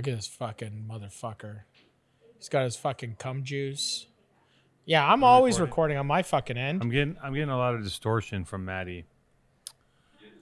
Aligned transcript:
Look 0.00 0.08
at 0.08 0.16
this 0.16 0.28
fucking 0.28 0.86
motherfucker. 0.90 1.64
He's 2.38 2.48
got 2.48 2.64
his 2.64 2.74
fucking 2.74 3.16
cum 3.18 3.44
juice. 3.44 4.06
Yeah, 4.86 5.06
I'm 5.06 5.22
always 5.22 5.60
recording 5.60 5.98
on 5.98 6.06
my 6.06 6.22
fucking 6.22 6.56
end. 6.56 6.80
I'm 6.80 6.88
getting 6.88 7.18
I'm 7.22 7.34
getting 7.34 7.50
a 7.50 7.58
lot 7.58 7.74
of 7.74 7.84
distortion 7.84 8.46
from 8.46 8.64
Matty. 8.64 9.04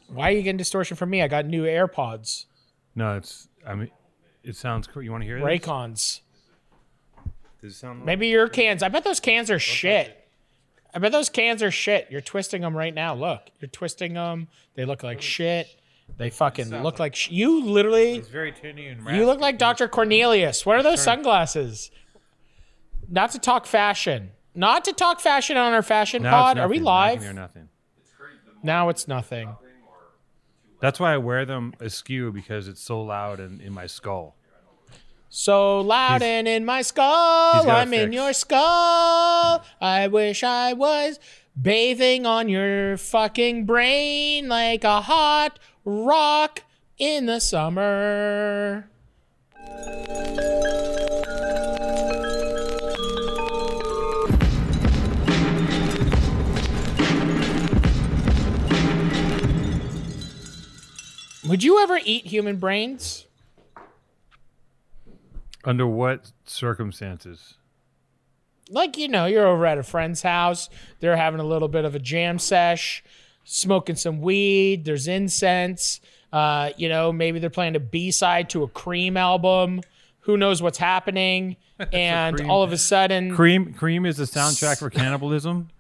Why 0.07 0.29
are 0.29 0.31
you 0.31 0.43
getting 0.43 0.59
distortion 0.59 0.97
from 0.97 1.11
me? 1.11 1.23
I 1.23 1.27
got 1.27 1.45
new 1.45 1.65
AirPods, 1.65 2.45
No, 2.95 3.17
it's 3.17 3.49
I 3.67 3.75
mean 3.75 3.91
it 4.45 4.55
sounds 4.55 4.87
cool. 4.87 5.03
You 5.03 5.11
want 5.11 5.23
to 5.23 5.27
hear 5.27 5.41
this? 5.41 5.45
Raycons. 5.45 6.21
Does 7.61 7.73
it 7.73 7.79
sound 7.79 8.05
Maybe 8.05 8.29
your 8.29 8.49
cans. 8.49 8.85
I 8.85 8.89
bet 8.89 9.03
those 9.03 9.19
cans 9.19 9.51
are 9.51 9.59
shit. 9.59 10.29
I 10.95 11.01
bet 11.01 11.11
those 11.11 11.31
cans 11.31 11.65
are 11.65 11.73
shit. 11.73 12.07
You're 12.13 12.21
twisting 12.21 12.63
them 12.63 12.77
right 12.77 12.95
now. 12.95 13.13
Look, 13.13 13.51
you're 13.59 13.69
twisting 13.69 14.15
them. 14.15 14.47
They 14.77 14.85
look 14.85 15.03
like 15.03 15.21
shit. 15.21 15.67
They 16.17 16.31
fucking 16.31 16.71
look 16.83 16.99
like 16.99 17.15
sh- 17.15 17.31
you. 17.31 17.63
Literally, 17.63 18.17
It's 18.17 18.29
very 18.29 18.53
and 18.63 19.17
you 19.17 19.25
look 19.25 19.41
like 19.41 19.57
Dr. 19.59 19.87
Cornelius. 19.87 20.67
What 20.67 20.77
are 20.77 20.83
those 20.83 21.03
sunglasses? 21.03 21.91
Not 23.09 23.31
to 23.33 23.39
talk 23.39 23.67
fashion. 23.67 24.31
Not 24.55 24.85
to 24.87 24.93
talk 24.93 25.21
fashion 25.21 25.57
on 25.57 25.73
our 25.73 25.83
fashion 25.83 26.23
pod. 26.25 26.59
Are 26.59 26.69
we 26.69 26.81
live? 26.81 27.23
Or 27.25 27.33
nothing. 27.33 27.69
Now 28.63 28.89
it's 28.89 29.07
nothing. 29.07 29.55
That's 30.81 30.99
why 31.01 31.15
I 31.15 31.19
wear 31.19 31.45
them 31.45 31.75
askew 31.81 32.33
because 32.33 32.69
it's 32.69 32.83
so 32.83 33.01
loud 33.03 33.41
and 33.41 33.61
in 33.61 33.73
my 33.73 33.87
skull. 33.87 34.37
So 35.29 35.81
loud 35.81 36.23
He's- 36.23 36.31
and 36.31 36.49
in 36.49 36.65
my 36.65 36.79
he's 36.79 36.87
skull, 36.89 37.65
got 37.65 37.69
I'm 37.69 37.93
in 37.93 38.13
your 38.13 38.33
skull. 38.33 39.63
I 39.81 40.09
wish 40.11 40.43
I 40.43 40.73
was 40.73 41.21
bathing 41.61 42.25
on 42.27 42.49
your 42.49 42.97
fucking 42.97 43.67
brain 43.67 44.49
like 44.49 44.85
a 44.85 45.01
hot 45.03 45.59
rock 45.89 46.65
in 46.99 47.25
the 47.25 47.41
summer. 47.41 48.91
Would 61.49 61.65
you 61.65 61.79
ever 61.79 61.99
eat 62.05 62.27
human 62.27 62.59
brains? 62.59 63.27
Under 65.65 65.87
what 65.87 66.33
circumstances? 66.45 67.55
like 68.71 68.99
you 68.99 69.09
know 69.09 69.25
you're 69.25 69.47
over 69.47 69.65
at 69.65 69.79
a 69.79 69.83
friend's 69.83 70.21
house 70.23 70.69
they're 71.01 71.17
having 71.17 71.41
a 71.41 71.45
little 71.45 71.69
bit 71.69 71.85
of 71.85 71.95
a 71.95 71.99
jam 71.99 72.39
sesh 72.39 73.03
smoking 73.51 73.97
some 73.97 74.21
weed 74.21 74.85
there's 74.85 75.09
incense 75.09 76.01
uh, 76.33 76.71
you 76.77 76.89
know 76.89 77.11
maybe 77.11 77.39
they're 77.39 77.49
playing 77.49 77.75
a 77.75 77.81
b-side 77.81 78.51
to 78.51 78.63
a 78.63 78.69
cream 78.69 79.17
album 79.17 79.81
who 80.21 80.37
knows 80.37 80.61
what's 80.61 80.77
happening 80.77 81.57
and 81.93 82.43
all 82.43 82.63
of 82.63 82.73
a 82.73 82.77
sudden 82.77 83.35
Cream 83.35 83.73
Cream 83.73 84.05
is 84.05 84.19
the 84.19 84.25
soundtrack 84.25 84.79
for 84.79 84.91
cannibalism. 84.91 85.71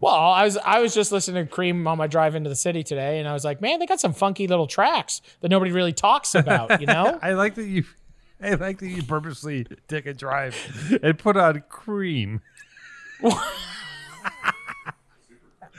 well 0.00 0.14
i 0.14 0.44
was 0.44 0.58
i 0.58 0.80
was 0.80 0.94
just 0.94 1.12
listening 1.12 1.46
to 1.46 1.50
cream 1.50 1.86
on 1.86 1.96
my 1.96 2.06
drive 2.06 2.34
into 2.34 2.50
the 2.50 2.56
city 2.56 2.82
today 2.82 3.18
and 3.18 3.26
i 3.26 3.32
was 3.32 3.44
like 3.44 3.62
man 3.62 3.78
they 3.78 3.86
got 3.86 4.00
some 4.00 4.12
funky 4.12 4.46
little 4.46 4.66
tracks 4.66 5.22
that 5.40 5.50
nobody 5.50 5.72
really 5.72 5.92
talks 5.94 6.34
about 6.34 6.80
you 6.80 6.86
know 6.86 7.18
I 7.22 7.32
like 7.32 7.54
that 7.54 7.66
you 7.66 7.84
I 8.42 8.54
like 8.54 8.78
that 8.80 8.88
you 8.88 9.02
purposely 9.02 9.66
take 9.88 10.06
a 10.06 10.14
drive 10.14 10.56
and 11.02 11.18
put 11.18 11.36
on 11.36 11.62
cream. 11.68 12.40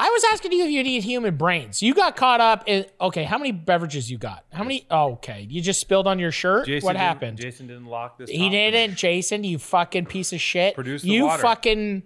I 0.00 0.08
was 0.10 0.22
asking 0.32 0.52
you 0.52 0.64
if 0.64 0.70
you'd 0.70 0.86
eat 0.86 1.02
human 1.02 1.36
brains. 1.36 1.82
You 1.82 1.92
got 1.92 2.14
caught 2.14 2.40
up 2.40 2.62
in 2.66 2.86
okay. 3.00 3.24
How 3.24 3.36
many 3.36 3.50
beverages 3.50 4.08
you 4.08 4.16
got? 4.16 4.44
How 4.52 4.62
many? 4.62 4.86
Oh, 4.90 5.14
okay, 5.14 5.46
you 5.50 5.60
just 5.60 5.80
spilled 5.80 6.06
on 6.06 6.20
your 6.20 6.30
shirt. 6.30 6.66
Jason 6.66 6.86
what 6.86 6.94
happened? 6.96 7.36
Jason 7.38 7.66
didn't 7.66 7.86
lock 7.86 8.16
this. 8.16 8.30
he 8.30 8.48
didn't. 8.48 8.94
Jason, 8.94 9.42
you 9.42 9.58
fucking 9.58 10.06
piece 10.06 10.32
of 10.32 10.40
shit. 10.40 10.74
Produce 10.76 11.02
the 11.02 11.08
you 11.08 11.26
water. 11.26 11.42
fucking. 11.42 12.04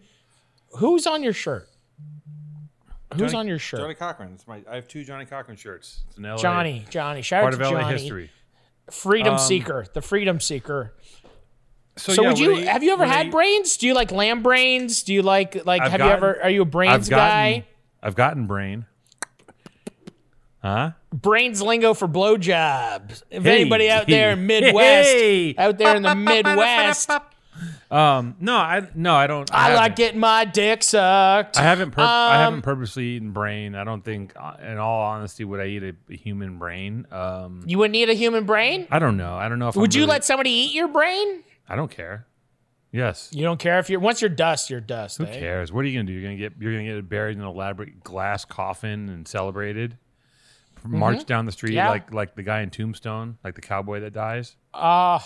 Who's 0.79 1.07
on 1.07 1.23
your 1.23 1.35
shirt? 1.35 1.69
Who's 3.13 3.33
Johnny- 3.33 3.35
on 3.41 3.47
your 3.47 3.59
shirt? 3.59 3.81
Johnnie 3.81 3.95
Cochran. 3.95 4.33
It's 4.35 4.49
my. 4.49 4.63
I 4.71 4.77
have 4.77 4.89
two 4.89 5.05
Johnnie 5.05 5.27
Cochran 5.27 5.59
shirts. 5.59 6.01
It's 6.09 6.17
an 6.17 6.25
LA, 6.25 6.37
Johnny. 6.39 6.87
Johnny. 6.89 7.21
Shout 7.21 7.43
Part 7.43 7.55
out 7.55 7.61
of 7.61 7.69
to 7.69 7.75
LA 7.75 7.81
Johnny. 7.83 7.93
history. 7.99 8.31
Freedom 8.91 9.35
Um, 9.35 9.39
seeker. 9.39 9.85
The 9.93 10.01
freedom 10.01 10.41
seeker. 10.41 10.95
So, 11.99 12.15
So 12.15 12.23
yeah, 12.23 12.29
would 12.31 12.39
you 12.39 12.55
I 12.57 12.61
have 12.63 12.83
you 12.83 12.93
ever 12.95 13.05
I 13.05 13.09
had 13.09 13.31
brains? 13.31 13.77
Do 13.77 13.87
you 13.87 13.93
like 13.93 14.11
lamb 14.13 14.43
brains? 14.43 15.03
Do 15.03 15.13
you 15.13 15.21
like 15.21 15.67
like 15.67 15.83
I've 15.83 15.91
have 15.91 16.01
you 16.01 16.07
gotten- 16.07 16.17
ever 16.17 16.43
are 16.43 16.49
you 16.49 16.63
a 16.63 16.65
brains 16.65 16.95
I've 16.95 17.11
gotten, 17.11 17.61
guy? 17.61 17.67
I've 18.03 18.15
gotten 18.15 18.47
brain. 18.47 18.87
Huh? 20.63 20.93
brains 21.13 21.61
lingo 21.61 21.93
for 21.93 22.07
blowjobs. 22.07 23.23
If 23.31 23.43
Hey. 23.43 23.61
anybody 23.63 23.91
out 23.91 24.07
there 24.07 24.31
in 24.31 24.47
Midwest, 24.47 25.09
Hey. 25.09 25.55
out 25.59 25.77
there 25.77 25.97
in 25.97 26.03
the 26.03 26.15
Midwest, 26.15 27.11
Um, 27.91 28.37
no, 28.41 28.57
I 28.57 28.87
no, 28.95 29.15
I 29.15 29.27
don't. 29.27 29.53
I 29.53 29.65
haven't. 29.65 29.77
like 29.77 29.97
getting 29.97 30.21
my 30.21 30.45
dick 30.45 30.83
sucked. 30.85 31.59
I 31.59 31.63
haven't. 31.63 31.91
Pur- 31.91 32.01
I 32.03 32.37
Um, 32.37 32.41
haven't 32.45 32.63
purposely 32.63 33.05
eaten 33.07 33.33
brain. 33.33 33.75
I 33.75 33.83
don't 33.85 34.03
think, 34.05 34.33
uh, 34.37 34.53
in 34.67 34.79
all 34.79 35.03
honesty, 35.03 35.45
would 35.45 35.61
I 35.61 35.67
eat 35.67 35.83
a, 35.83 35.95
a 36.11 36.17
human 36.17 36.59
brain? 36.59 37.07
Um, 37.11 37.63
You 37.67 37.79
wouldn't 37.79 37.97
eat 37.97 38.09
a 38.09 38.15
human 38.15 38.45
brain? 38.45 38.87
I 38.91 38.99
don't 39.01 39.17
know. 39.17 39.35
I 39.35 39.49
don't 39.49 39.59
know 39.59 39.69
if. 39.69 39.75
Would 39.77 39.93
I'm 39.95 39.99
you 39.99 40.03
really- 40.05 40.13
let 40.13 40.25
somebody 40.25 40.51
eat 40.51 40.73
your 40.75 40.89
brain? 40.89 41.43
I 41.69 41.75
don't 41.77 41.91
care. 41.91 42.25
Yes. 42.93 43.31
You 43.33 43.43
don't 43.43 43.59
care 43.59 43.79
if 43.79 43.89
you're 43.89 44.01
once 44.01 44.21
you're 44.21 44.29
dust, 44.29 44.69
you're 44.71 44.81
dust. 44.81 45.17
Who 45.19 45.25
eh? 45.25 45.39
cares? 45.39 45.73
What 45.73 45.85
are 45.85 45.89
you 45.89 45.99
gonna 45.99 46.07
do? 46.07 46.13
You're 46.13 46.23
gonna 46.23 46.37
get 46.37 46.53
you're 46.61 46.73
gonna 46.73 46.85
get 46.85 47.09
buried 47.09 47.37
in 47.37 47.43
an 47.43 47.49
elaborate 47.49 48.05
glass 48.05 48.45
coffin 48.45 49.09
and 49.09 49.27
celebrated. 49.27 49.97
March 50.85 51.25
down 51.27 51.47
the 51.47 51.53
street 51.53 51.71
Mm-hmm. 51.71 51.77
Yeah. 51.77 51.91
like 51.91 52.13
like 52.13 52.35
the 52.35 52.43
guy 52.43 52.61
in 52.61 52.71
Tombstone, 52.71 53.39
like 53.45 53.55
the 53.55 53.61
cowboy 53.61 54.01
that 54.01 54.13
dies. 54.13 54.57
Uh, 54.75 55.21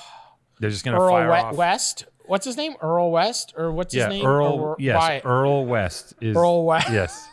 They're 0.60 0.70
just 0.70 0.84
gonna 0.84 1.00
Earl 1.00 1.10
fire 1.10 1.28
We- 1.30 1.34
off. 1.38 1.56
West. 1.56 2.06
What's 2.26 2.44
his 2.44 2.56
name? 2.56 2.74
Earl 2.82 3.10
West 3.10 3.54
or 3.56 3.70
what's 3.72 3.94
yeah, 3.94 4.06
his 4.06 4.16
name? 4.16 4.26
Earl. 4.26 4.46
Or- 4.52 4.76
yes, 4.78 4.96
Wyatt. 4.96 5.24
Earl 5.24 5.64
West 5.66 6.14
is 6.20 6.36
Earl 6.36 6.64
West. 6.64 6.88
Yes, 6.92 7.26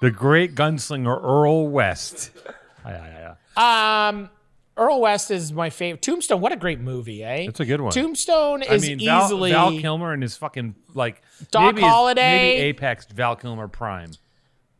the 0.00 0.10
great 0.10 0.54
gunslinger 0.54 1.22
Earl 1.22 1.68
West. 1.68 2.30
Yeah, 2.86 2.92
yeah, 3.06 3.34
yeah. 3.56 4.08
Um, 4.08 4.30
Earl 4.78 5.00
West 5.00 5.30
is 5.30 5.52
my 5.52 5.70
favorite. 5.70 6.02
Tombstone. 6.02 6.40
What 6.40 6.52
a 6.52 6.56
great 6.56 6.80
movie, 6.80 7.22
eh? 7.24 7.46
It's 7.48 7.60
a 7.60 7.64
good 7.64 7.80
one. 7.80 7.92
Tombstone 7.92 8.62
I 8.62 8.74
is 8.74 8.82
mean, 8.88 9.00
Val, 9.04 9.24
easily 9.24 9.50
Val 9.50 9.78
Kilmer 9.78 10.12
and 10.12 10.22
his 10.22 10.36
fucking 10.36 10.74
like 10.94 11.20
Doc 11.50 11.74
maybe 11.74 11.86
Holliday. 11.86 12.38
maybe 12.56 12.62
Apex 12.68 13.06
Val 13.06 13.36
Kilmer 13.36 13.68
Prime. 13.68 14.10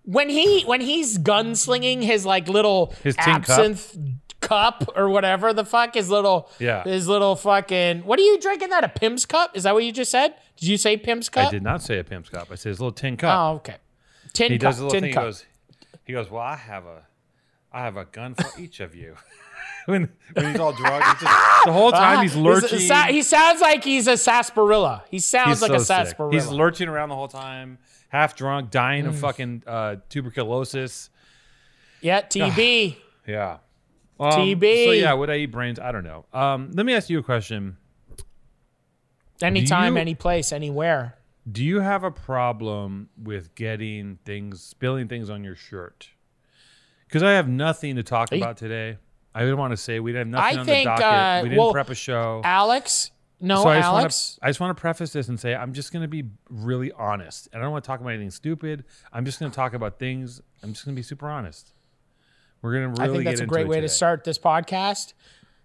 when 0.04 0.28
he 0.28 0.62
when 0.62 0.80
he's 0.80 1.18
gunslinging 1.18 2.02
his 2.02 2.24
like 2.24 2.48
little 2.48 2.94
His 3.02 3.16
tin 3.16 3.42
cup. 3.42 3.58
absinthe 3.58 3.96
cup. 4.40 4.88
or 4.96 5.08
whatever 5.08 5.52
the 5.52 5.64
fuck 5.64 5.94
his 5.94 6.08
little 6.08 6.48
Yeah. 6.58 6.84
his 6.84 7.08
little 7.08 7.34
fucking 7.36 8.02
what 8.04 8.18
are 8.18 8.22
you 8.22 8.38
drinking 8.40 8.70
that 8.70 8.84
a 8.84 8.88
pimp's 8.88 9.26
cup 9.26 9.56
is 9.56 9.64
that 9.64 9.74
what 9.74 9.84
you 9.84 9.90
just 9.92 10.10
said 10.12 10.34
did 10.56 10.68
you 10.68 10.76
say 10.78 10.96
pimp's 10.96 11.28
cup 11.28 11.48
I 11.48 11.50
did 11.50 11.62
not 11.64 11.82
say 11.82 11.98
a 11.98 12.04
pimp's 12.04 12.28
cup. 12.28 12.48
I 12.50 12.54
said 12.54 12.70
his 12.70 12.80
little 12.80 12.92
tin 12.92 13.16
cup. 13.16 13.36
oh 13.36 13.54
okay 13.56 13.76
tin 14.32 14.46
cup. 14.48 14.52
he 14.52 14.58
cup 14.58 14.70
does 14.70 14.78
a 14.78 14.84
little 14.84 14.90
tin 14.92 15.00
thing. 15.02 15.10
He 15.10 15.14
goes, 15.14 15.44
he 16.04 16.12
goes, 16.14 16.30
well, 16.30 16.42
I 16.42 16.56
have 16.56 16.86
a, 16.86 17.02
I 17.72 17.80
have 17.82 17.96
a 17.98 18.04
gun 18.06 18.34
for 18.34 18.58
each 18.60 18.80
of 18.80 18.94
you. 18.94 19.16
when 19.88 20.08
when 20.34 20.50
he's 20.52 20.60
all 20.60 20.72
drunk, 20.72 21.02
he's 21.04 21.20
just, 21.20 21.22
the 21.64 21.72
whole 21.72 21.90
time 21.92 22.22
he's 22.22 22.34
He's- 22.34 22.44
lurching. 22.44 22.78
he 23.14 23.22
sounds 23.22 23.60
like 23.60 23.82
he's 23.84 24.06
a 24.06 24.16
sarsaparilla 24.16 25.04
he 25.10 25.18
sounds 25.18 25.60
He's 25.60 25.62
like 25.62 25.70
a 25.72 25.74
so 25.80 25.84
sick. 25.84 25.86
sarsaparilla 25.86 26.34
He's 26.34 26.48
lurching 26.48 26.88
around 26.88 27.08
the 27.08 27.14
whole 27.16 27.28
time, 27.28 27.78
half 28.08 28.36
drunk, 28.36 28.70
dying 28.70 29.04
Mm. 29.04 29.08
of 29.08 29.18
fucking 29.18 29.62
uh, 29.66 29.96
tuberculosis. 30.08 31.10
yeah 32.00 32.20
tb 32.22 32.96
Yeah. 33.26 33.58
Um, 34.20 34.32
TB. 34.32 34.84
So 34.86 34.90
yeah, 34.92 35.12
would 35.12 35.30
I 35.30 35.36
eat 35.36 35.46
brains? 35.52 35.78
I 35.78 35.92
don't 35.92 36.02
know. 36.02 36.24
Um, 36.32 36.70
let 36.72 36.84
me 36.86 36.92
ask 36.94 37.08
you 37.08 37.18
a 37.20 37.22
question. 37.22 37.76
anytime 39.42 39.94
you- 39.94 40.00
any 40.00 40.14
place 40.14 40.52
anywhere 40.52 41.14
Do 41.50 41.64
you 41.64 41.80
have 41.80 42.02
a 42.04 42.10
problem 42.10 43.10
with 43.16 43.54
getting 43.54 44.18
things, 44.24 44.60
spilling 44.62 45.08
things 45.08 45.30
on 45.30 45.44
your 45.44 45.54
shirt? 45.54 46.10
Because 47.06 47.22
I 47.22 47.32
have 47.32 47.48
nothing 47.48 47.96
to 47.96 48.02
talk 48.02 48.32
about 48.32 48.56
today. 48.58 48.98
I 49.38 49.42
didn't 49.42 49.58
want 49.58 49.72
to 49.72 49.76
say 49.76 50.00
we 50.00 50.12
didn't 50.12 50.32
have 50.32 50.42
nothing 50.42 50.58
I 50.58 50.60
on 50.60 50.66
think, 50.66 50.84
the 50.84 50.90
docket. 50.90 51.04
uh, 51.04 51.40
we 51.42 51.48
didn't 51.50 51.58
well, 51.58 51.72
prep 51.72 51.90
a 51.90 51.94
show. 51.94 52.40
alex 52.44 53.10
no 53.40 53.62
so 53.62 53.68
I 53.68 53.76
just 53.76 53.86
alex 53.86 54.02
want 54.02 54.12
to 54.12 54.46
I 54.46 54.48
just 54.48 54.60
want 54.60 54.76
to 54.76 54.80
preface 54.80 55.12
this 55.12 55.28
and 55.28 55.38
say 55.38 55.54
I'm 55.54 55.72
just 55.72 55.92
going 55.92 56.02
to 56.02 56.08
be 56.08 56.24
really 56.50 56.90
honest. 56.92 57.48
I 57.54 57.58
don't 57.58 57.70
want 57.70 57.84
to 57.84 57.86
talk 57.86 58.00
about 58.00 58.10
anything 58.10 58.30
stupid. 58.30 58.84
I'm 59.12 59.24
just 59.24 59.38
going 59.38 59.50
to 59.50 59.56
talk 59.56 59.74
about 59.74 59.98
things. 59.98 60.40
I'm 60.62 60.72
just 60.72 60.84
going 60.84 60.94
to 60.94 60.98
be 60.98 61.04
super 61.04 61.28
honest. 61.28 61.72
We're 62.62 62.72
going 62.72 62.94
to 62.94 63.02
really. 63.02 63.14
I 63.14 63.16
think 63.16 63.24
that's 63.30 63.40
a 63.40 63.46
great 63.46 63.68
way 63.68 63.78
it 63.78 63.82
to 63.82 63.88
start 63.88 64.24
this 64.24 64.38
podcast. 64.38 65.12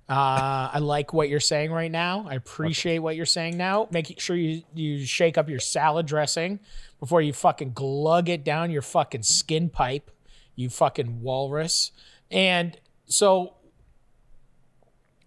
Uh, 0.08 0.70
I 0.74 0.80
like 0.80 1.14
what 1.14 1.30
you're 1.30 1.40
saying 1.40 1.72
right 1.72 1.92
now. 1.92 2.25
I 2.28 2.36
appreciate 2.36 3.00
what 3.00 3.16
you're 3.16 3.25
saying 3.25 3.58
now. 3.58 3.88
Make 3.90 4.20
sure 4.20 4.36
you 4.36 4.64
you 4.74 5.06
shake 5.06 5.38
up 5.38 5.50
your 5.50 5.60
salad 5.60 6.06
dressing 6.06 6.60
before 7.00 7.22
you 7.22 7.34
fucking 7.34 7.72
glug 7.74 8.30
it 8.30 8.44
down 8.44 8.70
your 8.70 8.81
fucking 8.81 9.24
skin 9.24 9.70
pipe. 9.70 10.12
You 10.56 10.70
fucking 10.70 11.22
walrus. 11.22 11.92
And 12.30 12.78
so 13.06 13.56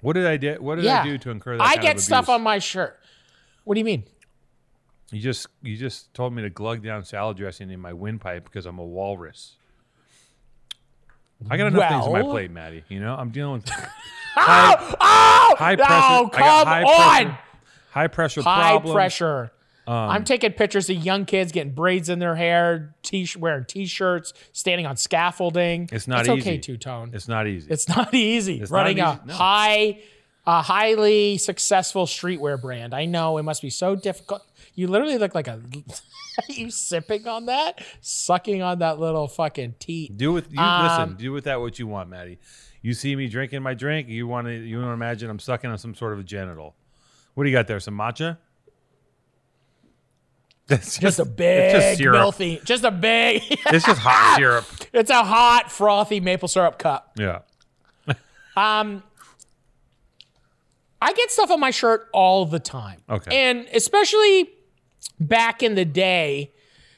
What 0.01 0.15
did 0.15 0.27
I 0.27 0.37
do? 0.37 0.57
What 0.61 0.77
did 0.77 0.85
yeah, 0.85 1.03
I 1.03 1.05
do 1.05 1.19
to 1.19 1.31
incur 1.31 1.57
that? 1.57 1.63
I 1.63 1.77
get 1.77 2.01
stuff 2.01 2.29
on 2.29 2.43
my 2.43 2.59
shirt. 2.59 2.99
What 3.65 3.75
do 3.75 3.81
you 3.81 3.85
mean? 3.85 4.05
You 5.11 5.21
just 5.21 5.47
you 5.63 5.77
just 5.77 6.13
told 6.15 6.33
me 6.33 6.43
to 6.43 6.51
glug 6.51 6.83
down 6.83 7.05
salad 7.05 7.37
dressing 7.37 7.71
in 7.71 7.81
my 7.81 7.93
windpipe 7.93 8.45
because 8.45 8.67
I'm 8.67 8.79
a 8.79 8.85
walrus. 8.85 9.55
I 11.51 11.57
got 11.57 11.67
enough 11.69 11.89
things 11.91 12.07
on 12.07 12.13
my 12.13 12.23
plate, 12.23 12.51
Matty. 12.51 12.85
You 12.89 13.01
know, 13.01 13.15
I'm 13.15 13.31
dealing 13.31 13.63
with 13.63 13.71
Oh, 14.39 14.97
oh, 15.01 15.55
high 15.59 15.77
pressure. 15.77 15.93
oh, 15.93 16.31
come 16.33 16.43
high 16.67 16.83
on. 16.83 17.27
Pressure, 17.27 17.39
high 17.91 18.07
pressure 18.07 18.43
High 18.43 18.71
problems. 18.71 18.95
pressure. 18.95 19.53
Um, 19.87 19.95
I'm 20.11 20.25
taking 20.25 20.53
pictures 20.53 20.91
of 20.91 20.97
young 20.97 21.25
kids 21.27 21.53
getting 21.53 21.73
braids 21.73 22.09
in 22.09 22.19
their 22.19 22.35
hair, 22.35 22.95
t- 23.03 23.29
wearing 23.39 23.65
t-shirts, 23.65 24.33
standing 24.53 24.85
on 24.87 24.97
scaffolding. 24.97 25.89
It's 25.93 26.09
not 26.09 26.21
it's 26.21 26.29
okay, 26.29 26.41
easy. 26.55 26.59
two 26.59 26.77
tone. 26.77 27.11
It's 27.15 27.29
not 27.29 27.47
easy. 27.47 27.71
It's 27.71 27.89
not 27.89 28.13
easy 28.15 28.61
It's 28.61 28.71
not 28.71 28.79
running 28.79 28.99
a 29.01 29.21
no. 29.25 29.33
high, 29.33 30.01
a 30.47 30.63
highly 30.63 31.39
successful 31.39 32.07
streetwear 32.07 32.61
brand. 32.61 32.95
I 32.95 33.05
know 33.05 33.39
it 33.39 33.45
must 33.45 33.63
be 33.63 33.71
so 33.71 33.95
difficult. 33.95 34.43
You 34.75 34.89
literally 34.89 35.19
look 35.19 35.35
like 35.35 35.49
a. 35.49 35.61
you 36.49 36.71
sipping 36.71 37.27
on 37.27 37.47
that, 37.47 37.81
sucking 38.03 38.61
on 38.63 38.81
that 38.81 38.99
little 38.99 39.27
fucking 39.29 39.75
tea. 39.79 40.11
do 40.15 40.33
with 40.33 40.53
you 40.53 40.59
Um, 40.59 40.85
listen. 40.87 41.17
Do 41.17 41.33
with 41.33 41.45
that 41.45 41.61
what 41.61 41.79
you 41.79 41.87
want, 41.87 42.11
Matty. 42.11 42.39
You 42.83 42.93
see 42.93 43.17
me 43.17 43.27
drinking 43.29 43.63
my 43.63 43.73
drink. 43.75 44.09
You 44.09 44.27
want 44.27 44.47
to 44.49 44.53
you 44.53 44.77
want 44.79 44.89
to 44.89 44.93
imagine 44.93 45.31
I'm 45.31 45.39
sucking 45.39 45.71
on 45.71 45.79
some 45.79 45.95
sort 45.95 46.13
of 46.13 46.19
a 46.19 46.23
genital. 46.23 46.75
What 47.35 47.45
do 47.45 47.51
you 47.51 47.57
got 47.57 47.67
there? 47.69 47.81
Some 47.81 47.97
matcha? 47.97 48.39
That's 50.69 50.99
Just 50.99 51.19
a 51.21 51.23
it's 51.23 51.31
big, 51.31 51.73
just 51.99 52.01
filthy, 52.01 52.61
just 52.65 52.85
a 52.85 52.91
big. 52.91 53.43
It's 53.67 53.87
just 53.87 54.01
hot 54.01 54.37
syrup. 54.39 54.65
it's 54.93 55.11
a 55.11 55.23
hot, 55.23 55.71
frothy 55.71 56.19
maple 56.21 56.49
syrup 56.49 56.79
cup. 56.79 57.13
Yeah. 57.17 57.41
Um, 58.57 59.03
I 61.03 61.13
get 61.13 61.31
stuff 61.31 61.51
on 61.51 61.61
my 61.61 61.71
shirt 61.71 62.09
all 62.15 62.47
the 62.47 62.59
time. 62.59 63.03
Okay. 63.09 63.49
And 63.51 63.69
especially 63.75 64.49
back 65.21 65.63
in 65.63 65.75
the 65.75 65.85
day, 65.85 66.53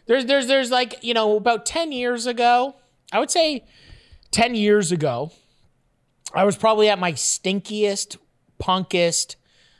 there's 0.06 0.24
there's 0.26 0.46
there's 0.46 0.70
like, 0.70 1.02
you 1.02 1.14
know, 1.14 1.36
about 1.36 1.66
10 1.66 1.90
years 1.90 2.26
ago, 2.26 2.76
I 3.12 3.18
would 3.18 3.30
say 3.32 3.64
10 4.30 4.54
years 4.54 4.92
ago, 4.92 5.32
I 6.32 6.44
was 6.44 6.56
probably 6.56 6.88
at 6.88 6.98
my 7.00 7.12
stinkiest, 7.12 8.18
punkest, 8.62 9.34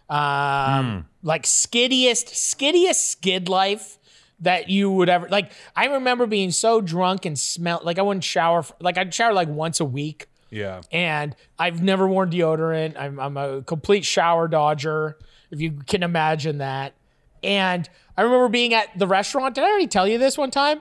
um, 0.09 1.07
like 1.23 1.45
skiddiest, 1.45 2.29
skiddiest 2.35 3.11
skid 3.11 3.49
life 3.49 3.99
that 4.41 4.71
you 4.71 4.91
would 4.91 5.09
ever 5.09 5.29
like. 5.29 5.53
I 5.75 5.87
remember 5.87 6.27
being 6.27 6.51
so 6.51 6.81
drunk 6.81 7.25
and 7.27 7.39
smell 7.39 7.81
like 7.83 7.99
I 7.99 8.03
wouldn't 8.03 8.25
shower, 8.25 8.61
f- 8.61 8.73
like 8.81 8.97
I'd 8.97 9.13
shower 9.13 9.33
like 9.33 9.49
once 9.49 9.81
a 9.81 9.85
week 9.85 10.27
Yeah. 10.51 10.81
and 10.93 11.35
I've 11.59 11.83
never 11.83 12.07
worn 12.07 12.31
deodorant. 12.31 12.97
I'm, 12.99 13.19
I'm 13.19 13.37
a 13.37 13.63
complete 13.63 14.05
shower 14.05 14.47
dodger, 14.49 15.19
if 15.51 15.61
you 15.61 15.73
can 15.87 16.03
imagine 16.03 16.59
that. 16.59 16.95
And 17.43 17.89
I 18.17 18.23
remember 18.23 18.49
being 18.49 18.75
at 18.75 18.97
the 18.99 19.07
restaurant. 19.07 19.55
Did 19.55 19.65
I 19.65 19.69
already 19.69 19.87
tell 19.89 20.07
you 20.09 20.19
this 20.19 20.39
one 20.39 20.51
time? 20.51 20.81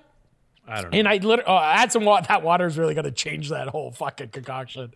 I 0.67 0.81
don't 0.81 0.91
know. 0.91 0.99
And 0.99 1.07
I 1.07 1.13
literally 1.15 1.43
oh, 1.47 1.55
uh, 1.55 1.59
I 1.59 1.77
had 1.77 1.91
some 1.91 2.03
water. 2.05 2.25
That 2.27 2.43
water 2.43 2.65
is 2.65 2.77
really 2.77 2.93
going 2.93 3.05
to 3.05 3.11
change 3.11 3.49
that 3.49 3.67
whole 3.69 3.91
fucking 3.91 4.29
concoction. 4.29 4.91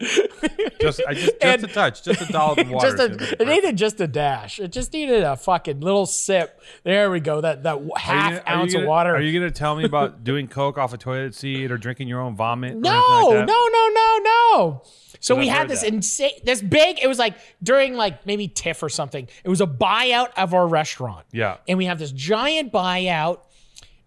just 0.79 1.01
I 1.07 1.13
just 1.13 1.25
just 1.25 1.35
And- 1.41 1.63
a 1.63 1.67
touch, 1.67 2.03
just 2.03 2.21
a 2.21 2.25
dollop 2.31 2.57
of 2.59 2.69
water. 2.69 2.97
just 2.97 3.31
a, 3.31 3.41
it 3.41 3.47
needed 3.47 3.77
just 3.77 3.99
a 4.01 4.07
dash. 4.07 4.59
It 4.59 4.71
just 4.71 4.91
needed 4.93 5.23
a 5.23 5.35
fucking 5.37 5.79
little 5.79 6.05
sip. 6.05 6.59
There 6.83 7.09
we 7.09 7.19
go. 7.19 7.41
That 7.41 7.63
that 7.63 7.79
half 7.97 8.43
gonna- 8.45 8.57
ounce 8.57 8.73
gonna- 8.73 8.85
of 8.85 8.89
water. 8.89 9.15
Are 9.15 9.21
you 9.21 9.37
going 9.39 9.51
to 9.51 9.57
tell 9.57 9.75
me 9.75 9.85
about 9.85 10.23
doing 10.23 10.47
coke 10.47 10.77
off 10.77 10.93
a 10.93 10.97
toilet 10.97 11.35
seat 11.35 11.71
or 11.71 11.77
drinking 11.77 12.07
your 12.07 12.19
own 12.21 12.35
vomit? 12.35 12.75
No, 12.75 12.89
like 13.29 13.45
no, 13.47 13.67
no, 13.67 13.89
no, 13.93 14.19
no. 14.23 14.81
So 15.19 15.35
we 15.35 15.49
I've 15.49 15.57
had 15.57 15.67
this 15.69 15.81
that. 15.81 15.93
insane, 15.93 16.31
this 16.43 16.61
big. 16.61 16.99
It 17.01 17.07
was 17.07 17.19
like 17.19 17.35
during 17.61 17.93
like 17.95 18.25
maybe 18.25 18.47
TIFF 18.47 18.81
or 18.81 18.89
something. 18.89 19.27
It 19.43 19.49
was 19.49 19.61
a 19.61 19.67
buyout 19.67 20.29
of 20.35 20.53
our 20.53 20.67
restaurant. 20.67 21.25
Yeah. 21.31 21.57
and 21.67 21.77
we 21.77 21.85
have 21.85 21.99
this 21.99 22.11
giant 22.11 22.71
buyout, 22.73 23.39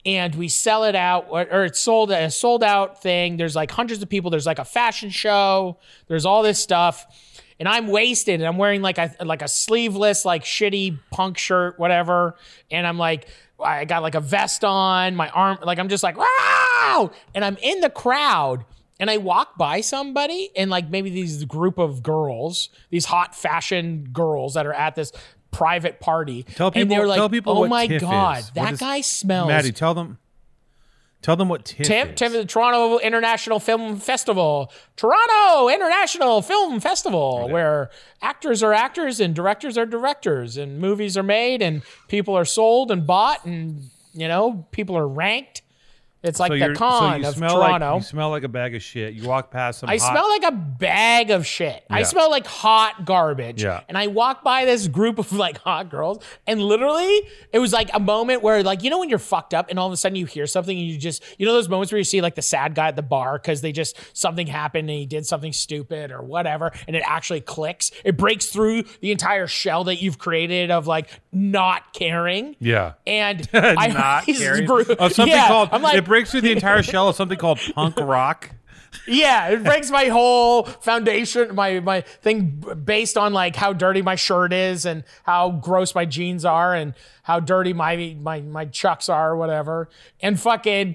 and 0.06 0.35
we 0.35 0.49
sell 0.49 0.85
it 0.85 0.95
out, 0.95 1.27
or, 1.31 1.47
or 1.51 1.65
it's 1.65 1.81
sold 1.81 2.11
a 2.11 2.31
sold 2.31 2.62
out 2.62 3.03
thing. 3.03 3.37
There's 3.37 3.56
like 3.56 3.71
hundreds 3.71 4.03
of 4.03 4.09
people. 4.09 4.31
There's 4.31 4.47
like 4.47 4.59
a 4.59 4.65
fashion 4.65 5.11
show. 5.11 5.79
There's 6.09 6.27
all 6.27 6.43
this 6.43 6.59
stuff, 6.59 7.06
and 7.59 7.69
I'm 7.69 7.89
wasted, 7.89 8.41
and 8.41 8.47
I'm 8.47 8.59
wearing 8.59 8.83
like 8.83 8.99
a 8.99 9.15
like 9.21 9.43
a 9.43 9.49
sleeveless 9.49 10.25
like 10.25 10.45
shitty 10.45 10.99
punk 11.11 11.39
shirt, 11.39 11.79
whatever, 11.79 12.37
and 12.71 12.87
I'm 12.87 12.99
like. 12.99 13.29
I 13.56 13.85
got 13.85 14.03
like 14.03 14.17
a 14.17 14.21
vest 14.21 14.65
on, 14.65 15.15
my 15.15 15.29
arm, 15.29 15.59
like 15.62 15.79
I'm 15.79 15.89
just 15.89 16.03
like, 16.03 16.19
wow! 16.19 17.12
And 17.37 17.45
I'm 17.45 17.57
in 17.62 17.81
the 17.81 17.89
crowd, 17.89 18.65
and 18.99 19.09
I 19.09 19.19
walk 19.19 19.57
by 19.57 19.81
somebody, 19.81 20.50
and 20.57 20.71
like 20.71 20.91
maybe 20.91 21.09
these 21.09 21.45
group 21.45 21.79
of 21.79 22.03
girls, 22.03 22.69
these 22.91 23.05
hot 23.05 23.35
fashion 23.35 24.09
girls 24.12 24.55
that 24.55 24.67
are 24.67 24.73
at 24.73 24.97
this 24.97 25.12
private 25.55 26.01
party. 26.01 26.43
Tell 26.43 26.69
and 26.69 26.75
people- 26.75 26.97
they're 26.97 27.06
like, 27.06 27.17
tell 27.17 27.29
people 27.29 27.59
oh 27.59 27.67
my 27.67 27.87
TIFF 27.87 28.01
God, 28.03 28.39
is. 28.39 28.51
That 28.51 28.79
guy 28.79 29.01
smells. 29.01 29.49
Matty, 29.49 29.73
tell 29.73 29.95
them. 29.95 30.19
Tell 31.23 31.37
them 31.37 31.49
what 31.49 31.65
TIFF 31.65 31.87
Tim, 31.87 32.09
is. 32.11 32.15
Tim, 32.17 32.33
the 32.33 32.45
Toronto 32.45 32.99
International 32.99 33.59
Film 33.59 33.97
Festival, 33.97 34.71
Toronto 34.97 35.71
International 35.71 36.43
Film 36.43 36.81
Festival, 36.81 37.49
where 37.49 37.89
actors 38.21 38.62
are 38.62 38.75
actors 38.75 39.21
and 39.21 39.35
directors 39.35 39.79
are 39.79 39.87
directors, 39.87 40.59
and 40.59 40.79
movies 40.79 41.17
are 41.17 41.23
made, 41.23 41.62
and 41.62 41.83
people 42.09 42.37
are 42.37 42.45
sold 42.45 42.91
and 42.91 43.07
bought, 43.07 43.47
and 43.47 43.85
you 44.12 44.29
know 44.29 44.67
people 44.71 44.99
are 44.99 45.09
ranked. 45.09 45.62
It's 46.25 46.41
like 46.41 46.50
so 46.53 46.59
the 46.59 46.75
so 46.75 46.79
con 46.79 47.21
you 47.23 47.29
of 47.29 47.35
smell 47.35 47.56
Toronto. 47.56 47.87
Like, 47.93 48.00
you 48.03 48.06
smell 48.06 48.31
like 48.31 48.43
a 48.44 48.49
bag 48.49 48.75
of 48.75 48.82
shit. 48.82 49.15
You 49.15 49.29
walk 49.29 49.50
past 49.50 49.81
some. 49.81 49.88
I 49.91 49.99
hot, 49.99 50.11
smell 50.12 50.29
like 50.29 50.43
a 50.44 50.53
bag 50.53 51.31
of 51.31 51.47
shit. 51.47 51.85
I 51.91 52.03
smell 52.03 52.31
like 52.31 52.47
hot 52.47 53.05
garbage. 53.05 53.62
Yeah. 53.62 53.82
And 53.88 53.97
I 53.99 54.06
walk 54.09 54.43
by 54.43 54.65
this 54.65 54.88
group 54.88 55.19
of 55.19 55.32
like 55.44 55.59
hot 55.59 55.91
girls, 55.91 56.23
and 56.47 56.61
literally, 56.62 57.21
it 57.53 57.59
was 57.59 57.73
like 57.73 57.91
a 57.94 58.00
moment 58.00 58.43
where, 58.43 58.62
like, 58.62 58.82
you 58.82 58.91
know, 58.91 58.99
when 58.99 59.09
you're 59.11 59.19
fucked 59.19 59.55
up 59.55 59.69
and 59.71 59.79
all 59.79 59.87
of 59.87 59.93
a 59.93 59.97
sudden 59.97 60.17
you 60.17 60.26
hear 60.26 60.47
something 60.47 60.76
and 60.76 60.87
you 60.87 60.99
just, 60.99 61.23
you 61.38 61.47
know, 61.47 61.53
those 61.53 61.69
moments 61.69 61.93
where 61.93 61.99
you 61.99 62.05
see 62.05 62.21
like 62.21 62.35
the 62.35 62.43
sad 62.43 62.75
guy 62.75 62.88
at 62.88 62.97
the 62.97 63.03
bar 63.03 63.38
because 63.38 63.61
they 63.61 63.73
just, 63.73 63.97
something 64.17 64.47
happened 64.47 64.88
and 64.88 64.99
he 64.99 65.06
did 65.06 65.26
something 65.26 65.53
stupid 65.53 66.11
or 66.11 66.23
whatever, 66.23 66.73
and 66.88 66.97
it 66.97 67.03
actually 67.06 67.41
clicks. 67.43 67.91
It 68.05 68.17
breaks 68.17 68.47
through 68.47 68.85
the 69.00 69.12
entire 69.12 69.47
shell 69.47 69.85
that 69.85 70.00
you've 70.03 70.19
created 70.19 70.71
of 70.71 70.87
like 70.87 71.09
not 71.32 71.93
caring. 71.93 72.56
Yeah. 72.61 72.94
And 73.06 73.47
I 73.55 73.88
Not 73.88 74.26
this 74.26 74.38
caring. 74.38 74.66
group- 74.66 74.88
of 74.88 75.12
something 75.12 75.35
Yeah, 75.35 75.49
called. 75.49 75.69
I'm 75.73 75.83
like, 75.83 75.95
breaks 76.14 76.30
through 76.30 76.42
the 76.42 76.52
entire 76.52 76.80
shell 76.80 77.09
of 77.09 77.16
something 77.16 77.37
called 77.37 77.59
punk 77.75 77.99
rock. 77.99 78.50
Yeah, 79.09 79.49
it 79.49 79.64
breaks 79.64 79.90
my 79.90 80.04
whole 80.04 80.62
foundation, 80.62 81.56
my 81.56 81.80
my 81.80 82.02
thing 82.02 82.62
based 82.85 83.18
on 83.18 83.33
like 83.33 83.56
how 83.56 83.73
dirty 83.73 84.00
my 84.00 84.14
shirt 84.14 84.52
is 84.52 84.87
and 84.87 85.02
how 85.25 85.50
gross 85.50 85.92
my 85.92 86.04
jeans 86.04 86.44
are 86.44 86.73
and 86.73 86.94
how 87.25 87.40
dirty 87.40 87.73
my 87.73 88.16
my 88.21 88.42
my 88.42 88.64
chucks 88.66 89.09
are 89.09 89.33
or 89.33 89.37
whatever. 89.37 89.88
And 90.21 90.38
fucking 90.38 90.94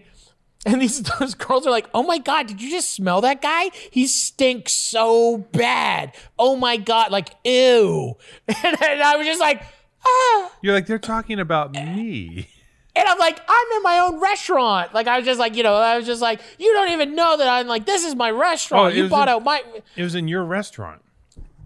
and 0.65 0.81
these 0.81 1.01
those 1.19 1.33
girls 1.33 1.67
are 1.67 1.71
like, 1.71 1.89
"Oh 1.93 2.03
my 2.03 2.17
god, 2.17 2.47
did 2.47 2.61
you 2.61 2.69
just 2.69 2.91
smell 2.91 3.19
that 3.19 3.41
guy? 3.41 3.71
He 3.91 4.07
stinks 4.07 4.71
so 4.71 5.39
bad. 5.51 6.15
Oh 6.37 6.55
my 6.55 6.77
god, 6.77 7.11
like 7.11 7.31
ew." 7.43 8.15
And, 8.47 8.57
and 8.81 9.01
I 9.01 9.17
was 9.17 9.27
just 9.27 9.41
like, 9.41 9.63
"Ah." 10.07 10.51
You're 10.61 10.75
like 10.75 10.85
they're 10.85 10.97
talking 10.97 11.41
about 11.41 11.73
me. 11.73 12.47
And 12.95 13.07
I'm 13.07 13.19
like, 13.19 13.39
I'm 13.47 13.67
in 13.77 13.83
my 13.83 13.99
own 13.99 14.19
restaurant. 14.19 14.93
Like 14.93 15.07
I 15.07 15.17
was 15.17 15.25
just 15.25 15.39
like, 15.39 15.55
you 15.55 15.63
know, 15.63 15.75
I 15.75 15.97
was 15.97 16.05
just 16.05 16.21
like, 16.21 16.41
you 16.57 16.73
don't 16.73 16.91
even 16.91 17.15
know 17.15 17.37
that 17.37 17.47
I'm 17.47 17.67
like, 17.67 17.85
this 17.85 18.03
is 18.03 18.15
my 18.15 18.31
restaurant. 18.31 18.93
Oh, 18.93 18.95
you 18.95 19.07
bought 19.07 19.27
in- 19.27 19.35
out 19.35 19.43
my 19.43 19.63
It 19.95 20.03
was 20.03 20.15
in 20.15 20.27
your 20.27 20.43
restaurant. 20.43 21.01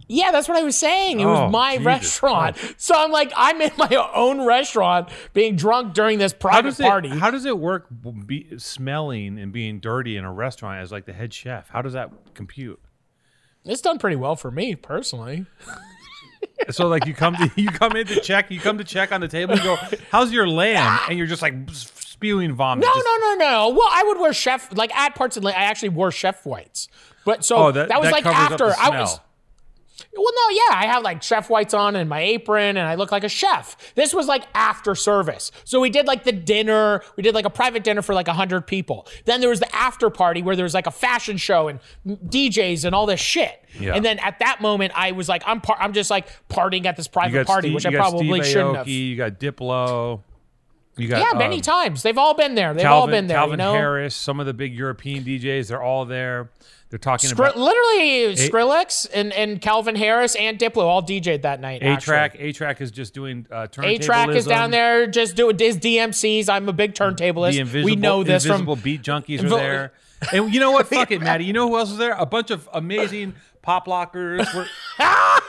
Yeah, 0.10 0.32
that's 0.32 0.50
what 0.50 0.58
I 0.58 0.64
was 0.64 0.76
saying. 0.76 1.22
It 1.22 1.26
Oh, 1.26 1.30
was 1.46 1.52
my 1.52 1.72
Jesus 1.78 1.86
restaurant. 1.86 2.58
So 2.78 2.94
I'm 2.96 3.10
like, 3.10 3.32
I'm 3.38 3.60
in 3.62 3.72
my 3.78 4.10
own 4.14 4.46
restaurant 4.46 5.10
being 5.34 5.56
drunk 5.56 5.94
during 5.94 6.20
this 6.20 6.34
How 6.34 6.38
private 6.40 6.64
does 6.64 6.80
it? 6.82 6.84
party. 6.84 7.08
How 7.10 7.32
does 7.32 7.46
it 7.46 7.58
work? 7.58 7.88
Be, 8.28 8.48
smelling 8.60 9.40
and 9.40 9.52
being 9.54 9.80
dirty 9.80 10.18
in 10.18 10.26
a 10.26 10.32
restaurant 10.32 10.82
as 10.82 10.92
like 10.92 11.06
the 11.06 11.14
head 11.14 11.34
chef. 11.34 11.70
How 11.70 11.82
does 11.82 11.94
that 11.94 12.12
compute? 12.34 12.80
it's 13.66 13.80
done 13.82 13.98
pretty 13.98 14.18
well 14.18 14.36
for 14.36 14.52
me 14.52 14.76
personally. 14.76 15.46
So 16.72 16.88
like 16.88 17.06
you 17.06 17.14
come 17.14 17.36
to 17.36 17.52
you 17.62 17.70
come 17.70 17.96
in 17.96 18.08
to 18.08 18.20
check 18.20 18.52
you 18.52 18.60
come 18.60 18.78
to 18.78 18.84
check 18.84 19.12
on 19.12 19.22
the 19.22 19.28
table 19.28 19.54
and 19.54 19.62
go 19.64 19.78
how's 20.12 20.32
your 20.32 20.48
lamb 20.48 21.00
and 21.10 21.18
you're 21.18 21.28
just 21.28 21.42
like 21.42 21.54
spewing 21.72 22.54
vomit. 22.54 22.86
No, 22.86 22.92
Just- 22.94 23.06
no, 23.06 23.18
no, 23.18 23.36
no. 23.36 23.70
Well, 23.70 23.90
I 23.92 24.04
would 24.08 24.20
wear 24.20 24.34
chef 24.34 24.76
like 24.76 24.96
at 24.96 25.16
parts 25.16 25.38
of 25.38 25.46
I 25.46 25.52
actually 25.52 25.90
wore 25.90 26.12
chef 26.12 26.46
whites. 26.46 26.88
But 27.26 27.44
so 27.46 27.56
Oh, 27.58 27.72
that, 27.72 27.90
that- 27.90 28.00
was 28.00 28.10
that 28.10 28.14
like 28.14 28.26
after 28.26 28.66
I 28.80 29.02
was. 29.02 29.20
Well, 30.16 30.32
no, 30.36 30.56
yeah, 30.56 30.78
I 30.78 30.86
have 30.88 31.04
like 31.04 31.22
chef 31.22 31.50
whites 31.50 31.74
on 31.74 31.96
and 31.96 32.10
my 32.10 32.20
apron, 32.22 32.78
and 32.78 32.88
I 32.88 32.96
look 32.96 33.12
like 33.12 33.24
a 33.24 33.30
chef. 33.30 33.76
This 33.96 34.14
was 34.14 34.28
like 34.28 34.44
after 34.54 34.96
service, 34.96 35.52
so 35.66 35.80
we 35.80 35.90
did 35.90 36.08
like 36.08 36.24
the 36.24 36.32
dinner. 36.32 37.04
We 37.16 37.24
did 37.24 37.36
like 37.36 37.46
a 37.46 37.50
private 37.50 37.84
dinner 37.84 38.02
for 38.02 38.16
like 38.16 38.28
hundred 38.28 38.66
people. 38.66 39.08
Then 39.26 39.40
there 39.40 39.50
was 39.50 39.60
the 39.60 39.74
after 39.76 40.10
party 40.10 40.42
where 40.42 40.56
there 40.56 40.64
was 40.64 40.74
like 40.74 40.88
a 40.88 40.92
fashion 40.92 41.38
show 41.38 41.68
and 41.68 41.80
DJs 42.08 42.86
and 42.86 42.96
all 42.96 43.06
this 43.06 43.20
shit. 43.20 43.64
Yeah. 43.80 43.96
And 43.96 44.04
then 44.04 44.20
at 44.20 44.40
that 44.40 44.62
moment, 44.62 44.94
I 44.96 45.12
was 45.12 45.30
like, 45.30 45.44
I'm 45.46 45.62
par- 45.62 45.78
I'm 45.80 45.94
just 45.94 46.10
like 46.10 46.28
partying 46.50 46.86
at 46.86 46.96
this 46.96 47.08
private 47.08 47.46
party, 47.46 47.68
Steve, 47.68 47.76
which 47.76 47.86
I 47.86 47.92
probably 47.96 48.42
Steve 48.42 48.52
shouldn't 48.52 48.76
Aoki, 48.76 48.78
have. 48.78 48.88
You 48.88 49.16
got 49.18 49.40
Diplo. 49.40 50.22
You 50.96 51.08
got 51.08 51.22
Yeah, 51.22 51.38
many 51.38 51.56
um, 51.56 51.62
times. 51.62 52.04
They've 52.04 52.18
all 52.18 52.36
been 52.36 52.56
there. 52.56 52.74
They've 52.74 52.84
Calvin, 52.84 53.02
all 53.02 53.08
been 53.08 53.28
there. 53.28 53.38
Calvin 53.38 53.54
you 53.54 53.58
know? 53.66 53.74
Harris, 53.74 54.16
some 54.16 54.40
of 54.40 54.46
the 54.46 54.54
big 54.54 54.76
European 54.76 55.24
DJs, 55.24 55.70
they're 55.70 55.82
all 55.82 56.06
there. 56.06 56.52
They're 56.94 57.00
talking 57.00 57.28
Skri- 57.28 57.46
about 57.48 57.58
literally 57.58 58.36
Skrillex 58.36 59.08
and, 59.12 59.34
and 59.34 59.60
Calvin 59.60 59.96
Harris 59.96 60.36
and 60.36 60.60
Diplo 60.60 60.84
all 60.84 61.02
DJ'd 61.02 61.42
that 61.42 61.60
night. 61.60 61.82
A-Trak. 61.82 62.36
A 62.38 62.52
track 62.52 62.82
is 62.82 62.92
just 62.92 63.16
doing 63.16 63.48
uh, 63.50 63.66
A-Trak 63.80 64.36
is 64.36 64.46
down 64.46 64.70
there 64.70 65.08
just 65.08 65.36
doing 65.36 65.58
his 65.58 65.80
DMCs. 65.80 66.50
I'm 66.50 66.70
a 66.70 66.72
big 66.72 66.94
turntablist. 66.94 67.72
The 67.72 67.84
we 67.84 67.96
know 67.96 68.24
this 68.24 68.46
invisible 68.46 68.76
from 68.76 68.84
beat 68.84 69.02
junkies 69.02 69.44
are 69.44 69.50
there. 69.50 69.94
And 70.32 70.54
you 70.54 70.60
know 70.60 70.70
what? 70.70 70.86
Fuck 70.86 71.10
it, 71.10 71.20
Matty. 71.24 71.46
You 71.46 71.54
know 71.54 71.68
who 71.68 71.80
else 71.80 71.90
was 71.90 71.98
there? 71.98 72.14
A 72.14 72.28
bunch 72.28 72.52
of 72.52 72.70
amazing 72.72 73.34
pop 73.64 73.88
lockers. 73.88 74.48
Were, 74.54 74.68
a 75.00 75.40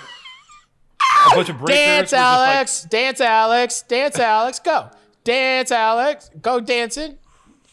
bunch 1.34 1.50
of 1.50 1.58
breakers. 1.58 1.76
Dance 1.76 2.10
just 2.10 2.12
like- 2.14 2.22
Alex, 2.56 2.84
Dance 2.84 3.20
Alex, 3.20 3.82
Dance 3.82 4.18
Alex, 4.18 4.58
go. 4.60 4.88
Dance 5.24 5.70
Alex, 5.70 6.30
go 6.40 6.58
dancing. 6.60 7.18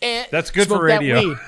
And 0.02 0.28
That's 0.30 0.52
good 0.52 0.68
for 0.68 0.90
that 0.90 1.00
radio. 1.00 1.30
weed. 1.30 1.38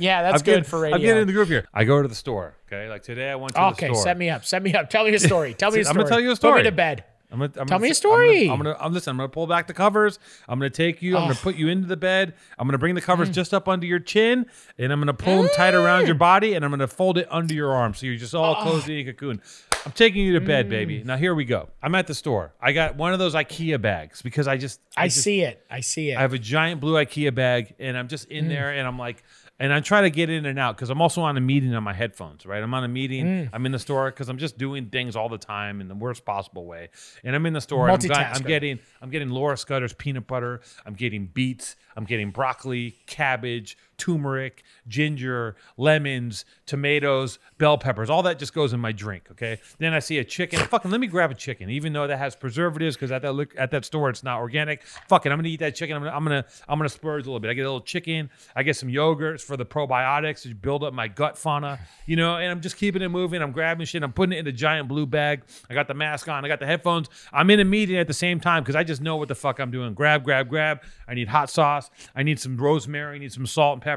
Yeah, 0.00 0.22
that's 0.22 0.40
I'm 0.40 0.44
getting- 0.44 0.62
good 0.62 0.66
for 0.70 0.80
radio. 0.80 0.96
I'm 0.96 1.02
getting 1.02 1.20
in 1.22 1.26
the 1.26 1.32
group 1.32 1.48
here. 1.48 1.66
I 1.74 1.84
go 1.84 2.02
to 2.02 2.08
the 2.08 2.14
store. 2.14 2.54
Okay, 2.66 2.88
like 2.88 3.02
today 3.02 3.30
I 3.30 3.34
went 3.36 3.54
to 3.54 3.62
okay, 3.68 3.88
the 3.88 3.94
store. 3.94 4.02
Okay. 4.02 4.02
Set 4.10 4.18
me 4.18 4.30
up. 4.30 4.44
Set 4.44 4.62
me 4.62 4.74
up. 4.74 4.90
Tell 4.90 5.04
me 5.04 5.14
a 5.14 5.18
story. 5.18 5.54
Tell 5.58 5.70
me 5.70 5.78
a 5.78 5.80
I'm 5.80 5.84
story. 5.84 5.96
gonna 5.98 6.08
tell 6.08 6.20
you 6.20 6.28
a 6.28 6.32
Put 6.32 6.36
story. 6.38 6.58
me 6.60 6.64
to 6.64 6.72
bed. 6.72 7.04
I'm 7.32 7.38
gonna, 7.38 7.44
I'm 7.46 7.52
Tell 7.52 7.78
gonna, 7.78 7.82
me 7.82 7.88
a 7.88 7.90
I'm 7.90 7.94
story. 7.94 8.40
gonna, 8.48 8.52
I'm 8.52 8.58
gonna, 8.64 8.76
I'm 8.80 8.92
listen. 8.92 9.10
I'm 9.12 9.16
gonna 9.18 9.28
pull 9.28 9.46
back 9.46 9.68
the 9.68 9.72
covers. 9.74 10.18
I'm 10.48 10.58
gonna 10.58 10.68
take 10.70 11.00
you. 11.00 11.16
I'm 11.16 11.22
gonna 11.28 11.34
put 11.36 11.54
you 11.54 11.68
into 11.68 11.86
the 11.86 11.96
bed. 11.96 12.34
I'm 12.58 12.66
gonna 12.66 12.76
bring 12.78 12.96
the 12.96 13.00
covers 13.00 13.28
Mm. 13.30 13.34
just 13.34 13.54
up 13.54 13.68
under 13.68 13.86
your 13.86 14.00
chin, 14.00 14.46
and 14.78 14.92
I'm 14.92 14.98
gonna 15.00 15.14
pull 15.14 15.42
them 15.42 15.50
tight 15.54 15.74
around 15.74 16.06
your 16.06 16.16
body, 16.16 16.54
and 16.54 16.64
I'm 16.64 16.72
gonna 16.72 16.88
fold 16.88 17.18
it 17.18 17.28
under 17.30 17.54
your 17.54 17.72
arm, 17.72 17.94
so 17.94 18.06
you're 18.06 18.16
just 18.16 18.34
all 18.34 18.56
closed 18.56 18.88
in 18.88 18.98
a 19.08 19.12
cocoon. 19.12 19.40
I'm 19.86 19.92
taking 19.92 20.26
you 20.26 20.32
to 20.34 20.40
bed, 20.40 20.66
Mm. 20.66 20.70
baby. 20.70 21.02
Now 21.04 21.16
here 21.16 21.34
we 21.34 21.44
go. 21.44 21.68
I'm 21.82 21.94
at 21.94 22.06
the 22.08 22.14
store. 22.14 22.52
I 22.60 22.72
got 22.72 22.96
one 22.96 23.12
of 23.12 23.18
those 23.20 23.34
IKEA 23.34 23.80
bags 23.80 24.20
because 24.22 24.46
I 24.48 24.56
just, 24.58 24.80
I, 24.96 25.06
just, 25.06 25.22
see 25.22 25.40
it. 25.42 25.64
I 25.70 25.80
see 25.80 26.10
it. 26.10 26.18
I 26.18 26.20
have 26.22 26.34
a 26.34 26.38
giant 26.38 26.80
blue 26.80 26.94
IKEA 26.94 27.32
bag, 27.34 27.74
and 27.78 27.96
I'm 27.96 28.08
just 28.08 28.28
Mm. 28.28 28.38
in 28.38 28.48
there, 28.48 28.70
and 28.72 28.86
I'm 28.88 28.98
like, 28.98 29.22
and 29.60 29.72
I 29.72 29.78
try 29.80 30.00
to 30.00 30.10
get 30.10 30.28
in 30.30 30.46
and 30.46 30.58
out 30.58 30.74
because 30.76 30.90
I'm 30.90 31.00
also 31.00 31.20
on 31.22 31.36
a 31.36 31.40
meeting 31.40 31.74
on 31.74 31.84
my 31.84 31.92
headphones, 31.92 32.44
right? 32.46 32.60
I'm 32.62 32.74
on 32.74 32.82
a 32.82 32.88
meeting. 32.88 33.26
Mm. 33.26 33.50
I'm 33.52 33.64
in 33.66 33.72
the 33.72 33.78
store 33.78 34.10
because 34.10 34.28
I'm 34.28 34.38
just 34.38 34.58
doing 34.58 34.86
things 34.86 35.14
all 35.14 35.28
the 35.28 35.38
time 35.38 35.80
in 35.80 35.86
the 35.86 35.94
worst 35.94 36.24
possible 36.24 36.64
way, 36.66 36.88
and 37.22 37.36
I'm 37.36 37.46
in 37.46 37.52
the 37.52 37.60
store. 37.60 37.86
I'm, 37.88 37.98
got- 38.08 38.18
I'm 38.36 38.42
getting, 38.48 38.78
I'm 39.00 39.10
getting 39.10 39.28
Laura 39.28 39.56
Scudder's 39.56 39.92
peanut 39.92 40.26
butter. 40.26 40.62
I'm 40.84 40.94
getting 40.94 41.26
beets. 41.26 41.76
I'm 41.96 42.04
getting 42.04 42.30
broccoli, 42.30 42.96
cabbage, 43.06 43.76
turmeric, 44.00 44.64
ginger, 44.88 45.54
lemons, 45.76 46.46
tomatoes, 46.66 47.38
bell 47.58 47.76
peppers. 47.76 48.08
All 48.08 48.22
that 48.22 48.38
just 48.38 48.54
goes 48.54 48.72
in 48.72 48.80
my 48.80 48.92
drink. 48.92 49.24
Okay. 49.30 49.60
Then 49.78 49.92
I 49.92 49.98
see 49.98 50.18
a 50.18 50.24
chicken. 50.24 50.58
Fucking 50.58 50.90
let 50.90 51.00
me 51.00 51.06
grab 51.06 51.30
a 51.30 51.34
chicken, 51.34 51.68
even 51.68 51.92
though 51.92 52.06
that 52.06 52.18
has 52.18 52.34
preservatives 52.34 52.96
because 52.96 53.12
at 53.12 53.22
that 53.22 53.34
look 53.34 53.54
at 53.58 53.70
that 53.72 53.84
store 53.84 54.08
it's 54.08 54.24
not 54.24 54.40
organic. 54.40 54.82
Fucking, 55.08 55.30
I'm 55.30 55.38
gonna 55.38 55.48
eat 55.48 55.60
that 55.60 55.74
chicken. 55.74 55.96
I'm 55.96 56.02
gonna, 56.02 56.16
I'm 56.16 56.24
gonna, 56.24 56.44
I'm 56.66 56.78
gonna 56.78 56.88
splurge 56.88 57.24
a 57.24 57.26
little 57.26 57.40
bit. 57.40 57.50
I 57.50 57.54
get 57.54 57.62
a 57.62 57.70
little 57.70 57.82
chicken. 57.82 58.30
I 58.56 58.62
get 58.62 58.76
some 58.76 58.88
yogurts 58.88 59.42
for 59.42 59.56
the 59.56 59.66
probiotics 59.66 60.42
to 60.42 60.54
build 60.54 60.82
up 60.82 60.94
my 60.94 61.06
gut 61.06 61.36
fauna. 61.36 61.78
You 62.06 62.16
know, 62.16 62.36
and 62.36 62.50
I'm 62.50 62.62
just 62.62 62.78
keeping 62.78 63.02
it 63.02 63.10
moving. 63.10 63.42
I'm 63.42 63.52
grabbing 63.52 63.84
shit. 63.84 64.02
I'm 64.02 64.12
putting 64.14 64.32
it 64.32 64.38
in 64.38 64.46
the 64.46 64.52
giant 64.52 64.88
blue 64.88 65.04
bag. 65.04 65.42
I 65.68 65.74
got 65.74 65.88
the 65.88 65.94
mask 65.94 66.26
on. 66.28 66.44
I 66.44 66.48
got 66.48 66.60
the 66.60 66.66
headphones. 66.66 67.08
I'm 67.32 67.50
in 67.50 67.60
a 67.60 67.64
meeting 67.64 67.98
at 67.98 68.06
the 68.06 68.14
same 68.14 68.40
time 68.40 68.62
because 68.62 68.76
I 68.76 68.82
just 68.82 69.02
know 69.02 69.16
what 69.16 69.28
the 69.28 69.34
fuck 69.34 69.58
I'm 69.58 69.70
doing. 69.70 69.92
Grab, 69.92 70.24
grab, 70.24 70.48
grab. 70.48 70.80
I 71.06 71.12
need 71.14 71.28
hot 71.28 71.50
sauce. 71.50 71.90
I 72.14 72.22
need 72.22 72.40
some 72.40 72.56
rosemary. 72.56 73.16
I 73.16 73.18
need 73.18 73.32
some 73.32 73.46
salt 73.46 73.74
and 73.74 73.82
pepper 73.82 73.89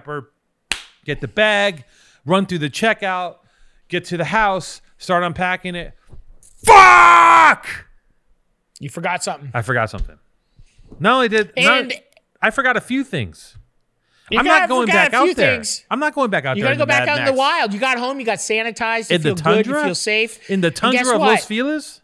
get 1.05 1.21
the 1.21 1.27
bag, 1.27 1.83
run 2.25 2.45
through 2.45 2.59
the 2.59 2.69
checkout, 2.69 3.38
get 3.89 4.05
to 4.05 4.17
the 4.17 4.25
house, 4.25 4.81
start 4.97 5.23
unpacking 5.23 5.75
it. 5.75 5.93
Fuck! 6.65 7.67
you 8.79 8.89
forgot 8.89 9.23
something. 9.23 9.51
I 9.53 9.62
forgot 9.62 9.89
something. 9.89 10.17
Not 11.00 11.13
only 11.15 11.29
did 11.29 11.51
not- 11.57 11.91
I 12.41 12.50
forgot 12.51 12.77
a 12.77 12.81
few 12.81 13.03
things. 13.03 13.57
You 14.29 14.39
I'm 14.39 14.45
not 14.45 14.69
going 14.69 14.88
back 14.88 15.13
out 15.13 15.25
there. 15.35 15.55
things. 15.55 15.85
I'm 15.91 16.00
not 16.00 16.15
going 16.15 16.29
back 16.29 16.45
out 16.45 16.55
You 16.57 16.63
there. 16.63 16.71
You 16.73 16.77
gotta 16.77 16.85
go 16.85 16.89
back 16.89 17.07
out 17.07 17.19
in 17.19 17.25
the 17.25 17.33
wild. 17.33 17.73
You 17.73 17.79
got 17.79 17.97
home. 17.97 18.19
You 18.19 18.25
got 18.25 18.38
sanitized. 18.39 19.09
You 19.09 19.15
In 19.17 19.21
feel 19.21 19.35
the 19.35 19.43
good. 19.43 19.63
tundra? 19.65 19.79
You 19.79 19.85
feel 19.88 19.95
safe. 19.95 20.50
In 20.50 20.62
the 20.62 20.67
And 20.67 20.75
tundra 20.75 21.15
of 21.15 21.19
what? 21.21 21.27
Los 21.31 21.45
Feliz? 21.45 22.01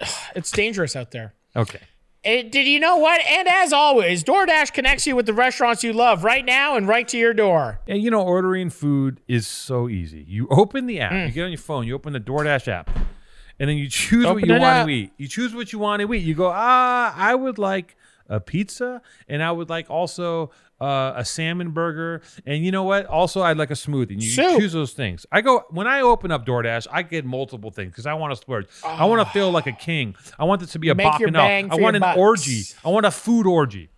It's 0.34 0.50
dangerous 0.50 0.96
out 0.96 1.10
there. 1.10 1.34
Okay. 1.54 1.80
Did 2.28 2.66
you 2.66 2.78
know 2.78 2.96
what? 2.98 3.20
And 3.26 3.48
as 3.48 3.72
always, 3.72 4.22
DoorDash 4.22 4.72
connects 4.74 5.06
you 5.06 5.16
with 5.16 5.24
the 5.26 5.32
restaurants 5.32 5.82
you 5.82 5.92
love 5.94 6.24
right 6.24 6.44
now 6.44 6.76
and 6.76 6.86
right 6.86 7.08
to 7.08 7.16
your 7.16 7.32
door. 7.32 7.80
And 7.86 8.02
you 8.02 8.10
know, 8.10 8.22
ordering 8.22 8.68
food 8.70 9.20
is 9.26 9.46
so 9.46 9.88
easy. 9.88 10.24
You 10.28 10.46
open 10.50 10.86
the 10.86 11.00
app, 11.00 11.12
Mm. 11.12 11.26
you 11.28 11.32
get 11.32 11.44
on 11.44 11.50
your 11.50 11.58
phone, 11.58 11.86
you 11.86 11.94
open 11.94 12.12
the 12.12 12.20
DoorDash 12.20 12.68
app, 12.68 12.90
and 13.58 13.68
then 13.70 13.76
you 13.78 13.88
choose 13.88 14.26
what 14.26 14.32
Open 14.36 14.48
you 14.48 14.54
it 14.56 14.60
want 14.60 14.76
up. 14.78 14.86
to 14.86 14.92
eat. 14.92 15.12
You 15.16 15.26
choose 15.26 15.54
what 15.54 15.72
you 15.72 15.78
want 15.78 16.02
to 16.02 16.12
eat. 16.14 16.18
You 16.18 16.34
go, 16.34 16.50
ah, 16.54 17.14
I 17.16 17.34
would 17.34 17.58
like 17.58 17.96
a 18.28 18.40
pizza, 18.40 19.00
and 19.26 19.42
I 19.42 19.50
would 19.50 19.70
like 19.70 19.88
also 19.88 20.50
uh, 20.80 21.12
a 21.16 21.24
salmon 21.24 21.70
burger, 21.70 22.22
and 22.46 22.64
you 22.64 22.70
know 22.70 22.84
what? 22.84 23.06
Also, 23.06 23.42
I'd 23.42 23.56
like 23.56 23.70
a 23.70 23.74
smoothie. 23.74 24.10
And 24.12 24.22
you 24.22 24.30
choose 24.58 24.72
those 24.72 24.92
things. 24.92 25.26
I 25.32 25.40
go 25.40 25.64
when 25.70 25.86
I 25.86 26.00
open 26.00 26.30
up 26.30 26.46
DoorDash, 26.46 26.86
I 26.92 27.02
get 27.02 27.24
multiple 27.24 27.70
things 27.70 27.90
because 27.90 28.06
I 28.06 28.14
want 28.14 28.32
to 28.32 28.36
splurge. 28.36 28.66
I 28.84 29.04
want 29.06 29.20
to 29.26 29.32
feel 29.32 29.50
like 29.50 29.66
a 29.66 29.72
king. 29.72 30.14
I 30.38 30.44
want 30.44 30.60
this 30.60 30.72
to 30.72 30.78
be 30.78 30.88
a 30.90 30.94
Make 30.94 31.06
bacchanal. 31.06 31.32
bang 31.42 31.70
I 31.70 31.76
want 31.76 31.96
an 31.96 32.00
bucks. 32.02 32.18
orgy. 32.18 32.62
I 32.84 32.88
want 32.90 33.06
a 33.06 33.10
food 33.10 33.46
orgy. 33.46 33.90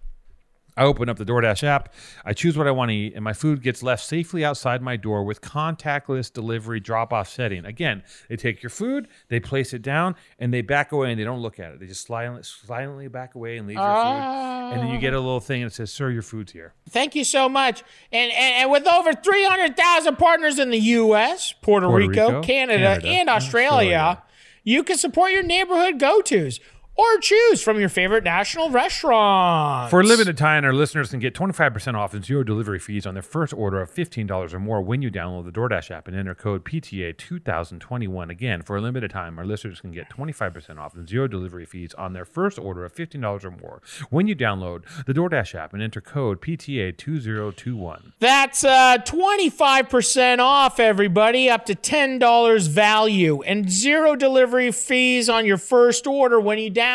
I 0.77 0.85
open 0.85 1.09
up 1.09 1.19
the 1.19 1.25
DoorDash 1.25 1.63
app, 1.65 1.93
I 2.25 2.33
choose 2.33 2.57
what 2.57 2.67
I 2.67 2.71
want 2.71 2.91
to 2.91 2.95
eat, 2.95 3.15
and 3.15 3.25
my 3.25 3.33
food 3.33 3.63
gets 3.63 3.83
left 3.83 4.05
safely 4.05 4.45
outside 4.45 4.83
my 4.83 4.97
door 4.97 5.25
with 5.25 5.41
contactless 5.41 6.33
delivery 6.33 6.81
drop 6.81 7.13
off 7.13 7.29
setting. 7.29 7.65
Again, 7.65 8.03
they 8.29 8.37
take 8.37 8.63
your 8.63 8.71
food, 8.71 9.09
they 9.29 9.41
place 9.41 9.73
it 9.73 9.83
down, 9.83 10.17
and 10.39 10.53
they 10.53 10.63
back 10.63 10.93
away 10.93 11.11
and 11.11 11.21
they 11.21 11.25
don't 11.25 11.41
look 11.41 11.59
at 11.59 11.73
it. 11.73 11.81
They 11.81 11.87
just 11.87 12.07
silently, 12.07 12.43
silently 12.43 13.09
back 13.09 13.35
away 13.35 13.57
and 13.57 13.67
leave 13.67 13.77
your 13.77 13.87
food. 13.87 14.71
And 14.73 14.83
then 14.83 14.89
you 14.89 14.99
get 14.99 15.13
a 15.13 15.17
oh. 15.17 15.21
little 15.21 15.41
thing 15.41 15.63
that 15.65 15.73
says, 15.73 15.93
Sir, 15.93 16.11
your 16.11 16.23
food's 16.23 16.53
here. 16.53 16.75
Thank 16.89 17.15
you 17.15 17.25
so 17.25 17.49
much. 17.49 17.83
And, 18.13 18.31
and, 18.33 18.55
and 18.63 18.71
with 18.71 18.87
over 18.87 19.13
300,000 19.13 20.17
partners 20.17 20.59
in 20.59 20.71
the 20.71 20.79
U.S., 20.79 21.53
Puerto, 21.61 21.89
Puerto 21.89 22.09
Rico, 22.09 22.27
Rico, 22.29 22.43
Canada, 22.43 22.85
Canada, 22.85 23.09
and 23.09 23.29
Australia, 23.29 23.97
Australia. 23.97 24.23
you 24.65 24.83
can 24.83 24.97
support 24.97 25.33
your 25.33 25.43
neighborhood 25.43 25.99
go 25.99 26.21
tos 26.21 26.61
or 27.01 27.19
choose 27.21 27.63
from 27.63 27.81
your 27.81 27.89
favorite 27.89 28.25
national 28.25 28.69
restaurant. 28.69 29.89
For 29.91 30.01
a 30.01 30.05
limited 30.05 30.37
time, 30.37 30.67
our 30.67 30.73
listeners 30.75 31.11
can 31.11 31.19
get 31.19 31.33
25% 31.35 31.95
off 31.95 32.13
and 32.13 32.23
zero 32.23 32.43
delivery 32.43 32.79
fees 32.79 33.07
on 33.07 33.15
their 33.15 33.23
first 33.23 33.55
order 33.55 33.81
of 33.81 33.91
$15 33.91 34.53
or 34.53 34.61
more 34.61 34.83
when 34.83 35.01
you 35.01 35.11
download 35.11 35.47
the 35.47 35.51
DoorDash 35.51 35.91
app 35.91 36.09
and 36.09 36.17
enter 36.17 36.35
code 36.35 36.63
PTA2021. 36.65 38.29
Again, 38.29 38.61
for 38.61 38.77
a 38.77 38.83
limited 38.83 39.11
time, 39.11 39.39
our 39.39 39.47
listeners 39.47 39.81
can 39.81 39.93
get 39.93 40.11
25% 40.11 40.77
off 40.79 40.95
and 40.95 41.09
zero 41.09 41.27
delivery 41.27 41.65
fees 41.65 41.95
on 41.95 42.13
their 42.13 42.27
first 42.27 42.59
order 42.59 42.85
of 42.85 42.95
$15 42.95 43.45
or 43.45 43.51
more 43.51 43.81
when 44.11 44.27
you 44.27 44.37
download 44.37 44.83
the 45.07 45.15
DoorDash 45.15 45.55
app 45.55 45.73
and 45.73 45.83
enter 45.83 46.03
code 46.03 46.43
PTA2021. 46.43 48.13
That's 48.19 48.63
uh, 48.63 48.99
25% 48.99 50.39
off, 50.39 50.79
everybody, 50.79 51.49
up 51.49 51.65
to 51.67 51.75
$10 51.75 52.69
value, 52.69 53.41
and 53.43 53.71
zero 53.71 54.15
delivery 54.17 54.71
fees 54.71 55.31
on 55.31 55.47
your 55.47 55.57
first 55.57 56.07
order 56.07 56.39
when 56.39 56.59
you 56.59 56.71
download 56.71 56.90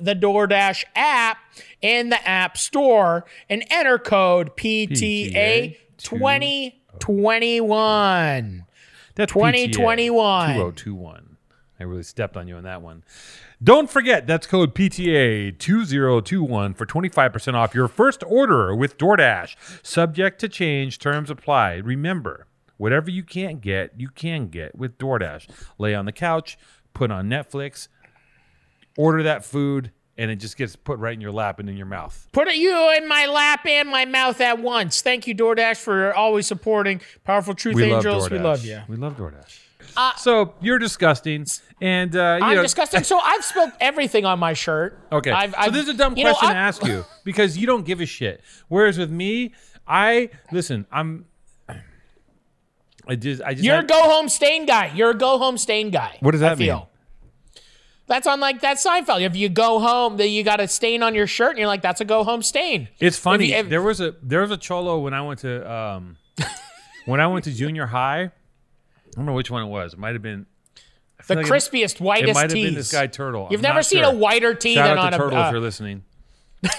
the 0.00 0.14
DoorDash 0.14 0.84
app 0.94 1.38
in 1.80 2.10
the 2.10 2.28
App 2.28 2.56
Store 2.56 3.24
and 3.48 3.64
enter 3.70 3.98
code 3.98 4.56
PTA 4.56 5.76
2021. 5.98 8.66
That's 9.14 9.32
2021. 9.32 10.50
PTA 10.50 10.54
2021. 10.54 11.36
I 11.80 11.84
really 11.84 12.02
stepped 12.02 12.36
on 12.36 12.46
you 12.46 12.56
on 12.56 12.64
that 12.64 12.82
one. 12.82 13.02
Don't 13.62 13.90
forget, 13.90 14.26
that's 14.26 14.46
code 14.46 14.74
PTA 14.74 15.58
2021 15.58 16.74
for 16.74 16.86
25% 16.86 17.54
off 17.54 17.74
your 17.74 17.88
first 17.88 18.22
order 18.26 18.74
with 18.74 18.98
DoorDash. 18.98 19.56
Subject 19.82 20.40
to 20.40 20.48
change, 20.48 20.98
terms 20.98 21.30
apply. 21.30 21.76
Remember, 21.76 22.46
whatever 22.76 23.10
you 23.10 23.22
can't 23.22 23.60
get, 23.60 23.92
you 23.96 24.08
can 24.08 24.48
get 24.48 24.76
with 24.76 24.98
DoorDash. 24.98 25.48
Lay 25.78 25.94
on 25.94 26.06
the 26.06 26.12
couch, 26.12 26.58
put 26.94 27.10
on 27.10 27.28
Netflix, 27.28 27.88
order 28.96 29.22
that 29.24 29.44
food, 29.44 29.90
and 30.18 30.30
it 30.30 30.36
just 30.36 30.56
gets 30.56 30.76
put 30.76 30.98
right 30.98 31.14
in 31.14 31.20
your 31.20 31.32
lap 31.32 31.58
and 31.58 31.68
in 31.68 31.76
your 31.76 31.86
mouth. 31.86 32.28
Put 32.32 32.48
it 32.48 32.56
you 32.56 32.92
in 32.96 33.08
my 33.08 33.26
lap 33.26 33.64
and 33.66 33.88
my 33.88 34.04
mouth 34.04 34.40
at 34.40 34.58
once. 34.60 35.00
Thank 35.02 35.26
you, 35.26 35.34
DoorDash, 35.34 35.78
for 35.78 36.14
always 36.14 36.46
supporting 36.46 37.00
Powerful 37.24 37.54
Truth 37.54 37.76
We 37.76 37.84
Angels. 37.92 38.30
we 38.30 38.38
love 38.38 38.64
you. 38.64 38.80
We 38.88 38.96
love 38.96 39.16
DoorDash. 39.16 39.58
so 40.18 40.54
you're 40.60 40.78
disgusting, 40.78 41.44
and 41.80 42.14
uh, 42.16 42.38
you 42.40 42.46
I'm 42.46 42.56
know, 42.56 42.62
disgusting. 42.62 43.02
So 43.04 43.18
I've 43.18 43.44
spilled 43.44 43.72
everything 43.80 44.24
on 44.24 44.38
my 44.38 44.52
shirt. 44.52 44.98
Okay. 45.10 45.30
I've, 45.30 45.52
so 45.52 45.56
I've- 45.58 45.70
this 45.72 45.82
is 45.84 45.94
a 45.94 45.96
dumb 45.96 46.16
you 46.16 46.24
know, 46.24 46.32
question 46.34 46.50
to 46.54 46.56
ask 46.60 46.84
you 46.84 47.04
because 47.24 47.58
you 47.58 47.66
don't 47.66 47.84
give 47.84 48.00
a 48.00 48.06
shit. 48.06 48.42
Whereas 48.68 48.98
with 48.98 49.10
me, 49.10 49.52
I 49.86 50.30
listen, 50.52 50.86
I'm 50.92 51.26
I 53.06 53.16
just 53.16 53.42
I 53.42 53.52
just 53.54 53.64
You're 53.64 53.80
a 53.80 53.84
go 53.84 54.00
home 54.02 54.28
stain 54.28 54.64
guy. 54.66 54.92
You're 54.94 55.10
a 55.10 55.14
go 55.16 55.36
home 55.38 55.58
stain 55.58 55.90
guy. 55.90 56.18
What 56.20 56.30
does 56.32 56.42
I 56.42 56.50
that 56.50 56.58
mean? 56.58 56.68
feel. 56.68 56.88
That's 58.12 58.26
on 58.26 58.40
like 58.40 58.60
that 58.60 58.76
Seinfeld. 58.76 59.22
If 59.22 59.34
you 59.36 59.48
go 59.48 59.78
home, 59.78 60.18
then 60.18 60.28
you 60.30 60.42
got 60.42 60.60
a 60.60 60.68
stain 60.68 61.02
on 61.02 61.14
your 61.14 61.26
shirt, 61.26 61.50
and 61.52 61.58
you're 61.58 61.66
like, 61.66 61.80
"That's 61.80 62.02
a 62.02 62.04
go 62.04 62.24
home 62.24 62.42
stain." 62.42 62.88
It's 63.00 63.18
funny. 63.18 63.46
you- 63.46 63.54
if- 63.56 63.70
there 63.70 63.80
was 63.80 64.02
a 64.02 64.14
there 64.22 64.42
was 64.42 64.50
a 64.50 64.58
cholo 64.58 64.98
when 64.98 65.14
I 65.14 65.22
went 65.22 65.40
to 65.40 65.72
um 65.72 66.18
when 67.06 67.20
I 67.20 67.26
went 67.28 67.44
to 67.46 67.52
junior 67.52 67.86
high. 67.86 68.24
I 68.24 68.30
don't 69.16 69.24
know 69.24 69.32
which 69.32 69.50
one 69.50 69.62
it 69.62 69.68
was. 69.68 69.94
It 69.94 69.98
might 69.98 70.12
have 70.12 70.20
been 70.20 70.44
The 71.26 71.36
like 71.36 71.46
crispiest, 71.46 71.94
It, 71.94 72.00
whitest 72.02 72.34
might 72.34 72.42
have 72.42 72.50
tees. 72.52 72.64
been 72.66 72.74
this 72.74 72.92
guy 72.92 73.06
Turtle. 73.06 73.48
You've 73.50 73.60
I'm 73.60 73.62
never 73.62 73.82
seen 73.82 74.02
sure. 74.04 74.12
a 74.12 74.14
whiter 74.14 74.52
tee 74.54 74.74
Shout 74.74 74.88
than 74.88 74.98
out 74.98 75.04
on 75.06 75.12
to 75.12 75.16
a. 75.16 75.18
Turtle 75.20 75.38
uh, 75.38 75.46
if 75.46 75.52
you're 75.52 75.60
listening. 75.60 76.04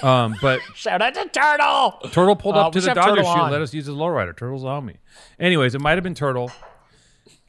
Um, 0.04 0.36
but 0.40 0.60
shout 0.76 1.02
out 1.02 1.14
to 1.16 1.26
Turtle. 1.30 2.00
Turtle 2.12 2.36
pulled 2.36 2.56
Uh, 2.56 2.68
up 2.68 2.74
to 2.74 2.80
the 2.82 2.90
have 2.90 2.96
Dodger 2.96 3.16
Turtle 3.18 3.34
shoot. 3.34 3.40
on. 3.40 3.52
Let 3.52 3.62
us 3.62 3.74
use 3.74 3.88
his 3.88 3.96
lowrider. 3.96 4.36
Turtle's 4.38 4.64
on 4.66 4.86
me. 4.86 4.98
Anyways, 5.40 5.74
it 5.76 5.82
might 5.82 5.96
have 5.96 6.04
been 6.04 6.14
Turtle. 6.16 6.52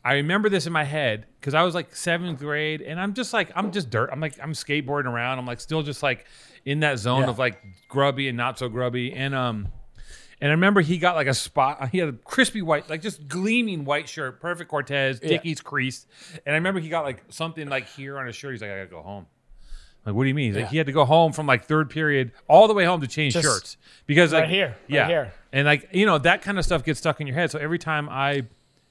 I 0.05 0.15
remember 0.15 0.49
this 0.51 0.67
in 0.67 0.73
my 0.73 0.85
head 0.85 1.27
because 1.41 1.55
I 1.55 1.63
was 1.63 1.75
like 1.75 1.97
seventh 1.97 2.39
grade, 2.39 2.83
and 2.83 3.01
I'm 3.01 3.15
just 3.15 3.33
like 3.33 3.51
I'm 3.57 3.73
just 3.73 3.89
dirt. 3.91 4.11
I'm 4.13 4.21
like 4.21 4.39
I'm 4.43 4.53
skateboarding 4.53 5.07
around. 5.07 5.39
I'm 5.39 5.47
like 5.47 5.61
still 5.61 5.83
just 5.83 6.03
like 6.03 6.27
in 6.67 6.81
that 6.81 6.99
zone 6.99 7.23
Yeah. 7.23 7.31
of 7.31 7.39
like 7.39 7.63
grubby 7.89 8.29
and 8.29 8.37
not 8.37 8.59
so 8.59 8.69
grubby. 8.69 9.13
And 9.15 9.35
um, 9.35 9.69
and 10.41 10.51
I 10.51 10.55
remember 10.55 10.83
he 10.83 10.99
got 10.99 11.15
like 11.17 11.27
a 11.27 11.33
spot. 11.35 11.89
He 11.89 11.99
had 11.99 12.09
a 12.11 12.13
crispy 12.13 12.61
white, 12.61 12.91
like 12.91 13.01
just 13.01 13.29
gleaming 13.29 13.87
white 13.87 14.09
shirt, 14.09 14.41
perfect 14.41 14.69
Cortez, 14.69 15.21
Dickies 15.21 15.63
creased. 15.63 16.07
And 16.45 16.53
I 16.55 16.57
remember 16.57 16.81
he 16.81 16.91
got 16.91 17.05
like 17.05 17.23
something 17.31 17.69
like 17.69 17.87
here 17.89 18.19
on 18.19 18.27
his 18.27 18.37
shirt. 18.37 18.53
He's 18.53 18.61
like, 18.63 18.71
I 18.73 18.77
gotta 18.77 18.91
go 18.91 19.01
home. 19.03 19.27
Like, 20.05 20.15
what 20.15 20.25
do 20.25 20.29
you 20.29 20.35
mean? 20.35 20.53
He's 20.53 20.61
like, 20.61 20.71
he 20.71 20.77
had 20.77 20.85
to 20.87 20.93
go 20.93 21.07
home 21.07 21.33
from 21.33 21.47
like 21.47 21.65
third 21.65 21.89
period 21.89 22.33
all 22.47 22.69
the 22.69 22.75
way 22.75 22.85
home 22.85 23.01
to 23.01 23.07
change 23.07 23.33
Just 23.33 23.47
shirts 23.47 23.79
because 24.07 24.35
like 24.35 24.43
right 24.43 24.51
here, 24.51 24.67
right 24.69 24.77
yeah, 24.87 25.07
here. 25.09 25.33
and 25.51 25.65
like 25.65 25.89
you 25.93 26.05
know 26.05 26.19
that 26.19 26.43
kind 26.43 26.59
of 26.59 26.65
stuff 26.67 26.85
gets 26.85 27.01
stuck 27.01 27.23
in 27.23 27.27
your 27.27 27.37
head. 27.37 27.51
So 27.51 27.59
every 27.59 27.79
time 27.79 28.11
I 28.11 28.43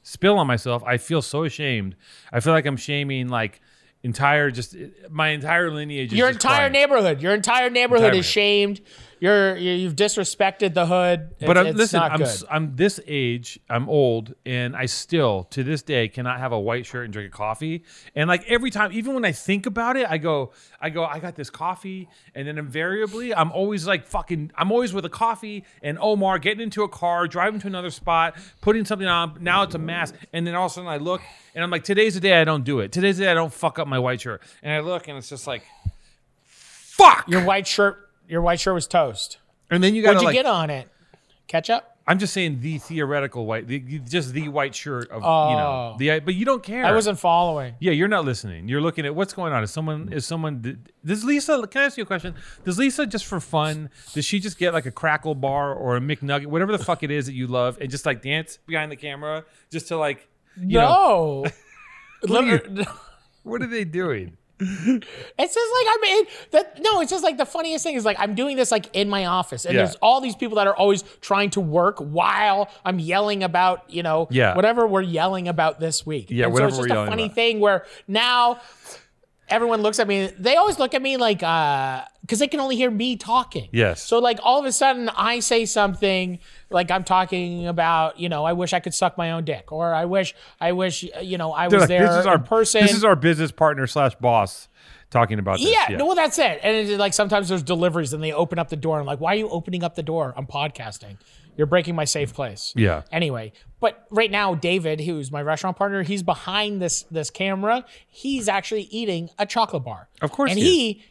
spill 0.04 0.38
on 0.38 0.46
myself, 0.46 0.84
I 0.86 0.98
feel 0.98 1.22
so 1.22 1.44
ashamed. 1.44 1.96
I 2.32 2.40
feel 2.40 2.54
like 2.54 2.66
I'm 2.66 2.78
shaming 2.78 3.30
like 3.30 3.62
entire 4.04 4.52
just 4.52 4.76
my 5.10 5.30
entire 5.30 5.72
lineage. 5.72 6.14
Your 6.14 6.30
entire 6.30 6.70
neighborhood. 6.70 7.22
Your 7.22 7.34
entire 7.34 7.70
neighborhood 7.70 8.14
is 8.14 8.26
shamed. 8.26 8.82
You're 9.24 9.56
you- 9.56 9.72
you've 9.72 9.96
disrespected 9.96 10.74
the 10.74 10.86
hood. 10.86 11.30
It's, 11.40 11.48
But 11.48 11.58
I'm, 11.58 11.68
it's 11.68 11.78
listen, 11.78 12.02
I'm 12.02 12.22
I'm 12.50 12.76
this 12.76 13.00
age, 13.08 13.58
I'm 13.70 13.88
old, 13.88 14.34
and 14.46 14.76
I 14.76 14.86
still 14.86 15.46
to 15.52 15.64
this 15.64 15.82
day 15.82 16.10
cannot 16.10 16.40
have 16.40 16.52
a 16.52 16.60
white 16.60 16.86
shirt 16.86 17.06
and 17.06 17.14
drink 17.14 17.34
a 17.34 17.38
coffee. 17.38 17.86
And 18.18 18.28
like 18.28 18.44
every 18.50 18.70
time, 18.70 18.92
even 18.92 19.14
when 19.14 19.24
I 19.24 19.32
think 19.32 19.66
about 19.66 19.96
it, 19.96 20.08
I 20.10 20.18
go, 20.18 20.52
I 20.82 20.90
go, 20.90 21.06
I 21.06 21.20
got 21.20 21.36
this 21.36 21.50
coffee, 21.50 22.10
and 22.36 22.46
then 22.46 22.58
invariably, 22.58 23.34
I'm 23.34 23.50
always 23.54 23.88
like 23.88 24.06
fucking, 24.08 24.52
I'm 24.58 24.74
always 24.74 24.92
with 24.94 25.06
a 25.06 25.10
coffee 25.10 25.64
and 25.82 25.98
Omar 26.02 26.38
getting 26.38 26.60
into 26.60 26.84
a 26.84 26.90
car, 26.90 27.26
driving 27.26 27.62
to 27.62 27.68
another 27.68 27.92
spot, 27.92 28.36
putting 28.60 28.84
something 28.84 29.08
on. 29.08 29.38
Now 29.40 29.64
it's 29.64 29.74
a 29.76 29.80
mask, 29.80 30.16
and 30.34 30.46
then 30.46 30.54
all 30.54 30.66
of 30.66 30.74
a 30.74 30.76
sudden 30.76 30.90
I 30.90 30.98
look, 30.98 31.22
and 31.56 31.64
I'm 31.64 31.70
like, 31.72 31.86
today's 31.86 32.16
the 32.16 32.20
day 32.20 32.42
I 32.42 32.44
don't 32.44 32.66
do 32.66 32.82
it. 32.82 32.92
Today's 32.92 33.20
the 33.20 33.24
day 33.24 33.32
I 33.32 33.36
don't 33.36 33.54
fuck 33.54 33.80
up 33.80 33.88
my 33.88 34.00
white 34.00 34.20
shirt. 34.20 34.42
And 34.62 34.74
I 34.74 34.82
look, 34.82 35.08
and 35.08 35.18
it's 35.18 35.30
just 35.30 35.48
like, 35.48 35.64
fuck. 36.44 37.24
your 37.30 37.46
white 37.46 37.68
shirt. 37.68 38.03
Your 38.28 38.42
white 38.42 38.60
shirt 38.60 38.74
was 38.74 38.88
toast. 38.88 39.38
and 39.70 39.84
then 39.84 39.96
you 39.96 40.02
got 40.02 40.10
What'd 40.10 40.22
you 40.22 40.28
like, 40.28 40.36
get 40.36 40.46
on 40.46 40.70
it? 40.70 40.90
Ketchup. 41.48 41.90
I'm 42.06 42.20
just 42.20 42.34
saying 42.34 42.60
the 42.60 42.80
theoretical 42.80 43.46
white, 43.46 43.66
the, 43.66 43.80
just 43.80 44.34
the 44.34 44.50
white 44.50 44.76
shirt 44.76 45.10
of 45.10 45.22
you 45.22 45.28
Oh. 45.28 45.54
know 45.58 45.96
the. 45.98 46.20
But 46.20 46.36
you 46.36 46.44
don't 46.44 46.62
care. 46.62 46.84
I 46.86 46.92
wasn't 46.92 47.18
following. 47.18 47.76
Yeah, 47.80 47.94
you're 47.94 48.10
not 48.10 48.26
listening. 48.26 48.68
You're 48.68 48.82
looking 48.82 49.06
at 49.06 49.16
what's 49.16 49.32
going 49.32 49.54
on. 49.54 49.64
Is 49.64 49.72
someone 49.72 50.12
is 50.12 50.26
someone 50.26 50.84
does 51.06 51.24
Lisa? 51.24 51.66
Can 51.68 51.82
I 51.82 51.86
ask 51.86 51.96
you 51.98 52.04
a 52.04 52.06
question? 52.06 52.36
Does 52.66 52.78
Lisa 52.78 53.06
just 53.08 53.26
for 53.26 53.40
fun? 53.40 53.90
Does 54.14 54.26
she 54.26 54.40
just 54.42 54.58
get 54.58 54.74
like 54.74 54.86
a 54.86 54.92
crackle 54.92 55.34
bar 55.34 55.74
or 55.74 55.96
a 55.96 56.02
McNugget, 56.02 56.48
whatever 56.48 56.74
the 56.74 56.84
fuck 56.84 57.04
it 57.04 57.12
is 57.12 57.26
that 57.28 57.34
you 57.34 57.48
love, 57.48 57.78
and 57.80 57.90
just 57.90 58.06
like 58.06 58.22
dance 58.22 58.58
behind 58.68 58.92
the 58.92 58.98
camera 58.98 59.46
just 59.72 59.88
to 59.88 59.98
like 59.98 60.28
you 60.58 60.80
know 60.80 61.44
no. 61.46 61.52
What 62.28 62.44
are 62.46 62.68
Lit- 62.70 62.88
what 63.44 63.62
are 63.62 63.68
they 63.68 63.86
doing? 63.86 64.36
It's 64.60 65.54
just 65.56 65.74
like 65.74 65.88
I'm 65.90 66.04
in 66.20 66.26
that. 66.52 66.80
No, 66.82 67.02
it's 67.02 67.12
just 67.12 67.24
like 67.24 67.38
the 67.38 67.46
funniest 67.46 67.84
thing 67.84 67.96
is 67.96 68.06
like 68.06 68.18
I'm 68.20 68.36
doing 68.36 68.56
this 68.56 68.72
like 68.72 68.88
in 68.94 69.10
my 69.10 69.26
office, 69.26 69.66
and 69.66 69.74
Yeah. 69.76 69.84
there's 69.84 69.96
all 69.96 70.22
these 70.22 70.36
people 70.36 70.56
that 70.58 70.68
are 70.68 70.76
always 70.76 71.04
trying 71.22 71.50
to 71.52 71.60
work 71.62 71.98
while 72.00 72.70
I'm 72.86 73.00
yelling 73.00 73.44
about 73.44 73.84
you 73.90 74.04
know 74.04 74.28
Yeah. 74.32 74.56
whatever 74.56 74.88
we're 74.88 75.02
yelling 75.02 75.48
about 75.48 75.80
this 75.80 76.06
week. 76.06 76.28
Yeah, 76.30 76.46
and 76.46 76.54
whatever 76.54 76.72
so 76.72 76.78
it's 76.84 76.88
just 76.90 76.98
a 76.98 77.06
funny 77.08 77.24
about. 77.26 77.36
thing 77.36 77.60
where 77.60 77.86
now 78.08 78.60
everyone 79.50 79.82
looks 79.82 80.00
at 80.00 80.08
me. 80.08 80.28
They 80.38 80.56
always 80.56 80.80
look 80.80 80.94
at 80.94 81.02
me 81.02 81.18
like 81.18 81.44
uh 81.44 82.04
because 82.22 82.40
they 82.40 82.48
can 82.48 82.60
only 82.60 82.76
hear 82.76 82.90
me 82.90 83.16
talking. 83.16 83.70
Yes. 83.72 84.02
So 84.04 84.20
like 84.20 84.40
all 84.44 84.60
of 84.60 84.66
a 84.66 84.72
sudden 84.72 85.10
I 85.10 85.40
say 85.40 85.66
something 85.66 86.40
like 86.70 86.90
I'm 86.92 87.04
talking 87.04 87.68
about 87.68 88.20
you 88.20 88.30
know 88.30 88.46
I 88.46 88.54
wish 88.54 88.74
I 88.74 88.80
could 88.80 88.94
suck 88.94 89.18
my 89.18 89.32
own 89.32 89.46
dick 89.46 89.72
or 89.72 89.94
I 89.94 90.06
wish 90.06 90.36
I 90.60 90.72
wish 90.72 91.04
you 91.22 91.38
know 91.38 91.52
I 91.54 91.68
They're 91.68 91.80
was 91.80 91.90
like, 91.90 91.90
there 91.90 92.08
this 92.08 92.18
is 92.18 92.26
our 92.26 92.40
person. 92.40 92.82
This 92.82 92.96
is 92.96 93.04
our 93.04 93.16
business 93.16 93.52
partner 93.52 93.88
slash 93.88 94.16
boss 94.16 94.68
talking 95.14 95.40
about 95.40 95.60
this. 95.60 95.72
Yeah, 95.72 95.96
no, 95.96 96.08
well, 96.08 96.16
that's 96.16 96.40
it. 96.40 96.60
And 96.64 96.76
it's 96.76 97.00
like 97.00 97.14
sometimes 97.14 97.48
there's 97.48 97.64
deliveries 97.64 98.12
and 98.14 98.22
they 98.24 98.34
open 98.34 98.60
up 98.60 98.70
the 98.70 98.76
door. 98.76 98.98
and 98.98 99.02
I'm 99.02 99.08
like, 99.08 99.20
why 99.22 99.34
are 99.34 99.38
you 99.38 99.48
opening 99.48 99.84
up 99.84 99.96
the 99.96 100.04
door? 100.04 100.34
I'm 100.36 100.48
podcasting. 100.48 101.18
You're 101.56 101.68
breaking 101.68 101.96
my 101.96 102.06
safe 102.06 102.34
place. 102.34 102.74
Yeah. 102.76 103.04
Anyway, 103.12 103.54
but 103.80 104.06
right 104.10 104.32
now, 104.32 104.56
David, 104.56 105.02
who's 105.02 105.32
my 105.32 105.42
restaurant 105.42 105.78
partner, 105.78 106.04
he's 106.04 106.24
behind 106.24 106.82
this 106.82 107.04
this 107.12 107.30
camera. 107.30 107.86
He's 108.08 108.48
actually 108.48 108.84
eating 108.84 109.30
a 109.38 109.46
chocolate 109.46 109.84
bar. 109.84 110.10
Of 110.22 110.32
course 110.32 110.52
and 110.52 110.60
he 110.60 110.94
he, 110.94 111.04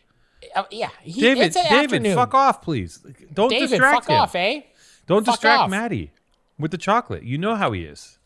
uh, 0.57 0.64
yeah, 0.70 0.90
he, 1.02 1.20
David, 1.20 1.52
David, 1.52 1.72
afternoon. 1.72 2.14
fuck 2.16 2.35
off, 2.35 2.62
please. 2.62 2.98
Don't 3.33 3.48
distract 3.48 3.50
David, 3.50 3.68
distract 3.68 4.05
fuck 4.05 4.11
him. 4.11 4.20
off, 4.20 4.35
eh? 4.35 4.61
Don't 5.07 5.24
Fuck 5.24 5.35
distract 5.35 5.61
off. 5.61 5.70
Matty 5.70 6.12
with 6.59 6.70
the 6.70 6.78
chocolate. 6.78 7.22
You 7.24 7.38
know 7.38 7.55
how 7.55 7.72
he 7.72 7.85
is. 7.85 8.18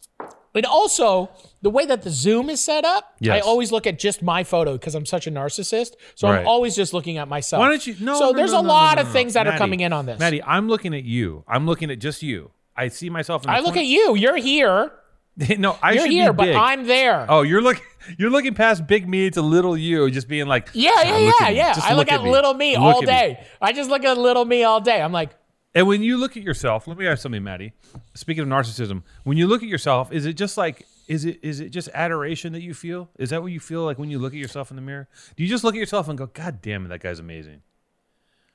And 0.57 0.67
also, 0.67 1.29
the 1.63 1.71
way 1.71 1.85
that 1.87 2.03
the 2.03 2.11
Zoom 2.11 2.49
is 2.51 2.63
set 2.63 2.85
up, 2.85 3.15
I 3.23 3.41
always 3.41 3.71
look 3.71 3.87
at 3.87 3.99
just 3.99 4.23
my 4.23 4.43
photo 4.43 4.73
because 4.73 4.95
I'm 4.95 5.07
such 5.07 5.27
a 5.27 5.31
narcissist. 5.31 5.93
So 6.15 6.29
Right. 6.29 6.41
I'm 6.41 6.47
always 6.47 6.75
just 6.75 6.93
looking 6.95 7.19
at 7.19 7.29
myself. 7.29 7.61
Why 7.61 7.69
don't 7.69 7.87
you? 7.87 7.95
No. 8.01 8.19
So 8.19 8.31
no, 8.31 8.33
there's 8.33 8.53
no, 8.53 8.61
a 8.61 8.63
no, 8.63 8.69
lot 8.69 8.99
of 8.99 9.11
things 9.11 9.35
that 9.35 9.45
Matty, 9.47 9.57
are 9.57 9.59
coming 9.59 9.81
in 9.81 9.93
on 9.93 10.07
this. 10.07 10.19
Matty, 10.19 10.43
I'm 10.43 10.69
looking 10.69 10.95
at 10.95 11.05
you. 11.05 11.45
I'm 11.47 11.67
looking 11.67 11.91
at 11.91 11.99
just 11.99 12.23
you. 12.23 12.51
I 12.77 12.89
see 12.89 13.11
myself. 13.11 13.45
In 13.45 13.51
the 13.51 13.57
I 13.57 13.61
look 13.61 13.77
at 13.77 13.87
you. 13.87 14.17
You're 14.17 14.37
here. 14.37 14.93
no. 15.59 15.79
I 15.83 15.93
You're 15.93 16.07
here, 16.07 16.33
but. 16.33 16.49
I'm 16.55 16.87
there. 16.87 17.27
Oh, 17.29 17.43
you're 17.43 17.63
looking. 17.63 17.85
You're 18.19 18.31
looking 18.31 18.55
past 18.55 18.87
big 18.87 19.09
me 19.09 19.31
to 19.31 19.43
little 19.43 19.77
you, 19.77 20.09
just 20.13 20.29
being 20.29 20.47
like, 20.47 20.69
Yeah, 20.75 20.93
"Ah, 20.95 21.03
yeah, 21.03 21.19
yeah, 21.19 21.49
yeah. 21.49 21.75
I 21.83 21.95
look, 21.95 22.09
at, 22.09 22.23
me. 22.23 22.31
little 22.31 22.55
me 22.55 22.77
all 22.77 22.91
at 22.91 23.01
me." 23.01 23.07
day. 23.07 23.45
I 23.61 23.73
just 23.73 23.91
look 23.91 24.05
at 24.05 24.17
little 24.17 24.45
me 24.45 24.63
all 24.63 24.81
day. 24.81 25.03
I'm 25.03 25.11
like, 25.11 25.31
And 25.77 25.87
when 25.87 26.03
you 26.03 26.17
look 26.17 26.39
at 26.39 26.43
yourself, 26.43 26.89
let 26.89 26.97
me 26.97 27.07
ask 27.07 27.21
something, 27.21 27.45
Matty. 27.45 27.75
Speaking 28.15 28.43
of 28.43 28.49
narcissism, 28.49 29.03
when 29.25 29.37
you 29.37 29.47
look 29.47 29.63
at 29.63 29.69
yourself, 29.69 30.11
is 30.11 30.25
it 30.25 30.33
just 30.33 30.57
like 30.57 30.87
is 31.07 31.27
it 31.27 31.39
is 31.43 31.61
it 31.61 31.69
just 31.69 31.91
adoration 31.93 32.55
that 32.55 32.63
you 32.63 32.73
feel? 32.73 33.11
Is 33.19 33.29
that 33.29 33.43
what 33.43 33.53
you 33.53 33.61
feel 33.61 33.85
like 33.85 33.99
when 33.99 34.11
you 34.11 34.19
look 34.19 34.33
at 34.33 34.39
yourself 34.39 34.71
in 34.71 34.77
the 34.77 34.83
mirror? 34.83 35.07
Do 35.37 35.43
you 35.43 35.49
just 35.51 35.65
look 35.65 35.75
at 35.75 35.79
yourself 35.79 36.09
and 36.09 36.17
go, 36.17 36.27
God 36.27 36.63
damn 36.63 36.87
it, 36.87 36.89
that 36.89 37.01
guy's 37.01 37.19
amazing? 37.19 37.61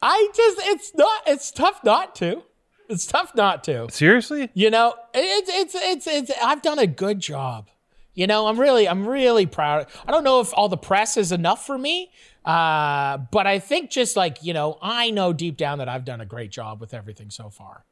I 0.02 0.32
just, 0.36 0.58
it's 0.64 0.96
not, 0.96 1.22
it's 1.28 1.52
tough 1.52 1.84
not 1.84 2.16
to. 2.16 2.42
It's 2.90 3.06
tough 3.06 3.36
not 3.36 3.64
to. 3.66 3.88
Seriously? 3.92 4.50
You 4.56 4.72
know, 4.72 4.96
it's, 5.14 5.50
it's, 5.54 5.76
it's, 5.76 6.08
it's, 6.08 6.32
I've 6.44 6.64
done 6.64 6.80
a 6.80 6.88
good 6.88 7.20
job. 7.20 7.70
You 8.14 8.28
know, 8.28 8.48
I'm 8.48 8.60
really, 8.60 8.90
I'm 8.90 9.08
really 9.08 9.46
proud. 9.46 9.86
I 10.06 10.12
don't 10.12 10.24
know 10.24 10.42
if 10.42 10.52
all 10.54 10.68
the 10.68 10.78
press 10.78 11.16
is 11.16 11.32
enough 11.32 11.66
for 11.66 11.78
me, 11.78 12.12
uh, 12.46 13.18
but 13.32 13.48
I 13.48 13.60
think 13.60 13.92
just 13.92 14.16
like, 14.16 14.44
you 14.44 14.54
know, 14.54 14.78
I 14.82 15.12
know 15.12 15.34
deep 15.34 15.58
down 15.58 15.78
that 15.80 15.90
I've 15.90 16.06
done 16.06 16.22
a 16.22 16.26
great 16.26 16.52
job 16.52 16.82
with 16.82 16.94
everything 16.94 17.30
so 17.30 17.50
far. 17.50 17.86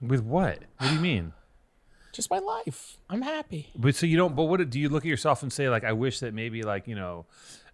With 0.00 0.22
what? 0.22 0.58
What 0.78 0.88
do 0.88 0.94
you 0.94 1.00
mean? 1.00 1.32
Just 2.12 2.30
my 2.30 2.38
life. 2.38 2.98
I'm 3.08 3.22
happy. 3.22 3.68
But 3.76 3.94
so 3.94 4.06
you 4.06 4.16
don't. 4.16 4.34
But 4.34 4.44
what 4.44 4.68
do 4.68 4.80
you 4.80 4.88
look 4.88 5.04
at 5.04 5.08
yourself 5.08 5.42
and 5.42 5.52
say 5.52 5.68
like, 5.68 5.84
I 5.84 5.92
wish 5.92 6.20
that 6.20 6.34
maybe 6.34 6.62
like 6.62 6.88
you 6.88 6.96
know, 6.96 7.26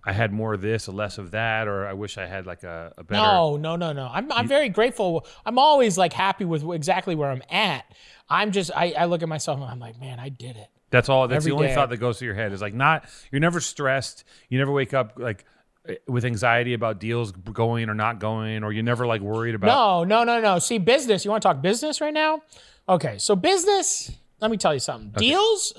I 0.06 0.12
had 0.12 0.32
more 0.32 0.54
of 0.54 0.60
this 0.60 0.88
or 0.88 0.92
less 0.92 1.18
of 1.18 1.32
that, 1.32 1.66
or 1.66 1.84
I 1.86 1.92
wish 1.92 2.16
I 2.16 2.26
had 2.26 2.46
like 2.46 2.62
a, 2.62 2.92
a 2.96 3.02
better. 3.02 3.20
No, 3.20 3.56
no, 3.56 3.74
no, 3.74 3.92
no. 3.92 4.08
I'm, 4.12 4.30
I'm 4.30 4.46
very 4.46 4.68
grateful. 4.68 5.26
I'm 5.44 5.58
always 5.58 5.98
like 5.98 6.12
happy 6.12 6.44
with 6.44 6.62
exactly 6.70 7.16
where 7.16 7.28
I'm 7.28 7.42
at. 7.50 7.84
I'm 8.30 8.52
just, 8.52 8.70
I, 8.74 8.92
I 8.96 9.04
look 9.06 9.22
at 9.22 9.28
myself 9.28 9.60
and 9.60 9.68
I'm 9.68 9.80
like, 9.80 9.98
man, 9.98 10.20
I 10.20 10.28
did 10.28 10.56
it. 10.56 10.68
That's 10.90 11.08
all. 11.08 11.26
That's 11.26 11.42
Every 11.42 11.50
the 11.50 11.56
only 11.56 11.68
day. 11.68 11.74
thought 11.74 11.90
that 11.90 11.96
goes 11.96 12.20
through 12.20 12.26
your 12.26 12.36
head 12.36 12.52
is 12.52 12.62
like 12.62 12.72
not. 12.72 13.06
You're 13.32 13.40
never 13.40 13.60
stressed. 13.60 14.22
You 14.48 14.58
never 14.58 14.70
wake 14.70 14.94
up 14.94 15.14
like 15.16 15.44
Eh, 15.88 15.94
with 16.06 16.24
anxiety 16.24 16.74
about 16.74 17.00
deals 17.00 17.32
going 17.32 17.88
or 17.88 17.94
not 17.94 18.18
going, 18.18 18.62
or 18.64 18.72
you're 18.72 18.82
never 18.82 19.06
like 19.06 19.20
worried 19.20 19.54
about. 19.54 19.66
No, 19.66 20.04
no, 20.04 20.24
no, 20.24 20.40
no. 20.40 20.58
See, 20.58 20.78
business. 20.78 21.24
You 21.24 21.30
want 21.30 21.42
to 21.42 21.48
talk 21.48 21.62
business 21.62 22.00
right 22.00 22.14
now? 22.14 22.42
Okay, 22.88 23.18
so 23.18 23.36
business. 23.36 24.12
Let 24.40 24.50
me 24.50 24.56
tell 24.56 24.74
you 24.74 24.80
something. 24.80 25.10
Deals. 25.16 25.72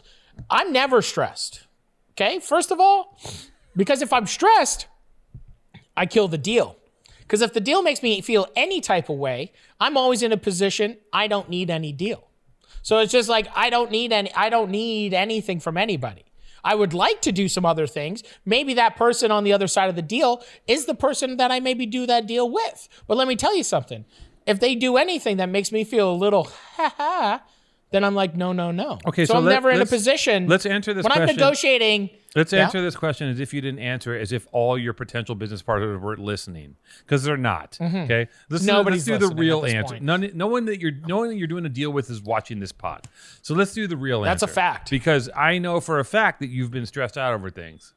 I'm 0.50 0.72
never 0.72 1.02
stressed. 1.02 1.68
Okay, 2.12 2.40
first 2.40 2.72
of 2.72 2.80
all, 2.80 3.18
because 3.76 4.02
if 4.02 4.12
I'm 4.12 4.26
stressed, 4.26 4.88
I 5.96 6.06
kill 6.06 6.28
the 6.28 6.38
deal. 6.38 6.78
Because 7.20 7.42
if 7.42 7.54
the 7.54 7.60
deal 7.60 7.82
makes 7.82 8.02
me 8.02 8.22
feel 8.22 8.48
any 8.56 8.80
type 8.82 9.10
of 9.10 9.18
way, 9.18 9.52
I'm 9.80 9.98
always 9.98 10.24
in 10.24 10.32
a 10.32 10.38
position 10.38 10.98
I 11.12 11.28
don't 11.28 11.50
need 11.50 11.70
any 11.70 11.92
deal. 11.92 12.28
So 12.82 13.00
it's 13.00 13.12
just 13.12 13.28
like 13.28 13.48
I 13.56 13.70
don't 13.70 13.92
need 13.92 14.14
any. 14.14 14.34
I 14.34 14.50
don't 14.50 14.72
need 14.72 15.14
anything 15.14 15.60
from 15.60 15.78
anybody. 15.78 16.24
I 16.68 16.76
would 16.76 16.94
like 16.94 17.22
to 17.22 17.32
do 17.32 17.48
some 17.48 17.66
other 17.66 17.88
things. 17.88 18.24
Maybe 18.46 18.74
that 18.74 18.98
person 18.98 19.32
on 19.32 19.46
the 19.46 19.54
other 19.54 19.68
side 19.68 19.90
of 19.90 19.96
the 19.96 20.02
deal 20.02 20.44
is 20.68 20.86
the 20.86 20.94
person 20.96 21.38
that 21.38 21.50
I 21.50 21.62
maybe 21.62 21.86
do 21.86 22.06
that 22.08 22.28
deal 22.28 22.52
with. 22.52 22.90
But 23.08 23.16
let 23.16 23.26
me 23.30 23.38
tell 23.38 23.56
you 23.56 23.64
something. 23.64 24.04
If 24.46 24.60
they 24.60 24.76
do 24.76 24.98
anything 24.98 25.38
that 25.38 25.48
makes 25.48 25.72
me 25.72 25.86
feel 25.86 26.12
a 26.12 26.18
little 26.26 26.44
ha 26.76 26.94
ha, 26.98 27.44
then 27.92 28.04
I'm 28.04 28.16
like, 28.16 28.36
no, 28.36 28.52
no, 28.52 28.72
no. 28.72 29.00
Okay, 29.08 29.24
so, 29.26 29.34
so 29.34 29.38
I'm 29.38 29.46
let- 29.46 29.54
never 29.54 29.70
in 29.72 29.82
a 29.82 29.86
position. 29.86 30.48
let's 30.48 30.66
answer 30.66 30.94
this 30.94 31.04
when 31.06 31.14
I'm 31.14 31.26
negotiating. 31.26 32.10
Let's 32.38 32.54
Yeah. 32.54 32.64
answer 32.66 32.82
this 32.82 32.96
question 32.96 33.28
as 33.30 33.40
if 33.40 33.54
you 33.54 33.60
didn't 33.62 33.80
answer 33.80 34.16
it, 34.16 34.22
as 34.22 34.32
if 34.32 34.48
all 34.52 34.78
your 34.78 34.94
potential 34.94 35.36
business 35.36 35.62
partners 35.62 36.00
were 36.00 36.16
listening, 36.16 36.76
because 37.00 37.24
they're 37.24 37.36
not. 37.36 37.78
Okay, 37.82 38.28
let's, 38.50 38.64
Mm-hmm. 38.66 38.90
Let's 38.90 39.04
do 39.06 39.18
the 39.18 39.28
real 39.36 39.66
answer. 39.66 39.94
point. 39.96 40.04
None, 40.04 40.32
no 40.36 40.48
one 40.48 40.66
that 40.66 40.80
you're, 40.80 40.92
no 41.06 41.18
one 41.18 41.30
that 41.30 41.36
you're 41.36 41.48
doing 41.48 41.66
a 41.66 41.70
deal 41.70 41.92
with 41.92 42.10
is 42.10 42.22
watching 42.22 42.60
this 42.60 42.72
pod. 42.72 43.08
So 43.42 43.54
let's 43.56 43.74
do 43.74 43.88
the 43.88 43.98
real 43.98 44.20
answer. 44.24 44.30
That's 44.30 44.44
a 44.44 44.48
fact. 44.56 44.90
because 44.90 45.30
I 45.36 45.58
know 45.58 45.80
for 45.80 46.00
a 46.00 46.06
fact 46.06 46.40
that 46.40 46.48
you've 46.50 46.72
been 46.72 46.86
stressed 46.86 47.18
out 47.18 47.34
over 47.34 47.50
things. 47.50 47.94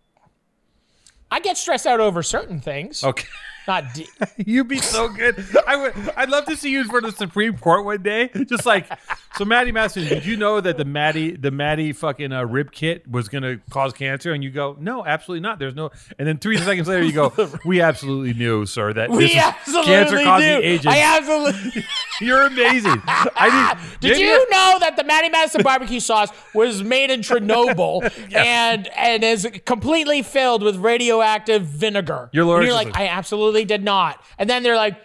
I 1.31 1.39
get 1.41 1.57
stressed 1.57 1.87
out 1.87 2.01
over 2.01 2.23
certain 2.23 2.61
things. 2.61 3.05
Okay. 3.05 3.29
Not 3.71 3.95
de- 3.95 4.09
You'd 4.37 4.67
be 4.67 4.79
so 4.79 5.09
good. 5.09 5.47
I 5.65 5.77
would. 5.77 5.93
I'd 6.17 6.29
love 6.29 6.45
to 6.47 6.57
see 6.57 6.71
you 6.73 6.83
for 6.87 7.01
the 7.01 7.13
Supreme 7.13 7.57
Court 7.57 7.85
one 7.85 8.03
day. 8.03 8.29
Just 8.49 8.67
like, 8.67 8.89
so, 9.37 9.45
Matty 9.45 9.71
Matheson, 9.71 10.09
did 10.09 10.27
you 10.27 10.37
know 10.37 10.61
that 10.61 10.77
the 10.77 10.85
Matty, 10.85 11.37
the 11.37 11.53
Matty 11.53 11.93
fucking 11.93 12.33
uh, 12.33 12.45
rib 12.47 12.73
kit 12.73 13.09
was 13.09 13.29
going 13.29 13.45
to 13.45 13.61
cause 13.71 13.93
cancer? 13.93 14.33
And 14.33 14.43
you 14.43 14.51
go, 14.51 14.77
no, 14.81 15.07
absolutely 15.07 15.43
not. 15.43 15.61
There's 15.61 15.77
no. 15.77 15.91
And 16.19 16.27
then 16.27 16.39
three 16.39 16.57
seconds 16.59 16.89
later, 16.89 17.05
you 17.05 17.13
go, 17.13 17.33
we 17.65 17.81
absolutely 17.81 18.35
knew, 18.35 18.67
sir, 18.67 18.93
that 18.93 19.09
we 19.09 19.19
this 19.19 19.31
is 19.31 19.37
absolutely 19.37 19.93
cancer-causing 19.93 20.49
agent. 20.49 20.93
I 20.93 21.17
absolutely. 21.19 21.85
You're 22.21 22.43
amazing. 22.43 23.01
I 23.07 23.79
Did 24.01 24.13
maybe 24.15 24.25
you 24.25 24.51
know 24.51 24.77
that 24.81 24.97
the 24.97 25.05
Matty 25.05 25.29
Matheson 25.29 25.63
barbecue 25.63 26.01
sauce 26.01 26.31
was 26.55 26.83
made 26.83 27.11
in 27.11 27.21
Chernobyl 27.21 28.03
and 28.35 28.89
and 28.89 29.23
is 29.25 29.49
completely 29.65 30.23
filled 30.23 30.63
with 30.65 30.77
radioactive 30.77 31.63
vinegar? 31.63 32.29
Your 32.33 32.43
And 32.43 32.49
lawyer's 32.51 32.65
you're 32.67 32.75
like, 32.75 32.89
like- 32.89 32.97
I 32.97 33.07
absolutely 33.07 33.60
did 33.65 33.83
not. 33.83 34.23
And 34.39 34.49
then 34.49 34.63
they're 34.63 34.77
like, 34.77 35.01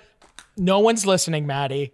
no 0.57 0.79
one's 0.79 1.05
listening, 1.05 1.45
Matty. 1.45 1.93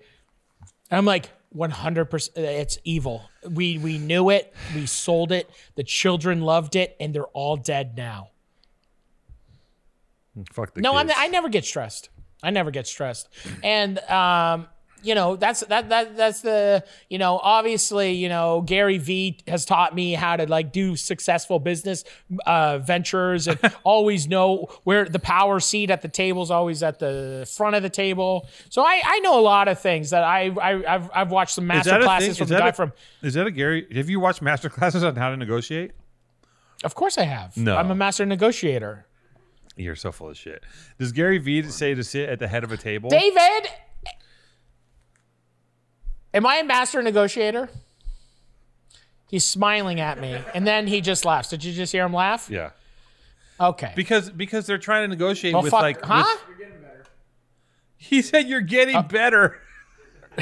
And 0.90 0.98
I'm 0.98 1.06
like, 1.06 1.30
100%. 1.56 2.30
It's 2.36 2.78
evil. 2.84 3.30
We 3.50 3.78
we 3.78 3.98
knew 3.98 4.30
it. 4.30 4.54
We 4.74 4.86
sold 4.86 5.32
it. 5.32 5.50
The 5.76 5.84
children 5.84 6.42
loved 6.42 6.76
it, 6.76 6.96
and 7.00 7.14
they're 7.14 7.26
all 7.26 7.58
dead 7.58 7.98
now. 7.98 8.30
Fuck 10.54 10.74
the 10.74 10.82
No, 10.82 10.96
I'm. 10.96 11.10
I 11.16 11.28
never 11.28 11.50
get 11.50 11.66
stressed. 11.66 12.10
I 12.44 12.52
never 12.52 12.72
get 12.72 12.88
stressed. 12.88 13.28
And 13.64 14.00
um, 14.10 14.68
you 15.04 15.16
know, 15.16 15.36
that's 15.36 15.62
that 15.62 15.90
that 15.90 16.16
that's 16.18 16.42
the 16.42 16.84
you 17.10 17.18
know, 17.18 17.40
obviously, 17.42 18.12
you 18.14 18.30
know, 18.30 18.62
Gary 18.62 18.98
Vee 18.98 19.40
has 19.48 19.66
taught 19.66 19.96
me 19.96 20.14
how 20.14 20.36
to 20.36 20.46
like 20.46 20.72
do 20.72 20.96
successful 20.96 21.60
business 21.60 22.04
uh, 22.46 22.78
ventures 22.80 23.48
and 23.48 23.60
always 23.84 24.28
know 24.28 24.68
where 24.84 25.06
the 25.06 25.20
power 25.20 25.60
seat 25.60 25.90
at 25.90 26.02
the 26.02 26.08
table 26.08 26.44
is 26.44 26.52
always 26.52 26.84
at 26.84 27.00
the 27.00 27.50
front 27.56 27.76
of 27.76 27.84
the 27.84 27.90
table. 27.90 28.48
So 28.70 28.84
I 28.84 29.02
I 29.04 29.20
know 29.20 29.40
a 29.40 29.42
lot 29.42 29.68
of 29.68 29.80
things 29.80 30.12
that 30.12 30.24
I, 30.24 30.50
I 30.62 30.96
I've 30.96 31.10
I've 31.14 31.32
watched 31.32 31.56
some 31.56 31.68
master 31.68 32.00
classes 32.02 32.38
from 32.38 32.48
the 32.48 32.58
guy 32.58 32.68
a- 32.70 32.74
from. 32.74 32.94
Is 33.22 33.34
that 33.34 33.48
a 33.48 33.52
Gary? 33.52 33.88
Have 33.96 34.10
you 34.10 34.20
watched 34.20 34.42
master 34.42 34.70
classes 34.78 35.04
on 35.04 35.16
how 35.16 35.30
to 35.30 35.38
negotiate? 35.38 35.92
Of 36.84 36.96
course, 36.96 37.18
I 37.18 37.24
have. 37.24 37.56
No. 37.58 37.78
I'm 37.78 37.92
a 37.92 37.96
master 37.96 38.26
negotiator. 38.26 39.06
You're 39.78 39.96
so 39.96 40.12
full 40.12 40.30
of 40.30 40.38
shit. 40.38 40.64
Does 41.00 41.12
Gary 41.12 41.38
Vee 41.38 41.64
say 41.64 41.94
to 41.94 42.04
sit 42.04 42.30
at 42.30 42.40
the 42.40 42.48
head 42.48 42.64
of 42.64 42.72
a 42.72 42.78
table? 42.78 43.10
David, 43.10 43.70
am 46.34 46.46
I 46.46 46.58
a 46.58 46.64
master 46.64 47.02
negotiator? 47.02 47.70
He's 49.30 49.48
smiling 49.48 50.00
at 50.02 50.20
me, 50.20 50.38
and 50.54 50.68
then 50.68 50.88
he 50.88 51.00
just 51.00 51.24
laughs. 51.24 51.50
Did 51.50 51.64
you 51.64 51.72
just 51.74 51.92
hear 51.94 52.04
him 52.06 52.14
laugh? 52.14 52.50
Yeah. 52.50 52.72
Okay. 53.60 53.94
Because 53.96 54.30
because 54.30 54.66
they're 54.66 54.78
trying 54.78 55.04
to 55.04 55.08
negotiate 55.08 55.54
well, 55.54 55.64
with 55.64 55.72
fuck, 55.72 55.82
like 55.82 56.02
huh? 56.04 56.26
with- 56.28 56.58
he 57.98 58.22
said 58.24 58.48
you're 58.50 58.62
getting 58.62 58.96
Uh, 58.96 59.04
better. 59.04 59.61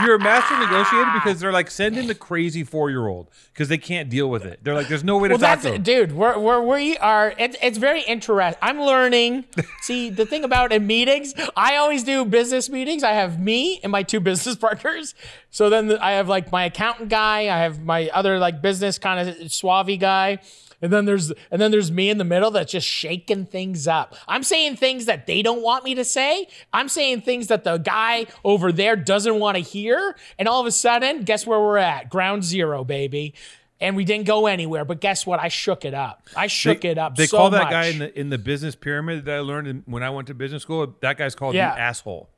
you're 0.00 0.14
a 0.14 0.18
master 0.18 0.58
negotiator 0.58 1.10
because 1.14 1.40
they're 1.40 1.52
like 1.52 1.70
send 1.70 1.98
in 1.98 2.06
the 2.06 2.14
crazy 2.14 2.64
four 2.64 2.90
year 2.90 3.06
old 3.06 3.28
because 3.52 3.68
they 3.68 3.78
can't 3.78 4.08
deal 4.08 4.30
with 4.30 4.44
it. 4.44 4.60
They're 4.62 4.74
like 4.74 4.88
there's 4.88 5.04
no 5.04 5.18
way 5.18 5.28
to 5.28 5.34
Well, 5.34 5.40
talk 5.40 5.60
to 5.62 5.72
them. 5.72 5.82
dude. 5.82 6.12
We're, 6.12 6.38
we're 6.38 6.60
we 6.62 6.96
are. 6.98 7.34
It's 7.38 7.56
it's 7.62 7.78
very 7.78 8.02
interesting. 8.02 8.58
I'm 8.62 8.80
learning. 8.80 9.44
See, 9.82 10.10
the 10.10 10.26
thing 10.26 10.44
about 10.44 10.72
in 10.72 10.86
meetings, 10.86 11.34
I 11.56 11.76
always 11.76 12.04
do 12.04 12.24
business 12.24 12.68
meetings. 12.70 13.02
I 13.02 13.12
have 13.12 13.40
me 13.40 13.80
and 13.82 13.90
my 13.92 14.02
two 14.02 14.20
business 14.20 14.56
partners. 14.56 15.14
So 15.50 15.68
then 15.68 15.92
I 15.98 16.12
have 16.12 16.28
like 16.28 16.52
my 16.52 16.64
accountant 16.64 17.08
guy. 17.08 17.40
I 17.42 17.58
have 17.58 17.82
my 17.82 18.08
other 18.14 18.38
like 18.38 18.62
business 18.62 18.98
kind 18.98 19.28
of 19.28 19.52
suave 19.52 19.98
guy. 19.98 20.38
And 20.82 20.92
then 20.92 21.04
there's 21.04 21.30
and 21.50 21.60
then 21.60 21.70
there's 21.70 21.92
me 21.92 22.08
in 22.10 22.18
the 22.18 22.24
middle 22.24 22.50
that's 22.50 22.72
just 22.72 22.86
shaking 22.86 23.44
things 23.46 23.86
up. 23.86 24.14
I'm 24.26 24.42
saying 24.42 24.76
things 24.76 25.04
that 25.06 25.26
they 25.26 25.42
don't 25.42 25.62
want 25.62 25.84
me 25.84 25.94
to 25.94 26.04
say. 26.04 26.46
I'm 26.72 26.88
saying 26.88 27.22
things 27.22 27.48
that 27.48 27.64
the 27.64 27.76
guy 27.78 28.26
over 28.44 28.72
there 28.72 28.96
doesn't 28.96 29.38
want 29.38 29.56
to 29.56 29.62
hear. 29.62 30.16
And 30.38 30.48
all 30.48 30.60
of 30.60 30.66
a 30.66 30.72
sudden, 30.72 31.24
guess 31.24 31.46
where 31.46 31.60
we're 31.60 31.76
at? 31.76 32.08
Ground 32.08 32.44
zero, 32.44 32.82
baby. 32.84 33.34
And 33.82 33.96
we 33.96 34.04
didn't 34.04 34.26
go 34.26 34.46
anywhere. 34.46 34.84
But 34.84 35.00
guess 35.00 35.26
what? 35.26 35.40
I 35.40 35.48
shook 35.48 35.84
it 35.86 35.94
up. 35.94 36.28
I 36.36 36.48
shook 36.48 36.84
it 36.84 36.98
up. 36.98 37.16
They 37.16 37.26
so 37.26 37.38
call 37.38 37.50
that 37.50 37.62
much. 37.64 37.70
guy 37.70 37.84
in 37.86 37.98
the 37.98 38.18
in 38.20 38.28
the 38.30 38.36
business 38.38 38.74
pyramid 38.74 39.24
that 39.24 39.36
I 39.36 39.40
learned 39.40 39.68
in, 39.68 39.82
when 39.86 40.02
I 40.02 40.10
went 40.10 40.28
to 40.28 40.34
business 40.34 40.62
school. 40.62 40.94
That 41.00 41.16
guy's 41.18 41.34
called 41.34 41.54
Yeah. 41.54 41.74
the 41.74 41.80
asshole. 41.80 42.28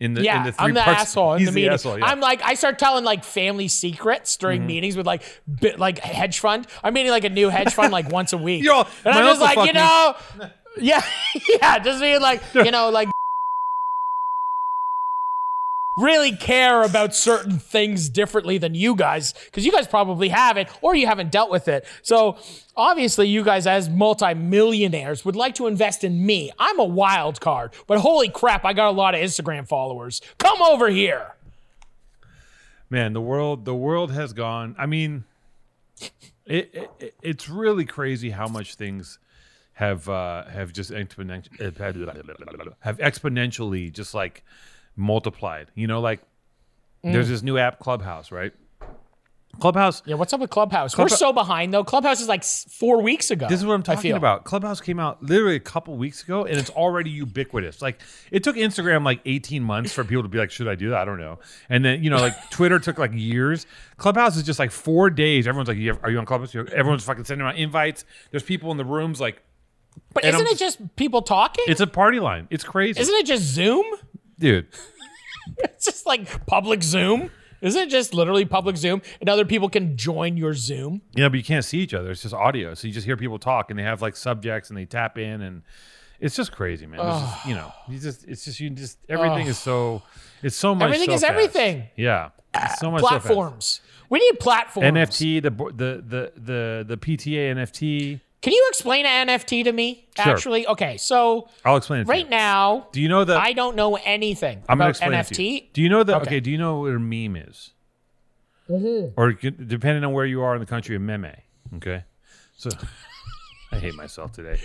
In 0.00 0.14
the 0.14 0.22
Yeah, 0.22 0.38
in 0.38 0.44
the 0.46 0.52
3 0.52 0.64
I'm 0.68 0.74
the 0.74 0.80
parts, 0.80 1.00
asshole 1.02 1.32
in 1.34 1.38
he's 1.40 1.48
the 1.48 1.54
meeting. 1.54 1.72
asshole, 1.72 1.98
yeah. 1.98 2.04
I'm 2.06 2.20
like, 2.20 2.40
I 2.44 2.54
start 2.54 2.78
telling 2.78 3.04
like 3.04 3.24
family 3.24 3.66
secrets 3.68 4.36
during 4.36 4.60
Mm-hmm. 4.60 4.66
meetings 4.68 4.96
with 4.96 5.06
like, 5.06 5.22
bit, 5.60 5.78
like 5.78 5.98
hedge 5.98 6.38
fund. 6.38 6.66
I'm 6.84 6.94
meeting 6.94 7.10
like 7.10 7.24
a 7.24 7.30
new 7.30 7.48
hedge 7.48 7.74
fund 7.74 7.92
like 7.92 8.10
once 8.12 8.32
a 8.32 8.38
week. 8.38 8.68
All, 8.70 8.86
and 9.04 9.14
I'm 9.14 9.24
just 9.26 9.40
like, 9.40 9.56
you 9.56 9.72
fucked 9.72 9.74
know, 9.74 10.50
yeah, 10.80 11.02
yeah, 11.60 11.78
just 11.80 12.00
being 12.00 12.20
like, 12.20 12.42
you 12.54 12.70
know, 12.70 12.90
like 12.90 13.08
really 15.98 16.32
care 16.36 16.82
about 16.82 17.14
certain 17.14 17.58
things 17.58 18.08
differently 18.08 18.56
than 18.58 18.74
you 18.74 18.94
guys 18.94 19.34
because 19.46 19.66
you 19.66 19.72
guys 19.72 19.86
probably 19.86 20.28
have 20.28 20.56
it 20.56 20.68
or 20.80 20.94
you 20.94 21.06
haven't 21.06 21.30
dealt 21.32 21.50
with 21.50 21.68
it. 21.68 21.84
So 22.02 22.38
obviously, 22.76 23.28
you 23.28 23.42
guys 23.44 23.66
as 23.66 23.88
multimillionaires 23.88 25.24
would 25.24 25.36
like 25.36 25.54
to 25.56 25.66
invest 25.66 26.04
in 26.04 26.24
me. 26.24 26.50
I'm 26.58 26.78
a 26.78 26.84
wild 26.84 27.40
card, 27.40 27.72
but 27.86 27.98
holy 27.98 28.28
crap, 28.28 28.64
I 28.64 28.72
got 28.72 28.88
a 28.88 28.96
lot 28.96 29.14
of 29.14 29.20
Instagram 29.20 29.66
followers. 29.66 30.20
Come 30.38 30.62
over 30.62 30.88
here. 30.88 31.34
man 32.90 33.12
the 33.12 33.20
world 33.20 33.64
the 33.66 33.74
world 33.74 34.10
has 34.12 34.32
gone 34.32 34.74
i 34.78 34.86
mean 34.86 35.24
it, 36.46 36.90
it 36.98 37.14
it's 37.22 37.48
really 37.48 37.84
crazy 37.84 38.30
how 38.30 38.46
much 38.48 38.76
things 38.76 39.18
have 39.74 40.08
uh 40.08 40.44
have 40.46 40.72
just 40.72 40.90
exponentially 40.90 41.60
have 42.80 42.98
exponentially 42.98 43.92
just 43.92 44.14
like 44.14 44.42
multiplied 44.98 45.68
you 45.74 45.86
know 45.86 46.00
like 46.00 46.20
Mm. 47.04 47.12
there's 47.12 47.28
this 47.28 47.42
new 47.44 47.56
app 47.58 47.78
clubhouse 47.78 48.32
right 48.32 48.52
clubhouse 49.60 50.02
Yeah, 50.04 50.16
what's 50.16 50.32
up 50.32 50.40
with 50.40 50.50
Clubhouse? 50.50 50.96
We're 50.96 51.08
so 51.08 51.32
behind 51.32 51.72
though. 51.72 51.82
Clubhouse 51.82 52.20
is 52.20 52.28
like 52.28 52.44
four 52.44 53.02
weeks 53.02 53.30
ago. 53.30 53.48
This 53.48 53.58
is 53.60 53.66
what 53.66 53.74
I'm 53.74 53.82
talking 53.82 54.12
about. 54.12 54.44
Clubhouse 54.44 54.80
came 54.80 55.00
out 55.00 55.22
literally 55.22 55.56
a 55.56 55.60
couple 55.60 55.96
weeks 55.96 56.22
ago, 56.22 56.44
and 56.44 56.56
it's 56.56 56.70
already 56.70 57.10
ubiquitous. 57.10 57.80
Like 57.82 58.00
it 58.30 58.44
took 58.44 58.56
Instagram 58.56 59.04
like 59.04 59.20
18 59.26 59.62
months 59.62 59.92
for 59.92 60.04
people 60.04 60.22
to 60.22 60.28
be 60.28 60.38
like, 60.38 60.50
"Should 60.50 60.68
I 60.68 60.74
do 60.74 60.90
that?" 60.90 60.98
I 61.00 61.04
don't 61.04 61.18
know. 61.18 61.38
And 61.68 61.84
then 61.84 62.04
you 62.04 62.10
know, 62.10 62.18
like 62.18 62.34
Twitter 62.50 62.78
took 62.78 62.98
like 62.98 63.10
years. 63.14 63.66
Clubhouse 63.96 64.36
is 64.36 64.42
just 64.44 64.58
like 64.58 64.70
four 64.70 65.08
days. 65.10 65.48
Everyone's 65.48 65.68
like, 65.68 65.78
"Are 66.04 66.10
you 66.10 66.18
on 66.18 66.26
Clubhouse?" 66.26 66.54
Everyone's 66.54 67.04
fucking 67.04 67.24
sending 67.24 67.46
out 67.46 67.56
invites. 67.56 68.04
There's 68.30 68.42
people 68.44 68.70
in 68.70 68.76
the 68.76 68.84
rooms. 68.84 69.20
Like 69.20 69.42
But 70.14 70.24
isn't 70.24 70.40
I'm 70.40 70.46
it 70.46 70.58
just 70.58 70.94
people 70.96 71.22
talking? 71.22 71.64
it's 71.68 71.80
a 71.80 71.86
party 71.86 72.20
line. 72.20 72.46
It's 72.50 72.64
crazy, 72.64 73.00
Isn't 73.00 73.14
it 73.14 73.26
just 73.26 73.42
Zoom? 73.44 73.84
Dude. 74.38 74.66
It's 75.60 75.86
just 75.86 76.04
like 76.04 76.44
public 76.46 76.82
Zoom. 76.82 77.30
Isn't 77.60 77.82
it 77.82 77.90
just 77.90 78.14
literally 78.14 78.44
public 78.44 78.76
Zoom 78.76 79.02
and 79.20 79.28
other 79.28 79.44
people 79.44 79.68
can 79.68 79.96
join 79.96 80.36
your 80.36 80.54
Zoom? 80.54 81.00
Yeah, 81.14 81.28
but 81.28 81.38
you 81.38 81.44
can't 81.44 81.64
see 81.64 81.78
each 81.78 81.94
other. 81.94 82.10
It's 82.10 82.22
just 82.22 82.34
audio. 82.34 82.74
So 82.74 82.86
you 82.86 82.92
just 82.92 83.06
hear 83.06 83.16
people 83.16 83.38
talk, 83.38 83.70
and 83.70 83.78
they 83.78 83.82
have 83.82 84.02
like 84.02 84.14
subjects, 84.14 84.68
and 84.68 84.78
they 84.78 84.84
tap 84.84 85.18
in, 85.18 85.40
and 85.40 85.62
it's 86.20 86.36
just 86.36 86.52
crazy, 86.52 86.86
man. 86.86 87.00
It's 87.00 87.20
just, 87.20 87.46
you 87.46 87.54
know, 87.54 87.72
you 87.88 87.98
just 87.98 88.24
it's 88.28 88.44
just 88.44 88.60
you 88.60 88.70
just 88.70 88.98
everything 89.08 89.46
is 89.46 89.58
so 89.58 90.02
it's 90.42 90.56
so 90.56 90.74
much. 90.74 90.84
Everything 90.84 91.08
so 91.08 91.14
is 91.14 91.20
fast. 91.22 91.32
everything. 91.32 91.84
Yeah, 91.96 92.30
it's 92.54 92.78
so 92.78 92.90
much 92.90 93.00
so. 93.00 93.08
Platforms. 93.08 93.80
we 94.10 94.18
need 94.20 94.38
platforms. 94.38 94.86
NFT, 94.86 95.42
the 95.42 95.50
the 95.50 96.02
the 96.06 96.32
the 96.36 96.84
the 96.86 96.96
PTA 96.96 97.54
NFT. 97.54 98.20
Can 98.40 98.52
you 98.52 98.66
explain 98.68 99.04
an 99.04 99.28
NFT 99.28 99.64
to 99.64 99.72
me? 99.72 100.08
Sure. 100.16 100.32
Actually, 100.32 100.66
okay. 100.68 100.96
So 100.96 101.48
I'll 101.64 101.76
explain 101.76 102.02
it. 102.02 102.04
to 102.04 102.10
right 102.10 102.24
you. 102.24 102.30
now, 102.30 102.86
do 102.92 103.00
you 103.00 103.08
know 103.08 103.24
that 103.24 103.40
I 103.40 103.52
don't 103.52 103.74
know 103.74 103.96
anything 103.96 104.62
I'm 104.68 104.78
gonna 104.78 104.90
about 104.90 104.90
explain 104.90 105.12
NFT. 105.12 105.30
it 105.30 105.34
to 105.34 105.42
you. 105.42 105.60
Do 105.72 105.82
you 105.82 105.88
know 105.88 106.02
the? 106.04 106.16
Okay. 106.16 106.26
Okay. 106.26 106.40
Do 106.40 106.50
you 106.50 106.58
know 106.58 106.80
what 106.80 106.94
a 106.94 106.98
meme 106.98 107.36
is? 107.36 107.72
Mm-hmm. 108.70 109.20
Or 109.20 109.32
depending 109.32 110.04
on 110.04 110.12
where 110.12 110.26
you 110.26 110.42
are 110.42 110.54
in 110.54 110.60
the 110.60 110.66
country, 110.66 110.94
a 110.94 111.00
meme. 111.00 111.26
Okay, 111.76 112.04
so. 112.56 112.70
I 113.70 113.76
hate 113.78 113.94
myself 113.94 114.32
today. 114.32 114.58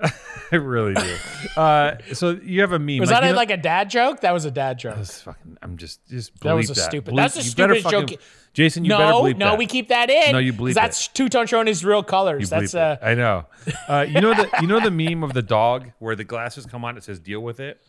I 0.52 0.56
really 0.56 0.94
do. 0.94 1.16
Uh, 1.56 1.96
so 2.14 2.30
you 2.42 2.60
have 2.60 2.72
a 2.72 2.78
meme. 2.78 2.98
Was 2.98 3.10
like, 3.10 3.20
that 3.20 3.24
you 3.26 3.30
a, 3.30 3.32
know- 3.32 3.36
like 3.38 3.50
a 3.50 3.56
dad 3.56 3.90
joke? 3.90 4.20
That 4.20 4.32
was 4.32 4.44
a 4.44 4.50
dad 4.50 4.78
joke. 4.78 4.96
That's 4.96 5.20
fucking. 5.22 5.58
I'm 5.62 5.76
just 5.76 6.06
just 6.08 6.34
bleep 6.36 6.40
That 6.44 6.52
was 6.54 6.70
a 6.70 6.74
that. 6.74 6.80
stupid- 6.82 7.14
Bleep- 7.14 7.16
that's 7.16 7.36
a 7.36 7.42
stupid 7.42 7.56
better 7.68 7.80
fucking- 7.82 8.06
joke- 8.16 8.20
Jason, 8.54 8.84
you 8.84 8.90
better 8.90 9.04
No, 9.04 9.22
bleep 9.22 9.36
no, 9.36 9.46
that. 9.50 9.58
we 9.58 9.66
keep 9.66 9.88
that 9.88 10.08
in. 10.10 10.32
No, 10.32 10.38
you 10.38 10.52
bleep 10.52 10.68
'cause 10.68 10.74
That's 10.74 11.08
Two 11.08 11.28
Tone 11.28 11.46
showing 11.46 11.66
his 11.66 11.84
real 11.84 12.02
colors. 12.02 12.40
You 12.42 12.46
that's 12.46 12.74
uh, 12.74 12.96
it. 13.00 13.04
I 13.06 13.14
know. 13.14 13.44
Uh, 13.88 14.06
you 14.08 14.20
know 14.20 14.34
the 14.34 14.48
you 14.60 14.66
know 14.66 14.80
the 14.80 14.90
meme 15.10 15.22
of 15.22 15.32
the 15.34 15.42
dog 15.42 15.90
where 15.98 16.16
the 16.16 16.24
glasses 16.24 16.64
come 16.66 16.84
on. 16.84 16.96
It 16.96 17.04
says 17.04 17.18
"deal 17.20 17.40
with 17.40 17.60
it." 17.60 17.80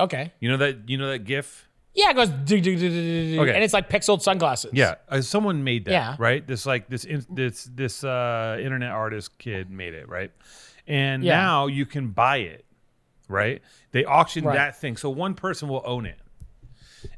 okay. 0.00 0.32
You 0.40 0.48
know 0.50 0.56
that 0.58 0.88
you 0.88 0.96
know 0.98 1.10
that 1.10 1.20
GIF. 1.20 1.67
Yeah, 1.94 2.10
it 2.10 2.14
goes 2.16 2.28
do, 2.28 2.60
do, 2.60 2.76
do, 2.76 2.90
do, 2.90 3.40
Okay. 3.42 3.54
and 3.54 3.64
it's 3.64 3.72
like 3.74 3.88
pixeled 3.88 4.22
sunglasses. 4.22 4.70
Yeah, 4.72 4.96
uh, 5.08 5.20
someone 5.20 5.64
made 5.64 5.86
that, 5.86 5.90
Yeah. 5.92 6.16
right? 6.18 6.46
This 6.46 6.64
like 6.66 6.88
this 6.88 7.04
in, 7.04 7.26
this 7.30 7.64
this 7.64 8.04
uh, 8.04 8.58
internet 8.62 8.90
artist 8.90 9.36
kid 9.38 9.70
made 9.70 9.94
it, 9.94 10.08
right? 10.08 10.30
And 10.86 11.24
Yeah. 11.24 11.36
now 11.38 11.66
you 11.66 11.86
can 11.86 12.08
buy 12.08 12.38
it, 12.38 12.64
right? 13.28 13.62
They 13.90 14.04
auction 14.04 14.44
Right. 14.44 14.54
that 14.54 14.76
thing, 14.76 14.96
so 14.96 15.10
one 15.10 15.34
person 15.34 15.68
will 15.68 15.82
own 15.84 16.06
it. 16.06 16.18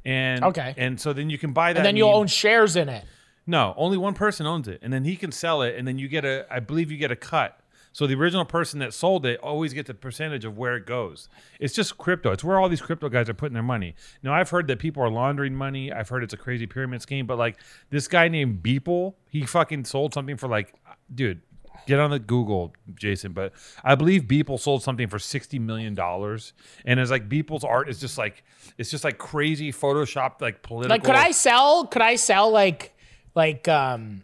And 0.04 0.44
Okay. 0.44 0.74
and 0.78 1.00
so 1.00 1.12
then 1.12 1.28
you 1.30 1.37
can 1.38 1.52
buy 1.52 1.72
that. 1.72 1.78
and 1.80 1.87
then 1.87 1.96
you'll 1.96 2.11
own 2.14 2.26
shares 2.26 2.76
in 2.76 2.88
it. 2.88 3.04
No, 3.46 3.74
only 3.76 3.98
one 3.98 4.14
person 4.14 4.46
owns 4.46 4.68
it, 4.68 4.78
and 4.83 4.92
then 4.92 5.04
he 5.04 5.16
can 5.16 5.33
sell 5.33 5.62
it, 5.62 5.74
and 5.76 5.87
then 5.87 5.98
you 5.98 6.09
get 6.09 6.24
a. 6.24 6.46
I 6.50 6.61
believe 6.61 6.90
you 6.90 6.96
get 6.98 7.11
a 7.11 7.16
cut. 7.16 7.60
So 7.92 8.07
the 8.07 8.14
original 8.14 8.44
person 8.44 8.79
that 8.81 8.94
sold 8.94 9.26
it 9.26 9.40
always 9.40 9.72
gets 9.72 9.90
a 9.90 9.94
percentage 9.94 10.44
of 10.44 10.57
where 10.57 10.76
it 10.76 10.87
goes. 10.87 11.29
It's 11.59 11.74
just 11.74 11.98
crypto. 11.98 12.31
It's 12.33 12.44
where 12.44 12.59
all 12.59 12.68
these 12.68 12.81
crypto 12.81 13.09
guys 13.09 13.29
are 13.29 13.35
putting 13.35 13.55
their 13.55 13.62
money. 13.62 13.94
Now 14.22 14.33
I've 14.33 14.50
heard 14.50 14.68
that 14.68 14.79
people 14.79 15.03
are 15.03 15.11
laundering 15.11 15.55
money. 15.55 15.92
I've 15.92 16.09
heard 16.09 16.22
it's 16.22 16.35
a 16.35 16.37
crazy 16.37 16.66
pyramid 16.66 17.03
scheme, 17.03 17.26
but 17.26 17.37
like 17.38 17.59
this 17.90 18.07
guy 18.07 18.29
named 18.29 18.62
Beeple, 18.62 19.14
he 19.29 19.44
fucking 19.44 19.85
sold 19.87 20.14
something 20.14 20.37
for 20.37 20.48
like, 20.48 20.72
dude, 21.12 21.40
get 21.87 21.98
on 21.98 22.11
the 22.11 22.18
Google, 22.18 22.72
Jason. 22.94 23.33
But 23.33 23.53
I 23.83 23.96
believe 23.96 24.22
Beeple 24.22 24.61
sold 24.61 24.83
something 24.83 25.09
for 25.09 25.18
sixty 25.18 25.59
million 25.59 25.94
dollars, 25.94 26.53
and 26.85 27.00
it's 27.00 27.11
like 27.11 27.29
Beeple's 27.29 27.64
art 27.64 27.88
is 27.88 27.98
just 27.98 28.18
like 28.18 28.44
it's 28.79 28.90
just 28.90 29.03
like 29.03 29.18
crazy 29.18 29.72
Photoshop, 29.72 30.40
like 30.40 30.62
political. 30.62 30.94
Like, 30.94 31.05
could 31.05 31.16
I 31.16 31.33
sell? 31.33 31.87
Could 31.87 32.03
I 32.03 32.16
sell 32.16 32.50
like, 32.50 32.94
like, 33.35 33.66
um, 33.68 34.22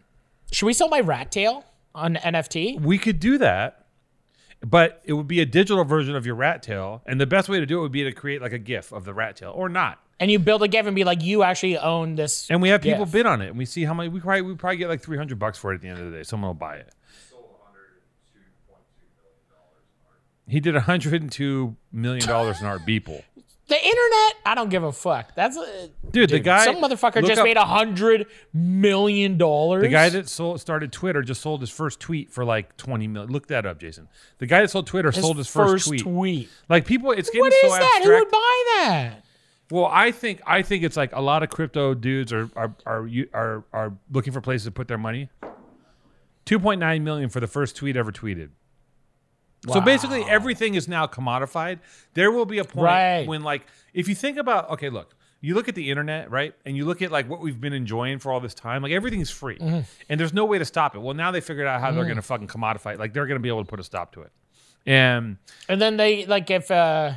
should 0.51 0.65
we 0.67 0.73
sell 0.73 0.87
my 0.87 1.01
rat 1.01 1.31
tail 1.31 1.65
on 1.97 2.15
NFT? 2.15 2.79
We 2.79 2.97
could 2.97 3.19
do 3.19 3.37
that, 3.39 3.87
but 4.61 5.01
it 5.03 5.13
would 5.13 5.27
be 5.27 5.41
a 5.41 5.45
digital 5.45 5.83
version 5.83 6.15
of 6.15 6.25
your 6.25 6.35
rat 6.35 6.63
tail. 6.63 7.01
And 7.05 7.19
the 7.19 7.25
best 7.25 7.49
way 7.49 7.59
to 7.59 7.65
do 7.65 7.79
it 7.79 7.81
would 7.81 7.91
be 7.91 8.03
to 8.03 8.11
create 8.11 8.41
like 8.41 8.53
a 8.53 8.59
GIF 8.59 8.91
of 8.91 9.03
the 9.05 9.13
rat 9.13 9.35
tail 9.37 9.51
or 9.55 9.67
not. 9.67 9.99
And 10.19 10.31
you 10.31 10.39
build 10.39 10.63
a 10.63 10.67
GIF 10.67 10.85
and 10.87 10.95
be 10.95 11.03
like, 11.03 11.21
you 11.21 11.43
actually 11.43 11.77
own 11.77 12.15
this. 12.15 12.49
And 12.49 12.61
we 12.61 12.69
have 12.69 12.81
people 12.81 13.05
GIF. 13.05 13.11
bid 13.11 13.25
on 13.25 13.41
it, 13.41 13.49
and 13.49 13.57
we 13.57 13.65
see 13.65 13.83
how 13.83 13.93
many. 13.93 14.09
We 14.09 14.19
probably 14.19 14.41
we 14.41 14.55
probably 14.55 14.77
get 14.77 14.89
like 14.89 15.01
three 15.01 15.17
hundred 15.17 15.37
bucks 15.37 15.57
for 15.57 15.71
it 15.71 15.75
at 15.75 15.81
the 15.81 15.89
end 15.89 15.99
of 15.99 16.11
the 16.11 16.17
day. 16.17 16.23
Someone 16.23 16.49
will 16.49 16.53
buy 16.55 16.77
it. 16.77 16.93
He 20.47 20.59
did 20.59 20.75
hundred 20.75 21.21
and 21.21 21.31
two 21.31 21.75
million 21.91 22.25
dollars 22.25 22.61
in 22.61 22.67
art. 22.67 22.81
Beeple, 22.81 23.21
The 23.67 23.75
internet, 23.75 24.33
I 24.45 24.53
don't 24.55 24.69
give 24.69 24.83
a 24.83 24.93
fuck. 24.93 25.35
That's 25.35 25.57
a, 25.57 25.89
dude, 26.11 26.29
the 26.29 26.39
guy, 26.39 26.63
some 26.63 26.77
motherfucker 26.77 27.25
just 27.25 27.39
up- 27.39 27.43
made 27.43 27.57
a 27.57 27.65
hundred 27.65 28.27
million 28.53 29.37
dollars. 29.37 29.81
The 29.83 29.89
guy 29.89 30.07
that 30.07 30.29
sold, 30.29 30.61
started 30.61 30.93
Twitter 30.93 31.21
just 31.21 31.41
sold 31.41 31.59
his 31.59 31.69
first 31.69 31.99
tweet 31.99 32.31
for 32.31 32.45
like 32.45 32.77
twenty 32.77 33.07
million. 33.07 33.29
Look 33.31 33.47
that 33.47 33.65
up, 33.65 33.79
Jason. 33.79 34.07
The 34.37 34.45
guy 34.45 34.61
that 34.61 34.69
sold 34.69 34.87
Twitter 34.87 35.11
sold 35.11 35.35
his 35.37 35.47
first, 35.49 35.87
tweet. 35.99 36.49
Like 36.69 36.85
people, 36.85 37.11
it's 37.11 37.29
getting 37.29 37.41
What 37.41 37.53
so 37.59 37.67
is 37.67 37.73
that? 37.73 37.95
abstract. 37.97 38.05
Who 38.05 38.13
would 38.13 38.31
buy 38.31 38.63
that? 38.77 39.23
Well, 39.69 39.89
I 39.91 40.11
think 40.11 40.39
I 40.47 40.61
think 40.61 40.83
it's 40.85 40.95
like 40.95 41.13
a 41.13 41.21
lot 41.21 41.43
of 41.43 41.49
crypto 41.49 41.93
dudes 41.93 42.31
are 42.31 42.49
are 42.55 42.73
are 42.85 43.05
you- 43.05 43.27
are, 43.33 43.65
are 43.73 43.91
looking 44.09 44.31
for 44.31 44.39
places 44.39 44.63
to 44.65 44.71
put 44.71 44.87
their 44.87 44.97
money. 44.97 45.29
Two 46.45 46.57
point 46.59 46.79
nine 46.79 47.03
million 47.03 47.27
for 47.27 47.41
the 47.41 47.47
first 47.47 47.75
tweet 47.75 47.97
ever 47.97 48.13
tweeted. 48.13 48.47
So 49.73 49.81
basically, 49.81 50.23
everything 50.23 50.75
is 50.75 50.87
now 50.87 51.07
commodified. 51.07 51.79
There 52.13 52.31
will 52.31 52.45
be 52.45 52.59
a 52.59 52.63
point 52.63 52.85
Right. 52.85 53.27
when, 53.27 53.43
like, 53.43 53.65
if 53.93 54.07
you 54.07 54.15
think 54.15 54.37
about, 54.37 54.69
okay, 54.71 54.89
look, 54.89 55.13
you 55.41 55.53
look 55.55 55.67
at 55.69 55.75
the 55.75 55.89
internet, 55.91 56.31
right, 56.31 56.53
and 56.65 56.75
you 56.75 56.85
look 56.85 57.01
at 57.01 57.11
like 57.11 57.29
what 57.29 57.41
we've 57.41 57.61
been 57.61 57.73
enjoying 57.73 58.17
for 58.19 58.31
all 58.31 58.39
this 58.39 58.53
time, 58.55 58.81
like 58.81 58.91
everything's 58.91 59.29
free, 59.29 59.57
Mm-hmm. 59.59 59.81
and 60.09 60.19
there's 60.19 60.33
no 60.33 60.45
way 60.45 60.57
to 60.57 60.65
stop 60.65 60.95
it. 60.95 60.99
Well, 60.99 61.13
now 61.13 61.29
they 61.31 61.41
figured 61.41 61.67
out 61.67 61.79
how 61.79 61.91
they're 61.91 62.03
Mm. 62.03 62.07
going 62.07 62.15
to 62.15 62.21
fucking 62.23 62.47
commodify 62.47 62.93
it. 62.93 62.99
Like 62.99 63.13
they're 63.13 63.27
going 63.27 63.37
to 63.39 63.43
be 63.43 63.49
able 63.49 63.63
to 63.63 63.69
put 63.69 63.79
a 63.79 63.83
stop 63.83 64.13
to 64.13 64.21
it. 64.21 64.31
And 64.85 65.37
And 65.69 65.79
then 65.81 65.97
they 65.97 66.25
like 66.25 66.49
if 66.49 66.71
uh 66.71 67.13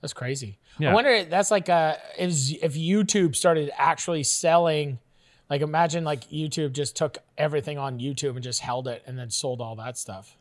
that's 0.00 0.12
crazy. 0.14 0.58
Yeah. 0.78 0.92
I 0.92 0.94
wonder 0.94 1.24
that's 1.24 1.50
like 1.50 1.68
uh 1.68 1.96
if 2.18 2.30
if 2.62 2.74
YouTube 2.74 3.36
started 3.36 3.70
actually 3.76 4.22
selling 4.22 4.98
like 5.50 5.60
imagine 5.62 6.04
like 6.04 6.28
YouTube 6.30 6.72
just 6.72 6.96
took 6.96 7.18
everything 7.36 7.76
on 7.76 7.98
YouTube 7.98 8.30
and 8.34 8.42
just 8.42 8.60
held 8.60 8.88
it 8.88 9.02
and 9.06 9.18
then 9.18 9.30
sold 9.30 9.60
all 9.60 9.76
that 9.76 9.98
stuff. 9.98 10.38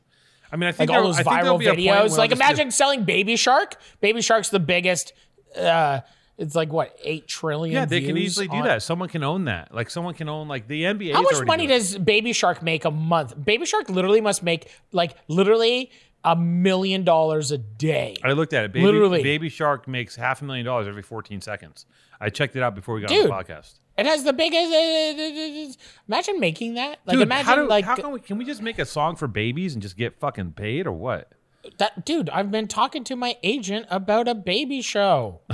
I 0.51 0.57
mean, 0.57 0.67
I 0.67 0.71
think 0.71 0.89
Like 0.89 0.99
all 0.99 1.05
those 1.05 1.19
I 1.19 1.23
viral 1.23 1.61
videos. 1.61 2.17
Like 2.17 2.31
imagine 2.31 2.71
selling 2.71 3.03
Baby 3.03 3.35
Shark. 3.35 3.75
Baby 4.01 4.21
Shark's 4.21 4.49
the 4.49 4.59
biggest 4.59 5.13
uh 5.57 6.01
it's 6.37 6.55
like 6.55 6.73
what, 6.73 6.97
eight 7.03 7.27
trillion 7.27 7.73
Yeah, 7.75 7.85
they 7.85 8.01
can 8.01 8.17
easily 8.17 8.47
do 8.47 8.63
that. 8.63 8.81
Someone 8.81 9.09
can 9.09 9.23
own 9.23 9.45
that. 9.45 9.73
Like 9.73 9.91
someone 9.91 10.15
can 10.15 10.27
own 10.27 10.47
like 10.47 10.67
the 10.67 10.83
NBA. 10.83 11.13
How 11.13 11.21
much 11.21 11.45
money 11.45 11.67
does 11.67 11.97
Baby 11.97 12.33
Shark 12.33 12.63
make 12.63 12.83
a 12.83 12.89
month? 12.89 13.35
Baby 13.43 13.65
Shark 13.65 13.89
literally 13.89 14.21
must 14.21 14.41
make 14.41 14.71
like 14.91 15.15
literally 15.27 15.91
a 16.23 16.36
million 16.36 17.03
dollars 17.03 17.51
a 17.51 17.57
day. 17.57 18.15
I 18.23 18.34
looked 18.34 18.53
at 18.53 18.65
it. 18.65 18.73
Baby, 18.73 18.86
Literally. 18.86 19.23
Baby 19.23 19.49
Shark 19.49 19.88
makes 19.88 20.15
half 20.15 20.41
a 20.41 20.45
million 20.45 20.65
dollars 20.65 20.88
every 20.88 21.01
14 21.01 21.41
seconds. 21.41 21.86
I 22.19 22.29
checked 22.29 22.55
it 22.55 22.63
out 22.63 22.75
before 22.75 22.95
we 22.95 23.01
got 23.01 23.10
Dude. 23.10 23.29
on 23.29 23.29
the 23.29 23.53
podcast. 23.53 23.79
It 23.97 24.05
has 24.05 24.23
the 24.23 24.34
biggest. 24.34 25.79
imagine 26.07 26.39
making 26.39 26.75
that. 26.75 26.99
Like 27.05 27.15
Dude, 27.15 27.23
imagine 27.23 27.45
how 27.45 27.55
do, 27.55 27.67
like 27.67 27.86
how 27.86 27.95
can 27.95 28.12
we 28.12 28.19
can 28.19 28.38
we 28.38 28.45
just 28.45 28.62
make 28.62 28.79
a 28.79 28.86
song 28.86 29.15
for 29.15 29.27
babies 29.27 29.73
and 29.73 29.81
just 29.81 29.97
get 29.97 30.19
fucking 30.19 30.53
paid 30.53 30.88
or 30.88 30.91
what? 30.91 31.31
that, 31.77 32.05
dude. 32.05 32.29
I've 32.29 32.51
been 32.51 32.67
talking 32.67 33.03
to 33.05 33.15
my 33.15 33.38
agent 33.43 33.86
about 33.89 34.27
a 34.27 34.36
baby 34.36 34.81
show. 34.81 35.41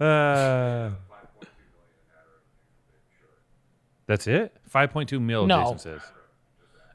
Uh, 0.00 0.90
that's 4.06 4.26
it. 4.26 4.56
5.2 4.72 5.20
mil. 5.20 5.46
No. 5.46 5.62
Jason 5.62 5.78
says 5.78 6.00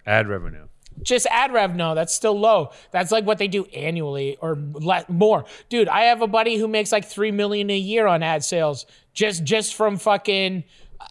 ad 0.06 0.28
revenue. 0.28 0.68
Just 1.02 1.28
ad 1.30 1.54
rev, 1.54 1.76
no, 1.76 1.96
that's 1.96 2.14
still 2.14 2.40
low. 2.40 2.72
That's 2.92 3.12
like 3.12 3.26
what 3.26 3.38
they 3.38 3.48
do 3.48 3.66
annually 3.66 4.38
or 4.42 4.58
le- 4.74 5.06
more. 5.08 5.46
Dude, 5.70 5.88
I 5.88 6.02
have 6.04 6.22
a 6.22 6.28
buddy 6.28 6.58
who 6.58 6.68
makes 6.68 6.92
like 6.92 7.06
three 7.06 7.32
million 7.32 7.70
a 7.70 7.78
year 7.78 8.08
on 8.08 8.24
ad 8.24 8.44
sales 8.44 8.86
just 9.14 9.44
just 9.44 9.76
from 9.76 9.98
fucking, 9.98 10.64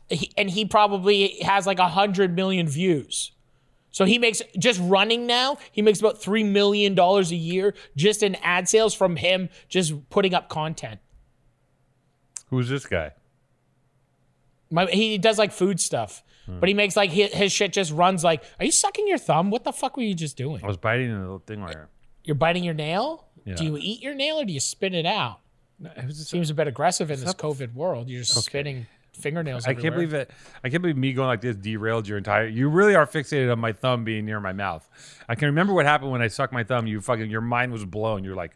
he, 0.08 0.32
and 0.36 0.50
he 0.50 0.64
probably 0.64 1.38
has 1.40 1.66
like 1.66 1.78
a 1.78 1.88
hundred 1.88 2.34
million 2.34 2.68
views. 2.68 3.32
So 3.90 4.04
he 4.04 4.18
makes 4.18 4.42
just 4.58 4.78
running 4.82 5.26
now. 5.26 5.56
He 5.72 5.80
makes 5.80 6.00
about 6.00 6.20
three 6.20 6.44
million 6.44 6.94
dollars 6.94 7.32
a 7.32 7.36
year 7.36 7.74
just 7.96 8.22
in 8.22 8.34
ad 8.36 8.68
sales 8.68 8.92
from 8.92 9.16
him 9.16 9.48
just 9.68 10.10
putting 10.10 10.34
up 10.34 10.50
content. 10.50 11.00
Who's 12.50 12.68
this 12.68 12.84
guy? 12.84 13.12
My, 14.70 14.86
he 14.86 15.16
does 15.16 15.38
like 15.38 15.50
food 15.50 15.80
stuff, 15.80 16.22
Hmm. 16.46 16.60
but 16.60 16.68
he 16.68 16.74
makes 16.74 16.96
like 16.96 17.10
his, 17.10 17.32
his 17.32 17.52
shit 17.52 17.72
just 17.72 17.92
runs 17.92 18.22
like. 18.24 18.42
Are 18.58 18.64
you 18.64 18.72
sucking 18.72 19.06
your 19.08 19.18
thumb? 19.18 19.50
What 19.50 19.64
the 19.64 19.72
fuck 19.72 19.96
were 19.96 20.02
you 20.04 20.14
just 20.14 20.36
doing? 20.36 20.62
I 20.64 20.66
was 20.66 20.76
biting 20.76 21.12
the 21.12 21.18
little 21.20 21.40
thing 21.40 21.60
right 21.62 21.74
here. 21.74 21.88
You're 22.24 22.34
biting 22.36 22.64
your 22.64 22.74
nail. 22.74 23.26
Yeah. 23.44 23.54
Do 23.54 23.64
you 23.64 23.76
eat 23.80 24.02
your 24.02 24.14
nail 24.14 24.36
or 24.40 24.44
do 24.44 24.52
you 24.52 24.60
spit 24.60 24.94
it 24.94 25.06
out? 25.06 25.40
It 25.84 26.06
was 26.06 26.16
just- 26.18 26.30
Seems 26.30 26.48
a 26.50 26.54
bit 26.54 26.66
aggressive 26.66 27.10
in 27.10 27.20
this 27.20 27.34
COVID 27.34 27.74
world. 27.74 28.08
You're 28.08 28.22
just 28.22 28.42
spitting 28.44 28.86
fingernails. 29.16 29.66
I 29.66 29.74
can't 29.74 29.94
believe 29.94 30.14
it. 30.14 30.30
I 30.62 30.68
can't 30.68 30.82
believe 30.82 30.96
me 30.96 31.12
going 31.12 31.28
like 31.28 31.40
this 31.40 31.56
derailed 31.56 32.06
your 32.06 32.18
entire. 32.18 32.46
You 32.46 32.68
really 32.68 32.94
are 32.94 33.06
fixated 33.06 33.50
on 33.50 33.58
my 33.58 33.72
thumb 33.72 34.04
being 34.04 34.24
near 34.24 34.40
my 34.40 34.52
mouth. 34.52 34.88
I 35.28 35.34
can 35.34 35.46
remember 35.46 35.72
what 35.72 35.86
happened 35.86 36.10
when 36.12 36.22
I 36.22 36.28
sucked 36.28 36.52
my 36.52 36.64
thumb. 36.64 36.86
You 36.86 37.00
fucking, 37.00 37.30
your 37.30 37.40
mind 37.40 37.72
was 37.72 37.84
blown. 37.84 38.24
You're 38.24 38.36
like, 38.36 38.52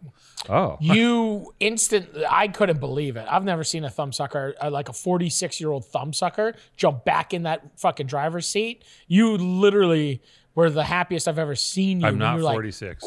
oh, 0.48 0.78
You 0.80 1.52
instant. 1.60 2.08
I 2.28 2.48
couldn't 2.48 2.80
believe 2.80 3.16
it. 3.16 3.26
I've 3.30 3.44
never 3.44 3.64
seen 3.64 3.84
a 3.84 3.90
thumb 3.90 4.12
sucker 4.12 4.54
uh, 4.60 4.70
like 4.70 4.88
a 4.88 4.92
46 4.92 5.60
year 5.60 5.70
old 5.70 5.86
thumb 5.86 6.12
sucker 6.12 6.54
jump 6.76 7.04
back 7.04 7.34
in 7.34 7.42
that 7.44 7.78
fucking 7.78 8.06
driver's 8.06 8.46
seat. 8.46 8.84
You 9.08 9.36
literally 9.36 10.22
were 10.54 10.70
the 10.70 10.84
happiest 10.84 11.28
I've 11.28 11.38
ever 11.38 11.54
seen 11.54 12.00
you. 12.00 12.06
I'm 12.06 12.18
not 12.18 12.34
you're 12.34 12.44
like, 12.44 12.54
46. 12.54 13.04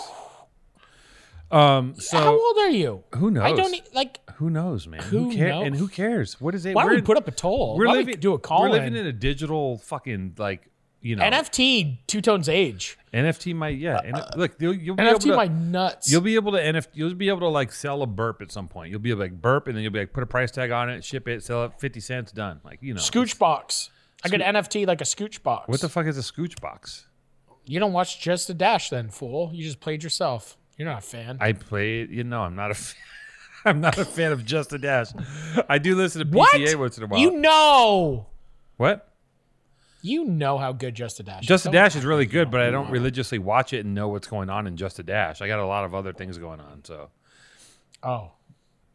Um. 1.54 1.96
So 1.96 2.18
How 2.18 2.32
old 2.32 2.58
are 2.60 2.70
you? 2.70 3.04
who 3.16 3.32
knows? 3.32 3.44
I 3.44 3.54
don't 3.54 3.94
like. 3.94 4.20
Who 4.36 4.50
knows, 4.50 4.88
man? 4.88 5.02
Who 5.04 5.34
cares? 5.34 5.66
And 5.66 5.76
who 5.76 5.88
cares? 5.88 6.42
What 6.42 6.56
is 6.56 6.66
it? 6.66 6.76
Why 6.76 6.86
We're- 6.86 6.96
we 6.98 7.02
put 7.02 7.18
up 7.18 7.28
a 7.28 7.32
toll? 7.32 7.78
We're 7.78 7.86
Why 7.88 7.94
don't 7.94 8.06
we 8.06 8.12
living. 8.14 8.20
do 8.22 8.34
a 8.34 8.40
call 8.40 8.62
We're 8.64 8.70
living 8.70 8.96
in 8.96 9.06
a 9.06 9.12
digital 9.14 9.78
fucking 9.78 10.36
like 10.38 10.70
you 11.02 11.16
know 11.16 11.24
NFT 11.24 12.00
two 12.08 12.22
tones 12.22 12.50
age. 12.50 12.98
NFT 13.14 13.54
might 13.56 13.78
yeah. 13.78 14.00
And 14.04 14.20
look, 14.36 14.54
you'll, 14.60 14.74
you'll 14.74 14.96
be 14.96 15.04
able 15.04 15.20
NFT 15.20 15.24
to, 15.24 15.36
my 15.36 15.48
nuts. 15.48 16.12
You'll 16.12 16.22
be 16.22 16.36
able 16.36 16.54
to 16.54 16.58
NFT. 16.60 16.88
You'll 16.94 17.14
be 17.14 17.30
able 17.30 17.42
to 17.42 17.48
like 17.50 17.72
sell 17.72 18.02
a 18.02 18.08
burp 18.08 18.42
at 18.42 18.52
some 18.52 18.68
point. 18.68 18.90
You'll 18.90 19.00
be 19.00 19.12
able 19.12 19.20
to 19.20 19.26
like 19.26 19.42
burp, 19.42 19.68
and 19.68 19.76
then 19.76 19.84
you'll 19.84 19.94
be 19.94 20.00
like 20.00 20.14
put 20.14 20.24
a 20.24 20.28
price 20.28 20.50
tag 20.52 20.72
on 20.72 20.90
it, 20.90 21.04
ship 21.04 21.28
it, 21.28 21.44
sell 21.44 21.66
it, 21.66 21.74
fifty 21.80 22.00
cents, 22.00 22.32
done. 22.32 22.60
Like 22.64 22.80
you 22.82 22.94
know. 22.94 23.00
Scooch 23.02 23.38
box. 23.38 23.90
I 24.26 24.34
an 24.34 24.56
NFT 24.56 24.88
like 24.88 25.02
a 25.02 25.04
Scooch 25.04 25.44
box. 25.44 25.68
What 25.68 25.82
the 25.82 25.90
fuck 25.90 26.06
is 26.06 26.18
a 26.18 26.22
scooch 26.22 26.60
box? 26.62 27.08
You 27.66 27.80
don't 27.80 27.94
watch 27.94 28.20
Just 28.22 28.50
a 28.50 28.54
Dash 28.54 28.90
then, 28.90 29.10
fool. 29.10 29.52
You 29.54 29.64
just 29.64 29.80
played 29.80 30.04
yourself. 30.04 30.58
You're 30.78 30.90
not 30.90 31.00
a 31.00 31.06
fan. 31.06 31.38
I 31.40 31.54
play. 31.54 32.06
You 32.06 32.24
know, 32.24 32.42
I'm 32.42 32.56
not 32.56 32.72
a. 32.72 32.74
Fan. 32.76 32.96
I'm 33.66 33.80
not 33.80 33.98
a 33.98 34.04
fan 34.04 34.34
of 34.34 34.44
Just 34.44 34.74
a 34.74 34.78
Dash. 34.78 35.08
I 35.70 35.78
do 35.78 35.96
listen 35.96 36.26
to 36.26 36.38
what? 36.38 36.60
Once 36.78 36.98
in 36.98 37.04
a 37.04 37.08
while. 37.08 37.22
You 37.22 37.32
know. 37.32 38.28
what? 38.76 39.10
You 40.02 40.26
know 40.26 40.58
how 40.58 40.74
good 40.74 40.96
Just 40.96 41.22
a 41.22 41.24
Dash 41.24 41.44
is. 41.44 41.48
Just 41.48 41.66
a. 41.66 41.72
Dash 41.72 41.96
is 41.96 42.04
really 42.04 42.26
good, 42.26 42.52
but 42.52 42.60
I 42.60 42.72
don't 42.72 42.90
religiously 42.90 43.40
watch 43.40 43.72
it 43.72 43.86
and 43.86 43.96
know 43.96 44.10
what's 44.10 44.28
going 44.28 44.50
on 44.50 44.68
in 44.68 44.76
Just 44.76 45.00
a 45.00 45.04
Dash. 45.04 45.42
I 45.42 45.48
got 45.48 45.60
a 45.60 45.66
lot 45.66 45.86
of 45.86 45.96
other 45.96 46.12
things 46.12 46.38
going 46.38 46.60
on, 46.60 46.84
so 46.84 47.10
Oh. 48.04 48.32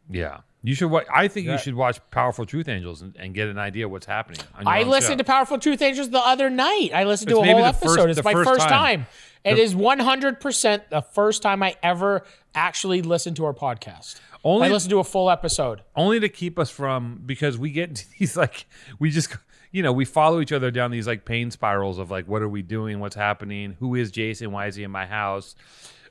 Yeah. 0.09 0.41
You 0.61 0.75
should. 0.75 0.91
Wa- 0.91 1.03
I 1.13 1.27
think 1.29 1.45
Yeah. 1.47 1.53
you 1.53 1.57
should 1.57 1.75
watch 1.75 1.99
Powerful 2.11 2.45
Truth 2.45 2.67
Angels 2.67 3.01
and, 3.01 3.15
and 3.17 3.33
get 3.33 3.47
an 3.47 3.57
idea 3.57 3.87
what's 3.87 4.05
happening. 4.05 4.41
on 4.55 4.67
I 4.67 4.83
listened 4.83 5.13
show. 5.13 5.17
to 5.19 5.23
Powerful 5.23 5.57
Truth 5.57 5.81
Angels 5.81 6.09
the 6.09 6.19
other 6.19 6.49
night. 6.49 6.91
I 6.93 7.05
listened 7.05 7.29
to 7.29 7.39
a 7.39 7.45
whole 7.45 7.63
the 7.63 7.71
first- 7.73 7.83
episode. 7.97 8.09
it's 8.09 8.23
my 8.23 8.33
first 8.33 8.49
first, 8.49 8.67
time. 8.67 9.05
time. 9.05 9.07
It 9.45 9.57
is 9.57 9.73
100% 9.73 10.89
the 10.89 11.01
first 11.01 11.41
time 11.41 11.63
I 11.63 11.75
ever 11.81 12.25
actually 12.53 13.01
listened 13.01 13.37
to 13.37 13.45
our 13.45 13.53
podcast. 13.53 14.19
Only- 14.43 14.67
I 14.67 14.71
listened 14.71 14.89
to 14.91 14.99
a 14.99 15.03
full 15.05 15.29
episode. 15.29 15.81
only 15.95 16.19
to 16.19 16.27
keep 16.29 16.59
us 16.59 16.69
from 16.69 17.21
because 17.25 17.57
we 17.57 17.71
get 17.71 17.89
into 17.89 18.05
these 18.19 18.35
like 18.35 18.65
we 18.99 19.11
just 19.11 19.33
you 19.71 19.81
know 19.83 19.93
we 19.93 20.03
follow 20.03 20.41
each 20.41 20.51
other 20.51 20.71
down 20.71 20.91
these 20.91 21.07
like 21.07 21.23
pain 21.25 21.51
spirals 21.51 21.99
of 21.99 22.09
like 22.11 22.27
what 22.27 22.41
are 22.41 22.49
we 22.49 22.61
doing 22.61 22.99
what's 22.99 23.15
happening 23.15 23.75
who 23.79 23.93
is 23.95 24.09
jason 24.11 24.51
why 24.51 24.65
is 24.65 24.75
he 24.75 24.83
in 24.83 24.89
my 24.89 25.05
house 25.05 25.55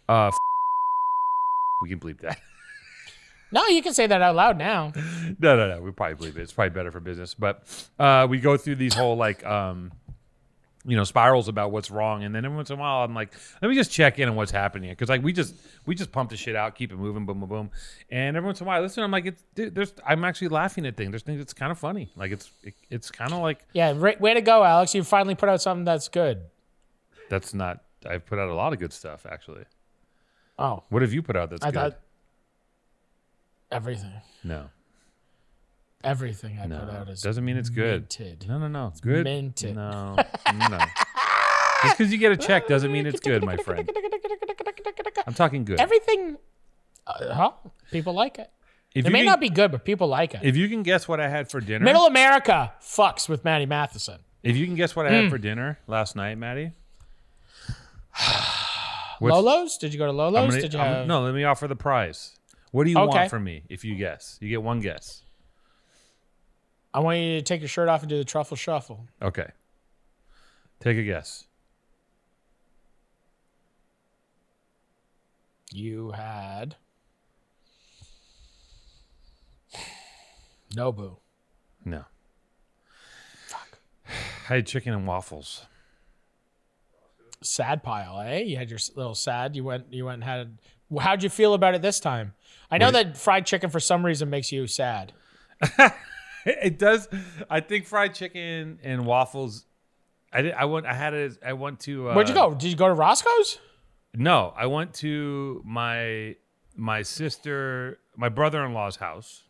uh 0.08 0.28
f- 0.28 0.36
we 1.82 1.88
can 1.88 1.98
bleep 1.98 2.20
that 2.20 2.38
No, 3.50 3.66
you 3.66 3.82
can 3.82 3.94
say 3.94 4.06
that 4.06 4.20
out 4.20 4.34
loud 4.36 4.58
now. 4.58 4.92
no 5.38 5.56
no 5.56 5.68
no. 5.68 5.80
We 5.80 5.90
probably 5.90 6.14
bleep 6.30 6.36
it. 6.36 6.42
It's 6.42 6.52
probably 6.52 6.70
better 6.70 6.90
for 6.90 7.00
business. 7.00 7.34
But 7.34 7.62
uh 7.98 8.26
we 8.28 8.38
go 8.40 8.56
through 8.56 8.76
these 8.76 8.94
whole 8.94 9.16
like 9.16 9.44
um 9.46 9.92
you 10.84 10.96
know 10.96 11.04
spirals 11.04 11.48
about 11.48 11.70
what's 11.70 11.90
wrong. 11.90 12.24
And 12.24 12.34
then 12.34 12.44
every 12.44 12.56
once 12.56 12.70
in 12.70 12.78
a 12.78 12.80
while 12.80 13.04
i'm 13.04 13.14
like 13.14 13.32
let 13.60 13.68
me 13.68 13.74
just 13.74 13.90
check 13.90 14.18
in 14.18 14.28
on 14.28 14.36
what's 14.36 14.52
happening 14.52 14.90
because 14.90 15.08
like 15.08 15.22
we 15.22 15.32
just 15.32 15.54
we 15.86 15.94
just 15.94 16.12
pump 16.12 16.30
the 16.30 16.36
shit 16.36 16.56
out 16.56 16.74
keep 16.76 16.92
it 16.92 16.96
moving 16.96 17.26
boom 17.26 17.40
boom 17.40 17.48
boom. 17.48 17.70
And 18.10 18.36
every 18.36 18.46
once 18.46 18.60
in 18.60 18.66
a 18.66 18.68
while 18.68 18.78
I 18.78 18.82
listen 18.82 19.02
i'm 19.02 19.10
like 19.10 19.26
it's 19.26 19.42
dude, 19.54 19.74
there's 19.74 19.92
i'm 20.06 20.24
actually 20.24 20.48
laughing 20.48 20.86
at 20.86 20.96
things. 20.96 21.10
There's 21.10 21.22
things 21.22 21.38
that's 21.38 21.52
kind 21.54 21.72
of 21.72 21.78
funny. 21.78 22.10
Like 22.16 22.32
it's 22.32 22.50
it, 22.62 22.74
it's 22.90 23.10
kind 23.10 23.32
of 23.32 23.40
like 23.40 23.64
Yeah, 23.72 23.92
way 23.92 24.34
to 24.34 24.40
go, 24.40 24.62
Alex. 24.64 24.94
You 24.94 25.02
finally 25.04 25.34
put 25.34 25.48
out 25.48 25.60
something 25.62 25.84
that's 25.84 26.08
good. 26.08 26.42
that's 27.28 27.52
not 27.54 27.82
i've 28.08 28.24
put 28.26 28.38
out 28.38 28.48
a 28.48 28.54
lot 28.54 28.72
of 28.72 28.78
good 28.78 28.92
stuff 28.92 29.26
actually. 29.28 29.64
Oh, 30.58 30.82
what 30.90 31.02
have 31.02 31.12
you 31.12 31.22
put 31.22 31.36
out 31.36 31.50
that's 31.50 31.64
I 31.64 31.70
good? 31.70 31.74
thought 31.74 32.00
everything. 33.70 34.12
no 34.44 34.70
Everything 36.04 36.58
I 36.62 36.66
no 36.66 36.78
put 36.78 36.90
out 36.94 37.08
is 37.08 37.22
doesn't 37.22 37.44
mean 37.44 37.56
it's 37.56 37.70
good 37.70 38.02
minted. 38.02 38.46
no 38.48 38.58
no 38.58 38.68
no 38.68 38.86
It's 38.88 39.00
good 39.00 39.24
minted. 39.24 39.74
no 39.74 40.14
no 40.68 40.78
just 41.82 41.98
because 41.98 42.12
you 42.12 42.18
get 42.18 42.30
a 42.32 42.36
check 42.36 42.66
doesn't 42.68 42.90
mean 42.92 43.06
it's 43.06 43.20
good 43.20 43.44
my 43.44 43.56
friend 43.56 43.90
i'm 45.26 45.34
talking 45.34 45.64
good 45.64 45.80
Everything, 45.80 46.36
uh, 47.06 47.32
huh? 47.34 47.50
People 47.90 48.12
like 48.14 48.38
it. 48.38 48.50
if 48.94 49.06
It 49.06 49.10
may 49.10 49.18
can, 49.20 49.26
not 49.26 49.40
be 49.40 49.48
good, 49.48 49.70
but 49.72 49.84
people 49.84 50.06
like 50.08 50.34
it. 50.34 50.40
if 50.42 50.56
you 50.56 50.68
can 50.68 50.82
guess 50.82 51.06
what 51.08 51.20
i 51.20 51.28
had 51.28 51.50
for 51.50 51.60
dinner 51.60 51.84
Middle 51.84 52.06
America 52.06 52.72
fucks 52.80 53.28
with 53.28 53.44
Matty 53.44 53.66
Matheson. 53.66 54.20
If 54.44 54.56
you 54.56 54.66
can 54.66 54.76
guess 54.76 54.94
what 54.94 55.04
I 55.06 55.10
had 55.10 55.30
for 55.30 55.36
dinner 55.38 55.80
last 55.88 56.14
night, 56.14 56.38
Matty. 56.38 56.70
What's- 59.18 59.32
Lolo's? 59.34 59.78
Did 59.78 59.92
you 59.92 59.98
go 59.98 60.06
to 60.06 60.12
Lolo's? 60.12 60.50
gonna- 60.50 60.60
Did 60.62 60.74
you 60.74 60.78
I'm- 60.80 60.94
have? 60.94 61.06
no, 61.08 61.22
let 61.22 61.34
me 61.34 61.42
offer 61.44 61.66
the 61.66 61.74
prize. 61.76 62.37
What 62.72 62.84
do 62.84 62.90
you 62.90 62.98
Okay. 62.98 63.16
want 63.18 63.30
from 63.30 63.44
me 63.44 63.62
if 63.68 63.84
you 63.84 63.94
guess? 63.96 64.38
You 64.40 64.48
get 64.48 64.62
one 64.62 64.80
guess. 64.80 65.22
I 66.92 67.00
want 67.00 67.18
you 67.18 67.36
to 67.36 67.42
take 67.42 67.60
your 67.60 67.68
shirt 67.68 67.88
off 67.88 68.02
and 68.02 68.08
do 68.10 68.16
the 68.18 68.24
truffle 68.24 68.56
shuffle. 68.56 69.06
Okay. 69.22 69.50
Take 70.80 70.96
a 70.98 71.02
guess. 71.02 71.44
You 75.70 76.12
had 76.12 76.76
Nobu. 80.74 81.16
No. 81.84 82.04
Fuck. 83.46 83.78
I 84.48 84.54
had 84.54 84.66
chicken 84.66 84.94
and 84.94 85.06
waffles. 85.06 85.66
Sad 87.42 87.82
pile, 87.82 88.20
eh? 88.20 88.38
You 88.40 88.56
had 88.56 88.70
your 88.70 88.78
little 88.96 89.14
sad. 89.14 89.54
You 89.54 89.64
went. 89.64 89.92
You 89.92 90.06
went 90.06 90.14
and 90.14 90.24
had. 90.24 90.58
How'd 90.98 91.22
you 91.22 91.28
feel 91.28 91.54
about 91.54 91.74
it 91.74 91.82
this 91.82 92.00
time? 92.00 92.34
I 92.70 92.78
know 92.78 92.86
What 92.86 92.92
that 92.92 93.16
fried 93.16 93.46
chicken 93.46 93.70
for 93.70 93.80
some 93.80 94.04
reason 94.04 94.30
makes 94.30 94.52
you 94.52 94.66
sad. 94.66 95.12
It 96.48 96.78
does. 96.78 97.08
I 97.50 97.60
think 97.60 97.84
fried 97.86 98.14
chicken 98.14 98.78
and 98.82 99.04
waffles. 99.04 99.66
I 100.32 100.42
did. 100.42 100.54
I 100.54 100.64
went. 100.64 100.86
I 100.86 100.94
had 100.94 101.12
it. 101.12 101.38
I 101.44 101.52
went 101.52 101.80
to. 101.80 102.10
Uh, 102.10 102.14
Where'd 102.14 102.28
you 102.28 102.34
go? 102.34 102.54
Did 102.54 102.70
you 102.70 102.76
go 102.76 102.88
to 102.88 102.94
Roscoe's? 102.94 103.58
No, 104.14 104.54
I 104.56 104.66
went 104.66 104.94
to 104.94 105.62
my 105.66 106.36
my 106.74 107.02
sister, 107.02 107.98
my 108.16 108.28
brother 108.28 108.64
in 108.64 108.72
law's 108.72 108.96
house. 108.96 109.42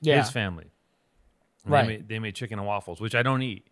Yeah. 0.00 0.18
his 0.18 0.30
family. 0.30 0.70
Right. 1.64 1.82
They 1.82 1.88
made, 1.88 2.08
they 2.08 2.18
made 2.18 2.34
chicken 2.34 2.58
and 2.58 2.66
waffles, 2.66 3.00
which 3.00 3.14
I 3.14 3.22
don't 3.22 3.42
eat. 3.42 3.67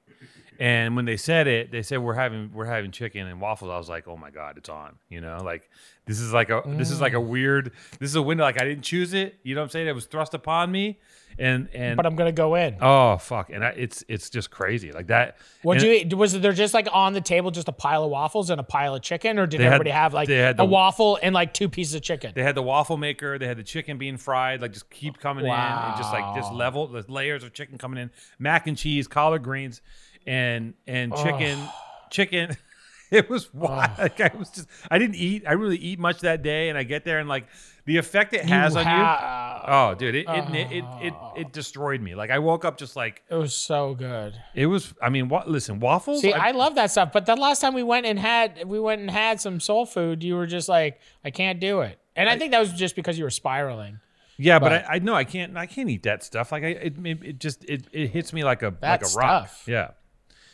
And 0.59 0.97
when 0.97 1.05
they 1.05 1.17
said 1.17 1.47
it, 1.47 1.71
they 1.71 1.83
said 1.83 1.99
we're 1.99 2.15
having 2.15 2.51
we're 2.53 2.65
having 2.67 2.91
chicken 2.91 3.27
and 3.27 3.41
waffles. 3.41 3.71
I 3.71 3.77
was 3.79 3.89
like, 3.89 4.07
oh 4.09 4.17
my 4.17 4.31
god, 4.31 4.57
it's 4.59 4.69
on. 4.69 4.97
You 5.09 5.21
know, 5.21 5.39
like 5.45 5.69
this 6.07 6.21
is 6.21 6.33
like 6.33 6.51
a 6.51 6.63
this 6.67 6.91
is 6.91 7.01
like 7.01 7.13
Mm. 7.13 7.17
a 7.17 7.21
weird 7.21 7.73
this 8.01 8.11
is 8.11 8.17
a 8.17 8.23
window. 8.23 8.45
Like 8.45 8.61
I 8.61 8.65
didn't 8.65 8.85
choose 8.85 9.13
it. 9.15 9.37
You 9.43 9.55
know 9.55 9.61
what 9.61 9.65
I'm 9.67 9.71
saying? 9.71 9.87
It 9.89 9.95
was 9.95 10.07
thrust 10.07 10.35
upon 10.35 10.71
me. 10.73 10.99
And 11.39 11.69
and 11.75 11.99
But 11.99 12.07
I'm 12.07 12.17
gonna 12.17 12.33
go 12.33 12.55
in. 12.55 12.77
oh 12.81 13.19
fuck, 13.19 13.51
and 13.51 13.63
I, 13.63 13.69
it's 13.77 14.03
it's 14.09 14.31
just 14.31 14.51
crazy 14.51 14.91
like 14.93 15.09
that. 15.09 15.37
What'd 15.63 15.83
you 15.83 15.93
eat? 15.93 16.15
Was 16.15 16.41
there 16.41 16.53
just 16.55 16.73
like 16.73 16.89
on 16.91 17.13
the 17.13 17.21
table 17.21 17.51
just 17.51 17.69
a 17.69 17.73
pile 17.73 18.05
of 18.05 18.11
waffles 18.11 18.49
and 18.49 18.59
a 18.59 18.65
pile 18.65 18.95
of 18.95 19.03
chicken, 19.03 19.39
or 19.39 19.47
did 19.47 19.61
They 19.61 19.65
had- 19.65 19.75
everybody 19.75 19.91
have 19.91 20.15
like 20.15 20.29
they 20.29 20.37
had 20.39 20.55
a 20.55 20.59
the- 20.59 20.65
waffle 20.65 21.19
and 21.23 21.35
like 21.35 21.53
two 21.53 21.69
pieces 21.69 21.95
of 21.95 22.01
chicken? 22.01 22.33
They 22.35 22.43
had 22.43 22.55
the 22.55 22.63
waffle 22.63 22.97
maker. 22.97 23.39
They 23.39 23.47
had 23.47 23.59
the 23.59 23.63
chicken 23.65 23.99
being 23.99 24.17
fried, 24.17 24.63
like 24.63 24.73
just 24.73 24.89
keep 24.89 25.19
coming 25.19 25.45
in, 25.45 25.51
and 25.53 25.97
just 25.99 26.11
like 26.11 26.35
just 26.37 26.51
Wow. 26.53 26.57
level 26.57 26.87
the 26.87 27.05
layers 27.07 27.45
of 27.45 27.53
chicken 27.53 27.77
coming 27.77 28.03
in, 28.03 28.11
mac 28.39 28.67
and 28.67 28.79
cheese, 28.79 29.07
collard 29.07 29.43
greens, 29.43 29.83
and 30.27 30.75
and 30.87 31.15
chicken, 31.17 31.59
chicken. 32.11 32.57
It 33.09 33.31
was 33.31 33.55
wild. 33.55 33.93
Like 33.99 34.21
I 34.21 34.33
was 34.37 34.51
just 34.51 34.69
I 34.91 34.99
didn't 34.99 35.15
eat. 35.15 35.45
I 35.47 35.53
really 35.53 35.77
eat 35.77 36.01
much 36.01 36.23
that 36.23 36.43
day, 36.43 36.71
and 36.71 36.77
I 36.77 36.83
get 36.83 37.05
there 37.05 37.21
and 37.21 37.29
like 37.29 37.47
the 37.85 37.99
effect 37.99 38.35
it 38.35 38.45
has 38.45 38.75
on 38.75 38.85
you. 38.85 39.73
Oh, 39.73 39.95
dude, 39.97 40.17
it 40.17 40.27
it, 40.29 40.45
it 40.55 40.73
it 40.73 40.85
it 41.03 41.13
uh. 41.15 41.31
it 41.37 41.53
destroyed 41.53 42.01
me. 42.01 42.17
Like 42.17 42.31
I 42.31 42.41
woke 42.41 42.65
up 42.65 42.77
just 42.79 42.97
like 42.97 43.23
It 43.31 43.37
was 43.37 43.55
so 43.55 43.95
good. 43.95 44.35
it 44.57 44.67
was. 44.67 44.93
I 45.01 45.11
mean, 45.11 45.29
what? 45.29 45.49
Listen, 45.49 45.79
waffles. 45.79 46.21
See, 46.21 46.33
I 46.33 46.51
love 46.51 46.75
that 46.75 46.91
stuff. 46.91 47.13
But 47.13 47.27
the 47.27 47.37
last 47.37 47.61
time 47.61 47.75
we 47.75 47.85
went 47.85 48.07
and 48.07 48.19
had 48.19 48.65
we 48.67 48.81
went 48.81 49.01
and 49.01 49.09
had 49.09 49.41
some 49.41 49.61
soul 49.61 49.87
food, 49.87 50.25
you 50.25 50.35
were 50.35 50.49
just 50.49 50.69
like, 50.69 50.99
I 51.25 51.31
can't 51.31 51.61
do 51.61 51.83
it. 51.83 52.01
And 52.17 52.29
I 52.29 52.37
think 52.37 52.51
that 52.51 52.59
was 52.59 52.73
just 52.73 52.97
because 52.97 53.17
you 53.17 53.23
were 53.23 53.31
spiraling. 53.31 54.01
yeah, 54.37 54.59
but, 54.59 54.71
but- 54.71 54.91
I, 54.91 54.97
I 54.97 54.99
know 54.99 55.15
I 55.15 55.23
can't. 55.23 55.57
I 55.57 55.67
can't 55.67 55.89
eat 55.89 56.03
that 56.03 56.25
stuff. 56.25 56.51
Like 56.51 56.65
I, 56.65 56.67
it, 56.71 56.95
it, 57.07 57.19
it 57.23 57.39
just 57.39 57.65
it, 57.67 57.87
it 57.93 58.09
hits 58.09 58.33
me 58.33 58.43
like 58.43 58.63
a 58.63 58.75
like 58.83 59.03
a 59.03 59.17
rock. 59.17 59.47
stuff. 59.49 59.63
Yeah. 59.69 59.91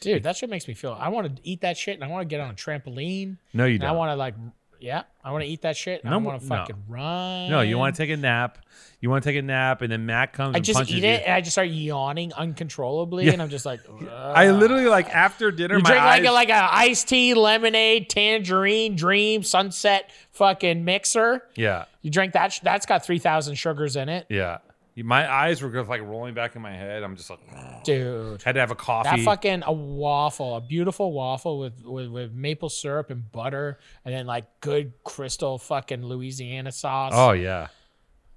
Dude, 0.02 0.22
that 0.24 0.36
shit 0.36 0.50
makes 0.50 0.68
me 0.68 0.74
feel 0.74 0.96
I 0.98 1.08
want 1.08 1.36
to 1.36 1.42
eat 1.48 1.60
that 1.62 1.76
shit 1.76 1.94
and 1.94 2.04
I 2.04 2.08
want 2.08 2.22
to 2.22 2.26
get 2.26 2.40
on 2.40 2.50
a 2.50 2.54
trampoline. 2.54 3.36
No, 3.54 3.64
you 3.66 3.78
don't. 3.78 3.88
I 3.88 3.92
want 3.92 4.10
to 4.10 4.16
like 4.16 4.34
yeah, 4.80 5.04
I 5.22 5.30
want 5.30 5.44
to 5.44 5.48
eat 5.48 5.62
that 5.62 5.76
shit. 5.76 6.02
And 6.02 6.10
No, 6.10 6.16
I 6.18 6.20
want 6.20 6.42
to 6.42 6.48
no. 6.48 6.56
fucking 6.56 6.76
run. 6.88 7.50
No, 7.50 7.60
you 7.60 7.78
want 7.78 7.94
to 7.94 8.02
take 8.02 8.10
a 8.10 8.16
nap. 8.16 8.58
You 9.00 9.10
want 9.10 9.22
to 9.22 9.30
take 9.30 9.38
a 9.38 9.42
nap, 9.42 9.80
and 9.80 9.92
then 9.92 10.06
Matt 10.06 10.32
comes. 10.32 10.54
I 10.54 10.58
and 10.58 10.64
just 10.64 10.80
eat 10.90 11.04
you. 11.04 11.08
it 11.08 11.22
and 11.24 11.32
I 11.34 11.40
just 11.40 11.52
start 11.52 11.68
yawning 11.68 12.32
uncontrollably, 12.32 13.26
Yeah. 13.26 13.32
and 13.34 13.42
I'm 13.42 13.48
just 13.48 13.64
like, 13.64 13.78
I 14.10 14.50
literally 14.50 14.86
like 14.86 15.08
after 15.14 15.52
dinner. 15.52 15.76
You 15.76 15.82
my 15.84 15.88
drink 15.90 16.02
like 16.04 16.24
a 16.24 16.32
like 16.32 16.48
a 16.48 16.74
iced 16.74 17.08
tea, 17.08 17.34
lemonade, 17.34 18.08
tangerine, 18.10 18.96
dream, 18.96 19.44
sunset, 19.44 20.10
fucking 20.32 20.84
mixer. 20.84 21.42
yeah, 21.54 21.84
You 22.02 22.10
drink 22.10 22.32
that. 22.32 22.52
sh- 22.52 22.60
That's 22.60 22.84
got 22.86 23.04
three 23.04 23.18
thousand 23.20 23.54
sugars 23.56 23.94
in 23.94 24.08
it, 24.08 24.26
yeah. 24.28 24.58
My 24.96 25.30
eyes 25.32 25.62
were 25.62 25.70
just 25.70 25.88
like 25.88 26.02
rolling 26.02 26.34
back 26.34 26.54
in 26.54 26.62
my 26.62 26.72
head. 26.72 27.02
I'm 27.02 27.16
just 27.16 27.30
like 27.30 27.40
dude. 27.84 28.42
had 28.42 28.54
to 28.54 28.60
have 28.60 28.70
a 28.70 28.74
coffee. 28.74 29.16
That 29.16 29.24
fucking 29.24 29.62
a 29.66 29.72
waffle, 29.72 30.56
a 30.56 30.60
beautiful 30.60 31.12
waffle 31.12 31.58
with, 31.58 31.82
with 31.84 32.08
with 32.08 32.32
maple 32.32 32.68
syrup 32.68 33.10
and 33.10 33.30
butter, 33.32 33.78
and 34.04 34.14
then 34.14 34.26
like 34.26 34.44
good 34.60 34.92
crystal 35.04 35.58
fucking 35.58 36.04
Louisiana 36.04 36.72
sauce. 36.72 37.12
oh 37.14 37.32
yeah. 37.32 37.68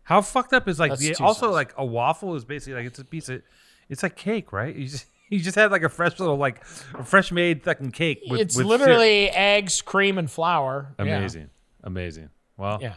How 0.03 0.21
fucked 0.21 0.53
up 0.53 0.67
is 0.67 0.79
like 0.79 0.95
the, 0.97 1.15
also 1.15 1.47
sauce. 1.47 1.53
like 1.53 1.73
a 1.77 1.85
waffle 1.85 2.35
is 2.35 2.45
basically 2.45 2.75
like 2.75 2.85
it's 2.85 2.99
a 2.99 3.05
piece 3.05 3.27
of 3.27 3.41
it's 3.89 4.03
like 4.03 4.15
cake, 4.15 4.53
right? 4.53 4.75
You 4.75 4.87
just 4.87 5.07
you 5.29 5.39
just 5.39 5.55
had 5.55 5.71
like 5.71 5.83
a 5.83 5.89
fresh 5.89 6.19
little 6.19 6.37
like 6.37 6.63
a 6.93 7.03
fresh 7.03 7.31
made 7.31 7.63
fucking 7.63 7.91
cake. 7.91 8.21
With, 8.29 8.39
it's 8.39 8.55
with 8.55 8.67
syrup. 8.67 8.81
literally 8.81 9.29
eggs, 9.29 9.81
cream, 9.81 10.17
and 10.17 10.29
flour. 10.29 10.93
Yeah. 10.99 11.05
amazing, 11.05 11.49
amazing. 11.83 12.29
Well, 12.57 12.79
yeah. 12.81 12.95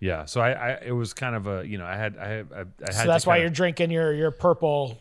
Yeah. 0.00 0.24
So 0.24 0.40
I, 0.40 0.50
I 0.52 0.70
it 0.86 0.92
was 0.92 1.12
kind 1.12 1.36
of 1.36 1.46
a 1.46 1.66
you 1.66 1.78
know 1.78 1.86
I 1.86 1.96
had 1.96 2.16
I 2.16 2.26
had 2.26 2.48
I, 2.52 2.60
I 2.60 2.64
had 2.86 2.94
So 2.94 3.06
that's 3.06 3.26
why 3.26 3.36
you're 3.36 3.50
drinking 3.50 3.90
your 3.90 4.12
your 4.12 4.30
purple. 4.30 4.98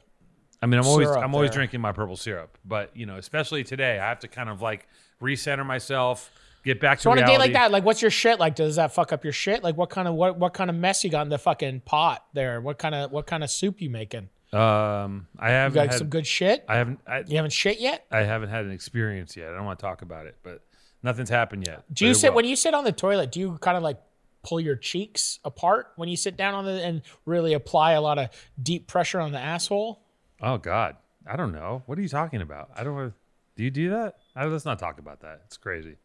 I 0.62 0.66
mean, 0.66 0.80
I'm 0.80 0.86
always 0.86 1.10
I'm 1.10 1.34
always 1.34 1.50
there. 1.50 1.60
drinking 1.60 1.82
my 1.82 1.94
purple 1.94 2.18
syrup, 2.18 2.58
but 2.66 2.96
you 2.96 3.06
know, 3.06 3.16
especially 3.16 3.64
today, 3.64 3.98
I 3.98 4.10
have 4.10 4.20
to 4.20 4.28
kind 4.28 4.50
of 4.50 4.62
like 4.62 4.88
recenter 5.22 5.66
myself, 5.66 6.30
get 6.66 6.82
back 6.82 7.00
So 7.00 7.12
to 7.12 7.16
So 7.16 7.24
on 7.24 7.30
a 7.30 7.32
day 7.32 7.38
like 7.38 7.54
that, 7.54 7.72
like 7.72 7.86
what's 7.86 8.02
your 8.02 8.12
shit 8.12 8.40
like? 8.40 8.56
Does 8.56 8.76
that 8.76 8.94
fuck 8.94 9.14
up 9.14 9.24
your 9.24 9.34
shit? 9.34 9.64
Like 9.64 9.78
what 9.78 9.90
kind 9.90 10.08
of 10.08 10.16
what 10.16 10.38
what 10.38 10.54
kind 10.54 10.70
of 10.70 10.76
mess 10.76 11.04
you 11.04 11.10
got 11.10 11.22
in 11.22 11.30
the 11.30 11.38
fucking 11.38 11.82
pot 11.82 12.26
there? 12.34 12.60
What 12.60 12.78
kind 12.78 12.94
of 12.94 13.12
what 13.12 13.26
kind 13.26 13.44
of 13.44 13.50
soup 13.50 13.82
you 13.82 13.90
making? 13.90 14.30
Um, 14.52 15.28
I 15.38 15.52
haven't 15.52 15.76
got 15.76 15.90
had, 15.90 15.98
some 15.98 16.10
good 16.10 16.26
shit. 16.26 16.66
I 16.68 16.78
haven't 16.78 17.00
I, 17.08 17.20
You 17.20 17.38
haven't 17.38 17.54
shit 17.54 17.80
yet. 17.80 18.06
I 18.12 18.20
haven't 18.20 18.50
had 18.50 18.66
an 18.66 18.72
experience 18.72 19.38
yet. 19.38 19.52
I 19.52 19.56
don't 19.56 19.66
want 19.66 19.80
to 19.80 19.84
talk 19.86 20.02
about 20.02 20.26
it, 20.26 20.38
but 20.44 20.62
nothing's 21.04 21.30
happened 21.30 21.68
yet. 21.68 21.84
Do 21.94 22.06
you 22.06 22.14
sit 22.14 22.34
when 22.34 22.46
you 22.46 22.56
sit 22.56 22.74
on 22.74 22.84
the 22.84 22.92
toilet? 22.92 23.32
Do 23.32 23.40
you 23.40 23.58
kind 23.62 23.78
of 23.78 23.84
like 23.84 24.00
pull 24.44 24.60
your 24.60 24.76
cheeks 24.76 25.40
apart 25.44 25.88
when 25.96 26.10
you 26.10 26.16
sit 26.18 26.38
down 26.38 26.54
on 26.54 26.66
the 26.66 26.84
and 26.84 27.02
really 27.26 27.54
apply 27.54 27.94
a 27.94 28.02
lot 28.02 28.18
of 28.18 28.30
deep 28.62 28.88
pressure 28.88 29.20
on 29.20 29.32
the 29.32 29.40
asshole? 29.40 30.02
Oh 30.42 30.58
God, 30.58 30.96
I 31.28 31.36
don't 31.36 31.52
know. 31.52 31.84
What 31.86 31.98
are 31.98 32.02
you 32.02 32.10
talking 32.10 32.42
about? 32.42 32.70
I 32.76 32.84
don't. 32.84 33.14
Do 33.56 33.64
you 33.64 33.72
do 33.72 33.90
that? 33.90 34.16
I, 34.36 34.46
let's 34.46 34.64
not 34.66 34.80
talk 34.80 35.00
about 35.00 35.22
that. 35.22 35.42
It's 35.46 35.58
crazy. 35.58 35.98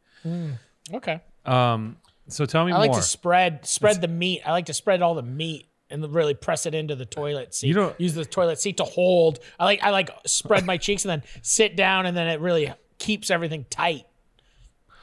Okay. 0.92 1.20
Um. 1.44 1.96
So 2.28 2.46
tell 2.46 2.64
me 2.64 2.72
I 2.72 2.78
like 2.78 2.92
to 2.92 3.02
spread 3.02 3.66
spread 3.66 4.00
the 4.00 4.08
meat. 4.08 4.42
I 4.46 4.50
like 4.52 4.66
to 4.66 4.74
spread 4.74 5.02
all 5.02 5.14
the 5.14 5.22
meat 5.22 5.68
and 5.90 6.02
really 6.14 6.34
press 6.34 6.64
it 6.66 6.74
into 6.74 6.96
the 6.96 7.04
toilet 7.04 7.54
seat. 7.54 7.68
You 7.68 7.74
don't- 7.74 8.00
use 8.00 8.14
the 8.14 8.24
toilet 8.24 8.58
seat 8.58 8.78
to 8.78 8.84
hold. 8.84 9.38
I 9.60 9.64
like 9.64 9.82
I 9.82 9.90
like 9.90 10.10
spread 10.26 10.64
my 10.64 10.78
cheeks 10.78 11.04
and 11.04 11.10
then 11.10 11.22
sit 11.42 11.76
down, 11.76 12.06
and 12.06 12.16
then 12.16 12.26
it 12.28 12.40
really 12.40 12.72
keeps 12.98 13.30
everything 13.30 13.66
tight. 13.70 14.06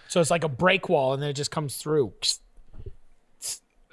So 0.08 0.20
it's 0.20 0.32
like 0.32 0.44
a 0.44 0.50
break 0.50 0.90
wall, 0.90 1.14
and 1.14 1.22
then 1.24 1.30
it 1.30 1.34
just 1.36 1.52
comes 1.52 1.78
through 1.78 2.12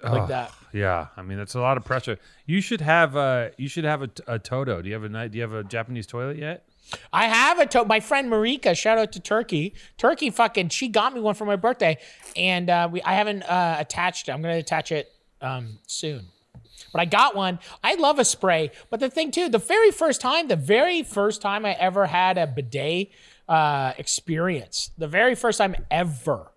like 0.03 0.29
that. 0.29 0.53
Yeah, 0.73 1.07
I 1.17 1.23
mean 1.23 1.39
that's 1.39 1.55
a 1.55 1.61
lot 1.61 1.77
of 1.77 1.85
pressure. 1.85 2.19
You 2.47 2.61
should 2.61 2.81
have 2.81 3.17
a 3.17 3.53
you 3.57 3.69
should 3.69 3.85
have 3.85 4.03
a, 4.03 4.11
a 4.27 4.39
Toto. 4.39 4.83
Do 4.83 4.89
you 4.89 4.95
have 4.95 5.05
a 5.05 5.29
do 5.29 5.37
you 5.37 5.43
have 5.43 5.53
a 5.55 5.65
Japanese 5.65 6.07
toilet 6.07 6.37
yet? 6.37 6.69
I 7.13 7.27
have 7.27 7.59
a 7.59 7.67
to 7.67 7.85
my 7.85 8.01
friend 8.01 8.31
Marika. 8.31 8.77
Shout 8.77 8.99
out 8.99 9.13
to 9.13 9.21
Turkey. 9.21 9.75
Turkey, 9.97 10.31
fucking, 10.31 10.71
she 10.71 10.89
got 10.89 11.13
me 11.15 11.21
one 11.21 11.35
for 11.35 11.45
my 11.45 11.57
birthday, 11.57 11.99
and 12.37 12.71
uh, 12.71 12.89
we 12.91 13.03
I 13.03 13.15
haven't 13.15 13.43
uh, 13.43 13.77
attached 13.79 14.29
it. 14.29 14.33
I'm 14.33 14.43
gonna 14.43 14.57
attach 14.57 14.93
it 14.93 15.13
um, 15.41 15.79
soon. 15.87 16.27
But 16.93 17.01
I 17.01 17.05
got 17.05 17.35
one. 17.37 17.59
I 17.83 17.95
love 17.95 18.19
a 18.19 18.25
spray. 18.25 18.71
But 18.89 19.01
the 19.01 19.11
thing 19.11 19.31
too, 19.31 19.49
the 19.49 19.59
very 19.59 19.91
first 19.91 20.21
time, 20.21 20.49
the 20.49 20.57
very 20.57 21.03
first 21.03 21.43
time 21.43 21.67
I 21.67 21.73
ever 21.73 22.07
had 22.07 22.39
a 22.39 22.47
bidet 22.47 23.11
uh, 23.49 23.93
experience, 23.99 24.91
the 24.97 25.09
very 25.09 25.35
first 25.35 25.59
time 25.59 25.77
ever, 25.91 26.53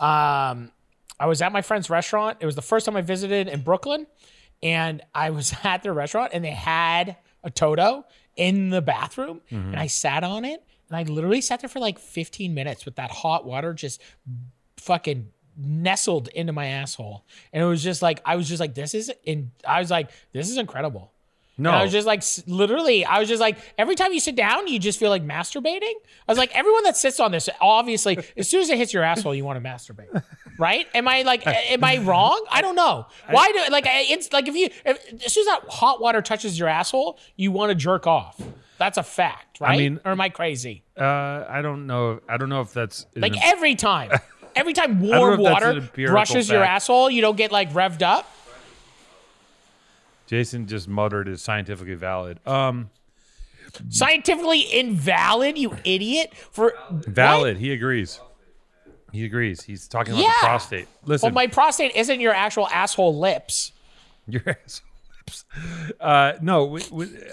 um, 0.00 0.72
I 1.20 1.26
was 1.26 1.40
at 1.42 1.52
my 1.52 1.62
friend's 1.62 1.88
restaurant. 1.90 2.38
It 2.40 2.46
was 2.46 2.56
the 2.56 2.62
first 2.62 2.86
time 2.86 2.96
I 2.96 3.02
visited 3.02 3.46
in 3.46 3.60
Brooklyn, 3.60 4.06
and 4.62 5.02
I 5.14 5.30
was 5.30 5.54
at 5.64 5.82
their 5.84 5.92
restaurant, 5.92 6.32
and 6.34 6.44
they 6.44 6.50
had 6.50 7.16
a 7.44 7.50
Toto 7.50 8.06
in 8.36 8.70
the 8.70 8.82
bathroom, 8.82 9.40
and 9.50 9.76
I 9.76 9.86
sat 9.86 10.24
on 10.24 10.44
it, 10.44 10.64
and 10.88 10.96
I 10.96 11.02
literally 11.04 11.40
sat 11.40 11.60
there 11.60 11.68
for 11.68 11.78
like 11.78 11.98
15 11.98 12.52
minutes 12.54 12.84
with 12.84 12.96
that 12.96 13.10
hot 13.10 13.44
water 13.46 13.72
just 13.74 14.00
fucking 14.78 15.28
nestled 15.56 16.28
into 16.28 16.52
my 16.52 16.66
asshole, 16.66 17.24
and 17.52 17.62
it 17.62 17.66
was 17.66 17.82
just 17.82 18.02
like 18.02 18.20
I 18.24 18.36
was 18.36 18.48
just 18.48 18.60
like 18.60 18.74
this 18.74 18.94
is 18.94 19.12
in. 19.24 19.50
I 19.66 19.80
was 19.80 19.90
like 19.90 20.10
this 20.32 20.48
is 20.50 20.56
incredible. 20.56 21.12
No, 21.58 21.68
And 21.72 21.78
I 21.80 21.82
was 21.82 21.92
just 21.92 22.06
like, 22.06 22.22
literally, 22.46 23.04
I 23.04 23.18
was 23.18 23.28
just 23.28 23.40
like, 23.40 23.58
every 23.76 23.94
time 23.94 24.14
you 24.14 24.20
sit 24.20 24.34
down, 24.34 24.66
you 24.66 24.78
just 24.78 24.98
feel 24.98 25.10
like 25.10 25.22
masturbating. 25.22 25.92
I 26.26 26.32
was 26.32 26.38
like, 26.38 26.56
everyone 26.56 26.84
that 26.84 26.96
sits 26.96 27.20
on 27.20 27.32
this, 27.32 27.50
obviously, 27.60 28.18
as 28.34 28.48
soon 28.48 28.62
as 28.62 28.70
it 28.70 28.78
hits 28.78 28.94
your 28.94 29.02
asshole, 29.02 29.34
you 29.34 29.44
want 29.44 29.62
to 29.62 29.68
masturbate, 29.68 30.22
right? 30.60 30.86
Am 30.94 31.08
I 31.08 31.22
like, 31.22 31.44
am 31.46 31.82
I 31.82 31.98
wrong? 31.98 32.44
I 32.50 32.60
don't 32.62 32.76
know. 32.76 33.06
Why 33.30 33.50
do 33.50 33.72
like 33.72 33.84
it's 33.88 34.32
like 34.32 34.46
if 34.46 34.54
you 34.54 34.68
if, 34.84 35.24
as 35.24 35.32
soon 35.32 35.42
as 35.42 35.46
that 35.46 35.62
hot 35.68 36.00
water 36.00 36.22
touches 36.22 36.58
your 36.58 36.68
asshole, 36.68 37.18
you 37.36 37.50
want 37.50 37.70
to 37.70 37.74
jerk 37.74 38.06
off. 38.06 38.40
That's 38.78 38.96
a 38.96 39.02
fact, 39.02 39.60
right? 39.60 39.72
I 39.74 39.76
mean- 39.78 40.00
or 40.04 40.12
am 40.12 40.20
I 40.20 40.28
crazy? 40.28 40.84
uh, 40.96 41.04
I 41.48 41.60
don't 41.62 41.86
know. 41.86 42.20
I 42.28 42.36
don't 42.36 42.48
know 42.48 42.60
if 42.60 42.72
that's 42.72 43.06
Like 43.16 43.32
em- 43.36 43.42
every 43.42 43.74
time, 43.74 44.10
every 44.54 44.72
time 44.74 45.00
warm 45.00 45.34
an 45.34 45.40
water 45.40 45.80
brushes 45.94 46.48
your 46.48 46.62
asshole, 46.62 47.10
you 47.10 47.20
don't 47.22 47.36
get 47.36 47.50
like 47.50 47.72
revved 47.72 48.02
up. 48.02 48.30
Jason 50.26 50.66
just 50.68 50.86
muttered 50.86 51.26
is 51.28 51.42
scientifically 51.42 51.94
valid. 51.94 52.38
Um, 52.46 52.90
Scientifically 53.88 54.60
invalid, 54.60 55.56
you 55.56 55.76
idiot. 55.84 56.34
For 56.50 56.74
valid. 56.90 57.56
He 57.56 57.72
agrees. 57.72 58.20
He 59.12 59.24
agrees. 59.24 59.62
He's 59.62 59.88
talking 59.88 60.12
about 60.14 60.22
Yeah. 60.22 60.32
the 60.40 60.46
prostate. 60.46 60.88
Listen, 61.04 61.26
Well, 61.28 61.34
my 61.34 61.46
prostate 61.46 61.94
isn't 61.96 62.20
your 62.20 62.34
actual 62.34 62.68
asshole 62.68 63.18
lips. 63.18 63.72
Your 64.26 64.42
ass 64.46 64.82
lips. 65.26 65.44
Uh, 66.00 66.32
no, 66.40 66.78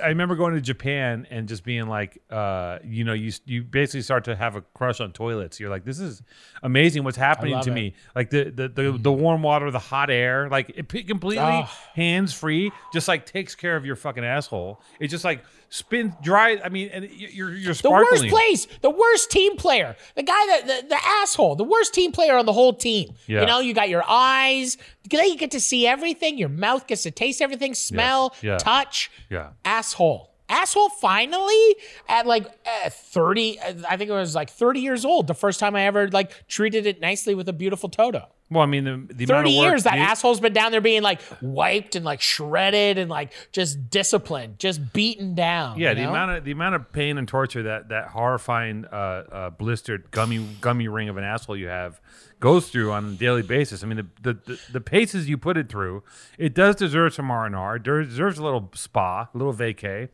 I 0.03 0.07
remember 0.09 0.36
going 0.36 0.53
to 0.53 0.61
Japan 0.61 1.25
and 1.32 1.47
just 1.47 1.63
being 1.63 1.88
like, 1.88 2.21
uh, 2.30 2.80
you 2.84 3.03
know, 3.03 3.13
you 3.13 3.32
you 3.45 3.63
basically 3.63 4.01
start 4.01 4.25
to 4.25 4.36
have 4.36 4.55
a 4.55 4.61
crush 4.61 4.99
on 4.99 5.11
toilets. 5.13 5.59
You're 5.59 5.69
like, 5.69 5.84
this 5.86 5.99
is 5.99 6.21
amazing. 6.63 7.03
What's 7.03 7.17
happening 7.17 7.59
to 7.61 7.71
it. 7.71 7.73
me? 7.73 7.93
Like 8.15 8.30
the 8.30 8.45
the 8.51 8.67
the, 8.67 8.91
the 8.99 9.11
warm 9.11 9.41
water, 9.41 9.71
the 9.71 9.80
hot 9.80 10.09
air, 10.09 10.47
like 10.49 10.69
it 10.75 10.89
completely 11.07 11.38
Ah. 11.39 11.71
hands 11.95 12.34
free, 12.34 12.71
just 12.93 13.07
like 13.07 13.25
takes 13.25 13.55
care 13.55 13.75
of 13.75 13.86
your 13.86 13.95
fucking 13.95 14.23
asshole. 14.25 14.80
It's 14.99 15.11
just 15.11 15.23
like 15.23 15.43
spins 15.70 16.13
dry. 16.22 16.59
I 16.63 16.70
mean, 16.70 16.89
and 16.93 17.09
you're 17.11 17.53
you're 17.53 17.74
sparkling. 17.74 18.30
The 18.30 18.34
worst 18.34 18.34
place, 18.34 18.68
the 18.82 18.89
worst 18.89 19.32
team 19.32 19.57
player, 19.57 19.95
the 20.15 20.24
guy 20.24 20.45
that 20.47 20.61
the, 20.68 20.88
the 20.89 20.99
asshole, 21.22 21.55
the 21.55 21.63
worst 21.63 21.93
team 21.93 22.11
player 22.11 22.36
on 22.38 22.45
the 22.45 22.53
whole 22.53 22.74
team. 22.74 23.13
Yeah. 23.28 23.41
You 23.41 23.45
know, 23.47 23.59
you 23.59 23.74
got 23.74 23.89
your 23.89 24.03
eyes, 24.07 24.78
you 25.09 25.38
get 25.38 25.51
to 25.51 25.59
see 25.59 25.86
everything. 25.88 26.38
Your 26.38 26.49
mouth 26.49 26.88
gets 26.88 27.03
to 27.03 27.11
taste 27.11 27.41
everything, 27.41 27.74
smell, 27.74 28.34
Yeah. 28.41 28.57
touch. 28.57 29.11
Yeah. 29.30 29.49
Asshole. 29.65 30.32
Asshole 30.49 30.88
finally 30.89 31.76
at 32.07 32.26
like 32.26 32.45
uh, 32.86 32.89
30 32.89 33.59
uh, 33.59 33.74
I 33.89 33.97
think 33.97 34.09
it 34.09 34.13
was 34.13 34.34
like 34.34 34.49
30 34.49 34.80
years 34.80 35.03
old 35.03 35.28
the 35.28 35.34
first 35.34 35.59
time 35.59 35.76
I 35.76 35.84
ever 35.88 36.07
like 36.07 36.47
treated 36.47 36.86
it 36.86 37.01
nicely 37.01 37.36
with 37.36 37.49
a 37.49 37.53
beautiful 37.53 37.89
Toto. 37.89 38.28
Well, 38.50 38.64
I 38.64 38.66
mean, 38.66 38.86
the, 38.86 39.14
the 39.14 39.26
amount 39.26 39.48
30 39.48 39.50
of 39.50 39.58
work, 39.58 39.66
years 39.72 39.84
that 39.84 39.98
asshole's 39.98 40.39
been 40.39 40.54
down 40.54 40.72
there 40.72 40.80
being 40.80 41.02
like 41.02 41.20
wiped 41.41 41.95
and 41.98 42.06
like 42.06 42.22
shredded 42.22 42.98
and 42.98 43.10
like 43.10 43.34
just 43.52 43.89
disciplined, 43.89 44.58
just 44.58 44.93
beaten 44.93 45.36
down. 45.36 45.78
Yeah, 45.78 45.93
the 45.93 46.04
know? 46.04 46.10
amount 46.12 46.32
of 46.32 46.43
the 46.45 46.52
amount 46.52 46.76
of 46.76 46.91
pain 46.93 47.18
and 47.18 47.28
torture 47.28 47.64
that 47.64 47.89
that 47.89 48.08
horrifying 48.08 48.86
uh, 48.86 48.95
uh, 48.95 49.50
blistered 49.50 50.12
gummy 50.12 50.48
gummy 50.62 50.88
ring 50.88 51.10
of 51.10 51.18
an 51.18 51.26
asshole 51.26 51.58
you 51.58 51.68
have 51.68 52.00
goes 52.39 52.70
through 52.70 52.91
on 52.93 53.06
a 53.06 53.12
daily 53.14 53.41
basis. 53.41 53.84
I 53.84 53.88
mean, 53.88 53.98
the 54.22 54.34
the, 54.34 54.39
the, 54.54 54.60
the 54.74 54.82
paces 54.82 55.28
you 55.28 55.38
put 55.38 55.58
it 55.58 55.68
through, 55.68 56.04
it 56.38 56.54
does 56.54 56.76
deserve 56.78 57.14
some 57.14 57.30
R 57.30 57.45
and 57.45 57.56
R. 57.56 57.78
Deserves 57.80 58.38
a 58.38 58.43
little 58.43 58.72
spa, 58.76 59.28
a 59.34 59.38
little 59.38 59.54
vacay. 59.54 60.08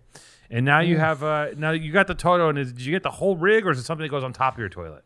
And 0.50 0.66
now 0.66 0.82
Mm. 0.82 0.88
you 0.88 0.98
have 0.98 1.24
uh, 1.24 1.48
now 1.56 1.70
you 1.72 1.92
got 1.92 2.08
the 2.08 2.16
Toto, 2.16 2.50
and 2.50 2.58
is, 2.58 2.74
did 2.74 2.82
you 2.86 2.92
get 2.92 3.04
the 3.04 3.12
whole 3.12 3.38
rig, 3.38 3.66
or 3.68 3.72
is 3.72 3.78
it 3.80 3.84
something 3.84 4.04
that 4.04 4.10
goes 4.10 4.24
on 4.24 4.34
top 4.34 4.54
of 4.56 4.60
your 4.60 4.70
toilet? 4.70 5.04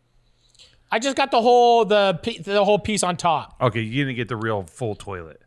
I 0.91 0.99
just 0.99 1.17
got 1.17 1.31
the 1.31 1.41
whole 1.41 1.85
the 1.85 2.19
the 2.45 2.63
whole 2.63 2.79
piece 2.79 3.03
on 3.03 3.17
top. 3.17 3.55
Okay, 3.61 3.81
you 3.81 4.05
didn't 4.05 4.15
get 4.17 4.27
the 4.29 4.37
real 4.37 4.63
full 4.63 4.95
toilet. 4.95 5.41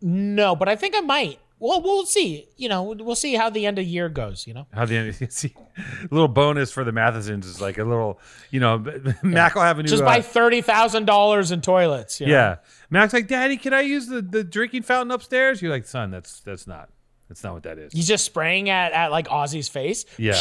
No, 0.00 0.54
but 0.56 0.68
I 0.68 0.76
think 0.76 0.94
I 0.96 1.00
might. 1.00 1.38
Well, 1.60 1.80
we'll 1.80 2.04
see. 2.04 2.48
You 2.56 2.68
know, 2.68 2.82
we'll 2.82 3.14
see 3.14 3.34
how 3.34 3.48
the 3.48 3.64
end 3.64 3.78
of 3.78 3.86
year 3.86 4.08
goes. 4.10 4.46
You 4.46 4.52
know, 4.54 4.66
How 4.72 4.84
the 4.84 4.96
end? 4.96 5.32
See, 5.32 5.54
a 5.78 6.08
little 6.10 6.28
bonus 6.28 6.70
for 6.72 6.84
the 6.84 6.92
Mathesons 6.92 7.46
is 7.46 7.60
like 7.60 7.78
a 7.78 7.84
little, 7.84 8.20
you 8.50 8.60
know, 8.60 8.84
Mac 9.22 9.54
will 9.54 9.62
have 9.62 9.78
a 9.78 9.82
new. 9.82 9.88
just 9.88 10.02
uh, 10.02 10.06
buy 10.06 10.20
thirty 10.20 10.60
thousand 10.60 11.06
dollars 11.06 11.52
in 11.52 11.62
toilets. 11.62 12.20
you 12.20 12.26
know? 12.26 12.32
Yeah. 12.32 12.56
Mac's 12.90 13.14
like, 13.14 13.28
Daddy, 13.28 13.56
can 13.56 13.72
I 13.72 13.80
use 13.80 14.08
the, 14.08 14.20
the 14.20 14.44
drinking 14.44 14.82
fountain 14.82 15.10
upstairs? 15.12 15.62
You're 15.62 15.70
like, 15.70 15.86
son, 15.86 16.10
that's 16.10 16.40
that's 16.40 16.66
not 16.66 16.90
that's 17.28 17.42
not 17.42 17.54
what 17.54 17.62
that 17.62 17.78
is. 17.78 17.92
he's 17.94 18.08
just 18.08 18.24
spraying 18.26 18.68
at 18.68 18.92
at 18.92 19.10
like 19.10 19.28
Ozzy's 19.28 19.68
face. 19.68 20.04
Yeah. 20.18 20.34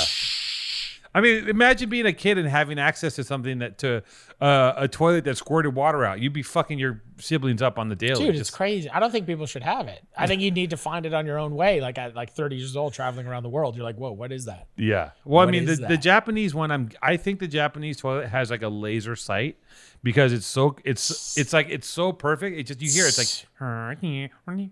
I 1.15 1.21
mean, 1.21 1.47
imagine 1.47 1.89
being 1.89 2.05
a 2.07 2.13
kid 2.13 2.37
and 2.39 2.47
having 2.47 2.79
access 2.79 3.15
to 3.15 3.23
something 3.23 3.59
that 3.59 3.77
to 3.79 4.01
uh, 4.41 4.73
a 4.75 4.87
toilet 4.87 5.25
that 5.25 5.37
squirted 5.37 5.75
water 5.75 6.03
out. 6.03 6.19
You'd 6.19 6.33
be 6.33 6.41
fucking 6.41 6.79
your 6.79 7.03
siblings 7.17 7.61
up 7.61 7.77
on 7.77 7.89
the 7.89 7.95
daily. 7.95 8.25
Dude, 8.25 8.33
Just- 8.35 8.49
it's 8.49 8.49
crazy. 8.49 8.89
I 8.89 8.99
don't 8.99 9.11
think 9.11 9.27
people 9.27 9.45
should 9.45 9.61
have 9.63 9.87
it. 9.87 10.01
I 10.17 10.25
think 10.25 10.41
you 10.41 10.49
need 10.49 10.71
to 10.71 10.77
find 10.77 11.05
it 11.05 11.13
on 11.13 11.25
your 11.27 11.37
own 11.37 11.55
way. 11.55 11.81
Like 11.81 11.97
at 11.99 12.15
like 12.15 12.31
thirty 12.33 12.55
years 12.55 12.75
old, 12.75 12.93
traveling 12.93 13.27
around 13.27 13.43
the 13.43 13.49
world, 13.49 13.75
you're 13.75 13.85
like, 13.85 13.95
whoa, 13.97 14.11
what 14.11 14.31
is 14.31 14.45
that? 14.45 14.67
Yeah. 14.75 15.11
Well, 15.23 15.41
I 15.41 15.45
What 15.45 15.51
mean, 15.51 15.65
the, 15.65 15.71
is 15.73 15.79
the 15.79 15.87
that? 15.87 16.01
Japanese 16.01 16.55
one, 16.55 16.71
I'm 16.71 16.89
I 17.01 17.17
think 17.17 17.39
the 17.39 17.47
Japanese 17.47 17.97
toilet 17.97 18.29
has 18.29 18.49
like 18.49 18.63
a 18.63 18.69
laser 18.69 19.15
sight 19.15 19.57
because 20.01 20.33
it's 20.33 20.45
so 20.47 20.75
it's 20.83 21.37
it's 21.37 21.53
like 21.53 21.67
it's 21.69 21.87
so 21.87 22.11
perfect. 22.11 22.57
It 22.57 22.63
just 22.63 22.81
you 22.81 22.89
hear 22.91 23.05
it's 23.07 23.17
like 23.19 23.47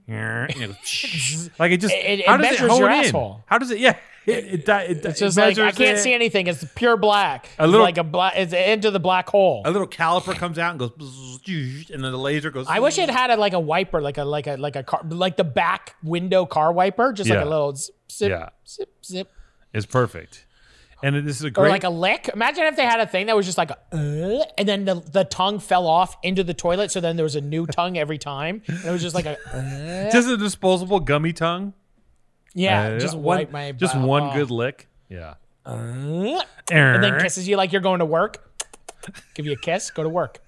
and 0.07 0.61
it 0.63 0.69
goes, 0.69 1.49
like 1.59 1.71
it 1.71 1.77
just 1.77 1.93
It- 1.93 2.19
it 2.21 2.27
how 2.27 2.37
does 2.37 2.47
it 2.47 2.51
measures 2.53 2.69
hone 2.71 2.79
your 2.79 2.89
in? 2.89 3.05
asshole. 3.05 3.43
How 3.45 3.57
does 3.57 3.71
it? 3.71 3.79
Yeah. 3.79 3.97
It, 4.28 4.67
it, 4.67 4.69
it, 4.69 5.05
It's 5.05 5.19
just 5.19 5.36
like 5.36 5.57
I 5.57 5.72
can't 5.72 5.97
it. 5.97 6.01
see 6.01 6.13
anything. 6.13 6.45
It's 6.45 6.63
pure 6.76 6.95
black. 6.95 7.45
A 7.57 7.63
It's 7.63 7.72
little- 7.72 7.82
like 7.82 7.97
a 7.97 8.03
black. 8.03 8.34
It's 8.36 8.53
into 8.53 8.91
the 8.91 8.99
black 8.99 9.28
hole. 9.30 9.63
A 9.65 9.72
little 9.72 9.88
caliper 9.88 10.36
comes 10.36 10.59
out 10.59 10.72
and 10.72 10.80
goes, 10.80 10.91
and 11.91 12.03
then 12.03 12.11
the 12.11 12.17
laser 12.19 12.51
goes. 12.51 12.67
I 12.69 12.80
wish 12.80 12.99
it 12.99 13.09
had 13.09 13.32
a, 13.32 13.36
like 13.38 13.53
a 13.53 13.59
wiper, 13.59 13.99
like 14.01 14.17
a 14.19 14.24
like 14.24 14.45
a 14.47 14.57
like 14.57 14.76
a 14.76 14.84
car, 14.84 15.01
like 15.09 15.38
the 15.38 15.43
back 15.43 15.95
window 16.03 16.45
car 16.45 16.72
wiper, 16.72 17.13
just 17.13 17.30
like 17.30 17.39
a 17.39 17.49
little 17.49 17.76
zip, 17.76 17.95
zip, 18.11 18.30
Yeah. 18.30 18.49
zip, 18.67 18.89
zip, 19.03 19.28
It's 19.74 19.88
perfect, 19.88 20.45
and 21.01 21.15
this 21.28 21.38
is 21.38 21.43
a 21.43 21.49
great 21.49 21.65
or 21.65 21.69
like 21.69 21.84
a 21.84 21.89
lick. 21.89 22.30
Imagine 22.32 22.65
if 22.65 22.76
they 22.76 22.86
had 22.86 22.99
a 22.99 23.07
thing 23.07 23.26
that 23.26 23.36
was 23.36 23.47
just 23.47 23.57
like 23.57 23.72
a, 23.72 23.78
uh, 23.91 24.43
and 24.57 24.67
then 24.69 24.86
the 24.86 24.95
the 24.95 25.24
tongue 25.24 25.57
fell 25.57 25.88
off 25.88 26.15
into 26.22 26.43
the 26.43 26.53
toilet, 26.53 26.91
so 26.91 26.99
then 27.01 27.15
there 27.15 27.24
was 27.26 27.36
a 27.36 27.41
new 27.41 27.65
tongue 27.65 27.97
every 27.97 28.19
time, 28.19 28.61
and 28.67 28.86
it 28.86 28.91
was 28.91 29.01
just 29.01 29.15
like 29.15 29.26
a, 29.26 29.36
uh, 30.07 30.11
just 30.11 30.30
a 30.30 30.38
disposable 30.38 30.99
gummy 30.99 31.34
tongue. 31.34 31.74
Yeah, 32.54 32.84
Uh, 32.88 32.99
just 32.99 33.16
one, 33.16 33.38
wipe 33.38 33.52
my, 33.52 33.72
just 33.72 33.95
one 33.97 34.24
off. 34.24 34.36
good 34.36 34.52
lick. 34.52 34.88
Yeah. 35.10 35.36
Uh, 35.66 36.41
and 36.72 37.04
then 37.04 37.20
kisses 37.20 37.47
you 37.47 37.56
like 37.58 37.72
you're 37.72 37.82
going 37.82 37.99
to 37.99 38.06
work. 38.06 38.49
Give 39.36 39.45
you 39.45 39.54
a 39.54 39.58
kiss, 39.58 39.89
go 39.91 40.04
to 40.04 40.10
work. 40.10 40.39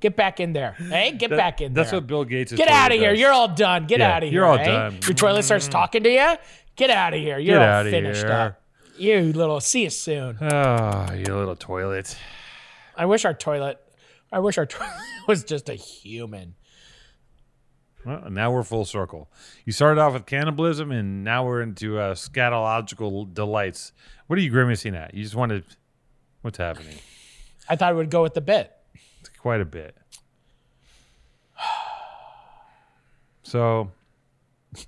Get 0.00 0.16
back 0.16 0.38
in 0.38 0.52
there. 0.52 0.72
Hey, 0.72 1.12
get 1.12 1.30
back 1.30 1.60
in 1.60 1.72
That's 1.72 1.90
there. 1.90 2.00
That's 2.00 2.02
what 2.02 2.06
Bill 2.06 2.24
Gates 2.24 2.52
is. 2.52 2.58
Get 2.58 2.68
out 2.68 2.92
of 2.92 2.98
here. 2.98 3.14
You're 3.14 3.32
all 3.32 3.48
done. 3.48 3.86
Get 3.86 4.00
Yeah, 4.00 4.12
out 4.16 4.22
of 4.22 4.28
here. 4.28 4.40
you're 4.40 4.44
all 4.44 4.58
done. 4.58 4.98
Your 5.02 5.14
toilet 5.14 5.44
starts 5.44 5.66
talking 5.66 6.02
to 6.02 6.10
you. 6.10 6.34
Get 6.76 6.90
out 6.90 7.14
of 7.14 7.20
here. 7.20 7.38
You're 7.38 7.58
Get 7.58 7.68
all 7.68 7.84
finished 7.84 8.22
here. 8.22 8.32
up. 8.32 8.60
You 8.98 9.32
little. 9.32 9.60
See 9.60 9.84
you 9.84 9.90
soon. 9.90 10.36
Oh, 10.42 11.12
you 11.14 11.24
little 11.24 11.56
toilet. 11.56 12.16
I 12.96 13.06
wish 13.06 13.24
our 13.24 13.34
toilet. 13.34 13.80
I 14.30 14.40
wish 14.40 14.58
our 14.58 14.66
toilet 14.74 14.92
was 15.26 15.42
just 15.42 15.68
a 15.68 15.74
human. 15.74 16.54
Well, 18.04 18.30
now 18.30 18.52
we're 18.52 18.62
full 18.62 18.84
circle. 18.84 19.28
You 19.64 19.72
started 19.72 20.00
off 20.00 20.12
with 20.12 20.26
cannibalism, 20.26 20.90
and 20.90 21.24
now 21.24 21.44
we're 21.46 21.62
into 21.62 21.98
uh, 21.98 22.14
scatological 22.14 23.32
delights. 23.32 23.92
What 24.26 24.38
are 24.38 24.42
you 24.42 24.50
grimacing 24.50 24.94
at? 24.94 25.14
You 25.14 25.22
just 25.22 25.34
wanted. 25.34 25.64
What's 26.42 26.58
happening? 26.58 26.96
I 27.68 27.76
thought 27.76 27.92
it 27.92 27.96
would 27.96 28.10
go 28.10 28.22
with 28.22 28.34
the 28.34 28.40
bit. 28.42 28.72
It's 29.20 29.30
quite 29.38 29.60
a 29.60 29.64
bit. 29.64 29.96
So, 33.46 33.90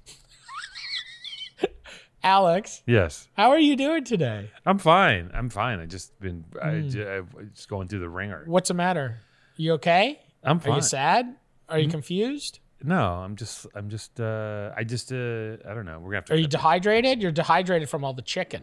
Alex, 2.24 2.82
Yes, 2.86 3.28
how 3.36 3.50
are 3.50 3.58
you 3.58 3.76
doing 3.76 4.02
today? 4.02 4.50
I'm 4.64 4.78
fine. 4.78 5.30
I'm 5.32 5.48
fine. 5.50 5.78
I 5.78 5.86
just 5.86 6.18
been 6.18 6.44
I, 6.60 6.70
Hmm. 6.80 7.00
I'm 7.00 7.50
just 7.54 7.68
going 7.68 7.86
through 7.86 8.00
the 8.00 8.08
ringer. 8.08 8.42
What's 8.46 8.68
the 8.68 8.74
matter? 8.74 9.18
You 9.56 9.74
okay? 9.74 10.18
I'm 10.42 10.58
fine. 10.58 10.72
Are 10.72 10.76
you 10.76 10.82
sad? 10.82 11.36
Are 11.68 11.78
you 11.78 11.88
confused? 11.88 12.58
No, 12.86 13.14
I'm 13.14 13.34
just 13.34 13.66
I'm 13.74 13.90
just 13.90 14.20
uh 14.20 14.70
I 14.76 14.84
just 14.84 15.12
uh 15.12 15.56
I 15.68 15.74
don't 15.74 15.84
know. 15.84 15.98
We're 15.98 16.10
gonna 16.10 16.16
have 16.16 16.24
to. 16.26 16.34
Are 16.34 16.36
you 16.36 16.46
dehydrated? 16.46 17.20
You're 17.20 17.32
dehydrated 17.32 17.88
from 17.88 18.04
all 18.04 18.14
the 18.14 18.22
chicken. 18.22 18.62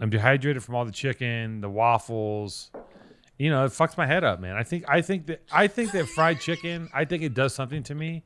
I'm 0.00 0.10
dehydrated 0.10 0.64
from 0.64 0.74
all 0.74 0.84
the 0.84 0.92
chicken, 0.92 1.60
the 1.60 1.70
waffles. 1.70 2.72
You 3.38 3.50
know, 3.50 3.64
it 3.64 3.68
fucks 3.70 3.96
my 3.96 4.04
head 4.04 4.24
up, 4.24 4.40
man. 4.40 4.56
I 4.56 4.64
think 4.64 4.84
I 4.88 5.00
think 5.00 5.26
that 5.26 5.42
I 5.52 5.68
think 5.68 5.92
that 5.92 6.08
fried 6.08 6.40
chicken. 6.40 6.88
I 6.92 7.04
think 7.04 7.22
it 7.22 7.34
does 7.34 7.54
something 7.54 7.84
to 7.84 7.94
me 7.94 8.24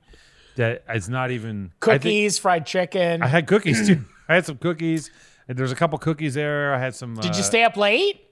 that 0.56 0.84
it's 0.88 1.08
not 1.08 1.30
even 1.30 1.70
I 1.82 1.86
think- 1.86 2.02
Cookies, 2.02 2.38
fried 2.38 2.64
chicken. 2.64 3.22
I 3.22 3.26
had 3.28 3.46
cookies 3.46 3.86
too. 3.86 4.04
I 4.28 4.36
had 4.36 4.46
some 4.46 4.56
cookies. 4.56 5.10
There's 5.48 5.70
a 5.70 5.76
couple 5.76 5.98
cookies 5.98 6.32
there. 6.32 6.74
I 6.74 6.78
had 6.78 6.94
some. 6.94 7.14
Did 7.14 7.32
uh, 7.32 7.36
you 7.36 7.42
stay 7.42 7.62
up 7.62 7.76
late? 7.76 8.25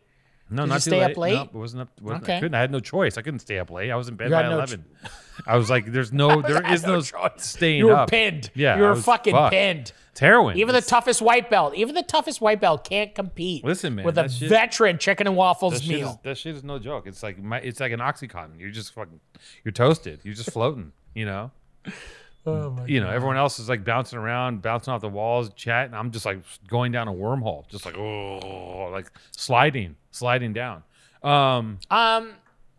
No, 0.51 0.63
did 0.65 0.69
not 0.69 0.75
you 0.75 0.81
too 0.81 0.91
stay 0.91 1.03
up 1.03 1.09
late. 1.11 1.19
late? 1.19 1.35
Nope, 1.37 1.49
it 1.55 1.59
wasn't 1.59 1.83
up. 1.83 2.01
Wasn't, 2.01 2.23
Okay. 2.23 2.37
I 2.37 2.41
couldn't. 2.41 2.55
I 2.55 2.61
had 2.61 2.71
no 2.71 2.81
choice. 2.81 3.17
I 3.17 3.23
couldn't 3.23 3.41
stay 3.41 3.59
up 3.59 3.71
late. 3.71 3.91
I 3.91 3.97
was 3.97 4.09
in 4.09 4.15
bed 4.17 4.27
You 4.27 4.31
by 4.33 4.43
no 4.43 4.53
eleven. 4.53 4.85
I 5.47 5.57
was 5.57 5.71
like, 5.71 5.91
"There's 5.91 6.13
no, 6.13 6.43
there 6.43 6.65
is 6.73 6.85
no, 6.85 6.97
no 7.01 7.29
staying 7.39 7.79
You 7.79 7.87
were 7.89 7.95
up." 7.97 8.11
pinned. 8.11 8.51
Yeah, 8.55 8.77
you 8.77 8.83
were 8.83 8.95
fucking 8.95 9.33
fucked. 9.35 9.53
pinned. 9.53 9.93
It's 10.13 10.21
heroin. 10.21 10.57
Even 10.59 10.75
the 10.77 10.81
toughest 10.81 11.21
white 11.23 11.51
belt, 11.51 11.75
even 11.75 11.95
the 11.97 12.03
toughest 12.03 12.41
white 12.41 12.61
belt 12.61 12.85
can't 12.89 13.13
compete. 13.15 13.65
Listen, 13.65 13.97
man, 13.97 14.05
with 14.05 14.17
a 14.17 14.29
shit- 14.29 14.49
veteran 14.49 14.99
chicken 14.99 15.27
and 15.27 15.35
that 15.35 15.39
waffles 15.39 15.75
is, 15.75 15.89
meal. 15.89 16.21
that 16.23 16.39
shit 16.39 16.55
is 16.55 16.63
no 16.63 16.79
joke. 16.79 17.07
It's 17.09 17.23
like 17.23 17.43
my, 17.43 17.59
it's 17.59 17.81
like 17.81 17.91
an 17.91 17.99
oxycontin. 18.01 18.61
You're 18.61 18.71
just 18.71 18.95
fucking, 18.95 19.19
you're 19.65 19.73
toasted. 19.73 20.21
You're 20.23 20.35
just 20.35 20.53
floating. 20.53 20.93
You 21.17 21.25
know. 21.27 21.51
Oh 22.47 22.71
my 22.71 22.87
You 22.87 23.01
know, 23.01 23.09
everyone 23.09 23.37
else 23.37 23.59
is 23.59 23.69
like 23.69 23.85
bouncing 23.85 24.19
around, 24.19 24.61
bouncing 24.63 24.93
off 24.93 25.01
the 25.01 25.09
walls, 25.09 25.51
chatting. 25.55 25.95
I'm 25.95 26.11
just 26.11 26.27
like 26.27 26.41
going 26.69 26.93
down 26.93 27.09
a 27.09 27.13
wormhole, 27.13 27.69
just 27.69 27.87
like 27.87 27.97
oh, 27.97 28.91
like 28.93 29.11
sliding, 29.31 29.97
sliding 30.11 30.53
down. 30.53 30.83
Um, 31.23 31.79
Um, 31.91 32.35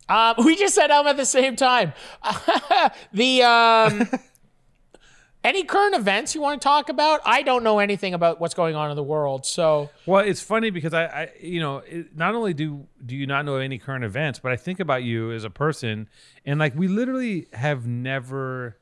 um, 0.07 0.35
we 0.45 0.55
just 0.55 0.75
said 0.75 0.91
um 0.91 1.07
at 1.07 1.17
the 1.17 1.25
same 1.25 1.55
time. 1.55 1.93
the 3.13 3.43
um, 3.43 4.07
any 5.43 5.63
current 5.63 5.95
events 5.95 6.35
you 6.35 6.41
want 6.41 6.61
to 6.61 6.63
talk 6.63 6.89
about? 6.89 7.21
I 7.25 7.41
don't 7.41 7.63
know 7.63 7.79
anything 7.79 8.13
about 8.13 8.39
what's 8.39 8.53
going 8.53 8.75
on 8.75 8.91
in 8.91 8.95
the 8.95 9.03
world, 9.03 9.45
so 9.45 9.89
Well, 10.05 10.23
it's 10.23 10.41
funny 10.41 10.69
because 10.69 10.93
I, 10.93 11.05
I 11.05 11.31
you 11.41 11.59
know, 11.59 11.77
it, 11.77 12.15
not 12.15 12.35
only 12.35 12.53
do 12.53 12.87
do 13.03 13.15
you 13.15 13.25
not 13.25 13.45
know 13.45 13.57
any 13.57 13.79
current 13.79 14.03
events, 14.03 14.39
but 14.39 14.51
I 14.51 14.57
think 14.57 14.79
about 14.79 15.03
you 15.03 15.31
as 15.31 15.43
a 15.43 15.49
person, 15.49 16.07
and 16.45 16.59
like 16.59 16.75
we 16.75 16.87
literally 16.87 17.47
have 17.53 17.87
never. 17.87 18.77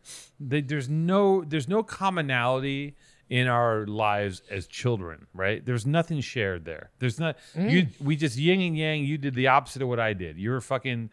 Th- 0.49 0.67
There's 0.67 0.89
no 0.89 1.43
there's 1.43 1.67
no 1.67 1.83
commonality 1.83 2.95
in 3.29 3.47
our 3.47 3.87
lives 3.87 4.41
as 4.51 4.67
children, 4.67 5.25
right? 5.33 5.65
There's 5.65 5.85
nothing 5.85 6.19
shared 6.21 6.65
there. 6.65 6.91
There's 6.99 7.19
not 7.19 7.37
you. 7.57 7.87
We 8.01 8.15
just 8.15 8.37
yin 8.37 8.61
and 8.61 8.77
yang. 8.77 9.05
You 9.05 9.17
did 9.17 9.33
the 9.33 9.47
opposite 9.47 9.81
of 9.81 9.87
what 9.87 9.99
I 9.99 10.13
did. 10.13 10.37
You 10.37 10.51
were 10.51 10.61
fucking. 10.61 11.09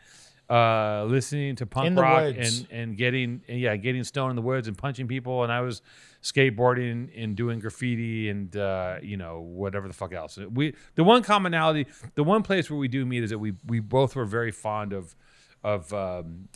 Uh, 0.50 1.04
listening 1.08 1.54
to 1.54 1.64
punk 1.64 1.96
rock 1.96 2.22
woods. 2.24 2.58
and 2.58 2.72
and 2.72 2.96
getting 2.96 3.40
yeah 3.46 3.76
getting 3.76 4.02
stoned 4.02 4.30
in 4.30 4.34
the 4.34 4.42
woods 4.42 4.66
and 4.66 4.76
punching 4.76 5.06
people 5.06 5.44
and 5.44 5.52
I 5.52 5.60
was 5.60 5.80
skateboarding 6.24 7.08
and 7.16 7.36
doing 7.36 7.60
graffiti 7.60 8.28
and 8.28 8.56
uh, 8.56 8.96
you 9.00 9.16
know 9.16 9.38
whatever 9.40 9.86
the 9.86 9.94
fuck 9.94 10.12
else. 10.12 10.38
We 10.52 10.74
the 10.96 11.04
one 11.04 11.22
commonality, 11.22 11.86
the 12.16 12.24
one 12.24 12.42
place 12.42 12.68
where 12.68 12.78
we 12.80 12.88
do 12.88 13.06
meet 13.06 13.22
is 13.22 13.30
that 13.30 13.38
we 13.38 13.52
we 13.66 13.78
both 13.78 14.16
were 14.16 14.24
very 14.24 14.50
fond 14.50 14.92
of 14.92 15.14
of 15.62 15.92
um, 15.92 16.48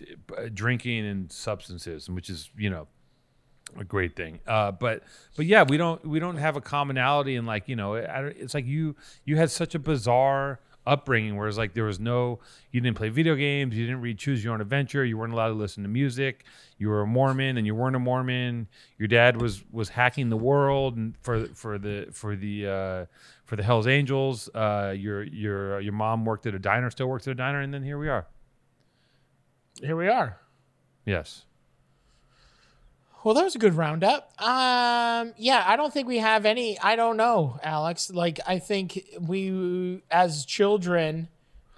drinking 0.53 1.07
and 1.07 1.31
substances, 1.31 2.09
which 2.09 2.31
is 2.31 2.51
you 2.57 2.71
know 2.71 2.89
a 3.79 3.85
great 3.85 4.17
thing. 4.17 4.41
Uh, 4.47 4.73
but 4.73 5.03
but 5.37 5.47
yeah, 5.47 5.65
we 5.69 5.77
don't 5.77 6.05
we 6.07 6.19
don't 6.19 6.37
have 6.37 6.57
a 6.57 6.61
commonality 6.61 7.37
in 7.37 7.47
like 7.47 7.69
you 7.69 7.77
know 7.77 7.95
it's 7.95 8.55
like 8.55 8.67
you 8.67 8.97
you 9.25 9.37
had 9.37 9.51
such 9.51 9.75
a 9.75 9.79
bizarre 9.79 10.61
upbringing 10.87 11.37
whereas 11.37 11.57
like 11.57 11.73
there 11.73 11.85
was 11.85 11.99
no 11.99 12.39
you 12.71 12.81
didn't 12.81 12.97
play 12.97 13.09
video 13.09 13.35
games 13.35 13.75
you 13.75 13.87
didn't 13.87 14.03
read 14.03 14.19
choose 14.19 14.45
your 14.45 14.53
own 14.53 14.61
adventure 14.61 15.05
you 15.05 15.17
weren't 15.17 15.33
allowed 15.33 15.49
to 15.49 15.55
listen 15.55 15.83
to 15.83 15.89
music 15.89 16.45
you 16.77 16.89
were 16.89 17.01
a 17.01 17.07
mormon 17.07 17.57
and 17.57 17.67
you 17.67 17.75
weren't 17.75 17.97
a 17.97 17.99
mormon 17.99 18.69
your 18.99 19.09
dad 19.09 19.41
was 19.41 19.65
was 19.73 19.89
hacking 19.89 20.29
the 20.29 20.37
world 20.37 20.99
for 21.23 21.47
for 21.55 21.79
the 21.79 22.07
for 22.13 22.37
the 22.37 22.67
uh 22.67 23.07
for 23.47 23.57
the 23.57 23.63
hell's 23.63 23.87
angels 23.87 24.51
uh 24.55 24.93
your 24.95 25.23
your 25.23 25.81
your 25.81 25.93
mom 25.93 26.25
worked 26.25 26.45
at 26.45 26.55
a 26.55 26.59
diner 26.59 26.91
still 26.91 27.07
works 27.07 27.27
at 27.27 27.31
a 27.31 27.35
diner 27.35 27.63
and 27.63 27.73
then 27.73 27.83
here 27.83 27.99
we 27.99 28.09
are 28.09 28.27
here 29.81 29.97
we 29.97 30.09
are. 30.09 30.39
yes 31.05 31.45
Well, 33.25 33.35
that 33.35 33.45
was 33.45 33.55
a 33.55 33.59
good 33.59 33.75
roundup. 33.75 34.31
Um, 34.39 35.33
yeah, 35.39 35.65
I 35.67 35.77
don't 35.77 35.93
think 35.93 36.07
we 36.07 36.19
have 36.19 36.45
any. 36.45 36.79
I 36.79 36.95
don't 36.95 37.17
know, 37.17 37.59
Alex. 37.63 38.11
Like, 38.11 38.39
I 38.47 38.59
think 38.59 39.03
we, 39.19 40.03
as 40.11 40.45
children, 40.45 41.29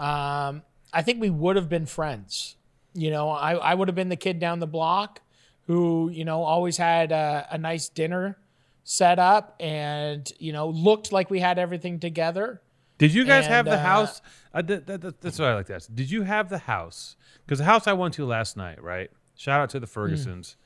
um, 0.00 0.62
I 0.92 1.02
think 1.02 1.20
we 1.20 1.30
would 1.30 1.54
have 1.54 1.68
been 1.68 1.86
friends. 1.86 2.56
You 2.94 3.10
know, 3.10 3.28
I, 3.28 3.52
I 3.52 3.74
would 3.74 3.86
have 3.86 3.94
been 3.94 4.08
the 4.08 4.16
kid 4.16 4.40
down 4.40 4.58
the 4.58 4.66
block 4.66 5.20
who, 5.66 6.10
you 6.10 6.24
know, 6.24 6.42
always 6.42 6.76
had 6.78 7.12
a, 7.12 7.46
a 7.50 7.58
nice 7.58 7.88
dinner 7.88 8.38
set 8.84 9.18
up 9.18 9.54
and, 9.60 10.32
you 10.38 10.52
know, 10.52 10.68
looked 10.68 11.12
like 11.12 11.28
we 11.28 11.40
had 11.40 11.58
everything 11.58 12.00
together. 12.00 12.60
Did 12.98 13.12
you 13.12 13.24
guys 13.24 13.46
have 13.46 13.64
the 13.66 13.72
uh, 13.72 13.78
house? 13.78 14.22
Uh, 14.54 14.62
th- 14.62 14.82
that's 15.20 15.38
what 15.38 15.48
I 15.48 15.54
like 15.54 15.66
to 15.66 15.74
ask. 15.74 15.88
Did 15.94 16.10
you 16.10 16.22
have 16.22 16.48
the 16.48 16.58
house? 16.58 17.16
Because 17.44 17.58
the 17.58 17.64
house 17.64 17.86
I 17.86 17.92
went 17.92 18.14
to 18.14 18.24
last 18.24 18.56
night, 18.56 18.82
right? 18.82 19.10
Shout 19.36 19.60
out 19.60 19.70
to 19.70 19.80
the 19.80 19.86
Fergusons. 19.86 20.56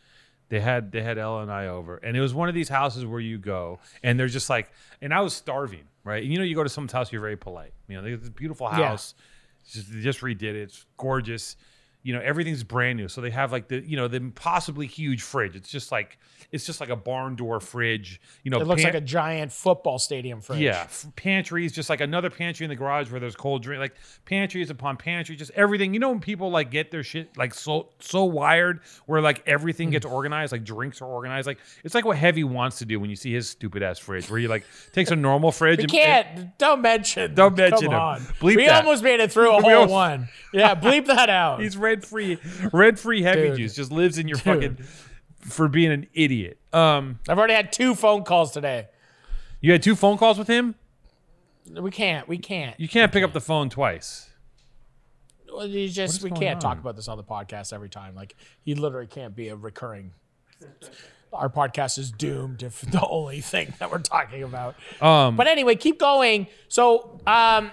They 0.48 0.60
had 0.60 0.90
they 0.92 1.02
had 1.02 1.16
Ella 1.18 1.42
and 1.42 1.50
I 1.50 1.68
over, 1.68 1.96
and 1.98 2.16
it 2.16 2.20
was 2.20 2.34
one 2.34 2.48
of 2.48 2.54
these 2.54 2.68
houses 2.68 3.06
where 3.06 3.20
you 3.20 3.38
go 3.38 3.78
and 4.02 4.18
they're 4.18 4.26
just 4.26 4.50
like, 4.50 4.70
and 5.00 5.14
I 5.14 5.20
was 5.20 5.32
starving, 5.32 5.84
right? 6.02 6.22
And 6.22 6.32
you 6.32 6.38
know, 6.38 6.44
you 6.44 6.54
go 6.56 6.64
to 6.64 6.68
someone's 6.68 6.92
house, 6.92 7.12
you're 7.12 7.20
very 7.20 7.36
polite. 7.36 7.72
You 7.88 7.96
know, 7.96 8.02
there's 8.02 8.26
a 8.26 8.30
beautiful 8.32 8.68
house. 8.68 9.14
It's 9.62 9.74
Just, 9.74 9.92
they 9.92 10.00
just 10.00 10.20
redid 10.20 10.42
it. 10.42 10.56
It's 10.56 10.86
gorgeous. 10.96 11.56
You 12.02 12.14
know, 12.14 12.20
everything's 12.20 12.64
brand 12.64 12.96
new. 12.96 13.08
So 13.08 13.20
they 13.20 13.30
have 13.30 13.52
like 13.52 13.68
the 13.68 13.80
you 13.80 13.96
know 13.96 14.08
the 14.08 14.16
impossibly 14.16 14.86
huge 14.86 15.22
fridge. 15.22 15.54
It's 15.56 15.68
just 15.68 15.92
like 15.92 16.18
it's 16.50 16.64
just 16.64 16.80
like 16.80 16.88
a 16.88 16.96
barn 16.96 17.36
door 17.36 17.60
fridge. 17.60 18.20
You 18.42 18.50
know, 18.50 18.58
It 18.60 18.66
looks 18.66 18.82
pan- 18.82 18.94
like 18.94 19.02
a 19.02 19.04
giant 19.04 19.52
football 19.52 19.98
stadium 19.98 20.40
fridge. 20.40 20.60
yeah, 20.60 20.82
f- 20.84 21.06
pantries, 21.14 21.72
just 21.72 21.90
like 21.90 22.00
another 22.00 22.30
pantry 22.30 22.64
in 22.64 22.70
the 22.70 22.74
garage 22.76 23.10
where 23.10 23.20
there's 23.20 23.36
cold 23.36 23.62
drink, 23.62 23.80
like 23.80 23.94
pantries 24.24 24.70
upon 24.70 24.96
pantry, 24.96 25.36
just 25.36 25.50
everything. 25.54 25.92
You 25.94 26.00
know 26.00 26.08
when 26.08 26.20
people 26.20 26.50
like 26.50 26.70
get 26.70 26.90
their 26.90 27.02
shit 27.02 27.36
like 27.36 27.52
so 27.54 27.90
so 28.00 28.24
wired 28.24 28.80
where 29.06 29.20
like 29.20 29.42
everything 29.46 29.90
gets 29.90 30.06
mm. 30.06 30.12
organized, 30.12 30.52
like 30.52 30.64
drinks 30.64 31.02
are 31.02 31.06
organized, 31.06 31.46
like 31.46 31.58
it's 31.84 31.94
like 31.94 32.04
what 32.06 32.16
Heavy 32.16 32.44
wants 32.44 32.78
to 32.78 32.86
do 32.86 32.98
when 32.98 33.10
you 33.10 33.16
see 33.16 33.32
his 33.32 33.48
stupid 33.48 33.82
ass 33.82 33.98
fridge, 33.98 34.30
where 34.30 34.40
he 34.40 34.48
like 34.48 34.64
takes 34.92 35.10
a 35.10 35.16
normal 35.16 35.52
fridge. 35.60 35.78
We 35.78 35.82
and, 35.84 35.92
can't. 35.92 36.58
don't 36.58 36.80
mention. 36.80 37.34
Don't 37.34 37.56
mention 37.56 37.88
Come 37.90 37.92
him. 37.94 38.00
on. 38.00 38.20
Bleep 38.40 38.56
we 38.56 38.64
that. 38.66 38.84
almost 38.84 39.02
made 39.04 39.20
it 39.20 39.30
through 39.30 39.50
a 39.52 39.56
We 39.58 39.62
whole 39.64 39.72
almost- 39.82 39.90
one. 39.92 40.28
Yeah, 40.52 40.74
bleep 40.74 41.06
that 41.06 41.30
out. 41.30 41.60
He's 41.60 41.76
rent 41.90 42.04
free, 42.04 42.38
rent 42.72 42.98
free 42.98 43.22
heavy 43.22 43.48
Dude. 43.48 43.56
juice. 43.56 43.74
Just 43.74 43.92
lives 43.92 44.18
in 44.18 44.28
your 44.28 44.38
fucking 44.38 44.78
for 45.40 45.68
being 45.68 45.90
an 45.92 46.06
idiot. 46.14 46.58
Um, 46.72 47.18
I've 47.28 47.38
already 47.38 47.54
had 47.54 47.72
two 47.72 47.94
phone 47.94 48.24
calls 48.24 48.52
today. 48.52 48.88
you 49.60 49.72
had 49.72 49.82
two 49.82 49.96
phone 49.96 50.18
calls 50.18 50.38
with 50.38 50.48
him. 50.48 50.74
We 51.70 51.90
can't. 51.90 52.26
We 52.28 52.38
can't. 52.38 52.78
You 52.80 52.88
can't 52.88 53.12
pick 53.12 53.22
up 53.22 53.32
the 53.32 53.40
phone 53.40 53.68
twice. 53.70 54.28
Well, 55.52 55.66
You 55.66 55.88
just 55.88 56.22
we 56.22 56.30
can't 56.30 56.60
talk 56.60 56.78
about 56.78 56.96
this 56.96 57.08
on 57.08 57.16
the 57.16 57.24
podcast 57.24 57.72
every 57.72 57.88
time. 57.88 58.14
Like 58.14 58.36
he 58.62 58.74
literally 58.74 59.06
can't 59.06 59.34
be 59.34 59.48
a 59.48 59.56
recurring. 59.56 60.12
Our 61.32 61.48
podcast 61.48 61.98
is 61.98 62.10
doomed 62.10 62.62
if 62.62 62.80
the 62.90 63.04
only 63.06 63.40
thing 63.40 63.72
that 63.78 63.90
we're 63.90 63.98
talking 63.98 64.42
about. 64.42 64.74
Um, 65.00 65.36
But 65.36 65.46
anyway, 65.46 65.76
keep 65.76 65.98
going. 65.98 66.48
So, 66.68 67.20
um, 67.26 67.70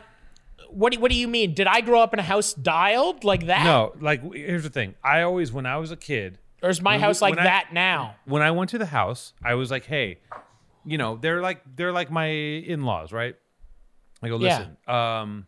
what 0.69 0.93
do, 0.93 0.99
what 0.99 1.11
do 1.11 1.17
you 1.17 1.27
mean? 1.27 1.53
Did 1.53 1.67
I 1.67 1.81
grow 1.81 2.01
up 2.01 2.13
in 2.13 2.19
a 2.19 2.23
house 2.23 2.53
dialed 2.53 3.23
like 3.23 3.47
that? 3.47 3.63
no, 3.63 3.93
like 3.99 4.21
here's 4.33 4.63
the 4.63 4.69
thing. 4.69 4.95
I 5.03 5.21
always, 5.21 5.51
when 5.51 5.65
I 5.65 5.77
was 5.77 5.91
a 5.91 5.95
kid, 5.97 6.39
Or 6.63 6.69
is 6.69 6.81
my 6.81 6.91
When 6.93 6.99
we- 6.99 7.03
house 7.03 7.21
like 7.21 7.35
when 7.35 7.39
I- 7.39 7.43
that 7.49 7.73
now? 7.73 8.15
when 8.25 8.41
I 8.41 8.51
went 8.51 8.69
to 8.71 8.77
the 8.77 8.87
house, 8.87 9.33
I 9.43 9.53
was 9.53 9.69
like, 9.71 9.85
"Hey, 9.85 10.19
you 10.85 10.97
know, 10.97 11.15
they're 11.17 11.41
like 11.41 11.61
they're 11.75 11.91
like 11.91 12.09
my 12.09 12.27
in-laws, 12.27 13.11
right?" 13.13 13.35
I 14.23 14.27
go, 14.29 14.39
Yeah. 14.39 14.57
"Listen, 14.57 14.77
um, 14.87 15.47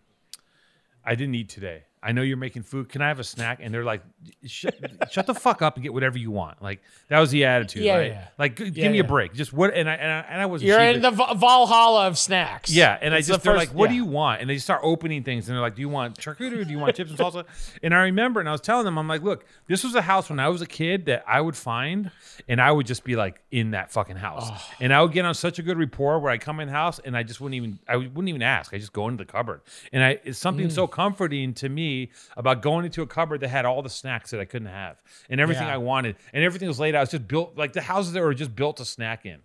I 1.04 1.16
didn't 1.16 1.34
eat 1.36 1.50
today. 1.50 1.84
I 2.04 2.12
know 2.12 2.22
you're 2.22 2.38
making 2.38 2.62
food. 2.64 2.90
Can 2.90 3.02
I 3.02 3.08
have 3.08 3.20
a 3.20 3.24
snack?" 3.24 3.60
And 3.62 3.74
they're 3.74 3.84
like, 3.84 4.04
"Shut, 4.46 4.76
shut 5.12 5.28
the 5.28 5.34
fuck 5.34 5.62
up 5.62 5.76
and 5.76 5.84
get 5.84 5.94
whatever 5.94 6.18
you 6.18 6.32
want." 6.32 6.62
Like 6.62 6.82
that 7.08 7.20
was 7.20 7.32
the 7.32 7.46
attitude, 7.46 7.84
Yeah, 7.84 7.96
right? 7.98 8.12
yeah. 8.12 8.28
Like, 8.38 8.56
g- 8.58 8.66
Yeah, 8.66 8.70
give 8.84 8.92
me 8.92 9.00
a 9.00 9.04
break. 9.04 9.34
Just 9.34 9.52
what? 9.54 9.74
And 9.74 9.90
I 9.90 9.94
and 9.96 10.12
I, 10.12 10.20
and 10.30 10.42
I 10.42 10.46
was 10.46 10.62
You're 10.64 10.80
in 10.80 11.02
the 11.02 11.12
Valhalla 11.12 12.08
of 12.08 12.18
snacks. 12.18 12.72
yeah, 12.72 12.98
and 13.02 13.14
It's 13.14 13.28
I 13.30 13.32
the 13.32 13.34
just 13.36 13.44
they're 13.44 13.54
first- 13.58 13.70
like, 13.72 13.76
"What 13.78 13.90
do 13.90 13.96
you 13.96 14.06
want?" 14.06 14.42
And 14.42 14.50
they 14.50 14.58
start 14.60 14.82
opening 14.84 15.24
things, 15.24 15.48
and 15.50 15.56
they're 15.56 15.62
like, 15.62 15.76
"Do 15.76 15.82
you 15.82 15.90
want 15.90 16.18
charcuterie? 16.20 16.66
Do 16.66 16.72
you 16.72 16.80
want 16.80 16.96
chips 16.96 17.10
and 17.10 17.20
salsa?" 17.20 17.46
And 17.84 17.94
I 17.94 18.04
remember, 18.04 18.40
and 18.40 18.48
I 18.48 18.52
was 18.52 18.62
telling 18.62 18.86
them, 18.86 18.98
I'm 19.00 19.08
like, 19.08 19.24
"Look, 19.24 19.46
this 19.68 19.84
was 19.84 19.96
a 19.96 20.02
house 20.04 20.30
when 20.30 20.40
I 20.40 20.50
was 20.50 20.62
a 20.62 20.68
kid 20.68 21.06
that 21.08 21.24
I 21.28 21.42
would 21.42 21.56
find, 21.56 22.12
and 22.48 22.62
I 22.62 22.72
would 22.72 22.86
just 22.86 23.04
be 23.04 23.16
like 23.16 23.42
in 23.52 23.72
that 23.72 23.92
fucking 23.92 24.18
house, 24.18 24.50
and 24.80 24.94
I 24.94 25.02
would 25.02 25.12
get 25.12 25.26
on 25.26 25.34
such 25.34 25.58
a 25.60 25.64
good 25.64 25.78
rapport 25.80 26.20
where 26.20 26.32
I 26.32 26.38
come 26.38 26.60
in 26.60 26.68
the 26.68 26.74
house, 26.74 27.00
and 27.00 27.18
I 27.18 27.24
just 27.24 27.42
wouldn't 27.42 27.56
even, 27.56 27.80
I 27.88 27.96
wouldn't 27.98 28.30
even 28.30 28.42
ask. 28.44 28.74
I 28.74 28.78
just 28.78 28.94
go 28.94 29.08
into 29.08 29.24
the 29.24 29.32
cupboard, 29.32 29.62
and 29.92 30.04
I 30.04 30.20
it's 30.24 30.38
something 30.38 30.68
Mm. 30.68 30.72
so 30.72 30.86
comforting 30.86 31.54
to 31.56 31.68
me 31.68 31.80
me 31.80 32.10
about 32.36 32.62
going 32.62 32.84
into 32.84 33.02
a 33.02 33.08
cupboard 33.08 33.40
that 33.40 33.48
had 33.48 33.64
all 33.64 33.82
the 33.82 33.90
snacks 33.90 34.09
that 34.32 34.40
I 34.40 34.46
couldn't 34.46 34.68
have 34.70 35.02
and 35.30 35.40
everything 35.40 35.68
Yeah. 35.68 35.74
I 35.74 35.78
wanted, 35.78 36.16
and 36.34 36.44
everything 36.44 36.68
was 36.68 36.80
laid 36.80 36.96
out. 36.96 37.04
It's 37.04 37.12
just 37.12 37.28
built 37.28 37.58
like 37.58 37.74
the 37.74 37.82
houses 37.82 38.14
that 38.14 38.22
were 38.22 38.34
just 38.34 38.56
built 38.56 38.78
to 38.78 38.86
snack 38.86 39.26
in. 39.26 39.40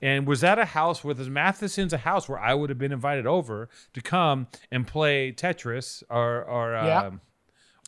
And 0.00 0.26
was 0.26 0.40
that 0.42 0.58
a 0.58 0.64
house 0.64 1.02
where 1.02 1.14
this 1.14 1.26
Matheson's 1.28 1.92
a 1.92 1.98
house 1.98 2.28
where 2.28 2.38
I 2.38 2.54
would 2.54 2.70
have 2.70 2.78
been 2.78 2.92
invited 2.92 3.26
over 3.26 3.68
to 3.94 4.00
come 4.00 4.46
and 4.70 4.86
play 4.86 5.32
Tetris 5.32 6.02
or 6.10 6.42
or 6.44 6.72
Yeah. 6.72 7.00
um, 7.06 7.20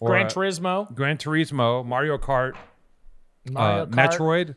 or 0.00 0.08
Gran 0.10 0.26
Turismo, 0.26 0.94
Gran 0.94 1.18
Turismo, 1.18 1.84
Mario 1.84 2.16
Kart, 2.18 2.54
Mario 3.50 3.82
uh, 3.82 3.86
Kart, 3.86 3.90
Metroid, 3.92 4.56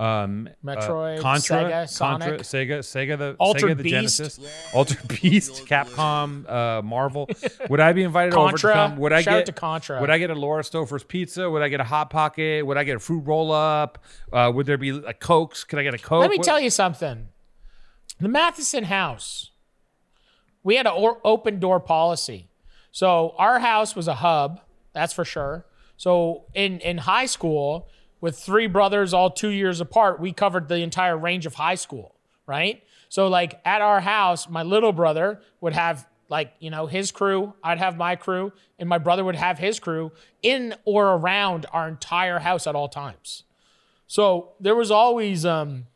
um, 0.00 0.48
Metroid, 0.64 1.18
uh, 1.18 1.22
Contra, 1.22 1.56
Sega, 1.56 1.70
Contra, 1.70 1.88
Sonic. 1.88 2.40
Sega, 2.42 2.78
Sega, 2.80 3.18
the 3.18 3.36
Altered 3.38 3.70
Sega, 3.72 3.76
the 3.78 3.82
Beast. 3.82 4.16
Genesis, 4.18 4.40
Altered 4.72 5.08
Beast, 5.22 5.66
Capcom, 5.66 6.48
uh, 6.48 6.82
Marvel. 6.82 7.28
Would 7.68 7.80
I 7.80 7.92
be 7.92 8.02
invited 8.04 8.34
over 8.34 8.46
to 8.46 8.50
Contra. 8.52 8.72
come? 8.74 8.96
Would 8.98 9.12
I 9.12 9.22
Shout 9.22 9.32
get 9.32 9.38
out 9.40 9.46
to 9.46 9.52
Contra. 9.52 10.00
Would 10.00 10.10
I 10.10 10.18
get 10.18 10.30
a 10.30 10.34
Laura 10.34 10.62
Stouffer's 10.62 11.04
pizza? 11.04 11.50
Would 11.50 11.62
I 11.62 11.68
get 11.68 11.80
a 11.80 11.84
hot 11.84 12.10
pocket? 12.10 12.64
Would 12.66 12.76
I 12.76 12.84
get 12.84 12.96
a 12.96 13.00
fruit 13.00 13.20
roll 13.26 13.50
up? 13.52 13.98
Uh, 14.32 14.52
would 14.54 14.66
there 14.66 14.78
be 14.78 14.90
a 14.90 15.12
cokes? 15.14 15.64
Could 15.64 15.78
I 15.78 15.82
get 15.82 15.94
a 15.94 15.98
coke? 15.98 16.20
Let 16.20 16.30
me 16.30 16.36
What- 16.38 16.44
tell 16.46 16.60
you 16.60 16.70
something. 16.70 17.28
The 18.20 18.28
Matheson 18.28 18.84
house, 18.84 19.50
we 20.62 20.76
had 20.76 20.86
an 20.86 20.92
or- 20.96 21.20
open 21.24 21.60
door 21.60 21.80
policy. 21.80 22.48
So 22.90 23.34
our 23.38 23.60
house 23.60 23.94
was 23.94 24.08
a 24.08 24.14
hub, 24.14 24.60
that's 24.92 25.12
for 25.12 25.24
sure. 25.24 25.64
So 25.96 26.44
in 26.54 26.80
in 26.80 26.98
high 26.98 27.26
school, 27.26 27.88
with 28.20 28.38
three 28.38 28.66
brothers 28.66 29.14
all 29.14 29.30
two 29.30 29.48
years 29.48 29.80
apart, 29.80 30.20
we 30.20 30.32
covered 30.32 30.68
the 30.68 30.78
entire 30.78 31.16
range 31.16 31.46
of 31.46 31.54
high 31.54 31.74
school, 31.74 32.14
right? 32.46 32.82
So 33.08 33.28
like 33.28 33.60
at 33.64 33.80
our 33.80 34.00
house, 34.00 34.48
my 34.48 34.62
little 34.62 34.92
brother 34.92 35.40
would 35.60 35.72
have 35.72 36.06
like 36.28 36.52
you 36.60 36.70
know 36.70 36.86
his 36.86 37.10
crew, 37.10 37.54
I'd 37.62 37.78
have 37.78 37.96
my 37.96 38.16
crew, 38.16 38.52
and 38.78 38.88
my 38.88 38.98
brother 38.98 39.24
would 39.24 39.36
have 39.36 39.58
his 39.58 39.80
crew 39.80 40.12
in 40.42 40.74
or 40.84 41.14
around 41.14 41.66
our 41.72 41.88
entire 41.88 42.38
house 42.38 42.66
at 42.66 42.74
all 42.74 42.88
times. 42.88 43.44
So 44.06 44.52
there 44.60 44.74
was 44.74 44.90
always 44.90 45.44
um 45.46 45.86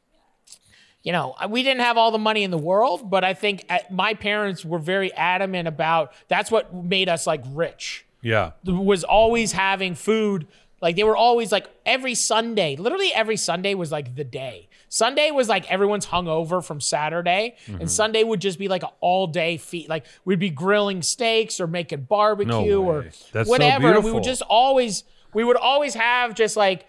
you 1.03 1.11
know, 1.11 1.35
we 1.49 1.65
didn't 1.65 1.81
have 1.81 1.97
all 1.97 2.13
the 2.13 2.19
money 2.19 2.45
in 2.45 2.53
the 2.53 2.59
world, 2.59 3.11
but 3.11 3.25
I 3.25 3.35
think 3.35 3.65
uh, 3.69 3.79
my 3.91 4.15
parents 4.15 4.65
were 4.65 4.79
very 4.79 5.13
adamant 5.15 5.67
about 5.67 6.13
that's 6.29 6.51
what 6.51 6.73
made 6.73 7.09
us 7.09 7.27
like 7.27 7.43
rich. 7.49 8.07
Yeah. 8.23 8.53
Was 8.65 9.03
always 9.03 9.51
having 9.51 9.97
food. 9.97 10.47
Like 10.83 10.97
they 10.97 11.05
were 11.05 11.17
always 11.17 11.51
like 11.53 11.69
every 11.87 12.15
Sunday, 12.15 12.77
literally 12.77 13.13
every 13.15 13.37
Sunday 13.39 13.75
was 13.75 13.91
like 13.93 14.15
the 14.17 14.25
day. 14.25 14.69
Sunday 14.89 15.31
was 15.31 15.49
like 15.49 15.71
everyone's 15.71 16.05
hungover 16.07 16.63
from 16.63 16.81
Saturday, 16.81 17.55
Mm-hmm. 17.67 17.81
and 17.81 17.91
Sunday 17.91 18.25
would 18.25 18.41
just 18.41 18.59
be 18.59 18.69
like 18.69 18.83
an 18.83 18.91
all 19.01 19.27
day 19.29 19.57
feast. 19.57 19.89
Like 19.89 20.05
we'd 20.27 20.39
be 20.41 20.51
grilling 20.51 21.01
steaks 21.01 21.61
or 21.61 21.67
making 21.67 22.03
barbecue 22.03 22.79
or 22.83 23.01
way. 23.03 23.11
That's 23.33 23.49
so 23.49 23.51
whatever. 23.51 23.95
and 23.95 24.05
we 24.05 24.13
would 24.13 24.25
just 24.25 24.43
always, 24.43 25.05
we 25.33 25.45
would 25.45 25.57
always 25.57 25.95
have 25.95 26.35
just 26.35 26.57
like, 26.59 26.85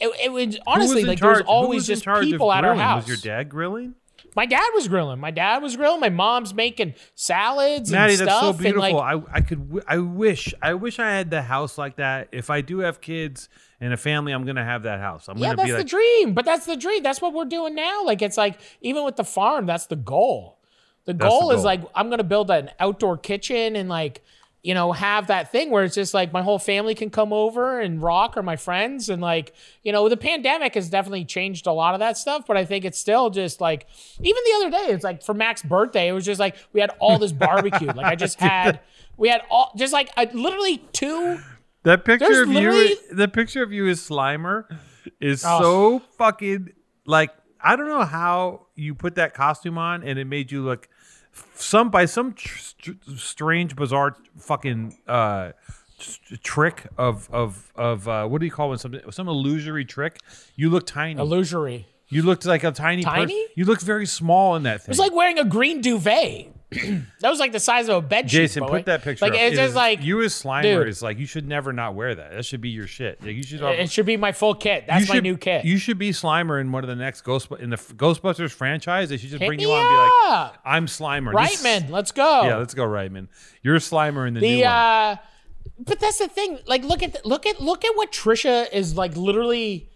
it, 0.00 0.10
it 0.24 0.32
would 0.32 0.58
honestly 0.66 1.04
like 1.04 1.20
there 1.20 1.30
was 1.30 1.40
always 1.42 1.88
was 1.88 2.02
just 2.02 2.04
people 2.20 2.52
at 2.52 2.64
our 2.64 2.74
house. 2.74 3.08
Was 3.08 3.22
your 3.24 3.34
dad 3.36 3.48
grilling? 3.48 3.94
My 4.36 4.46
dad 4.46 4.68
was 4.74 4.88
grilling. 4.88 5.18
My 5.18 5.30
dad 5.30 5.62
was 5.62 5.76
grilling. 5.76 6.00
My 6.00 6.08
mom's 6.08 6.54
making 6.54 6.94
salads 7.14 7.90
Matty, 7.90 8.14
and 8.14 8.28
that's 8.28 8.40
so 8.40 8.52
beautiful. 8.52 8.96
like, 8.98 9.22
I 9.32 9.38
I 9.38 9.40
could 9.40 9.82
I 9.86 9.98
wish 9.98 10.54
I 10.62 10.74
wish 10.74 10.98
I 10.98 11.10
had 11.10 11.30
the 11.30 11.42
house 11.42 11.78
like 11.78 11.96
that. 11.96 12.28
If 12.32 12.50
I 12.50 12.60
do 12.60 12.78
have 12.80 13.00
kids 13.00 13.48
and 13.80 13.92
a 13.92 13.96
family, 13.96 14.32
I'm 14.32 14.44
gonna 14.44 14.64
have 14.64 14.82
that 14.84 15.00
house. 15.00 15.28
I'm 15.28 15.38
yeah, 15.38 15.54
gonna 15.54 15.56
that's 15.56 15.70
be 15.70 15.76
the 15.76 15.84
dream. 15.84 16.34
But 16.34 16.44
that's 16.44 16.66
the 16.66 16.76
dream. 16.76 17.02
That's 17.02 17.20
what 17.20 17.32
we're 17.32 17.44
doing 17.44 17.74
now. 17.74 18.04
Like 18.04 18.22
it's 18.22 18.36
like 18.36 18.60
even 18.80 19.04
with 19.04 19.16
the 19.16 19.24
farm, 19.24 19.66
that's 19.66 19.86
the 19.86 19.96
goal. 19.96 20.58
The 21.04 21.14
the 21.14 21.18
goal 21.18 21.50
is 21.52 21.64
like 21.64 21.82
I'm 21.94 22.10
gonna 22.10 22.24
build 22.24 22.50
an 22.50 22.70
outdoor 22.78 23.16
kitchen 23.16 23.76
and 23.76 23.88
like 23.88 24.22
you 24.62 24.74
know 24.74 24.92
have 24.92 25.28
that 25.28 25.52
thing 25.52 25.70
where 25.70 25.84
it's 25.84 25.94
just 25.94 26.12
like 26.14 26.32
my 26.32 26.42
whole 26.42 26.58
family 26.58 26.94
can 26.94 27.10
come 27.10 27.32
over 27.32 27.80
and 27.80 28.02
rock 28.02 28.36
or 28.36 28.42
my 28.42 28.56
friends 28.56 29.08
and 29.08 29.22
like 29.22 29.54
you 29.82 29.92
know 29.92 30.08
the 30.08 30.16
pandemic 30.16 30.74
has 30.74 30.88
definitely 30.90 31.24
changed 31.24 31.66
a 31.66 31.72
lot 31.72 31.94
of 31.94 32.00
that 32.00 32.18
stuff 32.18 32.44
but 32.46 32.56
i 32.56 32.64
think 32.64 32.84
it's 32.84 32.98
still 32.98 33.30
just 33.30 33.60
like 33.60 33.86
even 34.20 34.42
the 34.44 34.52
other 34.56 34.70
day 34.70 34.92
it's 34.92 35.04
like 35.04 35.22
for 35.22 35.32
mac's 35.32 35.62
birthday 35.62 36.08
it 36.08 36.12
was 36.12 36.24
just 36.24 36.40
like 36.40 36.56
we 36.72 36.80
had 36.80 36.90
all 36.98 37.18
this 37.18 37.32
barbecue 37.32 37.86
like 37.92 38.06
i 38.06 38.16
just 38.16 38.38
had 38.40 38.80
we 39.16 39.28
had 39.28 39.42
all 39.48 39.72
just 39.76 39.92
like 39.92 40.10
I, 40.16 40.28
literally 40.32 40.78
two 40.92 41.38
that 41.84 42.04
picture 42.04 42.42
of 42.42 42.52
you. 42.52 42.96
The 43.12 43.28
picture 43.28 43.62
of 43.62 43.72
you 43.72 43.88
as 43.88 44.00
Slimer 44.00 44.64
is 45.20 45.42
Oh. 45.46 45.60
so 45.60 45.98
fucking 46.18 46.70
like 47.06 47.30
I 47.60 47.76
don't 47.76 47.88
know 47.88 48.04
how 48.04 48.66
you 48.74 48.94
put 48.94 49.14
that 49.14 49.32
costume 49.34 49.78
on 49.78 50.02
and 50.02 50.18
it 50.18 50.26
made 50.26 50.52
you 50.52 50.62
look 50.62 50.88
some 51.54 51.90
by 51.90 52.04
some 52.04 52.32
tr- 52.34 52.58
str- 52.58 52.90
strange 53.16 53.74
bizarre 53.76 54.16
fucking 54.38 54.96
uh 55.06 55.52
tr- 55.98 56.34
trick 56.42 56.86
of 56.96 57.28
of 57.32 57.72
of 57.74 58.06
uh 58.08 58.26
what 58.26 58.40
do 58.40 58.46
you 58.46 58.52
call 58.52 58.72
it 58.72 58.78
some 58.80 58.94
some 59.10 59.28
illusory 59.28 59.84
trick 59.84 60.18
you 60.56 60.70
look 60.70 60.86
tiny 60.86 61.18
illusory 61.20 61.86
you 62.08 62.22
looked 62.22 62.46
like 62.46 62.64
a 62.64 62.72
tiny 62.72 63.02
person 63.04 63.18
Tiny? 63.20 63.46
you 63.54 63.64
look 63.66 63.80
very 63.82 64.06
small 64.06 64.56
in 64.56 64.62
that 64.62 64.80
thing 64.80 64.86
It 64.86 64.88
was 64.90 64.98
like 64.98 65.14
wearing 65.14 65.38
a 65.38 65.44
green 65.44 65.80
duvet. 65.82 66.52
That 66.70 67.30
was 67.30 67.38
like 67.40 67.52
the 67.52 67.60
size 67.60 67.88
of 67.88 67.96
a 67.96 68.06
bed. 68.06 68.28
Jason, 68.28 68.62
boy. 68.62 68.68
put 68.68 68.86
that 68.86 69.02
picture. 69.02 69.24
Like 69.24 69.32
up. 69.32 69.40
it's 69.40 69.54
It 69.54 69.56
just 69.56 69.70
is- 69.70 69.74
like 69.74 70.02
you 70.02 70.20
as 70.22 70.34
Slimer 70.34 70.62
dude. 70.62 70.88
is 70.88 71.00
like 71.02 71.18
you 71.18 71.24
should 71.26 71.48
never 71.48 71.72
not 71.72 71.94
wear 71.94 72.14
that. 72.14 72.32
That 72.32 72.44
should 72.44 72.60
be 72.60 72.68
your 72.68 72.86
shit. 72.86 73.22
Like 73.22 73.34
you 73.36 73.42
should. 73.42 73.62
it 73.62 73.90
should 73.90 74.04
be 74.04 74.16
my 74.18 74.32
full 74.32 74.54
kit. 74.54 74.84
That's 74.86 75.08
you 75.08 75.14
my 75.14 75.20
new 75.20 75.38
kit. 75.38 75.64
You 75.64 75.78
should 75.78 75.98
be 75.98 76.10
Slimer 76.10 76.60
in 76.60 76.70
one 76.70 76.84
of 76.84 76.88
the 76.88 76.96
next 76.96 77.22
Ghost 77.22 77.48
in 77.58 77.70
the 77.70 77.76
Ghostbusters 77.76 78.50
franchise. 78.52 79.08
They 79.08 79.16
should 79.16 79.30
just 79.30 79.40
Hit 79.40 79.46
bring 79.46 79.60
you 79.60 79.72
on 79.72 79.80
and 79.80 79.88
be 79.88 80.28
like. 80.30 80.52
"I'm 80.64 80.86
Slimer." 80.86 81.32
This- 81.48 81.62
Reitman, 81.62 81.88
let's 81.90 82.12
go. 82.12 82.42
Yeah, 82.44 82.56
let's 82.56 82.74
go, 82.74 82.86
Reitman. 82.86 83.28
You're 83.62 83.76
Slimer 83.78 84.28
in 84.28 84.34
the, 84.34 84.40
new 84.40 84.46
the 84.58 84.62
one. 84.64 84.70
uh 84.72 85.16
but 85.80 86.00
that's 86.00 86.18
the 86.18 86.28
thing. 86.28 86.58
Like 86.66 86.82
look 86.84 87.02
at 87.02 87.12
the, 87.14 87.20
look 87.24 87.46
at 87.46 87.60
look 87.62 87.84
at 87.84 87.96
what 87.96 88.12
Trisha 88.12 88.70
is 88.72 88.94
like 88.96 89.16
literally 89.16 89.88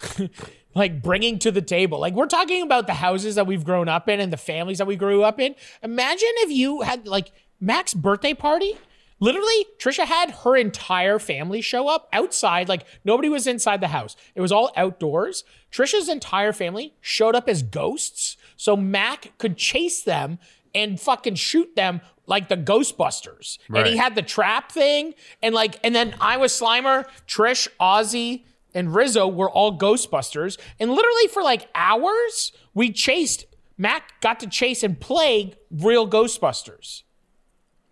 like 0.74 1.02
bringing 1.02 1.38
to 1.40 1.50
the 1.50 1.62
table. 1.62 1.98
Like 1.98 2.14
we're 2.14 2.26
talking 2.26 2.62
about 2.62 2.86
the 2.86 2.94
houses 2.94 3.34
that 3.34 3.46
we've 3.46 3.64
grown 3.64 3.88
up 3.88 4.08
in 4.08 4.20
and 4.20 4.32
the 4.32 4.36
families 4.36 4.78
that 4.78 4.86
we 4.86 4.96
grew 4.96 5.22
up 5.22 5.40
in. 5.40 5.54
Imagine 5.82 6.28
if 6.36 6.50
you 6.50 6.82
had 6.82 7.06
like 7.06 7.32
Mac's 7.60 7.94
birthday 7.94 8.34
party. 8.34 8.78
Literally, 9.22 9.66
Trisha 9.78 10.06
had 10.06 10.30
her 10.30 10.56
entire 10.56 11.18
family 11.18 11.60
show 11.60 11.88
up 11.88 12.08
outside. 12.12 12.68
Like 12.68 12.86
nobody 13.04 13.28
was 13.28 13.46
inside 13.46 13.82
the 13.82 13.88
house. 13.88 14.16
It 14.34 14.40
was 14.40 14.52
all 14.52 14.70
outdoors. 14.76 15.44
Trisha's 15.70 16.08
entire 16.08 16.52
family 16.54 16.94
showed 17.00 17.34
up 17.34 17.48
as 17.48 17.62
ghosts, 17.62 18.36
so 18.56 18.76
Mac 18.76 19.36
could 19.38 19.56
chase 19.58 20.02
them 20.02 20.38
and 20.74 20.98
fucking 20.98 21.34
shoot 21.34 21.76
them 21.76 22.00
like 22.26 22.48
the 22.48 22.56
Ghostbusters. 22.56 23.58
And 23.80 23.88
he 23.88 23.96
had 23.98 24.14
the 24.14 24.22
trap 24.22 24.72
thing, 24.72 25.14
and 25.42 25.54
like, 25.54 25.78
and 25.84 25.94
then 25.94 26.14
I 26.20 26.36
was 26.36 26.52
Slimer, 26.58 27.04
Trish, 27.26 27.68
Ozzy, 27.80 28.44
and 28.74 28.94
Rizzo 28.94 29.26
were 29.26 29.50
all 29.50 29.76
Ghostbusters. 29.78 30.58
And 30.78 30.90
literally 30.90 31.28
for 31.28 31.42
like 31.42 31.68
hours, 31.74 32.52
we 32.74 32.92
chased. 32.92 33.46
Mac 33.76 34.20
got 34.20 34.40
to 34.40 34.46
chase 34.46 34.82
and 34.82 35.00
play 35.00 35.54
real 35.70 36.08
Ghostbusters. 36.08 37.02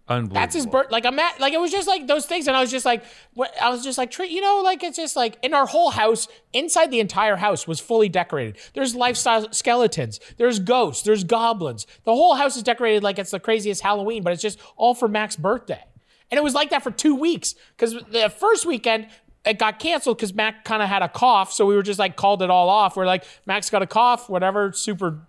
Unbelievable. 0.08 0.34
That's 0.40 0.54
his 0.54 0.66
birth. 0.66 0.90
Like 0.90 1.04
I'm 1.04 1.18
at, 1.18 1.38
like 1.38 1.52
it 1.52 1.60
was 1.60 1.70
just 1.70 1.86
like 1.86 2.06
those 2.06 2.24
things, 2.24 2.48
and 2.48 2.56
I 2.56 2.60
was 2.60 2.70
just 2.70 2.86
like, 2.86 3.04
what? 3.34 3.54
I 3.60 3.68
was 3.68 3.84
just 3.84 3.98
like, 3.98 4.16
you 4.18 4.40
know, 4.40 4.62
like 4.64 4.82
it's 4.82 4.96
just 4.96 5.16
like 5.16 5.38
in 5.42 5.52
our 5.52 5.66
whole 5.66 5.90
house, 5.90 6.28
inside 6.54 6.90
the 6.90 7.00
entire 7.00 7.36
house 7.36 7.66
was 7.66 7.78
fully 7.78 8.08
decorated. 8.08 8.56
There's 8.72 8.94
lifestyle 8.94 9.52
skeletons, 9.52 10.18
there's 10.38 10.60
ghosts, 10.60 11.02
there's 11.02 11.24
goblins. 11.24 11.86
The 12.04 12.14
whole 12.14 12.36
house 12.36 12.56
is 12.56 12.62
decorated 12.62 13.02
like 13.02 13.18
it's 13.18 13.32
the 13.32 13.40
craziest 13.40 13.82
Halloween, 13.82 14.22
but 14.22 14.32
it's 14.32 14.40
just 14.40 14.58
all 14.76 14.94
for 14.94 15.08
Mac's 15.08 15.36
birthday. 15.36 15.84
And 16.30 16.38
it 16.38 16.42
was 16.42 16.54
like 16.54 16.70
that 16.70 16.82
for 16.82 16.90
two 16.90 17.14
weeks 17.14 17.54
because 17.76 17.92
the 18.10 18.30
first 18.30 18.64
weekend 18.64 19.08
it 19.44 19.58
got 19.58 19.78
canceled 19.78 20.18
because 20.18 20.34
Mac 20.34 20.64
kind 20.64 20.82
of 20.82 20.88
had 20.88 21.02
a 21.02 21.08
cough, 21.08 21.52
so 21.52 21.66
we 21.66 21.74
were 21.74 21.82
just 21.82 21.98
like 21.98 22.16
called 22.16 22.42
it 22.42 22.50
all 22.50 22.68
off. 22.68 22.96
We're 22.96 23.06
like, 23.06 23.24
Mac's 23.46 23.70
got 23.70 23.82
a 23.82 23.86
cough, 23.86 24.28
whatever, 24.28 24.72
super. 24.72 25.20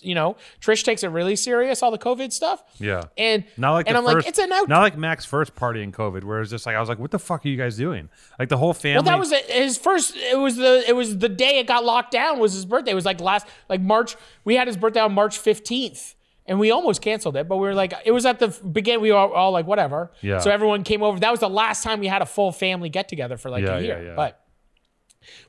You 0.00 0.14
know, 0.14 0.36
Trish 0.60 0.84
takes 0.84 1.02
it 1.02 1.08
really 1.08 1.36
serious, 1.36 1.82
all 1.82 1.90
the 1.90 1.98
COVID 1.98 2.32
stuff. 2.32 2.62
Yeah. 2.78 3.02
And 3.18 3.44
Not 3.58 3.72
like 3.72 3.88
and 3.88 3.96
I'm 3.96 4.04
first, 4.04 4.16
like, 4.16 4.26
it's 4.26 4.38
an 4.38 4.50
out. 4.50 4.66
Not 4.66 4.80
like 4.80 4.96
Mac's 4.96 5.26
first 5.26 5.54
party 5.54 5.82
in 5.82 5.92
COVID, 5.92 6.24
where 6.24 6.38
it 6.38 6.40
was 6.40 6.50
just 6.50 6.64
like 6.64 6.76
I 6.76 6.80
was 6.80 6.88
like, 6.88 6.98
"What 6.98 7.10
the 7.10 7.18
fuck 7.18 7.44
are 7.44 7.48
you 7.48 7.58
guys 7.58 7.76
doing?" 7.76 8.08
Like 8.38 8.48
the 8.48 8.56
whole 8.56 8.72
family. 8.72 8.94
Well, 8.94 9.02
that 9.04 9.18
was 9.18 9.32
his 9.48 9.76
first. 9.76 10.16
It 10.16 10.38
was 10.38 10.56
the 10.56 10.82
it 10.88 10.96
was 10.96 11.18
the 11.18 11.28
day 11.28 11.58
it 11.58 11.66
got 11.66 11.84
locked 11.84 12.12
down. 12.12 12.38
Was 12.38 12.54
his 12.54 12.64
birthday? 12.64 12.92
It 12.92 12.94
was 12.94 13.04
like 13.04 13.20
last 13.20 13.46
like 13.68 13.82
March. 13.82 14.16
We 14.44 14.54
had 14.54 14.66
his 14.66 14.78
birthday 14.78 15.00
on 15.00 15.12
March 15.12 15.36
fifteenth, 15.36 16.14
and 16.52 16.60
we 16.60 16.70
almost 16.70 17.00
canceled 17.00 17.34
it. 17.36 17.48
But 17.48 17.56
we 17.56 17.66
were 17.66 17.74
like, 17.74 17.94
it 18.04 18.10
was 18.12 18.26
at 18.26 18.38
the 18.38 18.48
beginning. 18.48 19.00
We 19.00 19.10
were 19.10 19.16
all, 19.18 19.52
like, 19.52 19.66
whatever. 19.66 20.12
Yeah. 20.20 20.38
So 20.40 20.50
everyone 20.50 20.84
came 20.84 21.02
over. 21.02 21.18
That 21.18 21.30
was 21.30 21.40
the 21.40 21.48
last 21.48 21.82
time 21.82 21.98
we 22.00 22.08
had 22.08 22.20
a 22.20 22.26
full 22.26 22.52
family 22.52 22.90
get 22.90 23.08
together 23.08 23.38
for 23.38 23.48
like 23.48 23.64
Yeah, 23.64 23.76
a 23.76 23.80
yeah, 23.80 23.86
year. 23.86 24.04
yeah. 24.08 24.14
But 24.14 24.38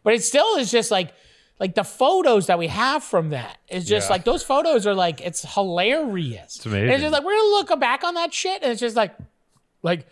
but 0.04 0.14
it 0.14 0.24
still 0.24 0.56
is 0.56 0.72
just 0.72 0.92
like 0.92 1.14
like 1.60 1.76
the 1.76 1.84
photos 1.84 2.48
that 2.48 2.58
we 2.58 2.68
have 2.68 3.04
from 3.04 3.32
that 3.32 3.58
is 3.68 3.86
just 3.86 4.08
Yeah. 4.08 4.14
like 4.14 4.24
those 4.24 4.44
photos 4.44 4.88
are 4.88 4.96
like 4.96 5.20
it's 5.22 5.44
hilarious. 5.54 6.56
It's 6.56 6.66
amazing. 6.66 6.84
And 6.86 6.94
it's 6.94 7.02
just 7.02 7.12
like 7.14 7.24
we're 7.26 7.36
gonna 7.38 7.50
look 7.50 7.80
back 7.80 8.04
on 8.04 8.14
that 8.16 8.34
shit, 8.34 8.64
and 8.64 8.72
it's 8.72 8.80
just 8.82 8.96
like 8.96 9.14
like 9.82 10.08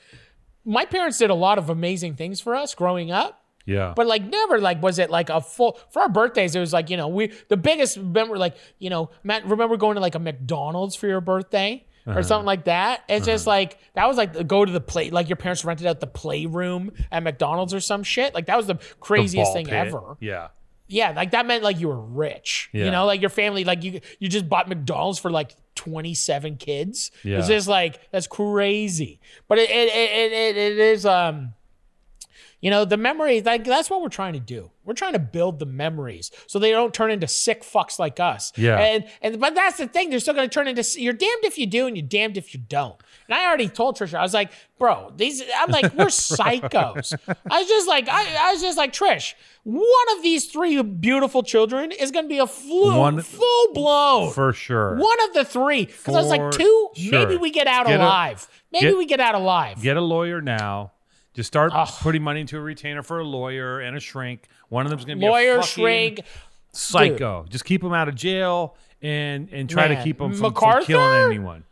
my 0.65 0.85
parents 0.85 1.17
did 1.17 1.29
a 1.29 1.35
lot 1.35 1.57
of 1.57 1.69
amazing 1.69 2.15
things 2.15 2.41
for 2.41 2.53
us 2.55 2.75
growing 2.75 3.11
up. 3.11 3.40
Yeah. 3.65 3.93
But 3.95 4.07
like 4.07 4.23
never 4.23 4.59
like 4.59 4.81
was 4.81 4.99
it 4.99 5.09
like 5.09 5.29
a 5.29 5.41
full 5.41 5.79
for 5.91 6.01
our 6.03 6.09
birthdays 6.09 6.55
it 6.55 6.59
was 6.59 6.73
like 6.73 6.89
you 6.89 6.97
know 6.97 7.07
we 7.07 7.31
the 7.49 7.57
biggest 7.57 7.97
remember 7.97 8.37
like 8.37 8.55
you 8.79 8.89
know 8.89 9.09
Matt 9.23 9.45
remember 9.45 9.77
going 9.77 9.95
to 9.95 10.01
like 10.01 10.15
a 10.15 10.19
McDonald's 10.19 10.95
for 10.95 11.07
your 11.07 11.21
birthday 11.21 11.85
or 12.07 12.23
something 12.23 12.47
like 12.47 12.65
that. 12.65 13.03
It's 13.07 13.27
just 13.27 13.45
like 13.45 13.77
that 13.93 14.07
was 14.07 14.17
like 14.17 14.33
the 14.33 14.43
go 14.43 14.65
to 14.65 14.71
the 14.71 14.81
play 14.81 15.11
like 15.11 15.29
your 15.29 15.35
parents 15.35 15.63
rented 15.63 15.85
out 15.85 15.99
the 15.99 16.07
playroom 16.07 16.91
at 17.11 17.21
McDonald's 17.21 17.73
or 17.75 17.79
some 17.79 18.01
shit. 18.01 18.33
Like 18.33 18.47
that 18.47 18.57
was 18.57 18.65
the 18.65 18.73
The 18.73 18.95
craziest 18.99 19.45
ball 19.45 19.53
thing 19.53 19.65
pit. 19.67 19.73
ever. 19.75 20.17
Yeah. 20.19 20.47
Yeah, 20.87 21.11
like 21.11 21.31
that 21.31 21.45
meant 21.45 21.63
like 21.63 21.79
you 21.79 21.87
were 21.87 22.01
rich. 22.01 22.69
Yeah. 22.73 22.85
You 22.85 22.91
know, 22.91 23.05
like 23.05 23.21
your 23.21 23.29
family, 23.29 23.63
like 23.63 23.81
you 23.83 24.01
you 24.19 24.27
just 24.27 24.49
bought 24.49 24.67
McDonald's 24.67 25.19
for 25.19 25.31
like 25.31 25.55
27 25.75 26.57
kids. 26.57 27.11
Yeah. 27.23 27.37
It's 27.37 27.47
just 27.47 27.67
like 27.67 27.99
that's 28.11 28.27
crazy. 28.27 29.19
But 29.47 29.59
it 29.59 29.69
it 29.69 29.87
it, 29.89 30.31
it, 30.33 30.57
it 30.57 30.77
is 30.79 31.05
um 31.05 31.53
you 32.61 32.69
know, 32.69 32.85
the 32.85 32.97
memories, 32.97 33.43
like 33.43 33.63
that's 33.65 33.89
what 33.89 34.01
we're 34.01 34.09
trying 34.09 34.33
to 34.33 34.39
do. 34.39 34.69
We're 34.85 34.93
trying 34.95 35.13
to 35.13 35.19
build 35.19 35.59
the 35.59 35.65
memories 35.67 36.31
so 36.47 36.57
they 36.57 36.71
don't 36.71 36.93
turn 36.93 37.11
into 37.11 37.27
sick 37.27 37.63
fucks 37.63 37.99
like 37.99 38.19
us. 38.19 38.51
Yeah. 38.55 38.79
And 38.79 39.05
and 39.21 39.39
but 39.39 39.53
that's 39.55 39.77
the 39.77 39.87
thing, 39.87 40.09
they're 40.09 40.19
still 40.19 40.33
gonna 40.33 40.47
turn 40.47 40.67
into 40.67 40.83
you're 40.99 41.13
damned 41.13 41.43
if 41.43 41.57
you 41.57 41.67
do 41.67 41.85
and 41.87 41.95
you're 41.97 42.05
damned 42.07 42.37
if 42.37 42.53
you 42.53 42.59
don't. 42.59 42.95
And 43.27 43.35
I 43.37 43.45
already 43.47 43.67
told 43.69 43.97
Trisha, 43.97 44.15
I 44.15 44.21
was 44.23 44.33
like, 44.33 44.51
bro, 44.79 45.11
these 45.15 45.43
I'm 45.57 45.69
like, 45.69 45.93
we're 45.93 46.05
psychos. 46.07 47.13
I 47.49 47.59
was 47.59 47.67
just 47.67 47.87
like, 47.87 48.07
I, 48.09 48.49
I 48.49 48.51
was 48.53 48.61
just 48.61 48.77
like, 48.77 48.91
Trish, 48.93 49.33
one 49.63 50.17
of 50.17 50.23
these 50.23 50.45
three 50.51 50.81
beautiful 50.81 51.43
children 51.43 51.91
is 51.91 52.09
gonna 52.11 52.27
be 52.27 52.39
a 52.39 52.47
flu, 52.47 52.97
One- 52.97 53.21
full 53.21 53.73
blown. 53.73 54.33
For 54.33 54.51
sure. 54.53 54.95
one 54.97 55.17
of 55.29 55.33
the 55.35 55.45
three. 55.45 55.85
Because 55.85 56.15
I 56.15 56.19
was 56.19 56.27
like, 56.29 56.51
two, 56.51 56.89
sure. 56.95 57.11
maybe 57.11 57.37
we 57.37 57.51
get 57.51 57.67
out 57.67 57.85
Get 57.87 57.99
a- 57.99 58.03
alive. 58.03 58.47
maybe 58.71 58.87
get- 58.87 58.97
we 58.97 59.05
get 59.05 59.19
out 59.19 59.35
alive. 59.35 59.81
Get 59.81 59.97
a 59.97 60.01
lawyer 60.01 60.41
now. 60.41 60.91
Just 61.33 61.47
start 61.47 61.71
Ugh. 61.73 61.87
putting 62.01 62.21
money 62.23 62.41
into 62.41 62.57
a 62.57 62.61
retainer 62.61 63.03
for 63.03 63.19
a 63.19 63.23
lawyer 63.23 63.79
and 63.79 63.95
a 63.95 63.99
shrink. 63.99 64.47
One 64.69 64.85
of 64.85 64.89
them's 64.89 65.05
going 65.05 65.17
to 65.17 65.21
be 65.21 65.27
a 65.27 65.29
Lawyer, 65.31 65.55
fucking 65.61 65.67
shrink. 65.83 66.21
psycho. 66.73 67.45
Just 67.49 67.63
keep 67.65 67.81
them 67.81 67.93
out 67.93 68.07
of 68.09 68.15
jail 68.15 68.75
and 69.01 69.47
and 69.51 69.69
try 69.69 69.87
to 69.87 70.03
keep 70.03 70.17
them 70.17 70.33
from, 70.33 70.53
from 70.53 70.83
killing 70.83 71.31
anyone. 71.31 71.63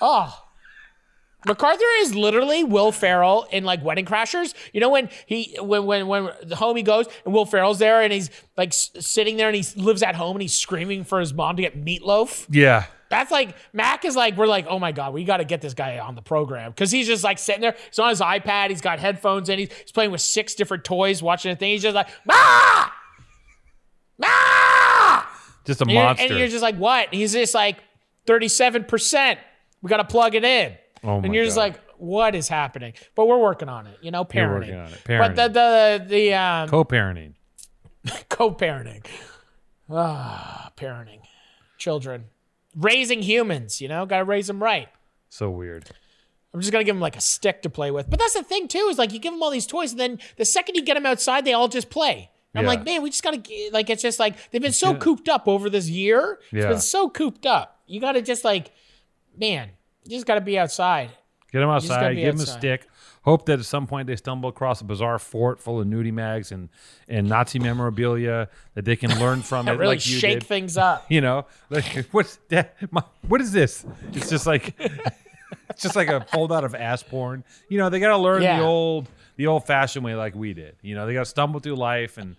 Oh. 0.00 0.42
MacArthur 1.46 1.84
is 2.00 2.12
literally 2.14 2.64
Will 2.64 2.90
Ferrell 2.90 3.46
in 3.52 3.62
like 3.62 3.84
Wedding 3.84 4.04
Crashers. 4.04 4.52
You 4.72 4.80
know 4.80 4.88
when 4.88 5.08
he 5.26 5.56
when 5.60 5.86
when 5.86 6.08
when 6.08 6.24
the 6.42 6.56
homie 6.56 6.84
goes 6.84 7.06
and 7.24 7.32
Will 7.32 7.46
Ferrell's 7.46 7.78
there 7.78 8.02
and 8.02 8.12
he's 8.12 8.30
like 8.56 8.70
s- 8.70 8.90
sitting 8.98 9.36
there 9.36 9.48
and 9.48 9.54
he 9.56 9.64
lives 9.80 10.02
at 10.02 10.16
home 10.16 10.34
and 10.34 10.42
he's 10.42 10.54
screaming 10.54 11.04
for 11.04 11.20
his 11.20 11.32
mom 11.32 11.54
to 11.56 11.62
get 11.62 11.84
meatloaf. 11.84 12.46
Yeah. 12.50 12.86
That's 13.08 13.30
like 13.30 13.56
Mac 13.72 14.04
is 14.04 14.16
like 14.16 14.36
we're 14.36 14.46
like 14.46 14.66
oh 14.68 14.78
my 14.78 14.92
god 14.92 15.12
we 15.14 15.24
got 15.24 15.36
to 15.38 15.44
get 15.44 15.60
this 15.60 15.74
guy 15.74 15.98
on 15.98 16.14
the 16.16 16.22
program 16.22 16.70
because 16.70 16.90
he's 16.90 17.06
just 17.06 17.22
like 17.24 17.38
sitting 17.38 17.60
there. 17.62 17.76
He's 17.88 17.98
on 17.98 18.08
his 18.10 18.20
iPad. 18.20 18.70
He's 18.70 18.80
got 18.80 18.98
headphones 18.98 19.48
in. 19.48 19.58
He's, 19.60 19.72
he's 19.72 19.92
playing 19.92 20.10
with 20.10 20.20
six 20.20 20.54
different 20.54 20.84
toys, 20.84 21.22
watching 21.22 21.52
a 21.52 21.56
thing. 21.56 21.70
He's 21.72 21.82
just 21.82 21.94
like 21.94 22.08
ma 22.24 22.88
ma. 24.18 25.22
Just 25.64 25.80
a 25.80 25.84
And 25.84 25.90
you're, 25.92 26.02
monster. 26.02 26.26
and 26.26 26.38
you're 26.38 26.48
just 26.48 26.62
like, 26.62 26.76
what? 26.76 27.06
And 27.10 27.14
he's 27.20 27.32
just 27.32 27.54
like, 27.54 27.78
37%. 28.26 29.36
We 29.82 29.88
got 29.88 29.96
to 29.96 30.04
plug 30.04 30.34
it 30.36 30.44
in. 30.44 30.74
Oh 31.02 31.20
my 31.20 31.26
and 31.26 31.34
you're 31.34 31.44
just 31.44 31.56
like, 31.56 31.80
what 31.98 32.34
is 32.36 32.48
happening? 32.48 32.92
But 33.16 33.26
we're 33.26 33.38
working 33.40 33.68
on 33.68 33.86
it, 33.86 33.98
you 34.00 34.10
know, 34.12 34.26
You're 34.32 34.44
parenting. 34.46 34.54
working 34.60 34.74
on 34.76 34.92
it. 34.92 35.00
But 35.06 35.34
the, 35.36 35.48
the, 35.48 36.04
the 36.08 36.34
um, 36.34 36.68
Co-parenting. 36.68 37.34
co-parenting. 38.28 39.04
Ah, 39.90 40.70
parenting. 40.76 41.20
Children. 41.78 42.24
Raising 42.76 43.22
humans, 43.22 43.80
you 43.80 43.88
know, 43.88 44.04
got 44.06 44.18
to 44.18 44.24
raise 44.24 44.46
them 44.46 44.62
right. 44.62 44.88
So 45.28 45.50
weird. 45.50 45.88
I'm 46.54 46.60
just 46.60 46.72
gonna 46.72 46.84
give 46.84 46.94
them 46.94 47.00
like 47.02 47.16
a 47.16 47.20
stick 47.20 47.62
to 47.62 47.70
play 47.70 47.90
with. 47.90 48.08
But 48.08 48.18
that's 48.18 48.32
the 48.34 48.42
thing 48.42 48.68
too, 48.68 48.86
is 48.90 48.96
like 48.98 49.12
you 49.12 49.18
give 49.18 49.32
them 49.32 49.42
all 49.42 49.50
these 49.50 49.66
toys, 49.66 49.90
and 49.90 50.00
then 50.00 50.18
the 50.36 50.44
second 50.46 50.74
you 50.76 50.82
get 50.82 50.94
them 50.94 51.04
outside, 51.04 51.44
they 51.44 51.52
all 51.52 51.68
just 51.68 51.90
play. 51.90 52.30
And 52.54 52.60
I'm 52.60 52.66
like, 52.66 52.86
man, 52.86 53.02
we 53.02 53.10
just 53.10 53.22
gotta 53.22 53.42
like 53.72 53.90
it's 53.90 54.00
just 54.00 54.18
like 54.18 54.50
they've 54.50 54.62
been 54.62 54.72
so 54.72 54.94
cooped 54.94 55.28
up 55.28 55.46
over 55.46 55.68
this 55.68 55.90
year. 55.90 56.38
It's 56.52 56.62
Yeah. 56.64 56.68
been 56.70 56.80
so 56.80 57.10
cooped 57.10 57.44
up. 57.44 57.82
You 57.86 58.00
gotta 58.00 58.22
just 58.22 58.42
like, 58.44 58.72
man, 59.36 59.68
you 60.04 60.12
just 60.16 60.24
gotta 60.24 60.40
be 60.40 60.58
outside. 60.58 61.10
Get 61.52 61.60
them 61.60 61.68
outside. 61.68 62.14
Give 62.16 62.34
them 62.34 62.42
a 62.42 62.46
stick. 62.46 62.88
Hope 63.26 63.44
that 63.46 63.58
at 63.58 63.64
some 63.66 63.86
point 63.86 64.06
they 64.06 64.16
stumble 64.16 64.48
across 64.48 64.80
a 64.80 64.84
bizarre 64.84 65.18
fort 65.18 65.60
full 65.60 65.80
of 65.80 65.86
nudie 65.86 66.12
mags 66.12 66.52
and, 66.52 66.68
and 67.08 67.28
Nazi 67.28 67.58
memorabilia 67.58 68.48
that 68.74 68.84
they 68.84 68.96
can 68.96 69.18
learn 69.18 69.42
from 69.42 69.66
it 69.68 69.72
really 69.72 69.96
like 69.96 70.06
you 70.06 70.16
shake 70.18 70.38
did. 70.38 70.46
things 70.46 70.76
up. 70.88 71.04
You 71.10 71.20
know, 71.20 71.44
like 71.68 72.06
what's 72.12 72.36
that? 72.48 72.76
My, 72.90 73.02
what 73.26 73.40
is 73.40 73.50
this? 73.52 73.84
It's 74.12 74.30
just 74.30 74.46
like 74.46 74.74
it's 75.70 75.82
just 75.82 75.96
like 75.96 76.08
a 76.08 76.20
fold 76.32 76.52
out 76.52 76.64
of 76.64 76.74
ass 76.74 77.02
porn. 77.02 77.42
You 77.68 77.78
know, 77.78 77.88
they 77.90 77.98
got 78.00 78.08
to 78.10 78.16
learn 78.16 78.42
Yeah. 78.42 78.60
the 78.60 78.64
old 78.64 79.08
the 79.36 79.48
old 79.48 79.66
fashioned 79.66 80.04
way 80.04 80.14
like 80.14 80.34
we 80.34 80.54
did. 80.54 80.76
You 80.80 80.94
know, 80.94 81.04
they 81.06 81.12
got 81.12 81.20
to 81.24 81.26
stumble 81.30 81.60
through 81.60 81.74
life 81.76 82.16
and 82.18 82.36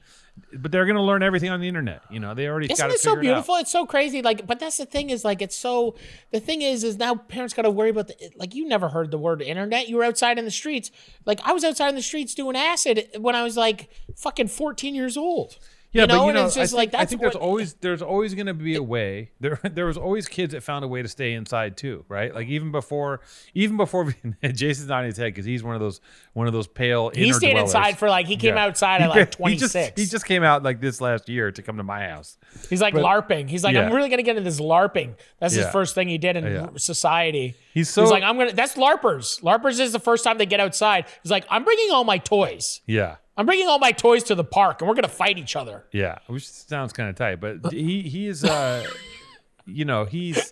but 0.54 0.72
they're 0.72 0.86
going 0.86 0.96
to 0.96 1.02
learn 1.02 1.24
everything 1.24 1.50
on 1.50 1.60
the 1.60 1.68
internet. 1.68 2.04
You 2.10 2.20
know, 2.20 2.34
they 2.34 2.48
already 2.48 2.68
got 2.68 2.74
Isn't 2.74 2.92
it 2.92 3.00
so 3.00 3.16
beautiful? 3.16 3.56
it. 3.56 3.62
It's 3.62 3.72
so 3.72 3.86
crazy. 3.86 4.22
Like, 4.22 4.46
but 4.48 4.60
that's 4.60 4.78
the 4.78 4.86
thing 4.86 5.10
is 5.10 5.26
like 5.26 5.42
it's 5.42 5.56
so. 5.56 5.96
The 6.32 6.40
thing 6.40 6.62
is, 6.62 6.84
is 6.84 6.98
now 6.98 7.16
parents 7.16 7.54
got 7.54 7.64
to 7.64 7.72
worry 7.72 7.90
about 7.90 8.08
the 8.08 8.16
like. 8.38 8.56
You 8.56 8.68
never 8.68 8.90
heard 8.90 9.12
the 9.12 9.18
word 9.18 9.42
internet. 9.42 9.88
You 9.88 9.98
were 9.98 10.04
outside 10.04 10.38
in 10.38 10.46
the 10.46 10.52
streets. 10.52 10.92
Like 11.26 11.40
I 11.44 11.54
was 11.54 11.64
outside 11.64 11.90
in 11.90 11.96
the 11.96 12.02
streets 12.02 12.34
doing 12.36 12.56
acid 12.56 13.08
when 13.18 13.36
I 13.36 13.44
was 13.44 13.58
like 13.58 13.90
fucking 14.16 14.48
14 14.48 14.96
years 14.96 15.18
old. 15.18 15.58
Yeah, 15.94 16.02
you 16.02 16.08
know, 16.08 16.16
but 16.18 16.22
you 16.24 16.30
and 16.30 16.36
know, 16.38 16.46
it's 16.48 16.56
just 16.56 16.74
I 16.74 16.76
think, 16.76 16.78
like 16.78 16.92
that's 16.92 17.02
I 17.02 17.06
think 17.06 17.22
there's 17.22 17.34
what- 17.36 17.42
always 17.44 17.74
there's 17.76 18.02
always 18.02 18.34
going 18.36 18.48
to 18.48 18.54
be 18.54 18.76
a 18.76 18.84
way. 18.84 19.32
There 19.40 19.58
there 19.64 19.86
was 19.86 19.98
always 19.98 20.28
kids 20.28 20.54
that 20.54 20.62
found 20.62 20.84
a 20.84 20.88
way 20.88 21.02
to 21.02 21.08
stay 21.08 21.34
inside 21.34 21.78
too, 21.78 22.04
right? 22.10 22.34
Like 22.36 22.48
even 22.50 22.72
before 22.72 23.22
even 23.54 23.78
before 23.78 24.14
Jason's 24.44 24.90
not 24.90 25.00
in 25.02 25.06
his 25.06 25.18
head 25.18 25.28
because 25.34 25.46
he's 25.46 25.64
one 25.64 25.76
of 25.76 25.82
those 25.82 26.02
one 26.34 26.46
of 26.48 26.54
those 26.54 26.68
pale. 26.68 27.10
He 27.14 27.32
stayed 27.32 27.52
dwellers. 27.52 27.70
inside 27.70 27.98
for 27.98 28.10
like 28.10 28.26
he 28.26 28.36
came 28.36 28.56
Yeah. 28.56 28.66
outside 28.66 29.02
at 29.02 29.10
like 29.10 29.18
he 29.48 29.56
just- 29.56 29.74
26. 29.74 30.00
He 30.02 30.06
just, 30.08 30.26
came 30.26 30.44
out 30.44 30.62
like 30.64 30.82
this 30.82 31.00
last 31.00 31.30
year 31.30 31.52
to 31.52 31.62
come 31.62 31.78
to 31.78 31.84
my 31.84 32.08
house. 32.10 32.38
He's 32.70 32.82
like 32.82 32.94
but- 32.94 33.04
LARPing. 33.04 33.50
He's 33.50 33.64
like, 33.64 33.76
Yeah. 33.76 33.86
I'm 33.86 33.94
really 33.94 34.10
gonna 34.10 34.24
get 34.24 34.36
into 34.38 34.50
this 34.50 34.60
LARPing. 34.60 35.16
That's 35.40 35.54
his 35.54 35.68
first 35.68 35.96
thing 35.96 36.10
he 36.10 36.18
did 36.18 36.36
in 36.36 36.44
Yeah. 36.46 36.68
society. 36.76 37.56
He's 37.78 37.90
so 37.90 38.02
He's 38.02 38.10
like, 38.10 38.24
I'm 38.24 38.38
gonna. 38.40 38.54
That's 38.54 38.74
LARPers. 38.74 39.40
LARPers 39.44 39.80
is 39.80 39.92
the 39.92 40.00
first 40.00 40.24
time 40.24 40.40
they 40.40 40.48
get 40.48 40.60
outside. 40.60 41.06
He's 41.22 41.30
like, 41.32 41.46
I'm 41.48 41.64
bringing 41.64 41.92
all 41.92 42.04
my 42.04 42.18
toys. 42.18 42.82
yeah. 42.88 43.18
I'm 43.40 43.46
bringing 43.46 43.68
all 43.68 43.78
my 43.78 43.92
toys 43.92 44.24
to 44.24 44.34
the 44.34 44.44
park, 44.44 44.82
and 44.82 44.90
we're 44.90 44.96
gonna 44.96 45.08
fight 45.08 45.38
each 45.38 45.56
other. 45.56 45.86
Yeah, 45.92 46.18
which 46.26 46.50
sounds 46.50 46.92
kind 46.92 47.08
of 47.08 47.16
tight, 47.16 47.40
but 47.40 47.72
he 47.72 48.02
he 48.02 48.26
is 48.26 48.44
uh 48.44 48.84
you 49.68 49.86
know, 49.86 50.06
he's 50.06 50.52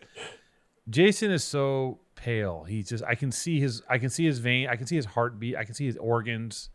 Jason 0.88 1.32
is 1.32 1.44
so 1.44 1.98
pale. 2.14 2.64
He's 2.64 2.90
just 2.90 3.04
I 3.04 3.16
can 3.16 3.32
see 3.32 3.60
his 3.60 3.82
I 3.90 3.98
can 3.98 4.12
see 4.12 4.26
his 4.26 4.38
vein, 4.38 4.68
I 4.68 4.76
can 4.76 4.86
see 4.86 4.98
his 4.98 5.06
heartbeat, 5.06 5.56
I 5.56 5.64
can 5.64 5.74
see 5.74 5.88
his 5.88 5.98
organs. 5.98 6.70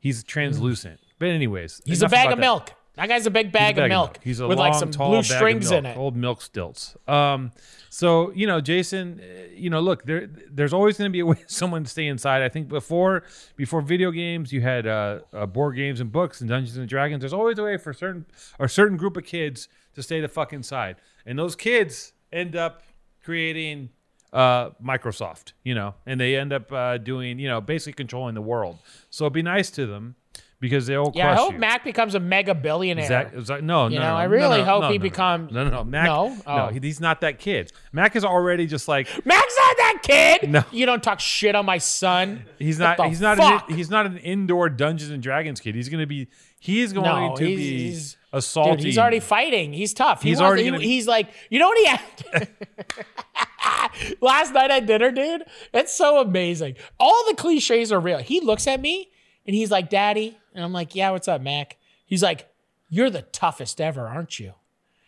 He's 0.00 0.24
translucent. 0.24 0.98
But 1.20 1.28
anyways, 1.28 1.80
He's 1.84 2.02
a 2.02 2.08
bag 2.08 2.26
of 2.32 2.38
that. 2.38 2.40
milk. 2.40 2.72
That 2.94 3.08
guy's 3.08 3.24
a 3.24 3.30
big 3.30 3.52
bag, 3.52 3.78
a 3.78 3.84
of 3.84 3.88
milk. 3.88 4.18
He's 4.22 4.40
a 4.40 4.46
with 4.46 4.58
long, 4.58 4.70
like 4.70 4.78
some 4.78 4.90
tall 4.90 5.10
blue 5.10 5.22
strings 5.22 5.70
in 5.70 5.86
it. 5.86 5.96
Old 5.96 6.14
milk 6.14 6.42
stilts. 6.42 6.94
Um, 7.08 7.52
so 7.88 8.32
you 8.32 8.46
know, 8.46 8.60
Jason, 8.60 9.20
uh, 9.20 9.48
you 9.54 9.70
know, 9.70 9.80
look, 9.80 10.04
there, 10.04 10.28
there's 10.50 10.74
always 10.74 10.98
going 10.98 11.08
to 11.08 11.12
be 11.12 11.20
a 11.20 11.26
way 11.32 11.42
someone 11.46 11.84
to 11.84 11.90
stay 11.90 12.06
inside. 12.06 12.42
I 12.42 12.50
think 12.50 12.68
before, 12.68 13.24
before 13.56 13.80
video 13.80 14.10
games, 14.10 14.52
you 14.52 14.60
had 14.60 14.86
uh, 14.86 15.20
uh, 15.32 15.46
board 15.46 15.76
games 15.76 16.00
and 16.00 16.12
books 16.12 16.40
and 16.40 16.50
Dungeons 16.50 16.76
and 16.76 16.86
Dragons. 16.88 17.20
There's 17.20 17.32
always 17.32 17.58
a 17.58 17.62
way 17.62 17.78
for 17.78 17.94
certain 17.94 18.26
or 18.58 18.68
certain 18.68 18.98
group 18.98 19.16
of 19.16 19.24
kids 19.24 19.68
to 19.94 20.02
stay 20.02 20.20
the 20.20 20.28
fuck 20.28 20.52
inside, 20.52 20.96
and 21.24 21.38
those 21.38 21.56
kids 21.56 22.12
end 22.30 22.56
up 22.56 22.82
creating 23.24 23.88
uh, 24.34 24.70
Microsoft, 24.84 25.52
you 25.62 25.74
know, 25.74 25.94
and 26.06 26.20
they 26.20 26.36
end 26.36 26.52
up 26.52 26.70
uh, 26.72 26.98
doing, 26.98 27.38
you 27.38 27.48
know, 27.48 27.60
basically 27.60 27.92
controlling 27.92 28.34
the 28.34 28.42
world. 28.42 28.78
So 29.10 29.28
be 29.30 29.42
nice 29.42 29.70
to 29.72 29.86
them 29.86 30.16
because 30.62 30.86
they'll 30.86 31.12
yeah, 31.14 31.24
I 31.24 31.34
crush 31.34 31.38
hope 31.40 31.52
you. 31.52 31.58
Mac 31.58 31.84
becomes 31.84 32.14
a 32.14 32.20
mega 32.20 32.54
billionaire. 32.54 33.06
Zach, 33.06 33.32
Zach, 33.42 33.62
no, 33.62 33.88
You 33.88 33.96
no, 33.98 34.02
know, 34.04 34.10
no, 34.12 34.16
I 34.16 34.24
really 34.24 34.58
no, 34.60 34.64
hope 34.64 34.82
no, 34.84 34.88
he 34.90 34.96
no, 34.96 35.02
become- 35.02 35.48
no, 35.50 35.64
no, 35.64 35.70
no, 35.70 35.84
Mac, 35.84 36.06
No? 36.06 36.28
no, 36.28 36.40
Oh. 36.46 36.66
he- 36.68 36.78
he's 36.80 37.00
not 37.00 37.20
that 37.20 37.38
kid. 37.38 37.70
Mac 37.92 38.16
is 38.16 38.24
already 38.24 38.66
just 38.66 38.88
like 38.88 39.06
Mac's 39.26 39.56
not 39.58 39.76
that 39.76 39.98
kid. 40.02 40.50
No. 40.50 40.62
You 40.70 40.86
don't 40.86 41.02
talk 41.02 41.20
shit 41.20 41.54
on 41.54 41.66
my 41.66 41.76
son. 41.78 42.46
he's 42.58 42.78
What 42.78 42.96
not. 42.96 43.08
He's 43.08 43.20
not. 43.20 43.38
An, 43.68 43.76
he's 43.76 43.90
not 43.90 44.06
an 44.06 44.16
indoor 44.18 44.70
Dungeons 44.70 45.10
and 45.10 45.22
Dragons 45.22 45.60
kid. 45.60 45.74
He's 45.74 45.90
gonna 45.90 46.06
be. 46.06 46.28
He 46.60 46.80
is 46.80 46.92
going 46.92 47.06
No, 47.06 47.34
to 47.36 47.44
he's- 47.44 47.56
be 47.58 47.78
he's- 47.88 48.16
assaulting. 48.32 48.76
Dude, 48.76 48.86
he's 48.86 48.98
already 48.98 49.18
fighting. 49.20 49.72
He's 49.72 49.92
tough. 49.92 50.22
He 50.22 50.28
He's 50.30 50.38
wants- 50.40 50.48
already 50.48 50.64
he- 50.64 50.70
be- 50.70 50.84
he's 50.86 51.06
like, 51.08 51.28
you 51.50 51.58
know 51.58 51.66
what 51.68 51.76
he 51.78 51.86
had? 51.86 52.48
Last 54.20 54.52
night 54.54 54.70
at 54.70 54.86
dinner, 54.86 55.10
dude, 55.10 55.42
it's 55.74 55.92
so 55.94 56.20
amazing. 56.20 56.76
All 56.98 57.24
the 57.28 57.34
cliches 57.34 57.92
are 57.92 58.00
real. 58.00 58.18
He 58.18 58.40
looks 58.40 58.66
at 58.66 58.80
me 58.80 59.10
and 59.46 59.54
he's 59.54 59.70
like, 59.70 59.90
Daddy. 59.90 60.38
And 60.54 60.64
I'm 60.64 60.72
like, 60.72 60.94
Yeah, 60.94 61.10
what's 61.10 61.28
up, 61.28 61.40
Mac? 61.40 61.76
He's 62.04 62.22
like, 62.22 62.48
You're 62.88 63.10
the 63.10 63.22
toughest 63.22 63.80
ever, 63.80 64.06
aren't 64.06 64.38
you? 64.38 64.54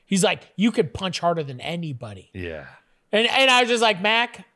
He's 0.07 0.23
like, 0.25 0.43
You 0.57 0.71
could 0.73 0.95
punch 0.95 1.21
harder 1.21 1.43
than 1.43 1.61
anybody. 1.61 2.31
Yeah. 2.33 2.67
And, 3.13 3.29
and 3.29 3.51
I 3.51 3.61
was 3.61 3.69
just 3.71 3.83
like, 3.83 4.01
Mac, 4.03 4.47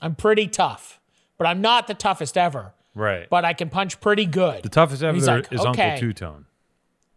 I'm 0.00 0.14
pretty 0.14 0.46
tough, 0.46 1.00
but 1.38 1.46
I'm 1.46 1.60
not 1.60 1.86
the 1.86 1.94
toughest 1.94 2.36
ever, 2.38 2.72
Right. 2.94 3.28
but 3.28 3.44
I 3.44 3.52
can 3.52 3.68
punch 3.68 4.00
pretty 4.00 4.26
good. 4.26 4.62
the 4.62 4.68
toughest 4.68 5.02
ever 5.02 5.18
like, 5.18 5.52
is 5.52 5.60
okay. 5.60 5.90
Uncle 5.94 6.00
Two 6.00 6.12
Tone. 6.12 6.46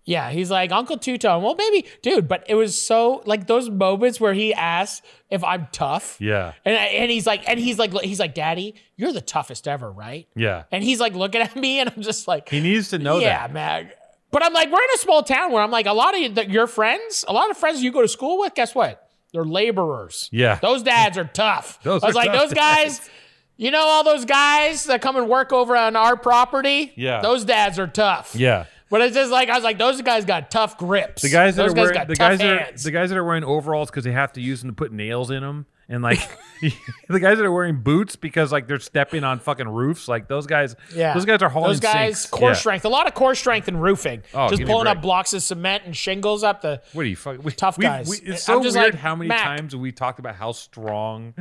Yeah, 0.06 0.32
he's 0.32 0.50
like 0.50 0.72
Uncle 0.72 0.98
Two 0.98 1.18
Tone. 1.18 1.44
Well, 1.44 1.56
maybe, 1.56 1.88
dude, 2.02 2.28
but 2.28 2.44
it 2.48 2.56
was 2.56 2.82
so 2.82 3.22
like 3.26 3.46
those 3.46 3.70
moments 3.70 4.20
where 4.20 4.34
he 4.34 4.54
asks 4.54 5.06
if 5.30 5.44
I'm 5.44 5.68
tough. 5.72 6.18
Yeah. 6.20 6.54
And 6.66 6.76
and 6.76 7.12
he's 7.12 7.28
like, 7.28 7.48
and 7.48 7.60
he's 7.60 7.78
like, 7.78 7.94
he's 8.02 8.20
like, 8.20 8.34
Daddy, 8.34 8.76
you're 8.96 9.12
the 9.14 9.22
toughest 9.22 9.68
ever, 9.68 9.92
right? 9.92 10.28
Yeah. 10.36 10.64
And 10.72 10.84
he's 10.84 11.00
like 11.00 11.14
looking 11.14 11.42
at 11.42 11.56
me, 11.58 11.80
and 11.80 11.92
I'm 11.96 12.02
just 12.02 12.28
like, 12.28 12.50
He 12.50 12.60
needs 12.60 12.90
to 12.90 12.98
know 12.98 13.20
yeah, 13.20 13.48
that. 13.48 13.50
Yeah, 13.50 13.54
man. 13.54 13.92
But 14.32 14.44
I'm 14.44 14.54
like, 14.54 14.72
we're 14.72 14.82
in 14.82 14.90
a 14.96 15.00
small 15.00 15.24
town 15.24 15.52
where 15.52 15.62
I'm 15.62 15.72
like, 15.72 15.86
a 15.86 15.94
lot 15.94 16.20
of 16.20 16.36
the, 16.36 16.50
your 16.50 16.68
friends, 16.68 17.26
a 17.28 17.34
lot 17.34 17.50
of 17.50 17.58
friends 17.58 17.82
you 17.82 17.92
go 17.92 18.02
to 18.02 18.08
school 18.08 18.40
with, 18.40 18.54
guess 18.54 18.76
what? 18.76 19.08
They're 19.34 19.46
laborers. 19.46 20.30
Yeah. 20.32 20.60
Those 20.62 20.84
dads 20.84 21.18
are 21.18 21.26
tough. 21.26 21.80
Those 21.84 22.04
I 22.04 22.08
was 22.08 22.16
like, 22.16 22.32
tough 22.32 22.42
those 22.42 22.54
guys, 22.54 23.10
you 23.58 23.72
know, 23.72 23.82
all 23.82 24.04
those 24.04 24.26
guys 24.26 24.86
that 24.86 25.02
come 25.02 25.16
and 25.18 25.28
work 25.28 25.52
over 25.52 25.76
on 25.76 25.96
our 25.96 26.16
property? 26.16 26.94
Yeah. 26.96 27.22
Those 27.22 27.44
dads 27.46 27.78
are 27.80 27.88
tough. 27.88 28.36
Yeah. 28.36 28.66
But 28.90 29.02
it's 29.02 29.16
just 29.16 29.32
like, 29.32 29.50
I 29.50 29.56
was 29.56 29.64
like, 29.64 29.78
those 29.78 30.02
guys 30.02 30.26
got 30.26 30.50
tough 30.50 30.78
grips. 30.78 31.22
The 31.22 31.30
guys 31.30 31.56
that 31.56 31.64
those 31.64 31.74
are 31.74 31.76
wearing 31.94 32.08
the 32.08 32.16
guys 32.16 32.40
that 32.40 32.48
are, 32.48 32.72
the 32.76 32.92
guys 32.92 33.10
that 33.10 33.18
are 33.18 33.24
wearing 33.24 33.44
overalls 33.44 33.90
because 33.92 34.04
they 34.04 34.12
have 34.12 34.34
to 34.34 34.42
use 34.42 34.62
them 34.62 34.70
to 34.72 34.76
put 34.76 34.92
nails 34.92 35.30
in 35.30 35.42
them, 35.42 35.68
and 35.88 36.02
like 36.02 36.20
the 37.08 37.20
guys 37.20 37.38
that 37.38 37.46
are 37.46 37.52
wearing 37.52 37.82
boots 37.82 38.16
because 38.16 38.52
like 38.52 38.68
they're 38.68 38.80
stepping 38.80 39.24
on 39.24 39.40
fucking 39.40 39.68
roofs. 39.68 40.08
Like 40.08 40.28
those 40.28 40.46
guys, 40.48 40.76
Yeah. 40.96 41.14
those 41.14 41.26
guys 41.26 41.42
are 41.44 41.50
hauling 41.50 41.70
Those 41.70 41.80
guys, 41.80 42.20
sinks. 42.22 42.26
core 42.32 42.50
Yeah. 42.50 42.54
strength, 42.56 42.84
a 42.86 42.90
lot 42.90 43.08
of 43.08 43.14
core 43.14 43.36
strength 43.36 43.68
in 43.68 43.78
roofing. 43.78 44.24
Oh, 44.34 44.50
just 44.50 44.60
give 44.60 44.68
me 44.68 44.74
a 44.74 44.76
pulling 44.76 44.88
up 44.88 45.02
blocks 45.02 45.34
of 45.34 45.42
cement 45.44 45.84
and 45.86 45.96
shingles 45.96 46.44
up 46.44 46.62
the. 46.62 46.82
What 46.94 47.04
are 47.04 47.08
you 47.08 47.16
fucking 47.16 47.44
Tough 47.52 47.78
we- 47.78 47.84
guys. 47.84 48.10
we- 48.10 48.18
it's 48.18 48.50
I'm 48.50 48.58
so 48.58 48.64
just 48.64 48.76
weird 48.76 48.96
like, 48.96 49.02
how 49.02 49.16
many 49.16 49.28
Mac. 49.30 49.44
times 49.44 49.76
we 49.76 49.92
talked 49.92 50.20
about 50.20 50.36
how 50.36 50.52
strong 50.52 51.34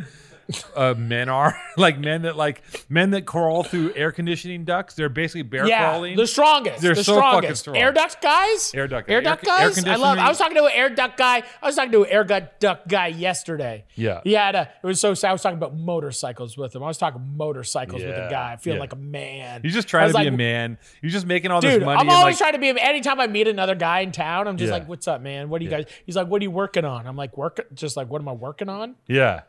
uh, 0.75 0.95
men 0.97 1.29
are. 1.29 1.59
like 1.77 1.99
men 1.99 2.23
that 2.23 2.37
like 2.37 2.63
men 2.89 3.11
that 3.11 3.27
crawl 3.27 3.63
through 3.63 3.93
air 3.95 4.13
conditioning 4.13 4.65
ducts. 4.65 4.95
They're 4.95 5.09
basically 5.09 5.43
bear 5.43 5.67
Yeah, 5.67 5.91
crawling. 5.91 6.17
the 6.17 6.27
strongest. 6.27 6.81
They're 6.83 6.95
the 6.95 7.05
so 7.05 7.21
fucking 7.21 7.55
strong. 7.55 7.77
Air 7.77 7.93
duct 7.93 8.21
guys. 8.23 8.73
Air 8.75 8.89
duct- 8.89 9.09
Air 9.11 9.17
air- 9.17 9.23
duct 9.23 9.47
air 9.47 9.71
guys. 9.71 9.85
I 9.85 9.97
love. 9.97 10.19
I 10.19 10.29
was 10.29 10.39
talking 10.39 10.57
to 10.57 10.65
an 10.65 10.73
air 10.73 10.91
duct 10.91 11.17
guy. 11.17 11.43
I 11.63 11.67
was 11.67 11.77
talking 11.77 11.93
to 11.93 12.03
an 12.05 12.11
air 12.11 12.25
gut 12.25 12.59
duct 12.61 12.89
guy 12.89 13.09
yesterday. 13.09 13.85
Yeah. 13.95 14.21
He 14.25 14.33
had 14.33 14.55
a. 14.55 14.71
It 14.83 14.87
was 14.87 15.01
so 15.01 15.15
sad. 15.15 15.31
I 15.31 15.33
was 15.33 15.43
talking 15.43 15.59
about 15.59 15.77
motorcycles 15.77 16.57
with 16.57 16.75
him. 16.75 16.83
I 16.83 16.87
was 16.87 16.99
talking 16.99 17.37
motorcycles 17.37 18.03
with 18.03 18.11
a 18.15 18.29
guy. 18.31 18.53
I 18.53 18.57
feel 18.57 18.75
yeah. 18.75 18.81
like 18.81 18.93
a 18.93 18.97
man. 18.97 19.61
You're 19.65 19.73
just 19.73 19.89
trying 19.89 20.09
to 20.09 20.15
be 20.19 20.25
like, 20.25 20.33
a 20.33 20.37
man. 20.37 20.79
You're 21.03 21.11
just 21.11 21.27
making 21.27 21.51
all 21.51 21.61
Dude, 21.61 21.81
this 21.81 21.85
money. 21.85 22.01
I'm 22.01 22.09
always 22.11 22.35
like, 22.35 22.39
trying 22.39 22.53
to 22.53 22.59
be. 22.59 22.71
a- 22.71 22.83
Anytime 22.83 23.21
I 23.21 23.27
meet 23.27 23.49
another 23.49 23.75
guy 23.75 24.01
in 24.01 24.13
town, 24.13 24.49
I'm 24.49 24.57
just 24.57 24.69
Yeah. 24.69 24.75
like, 24.79 24.89
"What's 24.89 25.07
up, 25.09 25.21
man? 25.21 25.49
What 25.51 25.61
are 25.61 25.65
you 25.65 25.71
Yeah. 25.71 25.83
guys?" 25.83 25.87
He's 26.07 26.17
like, 26.17 26.29
"What 26.29 26.41
are 26.41 26.45
you 26.45 26.51
working 26.51 26.85
on?" 26.85 27.07
I'm 27.07 27.17
like, 27.17 27.37
"Work." 27.37 27.67
Just 27.75 27.97
like, 27.97 28.09
"What 28.09 28.21
am 28.23 28.29
I 28.29 28.33
working 28.33 28.69
on?" 28.69 28.95
yeah. 29.07 29.43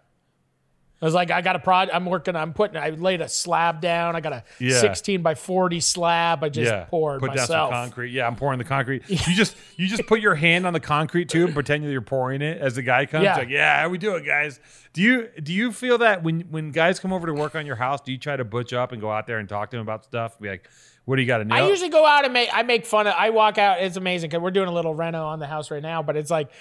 I 1.02 1.06
was 1.06 1.14
like, 1.14 1.32
I 1.32 1.41
got 1.41 1.56
a 1.56 1.60
project. 1.60 1.95
I'm 1.95 2.06
working. 2.06 2.36
I'm 2.36 2.52
putting. 2.52 2.76
I 2.76 2.89
laid 2.89 3.22
a 3.22 3.30
slab 3.30 3.80
down. 3.80 4.16
I 4.18 4.20
got 4.20 4.34
a 4.34 4.43
Yeah. 4.60 4.80
16 4.82 5.22
by 5.22 5.34
40 5.36 5.80
slab. 5.80 6.43
I 6.43 6.50
just 6.50 6.70
yeah, 6.70 6.86
poured 6.89 7.22
put 7.22 7.28
down 7.28 7.36
myself. 7.38 7.70
some 7.72 7.84
concrete. 7.84 8.12
Yeah, 8.12 8.28
I'm 8.28 8.36
pouring 8.36 8.58
the 8.60 8.66
concrete. 8.66 9.04
You 9.10 9.36
just 9.36 9.56
you 9.78 9.88
just 9.88 10.06
put 10.08 10.20
your 10.20 10.36
hand 10.36 10.66
on 10.68 10.74
the 10.74 10.80
concrete 10.80 11.30
tube 11.30 11.45
and 11.45 11.54
pretend 11.54 11.84
that 11.86 11.91
you're 11.91 12.02
pouring 12.02 12.41
it 12.41 12.60
as 12.60 12.76
the 12.76 12.82
guy 12.82 13.06
comes. 13.06 13.24
Yeah. 13.24 13.38
Like, 13.38 13.50
yeah, 13.50 13.82
how 13.82 13.89
we 13.89 13.97
do 13.97 14.16
it, 14.16 14.26
guys. 14.26 14.60
Do 14.91 15.02
you 15.02 15.30
do 15.41 15.54
you 15.54 15.72
feel 15.72 16.00
that 16.00 16.22
when 16.24 16.41
when 16.50 16.72
guys 16.72 17.00
come 17.00 17.14
over 17.14 17.28
to 17.28 17.34
work 17.34 17.56
on 17.56 17.66
your 17.66 17.76
house, 17.78 18.02
do 18.02 18.12
you 18.12 18.18
try 18.18 18.36
to 18.36 18.43
butch 18.43 18.74
up 18.74 18.91
and 18.91 19.00
go 19.00 19.10
out 19.12 19.26
there 19.28 19.38
and 19.38 19.47
talk 19.47 19.70
to 19.72 19.78
them 19.78 19.84
about 19.86 20.04
stuff? 20.04 20.38
Be 20.39 20.50
like, 20.50 20.70
what 21.10 21.16
do 21.16 21.24
you 21.24 21.28
got 21.28 21.39
to 21.39 21.45
nail? 21.45 21.66
I 21.66 21.68
usually 21.68 21.89
go 21.89 22.05
out 22.05 22.24
and 22.24 22.32
make. 22.34 22.49
I 22.53 22.62
make 22.62 22.86
fun 22.86 23.07
of. 23.07 23.16
I 23.18 23.32
walk 23.32 23.57
out. 23.57 23.82
It's 23.82 23.97
amazing 23.97 24.30
because 24.30 24.43
we're 24.43 24.51
doing 24.51 24.68
a 24.68 24.72
little 24.74 24.93
reno 24.93 25.26
on 25.26 25.39
the 25.39 25.47
house 25.47 25.72
right 25.72 25.82
now. 25.82 26.03
But 26.03 26.16
it's 26.18 26.30
like, 26.30 26.51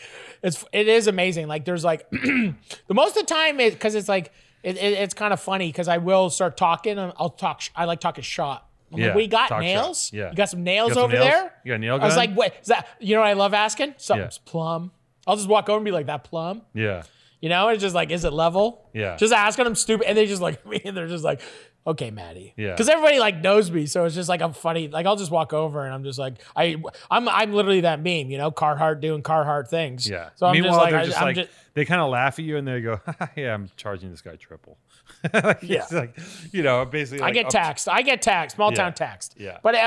it's 0.43 0.65
it 0.73 0.89
is 0.89 1.07
amazing. 1.07 1.49
Like 1.49 1.67
there's 1.67 1.85
like 1.85 2.09
the 2.11 2.55
most 2.91 3.17
of 3.17 3.27
the 3.27 3.35
time 3.35 3.61
it 3.61 3.75
because 3.75 3.95
it's 3.95 4.09
like 4.09 4.33
it, 4.63 4.77
it- 4.79 4.95
it's 4.95 5.13
kind 5.15 5.33
of 5.35 5.41
funny 5.41 5.69
because 5.69 5.87
I 5.87 5.99
will 5.99 6.31
start 6.31 6.57
talking. 6.57 6.99
and 6.99 7.13
I'll 7.19 7.29
talk. 7.31 7.61
I 7.77 7.85
like 7.85 8.01
talking 8.01 8.25
shot. 8.25 8.67
I'm 8.91 8.99
Yeah, 9.01 9.07
like, 9.09 9.17
we 9.17 9.27
got 9.27 9.51
nails. 9.61 10.07
shop. 10.07 10.15
Yeah. 10.15 10.31
you 10.31 10.37
got 10.37 10.49
some 10.49 10.65
nails 10.65 10.95
got 10.95 11.05
over 11.05 11.13
nails? 11.13 11.25
there. 11.27 11.53
You 11.65 11.73
got 11.73 11.75
a 11.75 11.79
nail 11.79 11.95
I 12.01 12.05
was 12.07 12.15
gun? 12.15 12.17
like, 12.17 12.35
what 12.35 12.55
is 12.63 12.69
that? 12.69 12.89
You 13.01 13.17
know 13.17 13.21
what 13.21 13.29
I 13.29 13.35
love 13.35 13.53
asking? 13.53 13.95
Something's 13.99 14.39
plum. 14.39 14.93
I'll 15.27 15.37
just 15.37 15.47
walk 15.49 15.69
over 15.69 15.77
and 15.77 15.85
be 15.85 15.91
like, 15.91 16.07
that 16.07 16.25
plum. 16.25 16.63
yeah, 16.73 17.03
You 17.43 17.51
know, 17.51 17.69
it's 17.69 17.83
just 17.83 17.95
like, 17.95 18.11
is 18.11 18.25
it 18.25 18.33
level? 18.33 18.89
Yeah. 18.95 19.17
Just 19.17 19.35
asking 19.35 19.65
them 19.67 19.75
stupid, 19.75 20.09
and 20.09 20.17
they 20.17 20.25
just 20.25 20.41
look 20.41 20.55
at 20.55 20.67
me, 20.71 20.81
and 20.87 20.97
they're 20.97 21.07
just 21.07 21.23
like, 21.23 21.43
okay, 21.89 22.11
Matty. 22.11 22.55
Yeah. 22.57 22.71
Because 22.73 22.89
everybody 22.89 23.19
like 23.19 23.41
knows 23.43 23.71
me, 23.71 23.87
so 23.87 24.05
it's 24.05 24.15
just 24.15 24.29
like 24.29 24.41
I'm 24.43 24.53
funny. 24.53 24.89
Like 24.89 25.07
I'll 25.07 25.17
just 25.17 25.31
walk 25.31 25.53
over, 25.53 25.85
and 25.85 25.93
I'm 25.93 26.05
just 26.05 26.19
like, 26.19 26.35
I, 26.55 26.77
I'm, 27.11 27.29
I'm 27.29 27.53
literally 27.53 27.81
that 27.83 27.99
meme, 28.01 28.31
you 28.31 28.39
know, 28.39 28.51
Carhartt 28.51 29.01
doing 29.01 29.23
Carhartt 29.23 29.69
things. 29.69 30.09
yeah. 30.09 30.31
So 30.37 30.47
I'm 30.47 30.53
Meanwhile, 30.53 30.73
just 30.73 30.83
like, 30.83 30.91
they're 30.93 31.05
just 31.07 31.19
I'm 31.19 31.25
like 31.25 31.37
just, 31.37 31.51
they 31.75 31.85
kind 31.85 32.01
of 32.01 32.11
laugh 32.11 32.39
at 32.39 32.45
you 32.45 32.57
and 32.57 32.67
they 32.69 32.81
go, 32.81 33.01
"Yeah, 33.37 33.55
I'm 33.55 33.71
charging 33.77 34.11
this 34.11 34.21
guy 34.23 34.37
triple." 34.37 34.79
Like, 35.33 35.59
Yeah. 35.63 35.83
it's 35.83 35.93
like 35.93 36.17
you 36.53 36.63
know, 36.63 36.85
basically. 36.85 37.25
I 37.25 37.33
get 37.33 37.51
taxed. 37.51 37.89
I 37.89 38.03
get 38.03 38.23
taxed. 38.23 38.57
Small 38.57 38.71
Yeah. 38.71 38.77
town 38.77 38.95
taxed. 38.95 39.35
Yeah. 39.39 39.59
But 39.63 39.75
uh, 39.75 39.79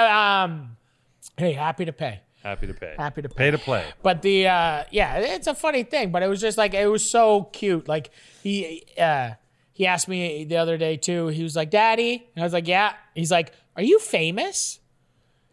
um, 0.46 0.78
hey, 1.38 1.54
happy 1.54 1.86
to 1.86 1.94
pay. 1.94 2.22
Happy 2.44 2.66
to 2.66 2.74
pay. 2.74 2.96
Happy 2.98 3.22
to 3.22 3.30
pay. 3.30 3.36
Pay 3.36 3.52
to 3.52 3.58
play. 3.60 3.86
But 4.02 4.24
the 4.24 4.48
uh 4.48 4.84
yeah, 4.90 5.18
it's 5.20 5.46
a 5.46 5.54
funny 5.54 5.84
thing, 5.84 6.12
but 6.12 6.24
it 6.24 6.28
was 6.28 6.42
just 6.42 6.58
like 6.58 6.74
it 6.74 6.88
was 6.88 7.08
so 7.10 7.44
cute. 7.54 7.88
Like 7.88 8.10
he 8.42 8.84
uh 8.98 9.32
he 9.74 9.86
asked 9.88 10.08
me 10.08 10.44
the 10.46 10.58
other 10.58 10.78
day 10.78 10.98
too. 10.98 11.28
He 11.28 11.44
was 11.44 11.56
like, 11.56 11.70
"Daddy," 11.70 12.28
and 12.36 12.44
I 12.44 12.46
was 12.46 12.54
like, 12.54 12.68
"Yeah." 12.68 12.94
He's 13.16 13.32
like, 13.32 13.54
"Are 13.76 13.84
you 13.84 14.00
famous?" 14.00 14.80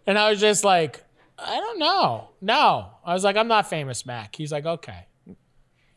And 0.06 0.18
I 0.18 0.30
was 0.30 0.40
just 0.40 0.64
like, 0.64 1.04
"I 1.38 1.56
don't 1.56 1.78
know. 1.78 2.30
No." 2.40 2.90
I 3.04 3.14
was 3.14 3.24
like, 3.24 3.36
"I'm 3.36 3.48
not 3.48 3.68
famous, 3.68 4.04
Mac." 4.06 4.34
He's 4.36 4.52
like, 4.52 4.66
"Okay." 4.66 5.06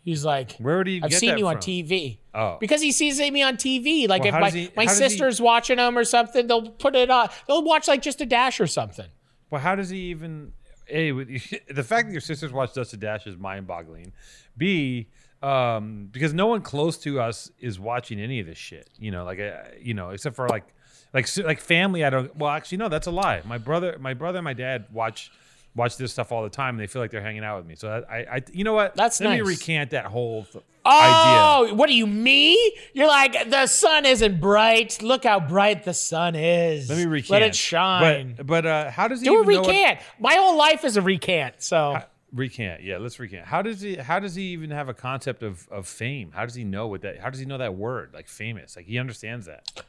He's 0.03 0.25
like, 0.25 0.53
Where 0.57 0.83
do 0.83 0.89
you 0.89 1.01
I've 1.03 1.13
seen 1.13 1.37
you 1.37 1.47
on? 1.47 1.57
TV. 1.57 2.17
Oh. 2.33 2.57
Because 2.59 2.81
he 2.81 2.91
sees 2.91 3.19
me 3.19 3.43
on 3.43 3.55
TV. 3.55 4.07
Like 4.09 4.23
Well, 4.23 4.33
if 4.33 4.41
my, 4.41 4.49
he- 4.49 4.71
my 4.75 4.85
does 4.85 4.97
he- 4.97 5.09
sister's 5.09 5.39
watching 5.39 5.77
him 5.77 5.95
or 5.95 6.03
something, 6.03 6.47
they'll 6.47 6.71
put 6.71 6.95
it 6.95 7.11
on. 7.11 7.29
They'll 7.47 7.63
watch 7.63 7.87
like 7.87 8.01
just 8.01 8.19
a 8.19 8.25
dash 8.25 8.59
or 8.59 8.65
something. 8.65 9.05
Well, 9.51 9.61
how 9.61 9.75
does 9.75 9.89
he 9.89 9.99
even? 10.09 10.53
A, 10.89 11.11
with 11.11 11.27
the 11.69 11.83
fact 11.83 12.07
that 12.07 12.11
your 12.13 12.21
sisters 12.21 12.51
watch 12.51 12.73
Dust 12.73 12.91
to 12.91 12.97
Dash 12.97 13.27
is 13.27 13.37
mind-boggling. 13.37 14.11
B, 14.57 15.07
um, 15.41 16.09
because 16.11 16.33
no 16.33 16.47
one 16.47 16.61
close 16.61 16.97
to 16.99 17.19
us 17.19 17.51
is 17.59 17.79
watching 17.79 18.19
any 18.19 18.39
of 18.39 18.45
this 18.47 18.57
shit. 18.57 18.89
You 18.99 19.11
know, 19.11 19.23
like 19.23 19.39
uh, 19.39 19.63
you 19.79 19.93
know, 19.93 20.09
except 20.09 20.35
for 20.35 20.47
like, 20.47 20.65
like 21.13 21.27
like 21.37 21.59
family. 21.59 22.03
I 22.05 22.09
don't. 22.09 22.35
Well, 22.35 22.49
actually, 22.51 22.79
no, 22.79 22.89
that's 22.89 23.07
a 23.07 23.11
lie. 23.11 23.41
My 23.45 23.57
brother, 23.57 23.97
my 23.99 24.13
brother, 24.13 24.39
and 24.39 24.45
my 24.45 24.53
dad 24.53 24.85
watch 24.91 25.31
watch 25.75 25.95
this 25.97 26.11
stuff 26.11 26.31
all 26.31 26.43
the 26.43 26.49
time, 26.49 26.75
and 26.75 26.79
they 26.79 26.87
feel 26.87 27.01
like 27.01 27.11
they're 27.11 27.21
hanging 27.21 27.43
out 27.43 27.57
with 27.57 27.65
me. 27.65 27.75
So 27.75 28.03
I, 28.09 28.17
I, 28.17 28.41
you 28.51 28.63
know 28.63 28.73
what? 28.73 28.95
That's 28.95 29.21
Let 29.21 29.31
me 29.31 29.41
recant 29.41 29.91
that 29.91 30.05
whole 30.05 30.43
th- 30.43 30.55
idea. 30.55 30.63
Oh, 31.73 31.73
what 31.75 31.87
do 31.87 31.93
you, 31.95 32.07
mean? 32.07 32.71
You're 32.93 33.07
like, 33.07 33.49
the 33.49 33.67
sun 33.67 34.05
isn't 34.05 34.41
bright. 34.41 35.01
Look 35.01 35.23
how 35.23 35.39
bright 35.39 35.85
the 35.85 35.93
sun 35.93 36.35
is. 36.35 36.89
Let 36.89 36.97
me 36.97 37.05
recant. 37.05 37.29
Let 37.31 37.41
it 37.43 37.55
shine. 37.55 38.33
But 38.35 38.47
but 38.47 38.65
uh, 38.65 38.91
how 38.91 39.07
does 39.07 39.21
he 39.21 39.25
Do 39.27 39.31
a 39.41 39.45
know 39.45 39.59
what- 39.61 39.67
recant. 39.67 39.99
My 40.19 40.33
whole 40.33 40.57
life 40.57 40.83
is 40.83 40.97
a 40.97 41.01
recant. 41.01 41.55
So 41.59 42.01
recant 42.33 42.81
yeah 42.81 42.97
let's 42.97 43.19
recant 43.19 43.45
how 43.45 43.61
does 43.61 43.81
he 43.81 43.95
how 43.95 44.19
does 44.19 44.35
he 44.35 44.43
even 44.43 44.71
have 44.71 44.87
a 44.87 44.93
concept 44.93 45.43
of 45.43 45.67
of 45.69 45.85
fame 45.87 46.31
how 46.33 46.45
does 46.45 46.55
he 46.55 46.63
know 46.63 46.87
what 46.87 47.01
that 47.01 47.19
how 47.19 47.29
does 47.29 47.39
he 47.39 47.45
know 47.45 47.57
that 47.57 47.75
word 47.75 48.11
like 48.13 48.27
famous 48.27 48.75
like 48.77 48.85
he 48.85 48.97
understands 48.97 49.45
that 49.47 49.83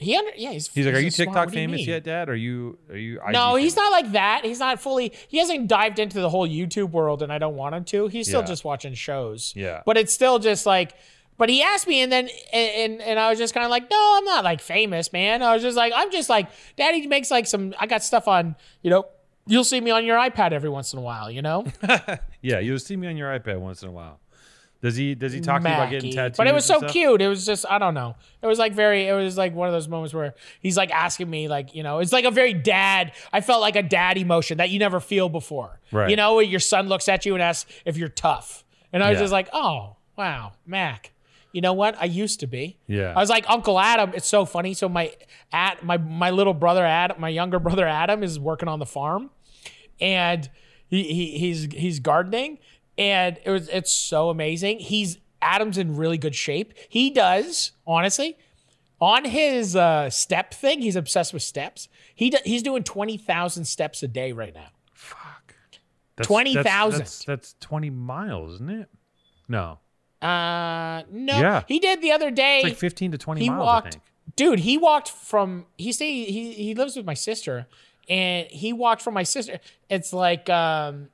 he 0.00 0.16
under, 0.16 0.30
yeah, 0.36 0.52
he's 0.52 0.68
he's 0.68 0.86
like 0.86 0.94
are 0.94 1.00
you 1.00 1.10
tiktok 1.10 1.48
do 1.50 1.58
you 1.58 1.66
famous 1.66 1.86
yet 1.86 2.04
dad 2.04 2.28
are 2.28 2.34
you 2.36 2.78
are 2.88 2.96
you 2.96 3.20
IG 3.20 3.32
No, 3.32 3.56
he's 3.56 3.74
famous? 3.74 3.76
not 3.76 3.90
like 3.92 4.12
that. 4.12 4.44
He's 4.44 4.60
not 4.60 4.80
fully. 4.80 5.12
He 5.26 5.38
hasn't 5.38 5.66
dived 5.66 5.98
into 5.98 6.20
the 6.20 6.30
whole 6.30 6.46
YouTube 6.48 6.90
world, 6.92 7.20
and 7.20 7.32
I 7.32 7.38
don't 7.38 7.56
want 7.56 7.74
him 7.74 7.82
to. 7.86 8.06
He's 8.06 8.28
still 8.28 8.42
Yeah. 8.42 8.46
just 8.46 8.64
watching 8.64 8.94
shows. 8.94 9.52
Yeah. 9.56 9.82
but 9.84 9.96
it's 9.98 10.14
still 10.14 10.38
just 10.38 10.66
like. 10.66 10.94
But 11.36 11.48
he 11.48 11.62
asked 11.62 11.88
me, 11.88 12.00
and 12.00 12.12
then 12.12 12.28
and 12.52 12.92
and, 12.92 13.02
and 13.02 13.18
I 13.18 13.28
was 13.28 13.38
just 13.40 13.54
kind 13.54 13.64
of 13.64 13.70
like, 13.70 13.90
no, 13.90 14.14
I'm 14.18 14.24
not 14.24 14.44
like 14.44 14.60
famous, 14.60 15.12
man. 15.12 15.42
I 15.42 15.52
was 15.54 15.62
just 15.62 15.76
like, 15.76 15.92
I'm 15.96 16.12
just 16.12 16.28
like, 16.28 16.46
Daddy 16.76 17.04
makes 17.08 17.28
like 17.32 17.48
some. 17.48 17.74
I 17.80 17.86
got 17.86 18.04
stuff 18.04 18.28
on, 18.28 18.54
you 18.82 18.90
know. 18.90 19.06
You'll 19.48 19.64
see 19.64 19.80
me 19.80 19.90
on 19.90 20.04
your 20.04 20.18
iPad 20.18 20.52
every 20.52 20.70
once 20.70 20.92
in 20.92 20.98
a 20.98 21.02
while, 21.02 21.30
you 21.30 21.42
know. 21.42 21.64
yeah 22.42 22.60
you'll 22.60 22.78
see 22.78 22.96
me 22.96 23.08
on 23.08 23.16
your 23.16 23.36
ipad 23.36 23.58
once 23.58 23.82
in 23.82 23.88
a 23.88 23.92
while 23.92 24.20
does 24.80 24.94
he 24.94 25.16
does 25.16 25.32
he 25.32 25.40
talk 25.40 25.60
to 25.62 25.68
you 25.68 25.74
about 25.74 25.90
getting 25.90 26.10
Mackie. 26.10 26.16
tattoos 26.16 26.36
But 26.36 26.46
it 26.46 26.54
was 26.54 26.64
so 26.64 26.78
stuff? 26.78 26.92
cute. 26.92 27.20
It 27.20 27.26
was 27.26 27.44
just 27.44 27.66
I 27.68 27.78
don't 27.78 27.94
know. 27.94 28.14
It 28.40 28.46
was 28.46 28.60
like 28.60 28.74
very. 28.74 29.08
It 29.08 29.12
was 29.12 29.36
like 29.36 29.52
one 29.52 29.66
of 29.66 29.72
those 29.74 29.88
moments 29.88 30.14
where 30.14 30.34
he's 30.60 30.76
like 30.76 30.92
asking 30.92 31.28
me 31.28 31.48
like 31.48 31.74
you 31.74 31.82
know 31.82 31.98
it's 31.98 32.12
like 32.12 32.24
a 32.24 32.30
very 32.30 32.54
dad. 32.54 33.10
I 33.32 33.40
felt 33.40 33.60
like 33.60 33.74
a 33.74 33.82
dad 33.82 34.16
emotion 34.18 34.58
that 34.58 34.70
you 34.70 34.78
never 34.78 35.00
feel 35.00 35.28
before. 35.28 35.80
Right. 35.90 36.08
You 36.10 36.14
know 36.14 36.36
where 36.36 36.44
your 36.44 36.60
son 36.60 36.88
looks 36.88 37.08
at 37.08 37.26
you 37.26 37.34
and 37.34 37.42
asks 37.42 37.68
if 37.84 37.96
you're 37.96 38.08
tough, 38.08 38.64
and 38.92 39.02
I 39.02 39.08
was 39.10 39.16
Yeah. 39.16 39.22
just 39.24 39.32
like, 39.32 39.48
oh 39.52 39.96
wow, 40.16 40.52
Mac. 40.64 41.10
You 41.52 41.60
know 41.60 41.72
what? 41.72 42.00
I 42.00 42.04
used 42.04 42.38
to 42.40 42.46
be. 42.46 42.78
Yeah. 42.86 43.14
I 43.16 43.18
was 43.18 43.30
like 43.30 43.50
Uncle 43.50 43.80
Adam. 43.80 44.12
It's 44.14 44.28
so 44.28 44.44
funny. 44.44 44.74
So 44.74 44.88
my 44.88 45.12
at 45.52 45.82
my 45.84 45.96
my 45.96 46.30
little 46.30 46.54
brother 46.54 46.84
Adam, 46.86 47.20
my 47.20 47.30
younger 47.30 47.58
brother 47.58 47.84
Adam 47.88 48.22
is 48.22 48.38
working 48.38 48.68
on 48.68 48.78
the 48.78 48.86
farm, 48.86 49.30
and 50.00 50.48
he, 50.86 51.02
he 51.04 51.38
he's 51.38 51.64
he's 51.72 52.00
gardening, 52.00 52.58
and 52.96 53.38
it 53.44 53.50
was 53.50 53.68
it's 53.68 53.92
so 53.92 54.30
amazing. 54.30 54.78
He's 54.80 55.18
Adam's 55.42 55.78
in 55.78 55.96
really 55.96 56.18
good 56.18 56.34
shape. 56.34 56.74
He 56.88 57.10
does 57.10 57.72
honestly 57.86 58.36
on 59.00 59.24
his 59.24 59.76
uh, 59.76 60.10
step 60.10 60.52
thing. 60.52 60.80
He's 60.82 60.96
obsessed 60.96 61.32
with 61.32 61.42
steps. 61.42 61.88
He 62.14 62.30
do, 62.30 62.38
he's 62.44 62.62
doing 62.62 62.82
twenty 62.82 63.16
thousand 63.16 63.66
steps 63.66 64.02
a 64.02 64.08
day 64.08 64.32
right 64.32 64.54
now. 64.54 64.68
That's- 66.16 66.26
20,000. 66.26 66.64
that's, 66.98 66.98
that's, 66.98 67.24
that's 67.24 67.54
20 67.60 67.90
miles 67.90 68.54
isn't 68.54 68.70
it 68.70 68.88
no 69.46 69.78
Uh, 70.20 71.02
no, 71.12 71.38
Yeah. 71.38 71.62
he 71.68 71.78
did 71.78 72.02
the 72.02 72.10
other 72.10 72.32
day. 72.32 72.56
it's 72.58 72.64
like 72.70 72.76
15 72.76 73.12
to 73.12 73.18
20 73.18 73.40
he 73.40 73.48
miles 73.48 73.60
i 73.60 73.64
walked 73.64 73.92
think 73.92 74.02
dude 74.34 74.58
he 74.58 74.76
walked 74.76 75.08
from 75.12 75.66
he 75.76 75.92
stay 75.92 76.24
he, 76.24 76.52
he 76.54 76.74
lives 76.74 76.96
with 76.96 77.06
my 77.06 77.14
sister 77.14 77.68
and 78.08 78.46
he 78.48 78.72
walked 78.72 79.02
from 79.02 79.14
my 79.14 79.22
sister 79.22 79.60
it's 79.88 80.12
like 80.12 80.48
um 80.50 81.08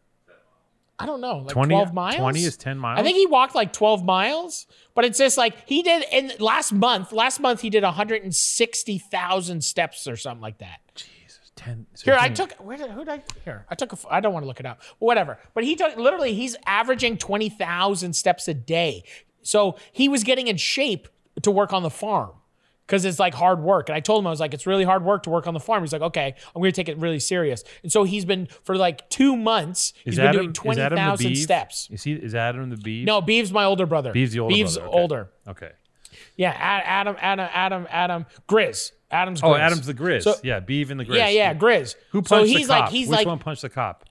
i 0.99 1.07
don't 1.07 1.20
know 1.20 1.38
like 1.38 1.49
20 1.49 1.74
12 1.74 1.95
miles 1.95 2.16
20 2.16 2.45
is 2.45 2.57
10 2.57 2.78
miles 2.78 3.01
i 3.01 3.03
think 3.03 3.16
he 3.16 3.26
walked 3.26 3.55
like 3.55 3.72
12 3.72 4.05
miles 4.05 4.66
but 4.95 5.05
it's 5.05 5.18
just 5.18 5.36
like 5.36 5.68
he 5.68 5.82
did 5.82 6.05
in 6.12 6.32
last 6.38 6.72
month 6.72 7.12
last 7.12 7.40
month 7.40 7.61
he 7.61 7.70
did 7.70 7.82
160000 7.82 9.64
steps 9.64 10.07
or 10.07 10.16
something 10.16 10.42
like 10.42 10.59
that 10.59 10.80
jesus 10.95 11.34
ten. 11.55 11.86
so 11.95 12.05
Here, 12.05 12.14
he's 12.14 12.30
I 12.30 12.34
took. 12.34 12.53
Where 12.55 12.76
did, 12.76 12.90
who 12.90 13.05
did 13.05 13.09
I? 13.09 13.22
Here, 13.45 13.66
I 13.68 13.74
took. 13.74 13.99
I 14.11 14.20
don't 14.20 14.32
want 14.32 14.45
to 14.45 14.49
look 14.49 14.61
it 14.61 14.66
up. 14.66 14.82
Whatever. 14.99 15.38
But 15.55 15.64
he 15.64 15.76
took. 15.76 15.97
Literally, 15.97 16.34
he's 16.34 16.57
averaging 16.66 17.16
twenty 17.16 17.49
thousand 17.49 18.14
steps 18.14 18.49
a 18.49 18.55
day. 18.55 19.05
So 19.42 19.76
he 19.92 20.09
was 20.09 20.24
getting 20.24 20.49
in 20.49 20.57
shape 20.57 21.09
to 21.42 21.51
work 21.51 21.72
on 21.72 21.82
the 21.82 21.90
farm 21.90 22.30
because 22.87 23.05
it's 23.05 23.18
like 23.18 23.35
hard 23.35 23.61
work. 23.61 23.89
And 23.89 23.97
I 23.97 24.01
told 24.01 24.22
him 24.22 24.26
I 24.26 24.30
was 24.30 24.41
like, 24.41 24.55
it's 24.55 24.66
really 24.66 24.85
hard 24.85 25.05
work 25.05 25.22
to 25.24 25.30
work 25.30 25.47
on 25.47 25.55
the 25.55 25.61
farm. 25.61 25.82
He's 25.82 25.93
like, 25.93 26.03
okay, 26.03 26.35
I'm 26.55 26.61
going 26.61 26.70
to 26.72 26.76
take 26.76 26.89
it 26.89 26.99
really 26.99 27.20
serious. 27.20 27.64
And 27.82 27.91
so 27.91 28.05
he's 28.05 28.24
been 28.24 28.47
for 28.62 28.76
like 28.76 29.09
two 29.11 29.37
months. 29.37 29.93
Is 30.05 30.16
he's 30.16 30.16
been 30.16 30.53
doing 30.53 30.78
Adam 30.78 30.97
the 30.97 31.03
thousand 31.03 31.28
Beeve? 31.28 31.39
steps. 31.39 31.89
Is 31.91 32.03
he? 32.03 32.12
Is 32.12 32.35
Adam 32.35 32.70
the 32.70 32.76
Beeve? 32.76 33.07
No, 33.07 33.20
Beeves 33.20 33.53
my 33.53 33.64
older 33.64 33.87
brother. 33.87 34.12
Beeves 34.12 34.32
the 34.32 34.41
older 34.41 34.55
Beeves 34.55 34.76
brother. 34.76 34.89
Okay. 34.91 35.01
older. 35.01 35.28
Okay. 35.49 35.70
Yeah, 36.37 36.51
Ad- 36.51 36.82
Adam, 36.85 37.16
Adam, 37.20 37.49
Adam, 37.53 37.87
Adam, 37.91 38.26
Grizz. 38.49 38.93
Adam's 39.11 39.41
Oh, 39.43 39.55
Adam's 39.55 39.87
the 39.87 39.95
Grizz. 39.95 40.22
So- 40.22 40.35
yeah, 40.43 40.61
Beeve 40.61 40.91
and 40.91 40.99
the 40.99 41.05
Grizz. 41.05 41.16
Yeah, 41.16 41.28
yeah, 41.28 41.55
Grizz. 41.55 41.95
Who 42.11 42.18
so 42.24 42.37
punched 42.39 42.53
he's 42.53 42.66
the 42.66 42.72
cop? 42.74 42.80
like 42.85 42.91
he's 42.91 43.09
Which 43.09 43.18
like 43.18 43.26
one 43.26 43.39
punched 43.39 43.62
the 43.62 43.68
cop? 43.68 44.05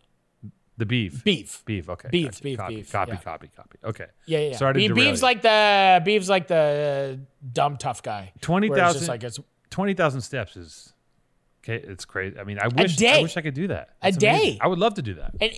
The 0.78 0.86
Beeve. 0.86 1.24
beef. 1.24 1.62
Beef. 1.66 1.88
Okay. 1.90 2.10
Beef, 2.12 2.26
gotcha. 2.32 2.44
beef, 2.44 2.58
copy, 2.58 2.76
beef, 2.78 2.92
Copy. 2.92 3.12
yeah. 3.12 3.18
Copy. 3.20 3.48
Copy. 3.56 3.78
Okay. 3.84 4.06
Yeah, 4.26 4.40
yeah. 4.40 4.50
yeah. 4.50 4.58
Sorry 4.58 4.74
to 4.74 4.80
Be- 4.80 5.02
Beeves 5.02 5.22
you. 5.22 5.26
like 5.26 5.42
the 5.44 6.02
Beeves 6.04 6.30
like 6.30 6.48
the 6.48 7.20
dumb 7.52 7.78
tough 7.78 8.02
guy. 8.02 8.34
Twenty 8.42 8.70
thousand. 8.70 9.08
like 9.08 9.24
it's 9.24 9.40
Twenty 9.70 9.94
thousand 9.94 10.22
steps 10.22 10.56
is. 10.58 10.94
Okay, 11.64 11.76
it's 11.88 12.06
crazy. 12.06 12.38
I 12.40 12.44
mean, 12.44 12.60
I 12.60 12.68
wish. 12.68 13.02
I 13.02 13.22
wish 13.22 13.38
I 13.38 13.42
could 13.42 13.54
do 13.54 13.68
that. 13.68 13.90
A 14.02 14.12
That's 14.12 14.18
amazing. 14.24 14.54
day. 14.54 14.60
I 14.62 14.68
would 14.68 14.80
love 14.80 14.96
to 14.96 15.02
do 15.02 15.14
that. 15.16 15.34
and 15.40 15.52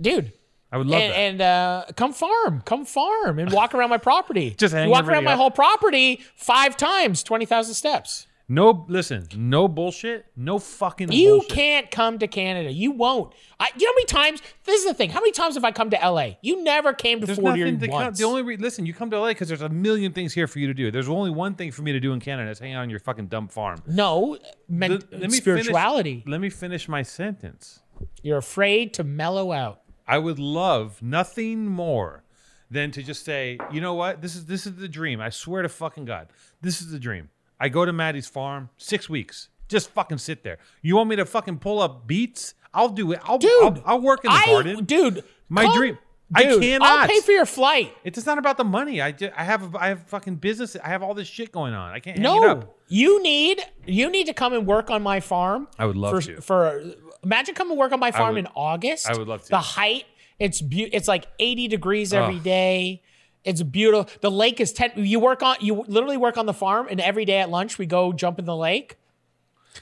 dude. 0.00 0.32
I 0.72 0.78
would 0.78 0.86
love 0.88 1.00
and, 1.00 1.12
that. 1.12 1.16
and 1.16 1.40
uh, 1.42 1.84
come 1.94 2.12
farm, 2.12 2.60
come 2.64 2.84
farm, 2.84 3.38
and 3.38 3.52
walk 3.52 3.72
around 3.74 3.88
my 3.90 3.98
property. 3.98 4.50
Just 4.58 4.74
You 4.74 4.88
walk 4.88 5.06
around 5.06 5.22
my 5.24 5.32
up. 5.32 5.38
whole 5.38 5.50
property 5.50 6.22
five 6.36 6.76
times, 6.76 7.22
twenty 7.22 7.44
thousand 7.46 7.74
steps. 7.74 8.26
No, 8.48 8.86
listen. 8.88 9.26
No 9.36 9.66
bullshit. 9.66 10.26
No 10.36 10.58
fucking. 10.60 11.10
You 11.10 11.30
bullshit. 11.38 11.50
can't 11.50 11.90
come 11.90 12.18
to 12.20 12.28
Canada. 12.28 12.70
You 12.70 12.92
won't. 12.92 13.34
I, 13.58 13.70
you 13.76 13.86
know 13.86 13.90
how 13.90 13.94
many 13.94 14.04
times? 14.06 14.42
This 14.64 14.80
is 14.82 14.86
the 14.86 14.94
thing. 14.94 15.10
How 15.10 15.18
many 15.20 15.32
times 15.32 15.54
have 15.56 15.64
I 15.64 15.72
come 15.72 15.90
to 15.90 15.96
LA? 15.96 16.30
You 16.42 16.62
never 16.62 16.92
came 16.92 17.20
to 17.20 17.26
There's 17.26 17.38
Fort 17.38 17.56
Erie 17.58 17.72
nothing 17.72 17.80
to 17.80 17.86
come. 17.88 18.02
once. 18.04 18.18
The 18.18 18.24
only 18.24 18.42
re- 18.42 18.56
listen, 18.56 18.86
you 18.86 18.94
come 18.94 19.10
to 19.10 19.18
LA 19.18 19.28
because 19.28 19.48
there's 19.48 19.62
a 19.62 19.68
million 19.68 20.12
things 20.12 20.32
here 20.32 20.46
for 20.46 20.60
you 20.60 20.68
to 20.68 20.74
do. 20.74 20.90
There's 20.92 21.08
only 21.08 21.30
one 21.30 21.54
thing 21.54 21.72
for 21.72 21.82
me 21.82 21.92
to 21.92 21.98
do 22.00 22.12
in 22.12 22.20
Canada. 22.20 22.50
It's 22.50 22.60
hang 22.60 22.74
out 22.74 22.82
on 22.82 22.90
your 22.90 23.00
fucking 23.00 23.26
dumb 23.26 23.48
farm. 23.48 23.82
no, 23.86 24.38
men- 24.68 24.92
Let- 24.92 25.12
let 25.12 25.30
me 25.30 25.36
spirituality. 25.38 26.20
Finish, 26.20 26.28
let 26.30 26.40
me 26.40 26.50
finish 26.50 26.88
my 26.88 27.02
sentence. 27.02 27.80
You're 28.22 28.38
afraid 28.38 28.94
to 28.94 29.04
mellow 29.04 29.52
out. 29.52 29.80
I 30.06 30.18
would 30.18 30.38
love 30.38 31.02
nothing 31.02 31.66
more 31.66 32.22
than 32.70 32.90
to 32.92 33.02
just 33.02 33.24
say, 33.24 33.58
you 33.72 33.80
know 33.80 33.94
what? 33.94 34.22
This 34.22 34.36
is 34.36 34.46
this 34.46 34.66
is 34.66 34.76
the 34.76 34.88
dream. 34.88 35.20
I 35.20 35.30
swear 35.30 35.62
to 35.62 35.68
fucking 35.68 36.04
God, 36.04 36.28
this 36.60 36.80
is 36.80 36.90
the 36.90 36.98
dream. 37.00 37.30
I 37.60 37.68
go 37.68 37.84
to 37.84 37.92
Matty's 37.92 38.26
farm 38.28 38.70
six 38.76 39.08
weeks. 39.08 39.48
Just 39.68 39.90
fucking 39.90 40.18
sit 40.18 40.44
there. 40.44 40.58
You 40.82 40.96
want 40.96 41.08
me 41.08 41.16
to 41.16 41.24
fucking 41.26 41.58
pull 41.58 41.80
up 41.80 42.06
beets? 42.06 42.54
I'll 42.72 42.88
do 42.90 43.12
it. 43.12 43.20
I'll 43.24 43.38
Dude, 43.38 43.50
I'll, 43.62 43.82
I'll 43.86 44.00
work 44.00 44.24
in 44.24 44.30
the 44.30 44.36
I, 44.36 44.44
garden. 44.46 44.84
dude, 44.84 45.24
My 45.48 45.64
come- 45.64 45.76
dream- 45.76 45.98
I 46.34 46.42
dude, 46.42 46.82
I'll 46.82 47.06
pay 47.06 47.20
for 47.20 47.30
your 47.30 47.46
flight. 47.46 47.94
It's 48.02 48.26
not 48.26 48.36
about 48.36 48.56
the 48.56 48.64
money. 48.64 49.00
I 49.00 49.12
just, 49.12 49.32
I 49.36 49.44
have 49.44 49.76
I 49.76 49.88
have 49.88 50.02
fucking 50.08 50.36
business. 50.36 50.76
I 50.82 50.88
have 50.88 51.00
all 51.04 51.14
this 51.14 51.28
shit 51.28 51.52
going 51.52 51.72
on. 51.72 51.92
I 51.92 52.00
can't 52.00 52.18
hang 52.18 52.26
it 52.26 52.28
No, 52.46 52.68
you 52.88 53.22
need 53.22 53.60
you 53.86 54.10
need 54.10 54.26
to 54.26 54.34
come 54.34 54.52
and 54.52 54.66
work 54.66 54.90
on 54.90 55.04
my 55.04 55.20
farm. 55.20 55.68
I 55.78 55.86
would 55.86 55.94
love 55.96 56.10
for, 56.14 56.20
to. 56.22 56.40
For 56.40 56.82
imagine 57.22 57.54
come 57.54 57.70
and 57.70 57.78
work 57.78 57.92
on 57.92 58.00
my 58.00 58.10
farm 58.10 58.34
would- 58.34 58.40
in 58.40 58.48
August. 58.56 59.08
I 59.08 59.16
would 59.16 59.28
love 59.28 59.42
to. 59.44 59.50
The 59.50 59.58
height, 59.60 60.04
it's 60.40 60.60
beau- 60.60 60.88
it's 60.92 61.06
like 61.06 61.28
eighty 61.38 61.68
degrees 61.68 62.12
every 62.12 62.36
Ugh. 62.38 62.42
day. 62.42 63.02
It's 63.46 63.62
beautiful. 63.62 64.12
The 64.20 64.30
lake 64.30 64.60
is 64.60 64.72
ten. 64.72 64.90
You 64.96 65.20
work 65.20 65.42
on 65.42 65.56
you 65.60 65.84
literally 65.86 66.16
work 66.18 66.36
on 66.36 66.46
the 66.46 66.52
farm, 66.52 66.88
and 66.90 67.00
every 67.00 67.24
day 67.24 67.38
at 67.38 67.48
lunch 67.48 67.78
we 67.78 67.86
go 67.86 68.12
jump 68.12 68.38
in 68.38 68.44
the 68.44 68.56
lake, 68.56 68.96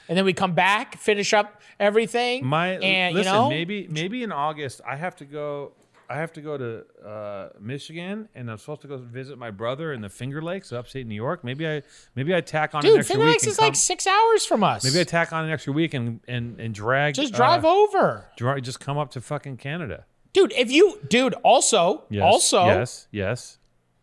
and 0.07 0.17
then 0.17 0.23
we 0.23 0.33
come 0.33 0.53
back, 0.53 0.97
finish 0.97 1.33
up 1.33 1.61
everything. 1.79 2.45
My 2.45 2.73
and 2.73 3.15
listen, 3.15 3.33
you 3.33 3.37
know 3.37 3.49
maybe 3.49 3.87
maybe 3.89 4.23
in 4.23 4.31
August 4.31 4.81
I 4.87 4.95
have 4.95 5.15
to 5.17 5.25
go. 5.25 5.73
I 6.07 6.17
have 6.17 6.33
to 6.33 6.41
go 6.41 6.55
to 6.55 6.85
uh, 7.03 7.49
Michigan, 7.59 8.29
and 8.35 8.51
I'm 8.51 8.59
supposed 8.59 8.81
to 8.81 8.87
go 8.87 8.97
visit 8.97 9.39
my 9.39 9.49
brother 9.49 9.91
in 9.91 10.01
the 10.01 10.09
Finger 10.09 10.39
Lakes, 10.39 10.71
upstate 10.71 11.07
New 11.07 11.15
York. 11.15 11.43
Maybe 11.43 11.67
I 11.67 11.81
maybe 12.13 12.35
I 12.35 12.41
tack 12.41 12.75
on 12.75 12.85
an 12.85 12.91
dude, 12.91 12.99
extra 12.99 13.15
Finger 13.15 13.25
week. 13.25 13.33
Lakes 13.33 13.47
is 13.47 13.57
like 13.57 13.75
six 13.75 14.05
hours 14.05 14.45
from 14.45 14.63
us. 14.63 14.83
maybe 14.83 14.99
I 14.99 15.03
tack 15.03 15.33
on 15.33 15.45
an 15.45 15.49
extra 15.49 15.73
week 15.73 15.95
and 15.95 16.19
and 16.27 16.59
and 16.59 16.75
drag. 16.75 17.15
just 17.15 17.33
uh, 17.33 17.37
drive 17.37 17.65
over, 17.65 18.29
dri- 18.37 18.61
just 18.61 18.79
come 18.79 18.99
up 18.99 19.09
to 19.11 19.21
fucking 19.21 19.57
Canada. 19.57 20.05
Dude. 20.35 20.53
If 20.55 20.69
you, 20.71 20.99
dude, 21.07 21.33
also, 21.43 22.03
Yes. 22.09 22.23
also, 22.23 22.65
yes, 22.65 23.07
yes. 23.11 23.57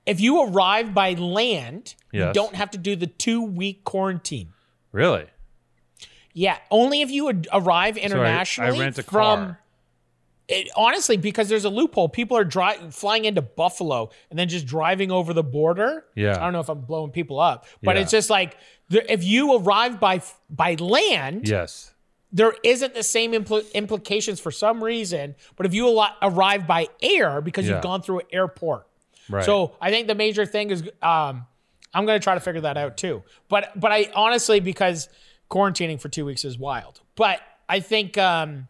if 0.06 0.20
you 0.20 0.42
arrive 0.42 0.92
by 0.94 1.12
land, 1.14 1.94
you 2.12 2.30
don't 2.32 2.54
have 2.56 2.70
to 2.72 2.78
do 2.78 2.96
the 2.96 3.06
two 3.06 3.42
week 3.42 3.84
quarantine. 3.84 4.52
Really? 4.90 5.26
Yeah, 6.34 6.56
only 6.70 7.02
if 7.02 7.10
you 7.10 7.24
would 7.26 7.46
arrive 7.52 7.96
internationally. 7.96 8.80
rent 8.80 8.98
a 8.98 9.02
from, 9.02 9.38
car. 9.38 9.58
It, 10.48 10.68
honestly, 10.76 11.16
because 11.16 11.48
there's 11.48 11.64
a 11.64 11.70
loophole. 11.70 12.08
People 12.08 12.36
are 12.36 12.44
dri- 12.44 12.90
flying 12.90 13.24
into 13.26 13.40
Buffalo 13.42 14.10
and 14.28 14.38
then 14.38 14.48
just 14.48 14.66
driving 14.66 15.10
over 15.10 15.32
the 15.32 15.42
border. 15.44 16.04
Yeah. 16.16 16.32
I 16.36 16.40
don't 16.40 16.52
know 16.52 16.60
if 16.60 16.68
I'm 16.68 16.80
blowing 16.80 17.10
people 17.12 17.38
up, 17.38 17.66
but 17.82 17.96
Yeah. 17.96 18.02
it's 18.02 18.10
just 18.10 18.28
like 18.28 18.56
if 18.90 19.22
you 19.24 19.56
arrive 19.56 20.00
by 20.00 20.20
by 20.50 20.74
land, 20.74 21.48
Yes. 21.48 21.94
There 22.32 22.54
isn't 22.64 22.94
the 22.94 23.02
same 23.02 23.32
impl- 23.32 23.70
implications 23.74 24.40
for 24.40 24.50
some 24.50 24.82
reason. 24.82 25.34
But 25.56 25.66
if 25.66 25.74
you 25.74 25.86
al- 26.00 26.16
arrive 26.22 26.66
by 26.66 26.88
air 27.02 27.40
because 27.40 27.66
Yeah. 27.66 27.74
you've 27.74 27.82
gone 27.82 28.02
through 28.02 28.20
an 28.20 28.26
airport, 28.32 28.86
Right. 29.28 29.44
so 29.44 29.76
I 29.80 29.90
think 29.90 30.06
the 30.08 30.14
major 30.14 30.46
thing 30.46 30.70
is 30.70 30.82
um, 31.02 31.46
I'm 31.94 32.06
going 32.06 32.18
to 32.18 32.24
try 32.24 32.34
to 32.34 32.40
figure 32.40 32.62
that 32.62 32.76
out 32.78 32.96
too. 32.96 33.22
But 33.48 33.78
but 33.78 33.92
I 33.92 34.10
honestly 34.14 34.60
because 34.60 35.08
quarantining 35.50 36.00
for 36.00 36.08
two 36.08 36.24
weeks 36.24 36.44
is 36.44 36.58
wild. 36.58 37.00
But 37.16 37.40
I 37.68 37.80
think 37.80 38.16
um, 38.16 38.68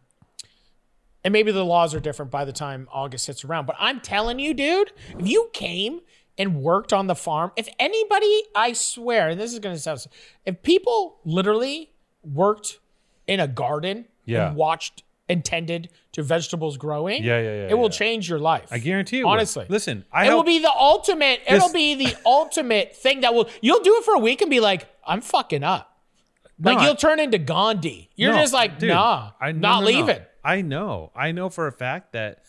and 1.25 1.31
maybe 1.33 1.53
the 1.53 1.65
laws 1.65 1.95
are 1.95 2.01
different 2.01 2.31
by 2.33 2.45
the 2.45 2.53
time 2.53 2.89
August 2.93 3.29
hits 3.29 3.45
around. 3.45 3.67
But 3.67 3.77
I'm 3.79 4.01
telling 4.01 4.41
you, 4.41 4.55
dude, 4.55 4.91
if 5.19 5.29
you 5.29 5.51
came 5.53 6.01
and 6.37 6.57
worked 6.63 6.93
on 6.93 7.07
the 7.07 7.15
farm, 7.15 7.53
if 7.57 7.69
anybody, 7.79 8.43
I 8.57 8.73
swear, 8.73 9.29
and 9.29 9.41
this 9.41 9.53
is 9.53 9.59
going 9.61 9.77
to 9.77 9.81
sound, 9.81 10.05
if 10.45 10.63
people 10.65 11.19
literally 11.25 11.93
worked 12.25 12.81
in 13.27 13.41
a 13.41 13.47
garden 13.49 14.07
Yeah. 14.25 14.49
and 14.49 14.57
watched 14.57 15.03
and 15.29 15.45
tended 15.45 15.89
to 16.13 16.23
vegetables 16.23 16.77
growing, 16.77 17.23
Yeah, 17.23 17.39
yeah, 17.41 17.45
yeah, 17.45 17.69
it 17.71 17.75
will 17.79 17.85
yeah. 17.85 17.89
change 17.91 18.29
your 18.29 18.39
life. 18.39 18.69
I 18.71 18.79
guarantee 18.79 19.23
will. 19.23 19.31
Honestly. 19.31 19.65
listen. 19.69 20.05
I 20.13 20.29
it 20.29 20.35
will 20.35 20.43
be 20.43 20.59
the 20.59 20.71
ultimate. 20.73 21.41
This- 21.49 21.55
it'll 21.63 21.73
be 21.73 21.95
the 21.95 22.15
ultimate 22.27 22.95
thing 22.97 23.21
that 23.23 23.33
will. 23.33 23.49
You'll 23.63 23.83
do 23.83 23.97
it 23.97 24.05
for 24.05 24.15
a 24.15 24.19
week 24.19 24.43
and 24.43 24.51
be 24.51 24.61
like, 24.61 24.89
"I'm 25.07 25.21
fucking 25.23 25.63
up." 25.65 25.89
Like 26.61 26.77
No, 26.77 26.81
I- 26.83 26.87
you'll 26.87 26.97
turn 26.97 27.19
into 27.21 27.39
Gandhi. 27.39 28.11
You're 28.15 28.33
No, 28.35 28.41
just 28.41 28.53
like, 28.53 28.79
dude, 28.79 28.91
"Nah, 28.91 29.31
I, 29.41 29.53
no, 29.53 29.59
not 29.61 29.81
no, 29.85 29.91
no. 29.91 29.97
leaving." 29.99 30.23
I 30.45 30.61
know. 30.61 31.13
I 31.17 31.31
know 31.33 31.49
for 31.49 31.67
a 31.69 31.73
fact 31.73 32.13
that 32.13 32.43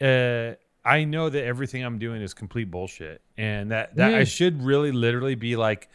uh, 0.00 0.54
I 0.84 1.04
know 1.04 1.28
that 1.28 1.44
everything 1.44 1.82
I'm 1.84 1.98
doing 1.98 2.22
is 2.22 2.32
complete 2.32 2.70
bullshit, 2.70 3.20
and 3.36 3.70
that 3.72 3.96
that 3.96 4.12
Mm. 4.12 4.18
I 4.18 4.24
should 4.24 4.62
really, 4.62 4.92
literally 4.92 5.34
be 5.34 5.56
like, 5.56 5.88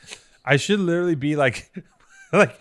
I 0.45 0.57
should 0.57 0.79
literally 0.81 1.15
be 1.15 1.35
like, 1.37 1.71
like 2.33 2.59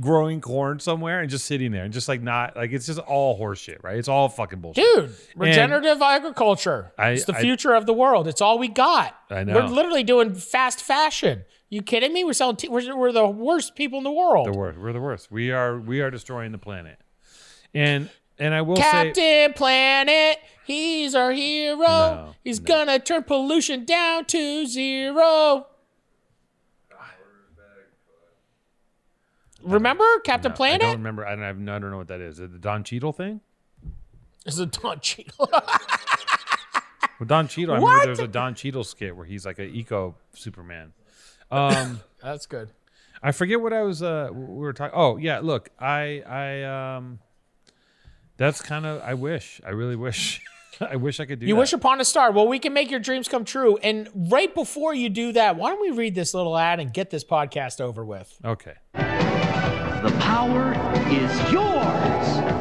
growing 0.00 0.40
corn 0.40 0.78
somewhere 0.80 1.20
and 1.20 1.30
just 1.30 1.44
sitting 1.46 1.72
there 1.72 1.84
and 1.84 1.92
just 1.92 2.08
like 2.08 2.22
not 2.22 2.56
like 2.56 2.72
it's 2.72 2.86
just 2.86 2.98
all 3.00 3.38
horseshit, 3.38 3.82
right? 3.82 3.96
It's 3.96 4.08
all 4.08 4.28
fucking 4.28 4.60
bullshit. 4.60 4.84
Dude, 4.84 5.14
regenerative 5.36 6.00
agriculture. 6.00 6.92
I- 6.98 7.10
it's 7.10 7.24
the 7.24 7.36
I- 7.36 7.40
future 7.40 7.74
of 7.74 7.86
the 7.86 7.92
world. 7.94 8.26
It's 8.28 8.40
all 8.40 8.58
we 8.58 8.68
got. 8.68 9.14
I 9.30 9.44
know. 9.44 9.54
We're 9.54 9.66
literally 9.66 10.02
doing 10.02 10.34
fast 10.34 10.80
fashion. 10.80 11.44
You 11.70 11.82
kidding 11.82 12.12
me? 12.12 12.24
We're 12.24 12.34
selling. 12.34 12.56
T- 12.56 12.68
we're, 12.68 12.96
we're 12.96 13.12
the 13.12 13.26
worst 13.26 13.74
people 13.74 13.98
in 13.98 14.04
the 14.04 14.12
world. 14.12 14.46
The 14.46 14.56
worst. 14.58 14.78
We're 14.78 14.92
the 14.92 15.00
worst. 15.00 15.30
We 15.32 15.50
are 15.50 15.78
we 15.78 16.00
are 16.02 16.10
destroying 16.10 16.52
the 16.52 16.58
planet, 16.58 16.98
and 17.72 18.08
and 18.38 18.54
I 18.54 18.62
will 18.62 18.76
say. 18.76 18.82
Captain 18.82 19.52
Planet, 19.54 20.38
he's 20.66 21.14
our 21.14 21.32
hero. 21.32 21.78
No, 21.78 22.34
he's 22.44 22.60
no. 22.60 22.66
gonna 22.66 22.98
turn 23.00 23.24
pollution 23.24 23.84
down 23.84 24.24
to 24.26 24.66
zero. 24.66 25.66
Remember 29.64 30.04
Captain 30.24 30.52
I 30.52 30.54
Planet? 30.54 30.80
don't 30.82 30.92
remember. 30.98 31.26
I 31.26 31.30
don't, 31.34 31.44
have, 31.44 31.56
I 31.56 31.78
don't 31.78 31.90
know 31.90 31.96
what 31.98 32.08
that 32.08 32.20
is. 32.20 32.34
Is 32.34 32.40
it 32.46 32.52
the 32.52 32.58
Don 32.58 32.84
Cheadle 32.84 33.12
thing? 33.12 33.40
Is 34.46 34.58
it 34.58 34.72
Don 34.72 35.00
Cheadle. 35.00 35.48
Well, 37.20 37.28
Don 37.28 37.46
Cheadle. 37.46 37.76
I 37.76 37.78
What? 37.78 37.90
remember 37.90 38.04
there 38.06 38.10
was 38.10 38.18
a 38.18 38.26
Don 38.26 38.54
Cheadle 38.56 38.82
skit 38.82 39.16
where 39.16 39.24
he's 39.24 39.46
like 39.46 39.60
an 39.60 39.70
eco 39.72 40.16
Superman. 40.32 40.92
Um, 41.48 42.00
That's 42.22 42.46
good. 42.46 42.70
I 43.22 43.30
forget 43.30 43.60
what 43.60 43.72
I 43.72 43.82
was. 43.82 44.02
Uh, 44.02 44.30
we 44.32 44.42
were 44.58 44.72
talking. 44.72 44.98
Oh 44.98 45.16
yeah, 45.16 45.38
look, 45.38 45.70
I 45.78 46.22
I 46.28 46.96
um, 46.96 47.20
that's 48.36 48.60
kind 48.60 48.84
of. 48.84 49.00
I 49.02 49.14
wish. 49.14 49.60
I 49.64 49.70
really 49.70 49.94
wish. 49.96 50.42
I 50.80 50.96
wish 50.96 51.20
I 51.20 51.24
could 51.24 51.38
do. 51.38 51.46
You 51.46 51.54
that. 51.54 51.60
wish 51.60 51.72
upon 51.72 52.00
a 52.00 52.04
star. 52.04 52.32
Well, 52.32 52.48
we 52.48 52.58
can 52.58 52.72
make 52.74 52.90
your 52.90 53.00
dreams 53.00 53.28
come 53.28 53.44
true. 53.44 53.76
And 53.78 54.10
right 54.14 54.52
before 54.52 54.92
you 54.92 55.08
do 55.08 55.32
that, 55.32 55.54
why 55.56 55.70
don't 55.70 55.80
we 55.80 55.90
read 55.92 56.16
this 56.16 56.34
little 56.34 56.58
ad 56.58 56.80
and 56.80 56.92
get 56.92 57.10
this 57.10 57.22
podcast 57.24 57.80
over 57.80 58.04
with? 58.04 58.36
Okay. 58.44 58.74
The 60.04 60.10
power 60.18 60.74
is 61.10 61.32
yours. 61.50 62.53